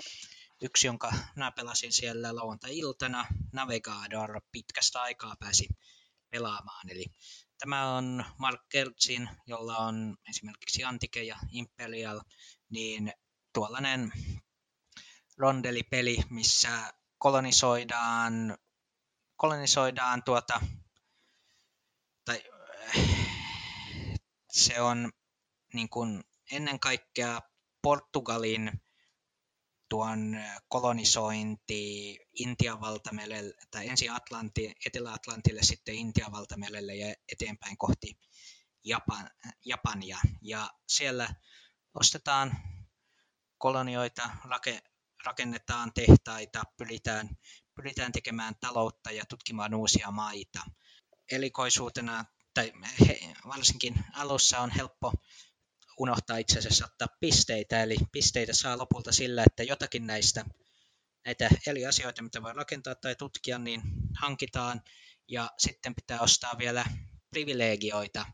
yksi, 0.62 0.88
jonka 0.88 1.14
mä 1.36 1.52
pelasin 1.52 1.94
siellä 1.94 2.36
lauantai-iltana, 2.36 3.28
Navigador, 3.54 4.42
pitkästä 4.52 5.02
aikaa 5.02 5.36
pääsi 5.40 5.68
pelaamaan. 6.34 6.90
Eli 6.90 7.06
tämä 7.60 7.96
on 7.96 8.26
Mark 8.38 8.62
Kertsin, 8.70 9.30
jolla 9.48 9.78
on 9.78 10.18
esimerkiksi 10.30 10.84
Antike 10.84 11.24
ja 11.24 11.38
Imperial, 11.52 12.22
niin 12.70 13.14
tuollainen 13.54 14.12
rondelipeli, 15.38 16.18
missä 16.30 16.94
kolonisoidaan, 17.18 18.58
kolonisoidaan 19.36 20.24
tuota, 20.24 20.62
tai 22.26 22.44
se 24.52 24.82
on 24.82 25.12
niin 25.74 25.90
kuin 25.90 26.24
ennen 26.52 26.80
kaikkea 26.80 27.42
Portugalin 27.82 28.72
tuon 29.94 30.38
kolonisointi 30.68 32.20
Intian 32.40 32.82
valtamerelle, 32.82 33.54
tai 33.72 33.90
ensin 33.90 34.12
Atlanti, 34.12 34.74
Etelä-Atlantille, 34.86 35.64
sitten 35.64 35.96
Intian 35.96 36.32
valtamerelle 36.32 36.96
ja 36.96 37.16
eteenpäin 37.32 37.78
kohti 37.78 38.20
Japan, 38.84 39.30
Japania. 39.66 40.18
Ja 40.42 40.70
siellä 40.88 41.36
ostetaan 41.94 42.58
kolonioita, 43.58 44.30
rakennetaan 45.26 45.92
tehtaita, 45.94 46.64
pyritään, 46.78 47.30
pyritään 47.76 48.12
tekemään 48.12 48.56
taloutta 48.60 49.12
ja 49.12 49.26
tutkimaan 49.30 49.74
uusia 49.74 50.12
maita. 50.12 50.60
Elikoisuutena 51.32 52.26
tai 52.54 52.72
he, 53.08 53.20
varsinkin 53.48 54.06
alussa 54.14 54.60
on 54.60 54.72
helppo 54.72 55.14
unohtaa 56.00 56.38
itse 56.38 56.60
asiassa 56.60 56.86
ottaa 56.86 57.08
pisteitä, 57.20 57.84
eli 57.84 57.96
pisteitä 58.12 58.54
saa 58.54 58.78
lopulta 58.78 59.12
sillä, 59.12 59.44
että 59.48 59.64
jotakin 59.64 60.08
näistä 60.08 60.46
näitä 61.26 61.50
eri 61.68 61.86
asioita, 61.86 62.24
mitä 62.24 62.42
voi 62.44 62.54
rakentaa 62.54 62.96
tai 62.96 63.16
tutkia, 63.16 63.58
niin 63.58 63.82
hankitaan, 64.22 64.82
ja 65.28 65.50
sitten 65.58 65.96
pitää 65.96 66.20
ostaa 66.20 66.58
vielä 66.58 66.86
privilegioita, 67.30 68.26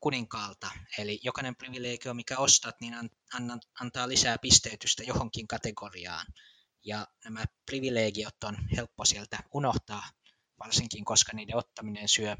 kuninkaalta. 0.00 0.70
Eli 0.98 1.20
jokainen 1.22 1.56
privilegio, 1.56 2.14
mikä 2.14 2.38
ostat, 2.38 2.80
niin 2.80 2.94
antaa 3.80 4.08
lisää 4.08 4.38
pisteytystä 4.38 5.02
johonkin 5.02 5.48
kategoriaan. 5.48 6.26
Ja 6.84 7.06
nämä 7.24 7.44
privilegiot 7.66 8.44
on 8.44 8.56
helppo 8.76 9.04
sieltä 9.04 9.38
unohtaa, 9.54 10.02
varsinkin 10.58 11.04
koska 11.04 11.32
niiden 11.36 11.56
ottaminen 11.56 12.08
syö 12.08 12.36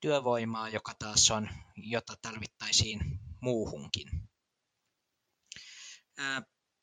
työvoimaa, 0.00 0.68
joka 0.68 0.92
taas 0.98 1.30
on, 1.30 1.48
jota 1.76 2.14
tarvittaisiin 2.22 3.00
muuhunkin. 3.40 4.08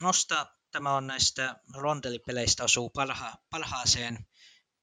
Nosta 0.01 0.55
tämä 0.71 0.95
on 0.95 1.07
näistä 1.07 1.59
rondelipeleistä 1.73 2.63
osuu 2.63 2.89
parha, 2.89 3.33
parhaaseen 3.49 4.27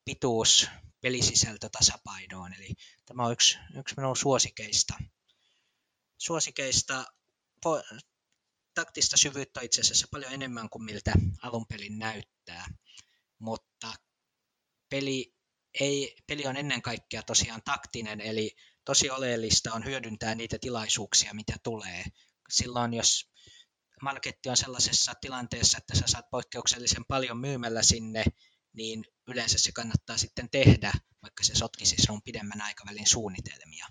pituus 0.04 0.66
pelisisältö 1.00 1.68
tasapainoon. 1.68 2.54
Eli 2.54 2.74
tämä 3.06 3.26
on 3.26 3.32
yksi, 3.32 3.58
yksi 3.78 3.94
minun 3.96 4.16
suosikeista. 4.16 4.94
Suosikeista 6.18 7.04
po, 7.62 7.82
taktista 8.74 9.16
syvyyttä 9.16 9.60
itse 9.60 9.80
asiassa 9.80 10.08
paljon 10.10 10.32
enemmän 10.32 10.70
kuin 10.70 10.84
miltä 10.84 11.12
alun 11.42 11.66
pelin 11.66 11.98
näyttää, 11.98 12.66
mutta 13.38 13.94
peli, 14.88 15.34
ei, 15.80 16.16
peli 16.26 16.46
on 16.46 16.56
ennen 16.56 16.82
kaikkea 16.82 17.22
tosiaan 17.22 17.62
taktinen, 17.62 18.20
eli 18.20 18.56
tosi 18.84 19.10
oleellista 19.10 19.72
on 19.72 19.84
hyödyntää 19.84 20.34
niitä 20.34 20.58
tilaisuuksia, 20.58 21.34
mitä 21.34 21.56
tulee. 21.62 22.04
Silloin, 22.50 22.94
jos 22.94 23.30
marketti 24.02 24.48
on 24.48 24.56
sellaisessa 24.56 25.12
tilanteessa, 25.20 25.78
että 25.78 25.98
sä 25.98 26.04
saat 26.06 26.30
poikkeuksellisen 26.30 27.04
paljon 27.08 27.38
myymällä 27.38 27.82
sinne, 27.82 28.24
niin 28.72 29.04
yleensä 29.28 29.58
se 29.58 29.72
kannattaa 29.72 30.16
sitten 30.18 30.50
tehdä, 30.50 30.92
vaikka 31.22 31.44
se 31.44 31.54
sotkisi 31.54 31.96
sinun 31.98 32.22
pidemmän 32.22 32.60
aikavälin 32.60 33.06
suunnitelmia. 33.06 33.86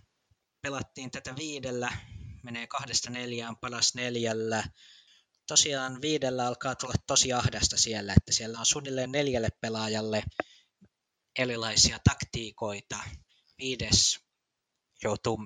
Pelattiin 0.62 1.12
tätä 1.12 1.36
viidellä, 1.36 1.92
menee 2.44 2.68
kahdesta 2.68 3.10
neljään, 3.10 3.58
palas 3.58 3.96
neljällä. 3.96 4.64
Tosiaan 5.48 6.02
viidellä 6.02 6.48
alkaa 6.48 6.76
tulla 6.76 6.94
tosi 7.08 7.34
ahdasta 7.34 7.78
siellä, 7.78 8.14
että 8.18 8.32
siellä 8.32 8.60
on 8.60 8.66
suunnilleen 8.66 9.12
neljälle 9.12 9.50
pelaajalle 9.62 10.24
erilaisia 11.40 12.00
taktiikoita. 12.04 13.00
Viides 13.58 14.20
joutuu 15.04 15.40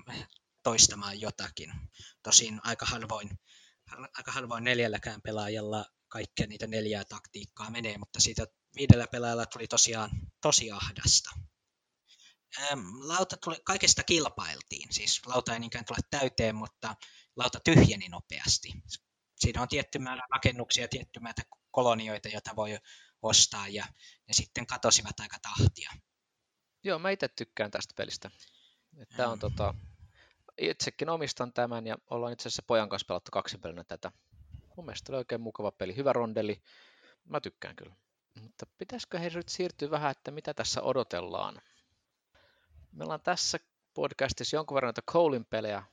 toistamaan 0.63 1.21
jotakin. 1.21 1.73
Tosin 2.23 2.61
aika 2.63 2.85
harvoin, 2.85 3.29
aika 4.17 4.31
harvoin 4.31 4.63
neljälläkään 4.63 5.21
pelaajalla 5.21 5.85
kaikkia 6.07 6.47
niitä 6.47 6.67
neljää 6.67 7.05
taktiikkaa 7.05 7.69
menee, 7.69 7.97
mutta 7.97 8.19
siitä 8.19 8.47
viidellä 8.75 9.07
pelaajalla 9.07 9.45
tuli 9.45 9.67
tosiaan 9.67 10.09
tosi 10.41 10.71
ahdasta. 10.71 11.29
Lauta 12.99 13.37
tuli, 13.37 13.57
kaikesta 13.63 14.03
kilpailtiin, 14.03 14.93
siis 14.93 15.21
lauta 15.25 15.53
ei 15.53 15.59
niinkään 15.59 15.85
tule 15.85 15.97
täyteen, 16.09 16.55
mutta 16.55 16.95
lauta 17.35 17.59
tyhjeni 17.59 18.09
nopeasti. 18.09 18.73
Siinä 19.35 19.61
on 19.61 19.67
tietty 19.67 19.99
määrä 19.99 20.27
rakennuksia, 20.35 20.87
tietty 20.87 21.19
määrä 21.19 21.43
kolonioita, 21.71 22.29
joita 22.29 22.55
voi 22.55 22.79
ostaa, 23.21 23.67
ja 23.67 23.85
ne 24.27 24.33
sitten 24.33 24.67
katosivat 24.67 25.19
aika 25.19 25.37
tahtia. 25.39 25.91
Joo, 26.83 26.99
mä 26.99 27.09
itse 27.09 27.27
tykkään 27.27 27.71
tästä 27.71 27.93
pelistä. 27.97 28.31
Tämä 29.17 29.29
on 29.29 29.39
tota, 29.39 29.73
itsekin 30.57 31.09
omistan 31.09 31.53
tämän 31.53 31.87
ja 31.87 31.97
ollaan 32.09 32.33
itse 32.33 32.47
asiassa 32.47 32.63
pojan 32.67 32.89
kanssa 32.89 33.05
pelattu 33.07 33.31
kaksipelinä 33.31 33.83
tätä. 33.83 34.11
Mun 34.77 34.85
mielestä 34.85 35.11
oli 35.11 35.17
oikein 35.17 35.41
mukava 35.41 35.71
peli, 35.71 35.95
hyvä 35.95 36.13
rondeli. 36.13 36.61
Mä 37.25 37.41
tykkään 37.41 37.75
kyllä. 37.75 37.95
Mutta 38.41 38.65
pitäisikö 38.77 39.19
he 39.19 39.29
nyt 39.29 39.49
siirtyä 39.49 39.91
vähän, 39.91 40.11
että 40.11 40.31
mitä 40.31 40.53
tässä 40.53 40.81
odotellaan? 40.81 41.61
Meillä 42.91 43.13
on 43.13 43.21
tässä 43.21 43.59
podcastissa 43.93 44.55
jonkun 44.55 44.75
verran 44.75 44.87
noita 44.87 45.11
Colein 45.11 45.45
pelejä, 45.45 45.83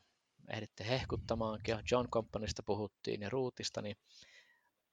ehditte 0.49 0.89
hehkuttamaankin, 0.89 1.79
John 1.91 2.09
Companysta 2.09 2.63
puhuttiin 2.63 3.21
ja 3.23 3.31
Ruutista, 3.31 3.83
niin 3.83 3.97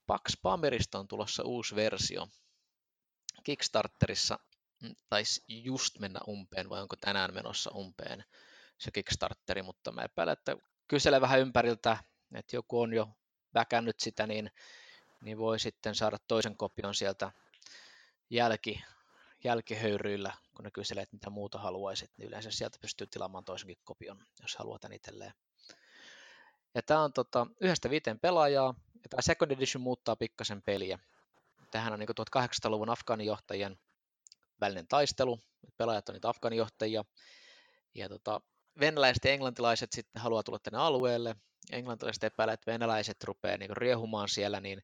Pax 0.08 0.42
Pamerista 0.42 1.00
on 1.00 1.08
tulossa 1.08 1.44
uusi 1.44 1.76
versio. 1.76 2.28
Kickstarterissa 3.44 4.40
taisi 5.10 5.44
just 5.48 6.00
mennä 6.00 6.20
umpeen, 6.28 6.70
vai 6.70 6.82
onko 6.82 6.96
tänään 6.96 7.34
menossa 7.34 7.72
umpeen 7.76 8.24
se 8.78 8.92
Kickstarteri, 8.92 9.62
mutta 9.62 9.92
mä 9.92 10.02
epäilen, 10.02 10.34
että 10.34 10.58
kysele 10.88 11.22
vähän 11.22 11.40
ympäriltä, 11.40 11.98
että 12.36 12.56
joku 12.56 12.82
on 12.82 12.94
jo 12.94 13.10
väkännyt 13.54 14.00
sitä, 14.00 14.28
niin 14.28 14.52
niin 15.22 15.38
voi 15.38 15.60
sitten 15.60 15.96
saada 15.96 16.18
toisen 16.28 16.58
kopion 16.58 16.96
sieltä 16.96 17.32
jälki, 18.30 18.84
jälkihöyryillä, 19.44 20.34
kun 20.56 20.66
ne 20.66 20.72
kyselee, 20.72 21.04
että 21.04 21.16
mitä 21.16 21.30
muuta 21.30 21.60
haluaisit, 21.60 22.12
niin 22.18 22.28
yleensä 22.28 22.52
sieltä 22.52 22.78
pystyy 22.82 23.08
tilaamaan 23.08 23.46
toisenkin 23.46 23.78
kopion, 23.84 24.26
jos 24.42 24.56
haluat 24.56 24.82
tämän 24.82 24.96
itselleen. 24.96 25.34
Ja 26.76 26.82
tämä 26.82 27.04
on 27.04 27.14
tota, 27.14 27.48
yhdestä 27.60 27.90
viiteen 27.90 28.20
pelaajaa, 28.20 28.74
ja 28.94 29.10
tämä 29.10 29.22
Second 29.22 29.52
Edition 29.52 29.82
muuttaa 29.82 30.16
pikkasen 30.16 30.62
peliä. 30.62 31.00
Tähän 31.72 31.94
on 31.94 32.00
niin 32.00 32.10
1800-luvun 32.10 32.90
Afganijohtajien 32.90 33.80
välinen 34.62 34.88
taistelu, 34.88 35.40
pelaajat 35.78 36.10
on 36.10 36.14
niitä 36.14 36.30
Afganijohtajia, 36.30 37.04
ja 37.96 38.10
tota, 38.10 38.42
venäläiset 38.80 39.26
ja 39.26 39.32
englantilaiset 39.32 39.92
sitten 39.92 40.22
haluaa 40.22 40.44
tulla 40.44 40.60
tänne 40.60 40.80
alueelle, 40.80 41.36
englantilaiset 41.72 42.24
epäilee, 42.24 42.54
että 42.54 42.72
venäläiset 42.72 43.24
rupeaa 43.24 43.58
niin 43.58 43.78
riehumaan 43.78 44.30
siellä, 44.30 44.60
niin 44.60 44.82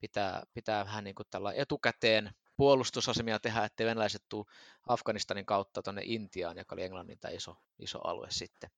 pitää, 0.00 0.42
pitää 0.54 0.84
vähän 0.84 1.04
niin 1.04 1.14
kuin 1.14 1.26
tällä 1.30 1.52
etukäteen 1.52 2.30
puolustusasemia 2.56 3.38
tehdä, 3.38 3.64
ettei 3.64 3.86
venäläiset 3.86 4.22
tule 4.28 4.44
Afganistanin 4.88 5.46
kautta 5.46 5.82
tuonne 5.82 6.02
Intiaan, 6.04 6.56
joka 6.56 6.74
oli 6.74 6.82
Englannin 6.82 7.18
tämä 7.18 7.34
iso, 7.34 7.56
iso 7.78 7.98
alue 8.04 8.26
sitten. 8.30 8.70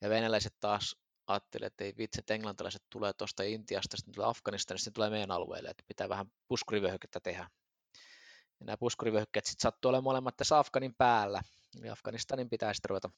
Ja 0.00 0.10
venäläiset 0.10 0.54
taas 0.60 0.96
ajattelivat, 1.26 1.72
että 1.72 1.84
ei 1.84 1.94
vitsi, 1.98 2.20
että 2.20 2.34
englantilaiset 2.34 2.82
tulee 2.90 3.12
tuosta 3.12 3.42
Intiasta, 3.42 3.96
sitten 3.96 4.14
tulee 4.14 4.28
Afganistanista, 4.28 4.84
sitten 4.84 4.94
tulee 4.94 5.10
meidän 5.10 5.30
alueelle, 5.30 5.70
että 5.70 5.84
pitää 5.88 6.08
vähän 6.08 6.32
puskurivyöhykettä 6.48 7.20
tehdä. 7.20 7.50
Ja 8.60 8.66
nämä 8.66 8.76
puskurivyöhykkeet 8.76 9.44
sitten 9.44 9.62
sattuu 9.62 9.88
olemaan 9.88 10.04
molemmat 10.04 10.36
tässä 10.36 10.58
Afganin 10.58 10.94
päällä, 10.94 11.42
eli 11.78 11.90
Afganistanin 11.90 12.48
pitää 12.48 12.74
sitten 12.74 12.90
ruveta 12.90 13.10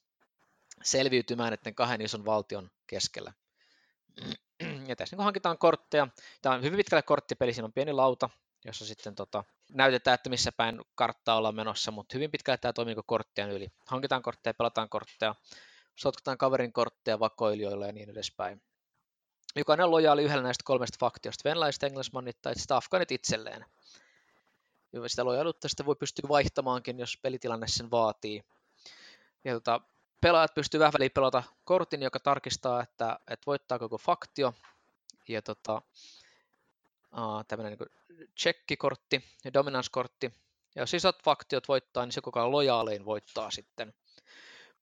selviytymään 0.83 1.49
näiden 1.51 1.75
kahden 1.75 2.01
ison 2.01 2.25
valtion 2.25 2.69
keskellä. 2.87 3.33
Ja 4.87 4.95
tässä 4.95 5.15
niin 5.15 5.23
hankitaan 5.23 5.57
kortteja. 5.57 6.07
Tämä 6.41 6.55
on 6.55 6.63
hyvin 6.63 6.77
pitkälle 6.77 7.01
korttipeli, 7.01 7.53
siinä 7.53 7.65
on 7.65 7.73
pieni 7.73 7.93
lauta, 7.93 8.29
jossa 8.65 8.85
sitten 8.85 9.15
tota, 9.15 9.43
näytetään, 9.73 10.15
että 10.15 10.29
missä 10.29 10.51
päin 10.51 10.81
karttaa 10.95 11.35
ollaan 11.35 11.55
menossa, 11.55 11.91
mutta 11.91 12.13
hyvin 12.13 12.31
pitkälle 12.31 12.57
tämä 12.57 12.73
toimii 12.73 12.95
korttien 13.05 13.49
yli. 13.49 13.71
Hankitaan 13.87 14.21
kortteja, 14.21 14.53
pelataan 14.53 14.89
kortteja, 14.89 15.35
sotkutaan 15.95 16.37
kaverin 16.37 16.73
kortteja 16.73 17.19
vakoilijoille 17.19 17.87
ja 17.87 17.93
niin 17.93 18.09
edespäin. 18.09 18.61
Jokainen 19.55 19.91
lojaali 19.91 20.23
yhdellä 20.23 20.43
näistä 20.43 20.63
kolmesta 20.65 20.97
faktiosta, 20.99 21.49
venäläiset, 21.49 21.83
englannismannit 21.83 22.37
tai 22.41 22.55
sitä 22.55 22.75
afganit 22.75 23.11
itselleen. 23.11 23.65
Ja 24.93 25.09
sitä 25.09 25.25
lojaaluutta 25.25 25.67
sitten 25.69 25.85
voi 25.85 25.95
pystyä 25.95 26.29
vaihtamaankin, 26.29 26.99
jos 26.99 27.17
pelitilanne 27.21 27.67
sen 27.67 27.91
vaatii. 27.91 28.43
Ja 29.43 29.53
tota, 29.53 29.81
pelaajat 30.21 30.53
pystyy 30.53 30.79
vähän 30.79 30.93
väliin 30.93 31.11
pelata 31.11 31.43
kortin, 31.63 32.03
joka 32.03 32.19
tarkistaa, 32.19 32.83
että, 32.83 33.19
että 33.27 33.45
voittaa 33.45 33.79
koko 33.79 33.97
faktio. 33.97 34.53
Ja 35.27 35.41
tota, 35.41 35.81
tämmöinen 37.47 37.77
niin 37.79 38.27
checkikortti 38.39 39.23
ja 39.45 39.53
dominanskortti. 39.53 40.33
Ja 40.75 40.81
jos 40.81 40.93
isot 40.93 41.23
faktiot 41.23 41.67
voittaa, 41.67 42.05
niin 42.05 42.13
se 42.13 42.21
koko 42.21 42.51
lojaalein 42.51 43.05
voittaa 43.05 43.51
sitten. 43.51 43.93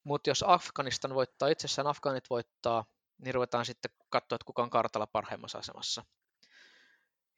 Mutta 0.04 0.30
jos 0.30 0.44
Afganistan 0.46 1.14
voittaa, 1.14 1.48
itsessään 1.48 1.86
Afganit 1.86 2.30
voittaa, 2.30 2.84
niin 3.18 3.34
ruvetaan 3.34 3.66
sitten 3.66 3.90
katsoa, 4.10 4.36
että 4.36 4.46
kuka 4.46 4.62
on 4.62 4.70
kartalla 4.70 5.06
parhaimmassa 5.06 5.58
asemassa. 5.58 6.04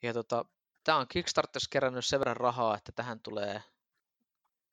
Ja 0.03 0.15
tota, 0.15 0.45
tämä 0.85 0.99
on 0.99 1.09
Kickstarterissa 1.09 1.71
kerännyt 1.71 2.05
sen 2.05 2.21
verran 2.21 2.37
rahaa, 2.37 2.77
että 2.77 2.93
tähän 2.93 3.21
tulee 3.21 3.63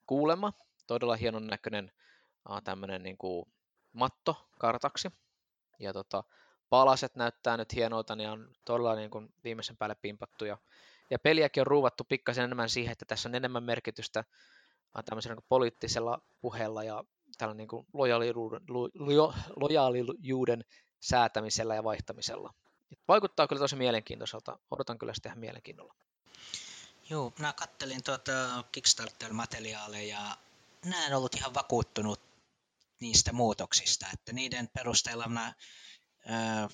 kuulema, 0.06 0.54
todella 0.88 1.16
hienon 1.16 1.48
näköinen 1.48 1.92
tämmöinen 2.64 3.04
niin 3.04 3.18
kuin 3.18 3.46
matto 3.94 4.50
kartaksi. 4.60 5.10
Ja 5.80 5.94
tota, 5.94 6.24
palaset 6.70 7.16
näyttää 7.16 7.58
nyt 7.58 7.74
hienolta, 7.74 8.16
niin 8.16 8.30
on 8.30 8.54
todella 8.66 8.96
niin 8.96 9.10
kuin 9.10 9.34
viimeisen 9.44 9.78
päälle 9.78 9.96
pimpattu. 9.96 10.46
Ja, 10.46 10.58
ja 11.10 11.20
peliäkin 11.20 11.62
on 11.62 11.68
ruuvattu 11.68 12.04
pikkasen 12.04 12.44
enemmän 12.44 12.70
siihen, 12.70 12.92
että 12.92 13.06
tässä 13.06 13.30
on 13.30 13.36
enemmän 13.36 13.64
merkitystä 13.64 14.24
tämmöisellä 15.06 15.36
niin 15.36 15.46
poliittisella 15.50 16.22
puheella 16.42 16.84
ja 16.84 17.04
tällä 17.38 17.54
niin 17.54 17.68
kuin 17.68 17.88
lojaalijuuden, 17.94 18.62
lo, 18.68 19.34
lojaalijuuden 19.56 20.66
säätämisellä 21.00 21.76
ja 21.76 21.84
vaihtamisella. 21.84 22.54
Vaikuttaa 23.08 23.48
kyllä 23.48 23.60
tosi 23.60 23.76
mielenkiintoiselta. 23.76 24.60
Odotan 24.72 24.98
kyllä 24.98 25.14
sitä 25.14 25.30
ihan 25.30 25.40
mielenkiinnolla. 25.40 25.96
Joo, 27.10 27.34
minä 27.38 27.54
kattelin 27.54 28.04
tuota 28.04 28.64
Kickstarter-materiaaleja 28.72 30.08
ja 30.08 30.38
minä 30.86 31.08
en 31.08 31.18
ollut 31.18 31.36
ihan 31.36 31.54
vakuuttunut 31.54 32.22
niistä 33.00 33.34
muutoksista, 33.34 34.06
että 34.14 34.34
niiden 34.34 34.70
perusteella 34.74 35.28
mä, 35.28 35.54
ää, 36.26 36.70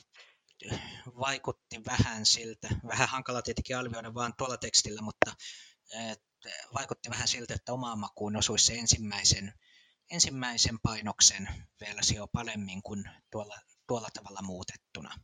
vaikutti 1.19 1.85
vähän 1.85 2.25
siltä, 2.25 2.69
vähän 2.87 3.09
hankala 3.09 3.41
tietenkin 3.41 3.77
arvioida 3.77 4.13
vaan 4.13 4.33
tuolla 4.37 4.57
tekstillä, 4.57 5.01
mutta 5.01 5.35
ää, 5.95 6.15
vaikutti 6.73 7.09
vähän 7.09 7.27
siltä, 7.27 7.53
että 7.53 7.73
omaan 7.73 7.99
makuun 7.99 8.35
osuisi 8.35 8.65
se 8.65 8.73
ensimmäisen 8.73 9.53
ensimmäisen 10.09 10.79
painoksen 10.79 11.49
versio 11.81 12.27
paremmin 12.27 12.81
kuin 12.81 13.03
tuolla, 13.31 13.59
tuolla 13.87 14.07
tavalla 14.13 14.41
muutettuna. 14.41 15.15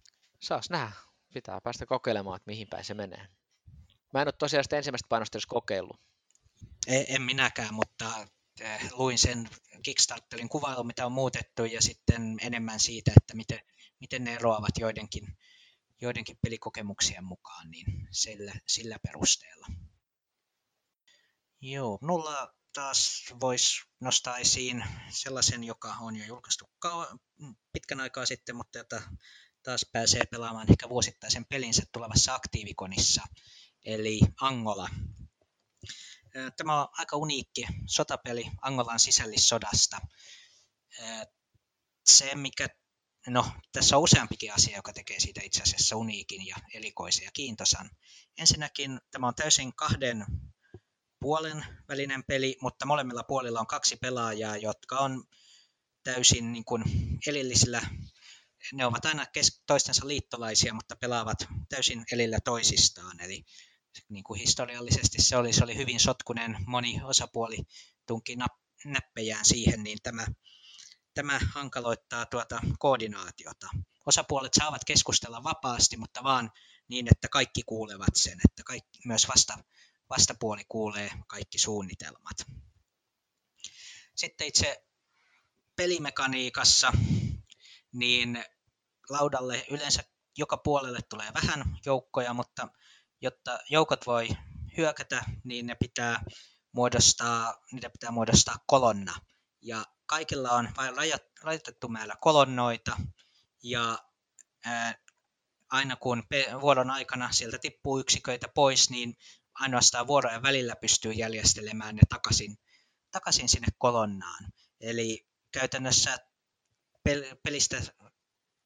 Saas 0.44 0.70
nähdä. 0.70 0.96
Pitää 1.34 1.62
päästä 1.62 1.86
kokeilemaan, 1.86 2.36
että 2.36 2.52
mihin 2.52 2.68
päin 2.68 2.86
se 2.86 2.94
menee. 2.94 3.28
Mä 4.14 4.22
en 4.22 4.28
ole 4.28 4.34
tosiaan 4.40 4.64
sitä 4.64 4.78
ensimmäistä 4.78 5.08
painosta 5.10 5.38
edes 5.38 5.46
kokeillut. 5.46 6.02
En, 6.88 7.06
en 7.08 7.22
minäkään, 7.22 7.74
mutta 7.74 8.28
eh, 8.60 8.92
luin 8.92 9.18
sen 9.18 9.50
Kickstarterin 9.84 10.50
kuvailun, 10.50 10.88
mitä 10.88 11.06
on 11.06 11.12
muutettu, 11.12 11.66
ja 11.66 11.82
sitten 11.82 12.38
enemmän 12.42 12.80
siitä, 12.80 13.12
että 13.18 13.36
miten, 13.36 13.60
miten 14.00 14.24
ne 14.24 14.34
eroavat 14.34 14.78
joidenkin, 14.80 15.38
joidenkin 16.02 16.38
pelikokemuksien 16.42 17.24
mukaan, 17.24 17.72
niin 17.72 18.08
sillä, 18.12 18.54
sillä 18.68 18.98
perusteella. 19.04 19.68
Joo, 21.62 22.00
mulla 22.02 22.54
taas 22.74 23.34
voisi 23.42 23.82
nostaa 24.00 24.38
esiin 24.38 24.84
sellaisen, 25.10 25.64
joka 25.64 25.96
on 26.00 26.16
jo 26.16 26.26
julkaistu 26.26 26.70
pitkän 27.74 28.00
aikaa 28.00 28.26
sitten, 28.26 28.56
mutta 28.56 28.78
jota 28.78 29.02
taas 29.64 29.86
pääsee 29.92 30.26
pelaamaan 30.32 30.72
ehkä 30.72 30.90
vuosittaisen 30.90 31.46
pelinsä 31.46 31.84
tulevassa 31.92 32.36
aktiivikonissa, 32.36 33.22
eli 33.86 34.20
Angola. 34.42 34.90
Tämä 36.58 36.82
on 36.82 36.88
aika 36.92 37.18
uniikki 37.18 37.66
sotapeli 37.86 38.52
Angolan 38.62 39.00
sisällissodasta. 39.00 39.98
Se, 42.06 42.36
mikä, 42.36 42.68
no 43.28 43.52
tässä 43.72 43.98
on 43.98 44.04
useampikin 44.04 44.54
asia, 44.54 44.76
joka 44.76 44.94
tekee 44.94 45.20
siitä 45.20 45.42
itse 45.44 45.64
asiassa 45.64 45.96
uniikin 45.96 46.48
ja 46.48 46.56
erikoisen 46.74 47.26
ja 47.26 47.32
kiintosan. 47.34 47.90
Ensinnäkin 48.38 49.00
tämä 49.12 49.28
on 49.28 49.36
täysin 49.36 49.76
kahden 49.76 50.26
puolen 51.20 51.66
välinen 51.88 52.24
peli, 52.24 52.58
mutta 52.62 52.86
molemmilla 52.86 53.24
puolilla 53.24 53.60
on 53.60 53.68
kaksi 53.68 53.96
pelaajaa, 53.96 54.58
jotka 54.58 55.00
on 55.00 55.24
täysin 56.04 56.54
niin 56.54 56.66
kuin 56.66 56.84
elillisillä 57.28 57.82
ne 58.74 58.86
ovat 58.86 59.06
aina 59.06 59.26
kes- 59.26 59.64
toistensa 59.68 60.08
liittolaisia, 60.08 60.74
mutta 60.74 60.96
pelaavat 60.96 61.38
täysin 61.70 62.06
elillä 62.12 62.40
toisistaan. 62.44 63.20
Eli 63.22 63.44
niin 64.10 64.24
kuin 64.24 64.40
historiallisesti 64.40 65.22
se 65.22 65.38
oli, 65.38 65.54
se 65.54 65.64
oli 65.64 65.78
hyvin 65.78 66.00
sotkunen, 66.00 66.58
moni 66.68 67.02
osapuoli 67.04 67.58
tunki 68.08 68.36
nap- 68.36 68.64
näppejään 68.86 69.46
siihen, 69.46 69.84
niin 69.84 69.98
tämä, 70.04 70.28
tämä 71.14 71.40
hankaloittaa 71.54 72.26
tuota 72.26 72.60
koordinaatiota. 72.80 73.68
Osapuolet 74.06 74.54
saavat 74.54 74.86
keskustella 74.86 75.44
vapaasti, 75.44 75.98
mutta 75.98 76.24
vaan 76.24 76.52
niin, 76.88 77.08
että 77.12 77.28
kaikki 77.28 77.64
kuulevat 77.64 78.16
sen, 78.16 78.40
että 78.50 78.64
kaikki, 78.64 79.00
myös 79.06 79.28
vasta, 79.28 79.58
vastapuoli 80.10 80.64
kuulee 80.70 81.12
kaikki 81.28 81.58
suunnitelmat. 81.58 82.38
Sitten 84.16 84.48
itse 84.48 84.86
pelimekaniikassa, 85.76 86.94
niin 87.94 88.46
laudalle 89.14 89.66
yleensä 89.72 90.04
joka 90.38 90.58
puolelle 90.58 91.00
tulee 91.10 91.28
vähän 91.34 91.78
joukkoja, 91.86 92.34
mutta 92.34 92.68
jotta 93.22 93.60
joukot 93.70 94.06
voi 94.08 94.28
hyökätä, 94.78 95.24
niin 95.44 95.66
ne 95.66 95.76
pitää 95.76 96.24
muodostaa, 96.72 97.54
niitä 97.72 97.90
pitää 97.90 98.12
muodostaa 98.12 98.58
kolonna. 98.66 99.16
Ja 99.62 99.86
kaikilla 100.06 100.52
on 100.52 100.70
vain 100.78 100.94
rajoitettu 101.42 101.88
määrä 101.88 102.16
kolonnoita, 102.22 102.98
ja 103.64 104.00
aina 105.70 105.96
kun 105.96 106.24
vuoron 106.62 106.90
aikana 106.90 107.32
sieltä 107.32 107.58
tippuu 107.58 108.00
yksiköitä 108.00 108.48
pois, 108.48 108.90
niin 108.90 109.18
ainoastaan 109.54 110.08
vuorojen 110.08 110.44
välillä 110.44 110.76
pystyy 110.76 111.12
järjestelemään 111.12 111.96
ne 111.96 112.02
takaisin, 112.10 112.58
takaisin 113.12 113.50
sinne 113.50 113.68
kolonnaan. 113.78 114.54
Eli 114.80 115.28
käytännössä 115.52 116.18
pelistä 117.44 117.82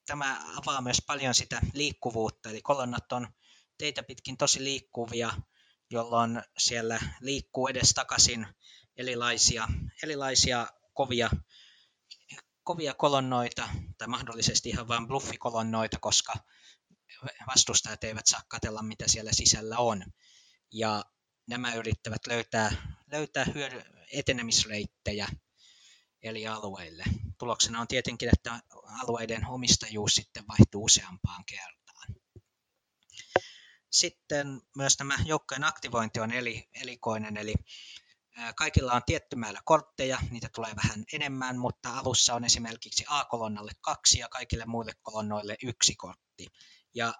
tämä 0.08 0.42
avaa 0.58 0.82
myös 0.82 1.02
paljon 1.08 1.36
sitä 1.36 1.62
liikkuvuutta, 1.74 2.50
eli 2.50 2.62
kolonnat 2.62 3.12
on 3.12 3.28
teitä 3.78 4.04
pitkin 4.04 4.38
tosi 4.38 4.64
liikkuvia, 4.64 5.34
jolloin 5.90 6.42
siellä 6.58 7.00
liikkuu 7.22 7.68
edes 7.68 7.90
takaisin 7.90 8.48
erilaisia, 8.96 9.68
erilaisia 10.04 10.68
kovia, 10.94 11.30
kovia 12.64 12.94
kolonnoita, 12.94 13.70
tai 13.98 14.08
mahdollisesti 14.08 14.70
ihan 14.70 14.88
vain 14.88 15.08
bluffikolonnoita, 15.08 15.98
koska 16.00 16.34
vastustajat 17.48 18.04
eivät 18.04 18.28
saa 18.28 18.42
katella, 18.48 18.84
mitä 18.84 19.06
siellä 19.08 19.32
sisällä 19.34 19.78
on. 19.78 20.04
Ja 20.72 21.04
nämä 21.48 21.74
yrittävät 21.74 22.28
löytää, 22.28 22.72
löytää 23.12 23.46
hyödy- 23.46 23.84
etenemisreittejä 24.14 25.28
eli 26.22 26.48
alueille. 26.48 27.04
Tuloksena 27.38 27.82
on 27.82 27.88
tietenkin, 27.88 28.30
että 28.34 28.60
alueiden 29.04 29.48
omistajuus 29.48 30.16
sitten 30.16 30.44
vaihtuu 30.48 30.84
useampaan 30.84 31.46
kertaan. 31.46 32.16
Sitten 33.92 34.62
myös 34.76 34.98
tämä 34.98 35.16
joukkojen 35.26 35.64
aktivointi 35.64 36.20
on 36.20 36.32
eli, 36.32 36.70
elikoinen, 36.82 37.38
eli 37.38 37.54
kaikilla 38.56 38.94
on 38.94 39.02
tietty 39.06 39.36
määrä 39.36 39.62
kortteja, 39.66 40.18
niitä 40.32 40.50
tulee 40.56 40.76
vähän 40.76 41.06
enemmän, 41.14 41.58
mutta 41.58 41.98
alussa 41.98 42.34
on 42.34 42.46
esimerkiksi 42.46 43.06
A-kolonnalle 43.08 43.72
kaksi 43.82 44.20
ja 44.20 44.30
kaikille 44.30 44.66
muille 44.66 44.94
kolonnoille 45.02 45.58
yksi 45.64 45.96
kortti. 45.96 46.48
Ja 46.94 47.14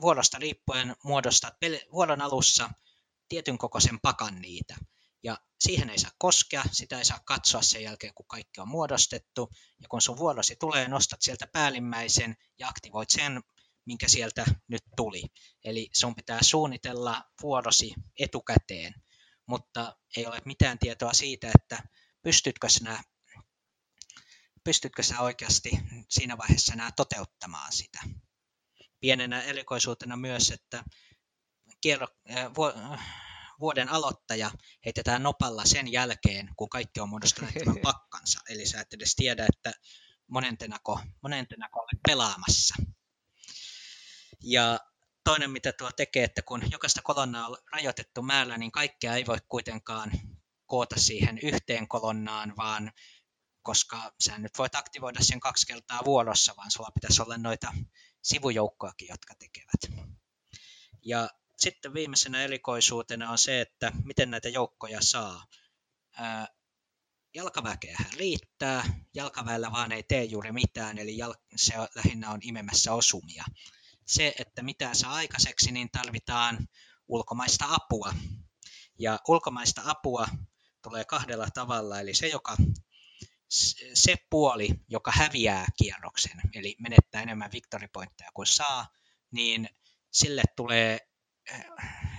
vuorosta 0.00 0.38
riippuen 0.38 0.96
muodostat 1.04 1.54
vuoron 1.92 2.20
alussa 2.20 2.70
tietyn 3.28 3.58
kokoisen 3.58 4.00
pakan 4.00 4.40
niitä 4.40 4.76
ja 5.22 5.38
siihen 5.60 5.90
ei 5.90 5.98
saa 5.98 6.10
koskea, 6.18 6.62
sitä 6.72 6.98
ei 6.98 7.04
saa 7.04 7.20
katsoa 7.24 7.62
sen 7.62 7.82
jälkeen, 7.82 8.14
kun 8.14 8.26
kaikki 8.26 8.60
on 8.60 8.68
muodostettu, 8.68 9.50
ja 9.80 9.88
kun 9.88 10.00
sun 10.00 10.18
vuorosi 10.18 10.56
tulee, 10.56 10.88
nostat 10.88 11.22
sieltä 11.22 11.46
päällimmäisen 11.52 12.36
ja 12.58 12.68
aktivoit 12.68 13.10
sen, 13.10 13.42
minkä 13.86 14.08
sieltä 14.08 14.44
nyt 14.68 14.82
tuli. 14.96 15.22
Eli 15.64 15.88
sun 15.92 16.14
pitää 16.14 16.38
suunnitella 16.42 17.24
vuorosi 17.42 17.94
etukäteen, 18.18 18.94
mutta 19.46 19.96
ei 20.16 20.26
ole 20.26 20.38
mitään 20.44 20.78
tietoa 20.78 21.12
siitä, 21.12 21.50
että 21.54 21.82
pystytkö 22.22 22.68
sinä, 22.68 23.02
pystytkö 24.64 25.02
sä 25.02 25.20
oikeasti 25.20 25.70
siinä 26.08 26.38
vaiheessa 26.38 26.72
enää 26.72 26.90
toteuttamaan 26.96 27.72
sitä. 27.72 27.98
Pienenä 29.00 29.42
erikoisuutena 29.42 30.16
myös, 30.16 30.50
että 30.50 30.84
kierro, 31.80 32.06
äh, 32.30 33.29
vuoden 33.60 33.88
aloittaja 33.88 34.50
heitetään 34.84 35.22
nopalla 35.22 35.64
sen 35.64 35.92
jälkeen, 35.92 36.50
kun 36.56 36.68
kaikki 36.68 37.00
on 37.00 37.08
muodostanut 37.08 37.54
tämän 37.54 37.82
pakkansa. 37.92 38.40
Eli 38.48 38.66
sä 38.66 38.80
et 38.80 38.92
edes 38.92 39.14
tiedä, 39.14 39.46
että 39.54 39.72
monentenako, 40.26 41.00
monentenako 41.22 41.80
olet 41.80 42.00
pelaamassa. 42.08 42.74
Ja 44.42 44.78
toinen, 45.24 45.50
mitä 45.50 45.72
tuo 45.72 45.92
tekee, 45.92 46.24
että 46.24 46.42
kun 46.42 46.62
jokaista 46.70 47.02
kolonnaa 47.02 47.46
on 47.46 47.56
rajoitettu 47.72 48.22
määrä, 48.22 48.58
niin 48.58 48.72
kaikkea 48.72 49.14
ei 49.14 49.26
voi 49.26 49.38
kuitenkaan 49.48 50.12
koota 50.66 51.00
siihen 51.00 51.38
yhteen 51.42 51.88
kolonnaan, 51.88 52.56
vaan 52.56 52.92
koska 53.62 54.12
sä 54.20 54.38
nyt 54.38 54.58
voit 54.58 54.74
aktivoida 54.74 55.18
sen 55.22 55.40
kaksi 55.40 55.66
kertaa 55.66 56.04
vuorossa, 56.04 56.54
vaan 56.56 56.70
sulla 56.70 56.90
pitäisi 56.94 57.22
olla 57.22 57.38
noita 57.38 57.72
sivujoukkoakin, 58.22 59.08
jotka 59.08 59.34
tekevät. 59.34 60.06
Ja 61.02 61.28
sitten 61.60 61.94
viimeisenä 61.94 62.42
erikoisuutena 62.42 63.30
on 63.30 63.38
se, 63.38 63.60
että 63.60 63.92
miten 64.04 64.30
näitä 64.30 64.48
joukkoja 64.48 64.98
saa. 65.02 65.46
Jalkaväkeä 67.34 67.98
riittää, 68.16 68.84
jalkaväellä 69.14 69.72
vaan 69.72 69.92
ei 69.92 70.02
tee 70.02 70.24
juuri 70.24 70.52
mitään, 70.52 70.98
eli 70.98 71.16
se 71.56 71.74
lähinnä 71.94 72.30
on 72.30 72.40
imemässä 72.42 72.94
osumia. 72.94 73.44
Se, 74.06 74.34
että 74.38 74.62
mitä 74.62 74.94
saa 74.94 75.14
aikaiseksi, 75.14 75.72
niin 75.72 75.90
tarvitaan 75.90 76.68
ulkomaista 77.08 77.64
apua. 77.68 78.14
Ja 78.98 79.18
ulkomaista 79.28 79.82
apua 79.84 80.28
tulee 80.82 81.04
kahdella 81.04 81.48
tavalla, 81.54 82.00
eli 82.00 82.14
se, 82.14 82.26
joka, 82.26 82.56
se 83.94 84.16
puoli, 84.30 84.68
joka 84.88 85.12
häviää 85.14 85.66
kierroksen, 85.76 86.40
eli 86.54 86.76
menettää 86.78 87.22
enemmän 87.22 87.52
victory 87.52 87.86
kuin 88.34 88.46
saa, 88.46 88.88
niin 89.30 89.68
sille 90.10 90.42
tulee 90.56 91.09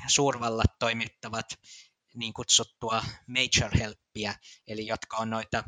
suurvallat 0.07 0.79
toimittavat 0.79 1.45
niin 2.13 2.33
kutsuttua 2.33 3.03
major 3.27 3.77
helppiä, 3.77 4.35
eli 4.67 4.87
jotka 4.87 5.17
on 5.17 5.29
noita 5.29 5.63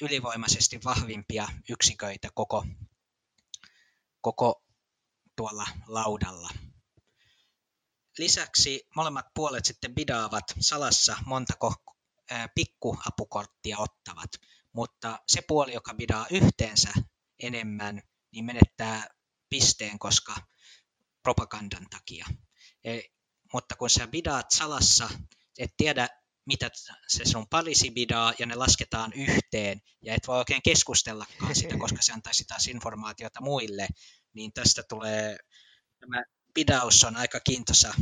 ylivoimaisesti 0.00 0.80
vahvimpia 0.84 1.48
yksiköitä 1.70 2.28
koko, 2.34 2.66
koko 4.20 4.64
tuolla 5.36 5.66
laudalla. 5.86 6.50
Lisäksi 8.18 8.88
molemmat 8.96 9.26
puolet 9.34 9.64
sitten 9.64 9.94
bidaavat 9.94 10.44
salassa 10.60 11.16
montako 11.26 11.74
pikkuapukorttia 12.54 13.78
ottavat, 13.78 14.30
mutta 14.72 15.18
se 15.28 15.42
puoli, 15.48 15.74
joka 15.74 15.94
bidaa 15.94 16.26
yhteensä 16.30 16.92
enemmän, 17.38 18.02
niin 18.32 18.44
menettää 18.44 19.06
pisteen, 19.48 19.98
koska 19.98 20.34
propagandan 21.22 21.86
takia. 21.90 22.26
E, 22.84 23.00
mutta 23.52 23.76
kun 23.76 23.90
sä 23.90 24.06
bidaat 24.06 24.50
salassa, 24.50 25.08
et 25.58 25.70
tiedä 25.76 26.08
mitä 26.46 26.70
se 27.08 27.24
sun 27.24 27.48
palisi 27.48 27.90
bidaa, 27.90 28.32
ja 28.38 28.46
ne 28.46 28.54
lasketaan 28.54 29.12
yhteen, 29.12 29.82
ja 30.02 30.14
et 30.14 30.28
voi 30.28 30.38
oikein 30.38 30.62
keskustellakaan 30.62 31.54
sitä, 31.54 31.78
koska 31.84 32.02
se 32.02 32.12
antaisi 32.12 32.44
taas 32.44 32.66
informaatiota 32.66 33.40
muille, 33.40 33.88
niin 34.34 34.52
tästä 34.52 34.82
tulee, 34.88 35.36
tämä 35.98 36.22
bidaus 36.54 37.04
on 37.04 37.16
aika 37.16 37.40
kiintosa, 37.40 37.94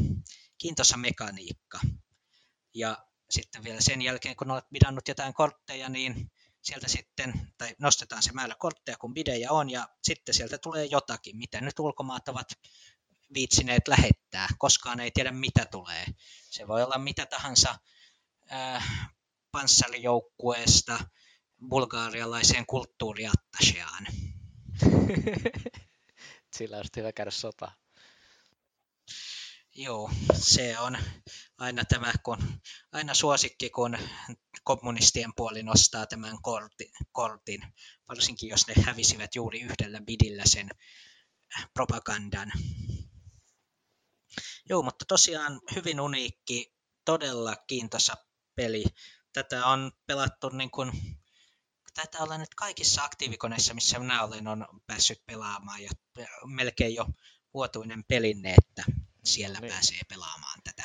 kiintosa 0.59 0.97
mekaniikka. 0.97 1.81
Ja 2.75 3.07
sitten 3.31 3.65
vielä 3.65 3.81
sen 3.81 4.03
jälkeen, 4.03 4.37
kun 4.37 4.51
olet 4.51 4.71
bidannut 4.73 5.09
jotain 5.09 5.35
kortteja, 5.35 5.89
niin 5.89 6.33
sieltä 6.63 6.89
sitten, 6.89 7.53
tai 7.59 7.75
nostetaan 7.79 8.23
se 8.23 8.33
määrä 8.33 8.55
kortteja, 8.59 8.97
kun 8.97 9.15
bidejä 9.15 9.53
on, 9.53 9.71
ja 9.71 9.89
sitten 10.03 10.35
sieltä 10.35 10.59
tulee 10.59 10.85
jotakin, 10.85 11.37
mitä 11.37 11.61
nyt 11.61 11.79
ulkomaat 11.79 12.29
ovat 12.29 12.49
viitsineet 13.35 13.89
lähettää. 13.89 14.49
Koskaan 14.59 15.01
ei 15.01 15.11
tiedä, 15.11 15.33
mitä 15.33 15.67
tulee. 15.71 16.05
Se 16.51 16.69
voi 16.69 16.83
olla 16.83 16.99
mitä 16.99 17.27
tahansa 17.27 17.79
äh, 18.53 19.11
panssarijoukkueesta 19.53 20.99
bulgaarialaiseen 21.69 22.67
kulttuuriattaseaan. 22.67 24.07
Sillä 26.57 26.79
on 26.79 26.85
hyvä 26.97 27.13
käydä 27.13 27.31
sota. 27.31 27.73
Joo, 29.75 30.11
se 30.35 30.79
on 30.79 30.99
aina 31.59 31.85
tämä, 31.85 32.13
kun, 32.23 32.39
aina 32.93 33.15
suosikki, 33.15 33.71
kun 33.71 33.99
kommunistien 34.65 35.33
puoli 35.37 35.63
nostaa 35.63 36.07
tämän 36.07 36.43
kortin, 36.43 36.91
kortin, 37.13 37.61
varsinkin 38.09 38.49
jos 38.49 38.67
ne 38.67 38.75
hävisivät 38.83 39.35
juuri 39.35 39.61
yhdellä 39.61 40.01
bidillä 40.01 40.43
sen 40.47 40.71
propagandan. 41.75 42.53
Joo, 44.71 44.83
mutta 44.83 45.05
tosiaan 45.05 45.61
hyvin 45.75 46.01
uniikki, 46.01 46.75
todella 47.05 47.57
kiintoisa 47.57 48.15
peli. 48.55 48.85
Tätä 49.33 49.67
on 49.67 49.93
pelattu 50.07 50.49
niin 50.49 50.71
kuin, 50.71 50.93
tätä 51.95 52.19
olen 52.19 52.41
nyt 52.41 52.55
kaikissa 52.55 53.05
aktiivikoneissa, 53.05 53.75
missä 53.75 53.99
minä 53.99 54.25
olen, 54.25 54.47
on 54.47 54.67
päässyt 54.87 55.27
pelaamaan 55.27 55.83
ja 55.83 55.91
melkein 56.45 56.95
jo 56.95 57.07
vuotuinen 57.55 58.05
pelinne, 58.05 58.55
että 58.55 58.85
siellä 59.25 59.61
niin. 59.61 59.73
pääsee 59.73 60.01
pelaamaan 60.09 60.59
tätä. 60.65 60.83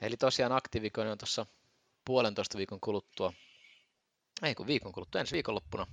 Eli 0.00 0.16
tosiaan 0.16 0.52
aktiivikoinen 0.52 1.12
on 1.12 1.18
tuossa 1.18 1.46
puolentoista 2.04 2.58
viikon 2.58 2.80
kuluttua, 2.80 3.32
ei 4.42 4.54
kun 4.54 4.66
viikon 4.66 4.92
kuluttua, 4.92 5.20
ensi 5.20 5.32
viikonloppuna, 5.32 5.86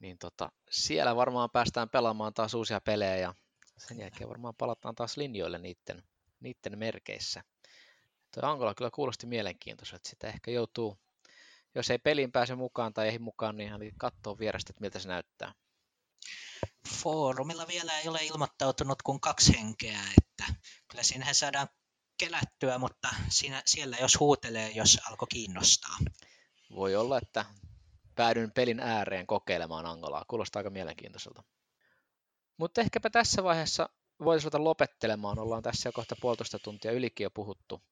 niin 0.00 0.18
tota, 0.18 0.52
siellä 0.70 1.16
varmaan 1.16 1.50
päästään 1.50 1.88
pelaamaan 1.88 2.34
taas 2.34 2.54
uusia 2.54 2.80
pelejä 2.80 3.16
ja 3.16 3.34
sen 3.78 3.98
jälkeen 3.98 4.28
varmaan 4.28 4.54
palataan 4.58 4.94
taas 4.94 5.16
linjoille 5.16 5.58
niiden, 5.58 6.02
niiden 6.40 6.78
merkeissä. 6.78 7.42
Tuo 8.34 8.50
Angola 8.50 8.74
kyllä 8.74 8.90
kuulosti 8.94 9.26
mielenkiintoiselta, 9.26 10.08
sitä 10.08 10.28
ehkä 10.28 10.50
joutuu, 10.50 10.98
jos 11.74 11.90
ei 11.90 11.98
peliin 11.98 12.32
pääse 12.32 12.54
mukaan 12.54 12.94
tai 12.94 13.08
ei 13.08 13.18
mukaan, 13.18 13.56
niin 13.56 13.66
ihan 13.66 13.80
katsoo 13.98 14.38
vierestä, 14.38 14.70
että 14.70 14.80
miltä 14.80 14.98
se 14.98 15.08
näyttää. 15.08 15.54
Foorumilla 16.88 17.68
vielä 17.68 17.98
ei 17.98 18.08
ole 18.08 18.18
ilmoittautunut 18.22 19.02
kuin 19.02 19.20
kaksi 19.20 19.58
henkeä, 19.58 20.00
että 20.18 20.54
kyllä 20.88 21.02
siinähän 21.02 21.34
saadaan 21.34 21.68
kelättyä, 22.18 22.78
mutta 22.78 23.08
siinä, 23.28 23.62
siellä 23.66 23.96
jos 24.00 24.20
huutelee, 24.20 24.70
jos 24.70 24.98
alkoi 25.08 25.28
kiinnostaa. 25.30 25.96
Voi 26.74 26.96
olla, 26.96 27.18
että 27.22 27.44
päädyn 28.14 28.52
pelin 28.52 28.80
ääreen 28.80 29.26
kokeilemaan 29.26 29.86
Angolaa. 29.86 30.24
Kuulostaa 30.28 30.60
aika 30.60 30.70
mielenkiintoiselta. 30.70 31.42
Mutta 32.58 32.80
ehkäpä 32.80 33.10
tässä 33.10 33.44
vaiheessa 33.44 33.88
voitaisiin 34.24 34.52
ruveta 34.52 34.64
lopettelemaan. 34.64 35.38
Ollaan 35.38 35.62
tässä 35.62 35.88
jo 35.88 35.92
kohta 35.92 36.16
puolitoista 36.20 36.58
tuntia 36.58 36.92
ylikin 36.92 37.24
jo 37.24 37.30
puhuttu. 37.30 37.82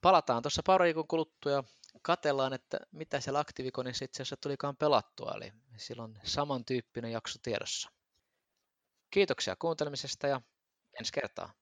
Palataan 0.00 0.42
tuossa 0.42 0.62
pari 0.66 0.84
viikon 0.84 1.08
kuluttua 1.08 1.52
ja 1.52 1.64
katellaan, 2.02 2.52
että 2.52 2.78
mitä 2.92 3.20
siellä 3.20 3.38
Aktivikonissa 3.38 4.04
itse 4.04 4.22
asiassa 4.22 4.36
tulikaan 4.36 4.76
pelattua. 4.76 5.32
Eli 5.36 5.52
silloin 5.76 6.18
samantyyppinen 6.24 7.12
jakso 7.12 7.38
tiedossa. 7.42 7.90
Kiitoksia 9.10 9.56
kuuntelemisesta 9.56 10.26
ja 10.26 10.40
ensi 10.98 11.12
kertaa. 11.12 11.52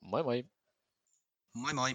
Moi 0.00 0.22
moi! 0.22 0.44
Moi 1.52 1.74
moi! 1.74 1.94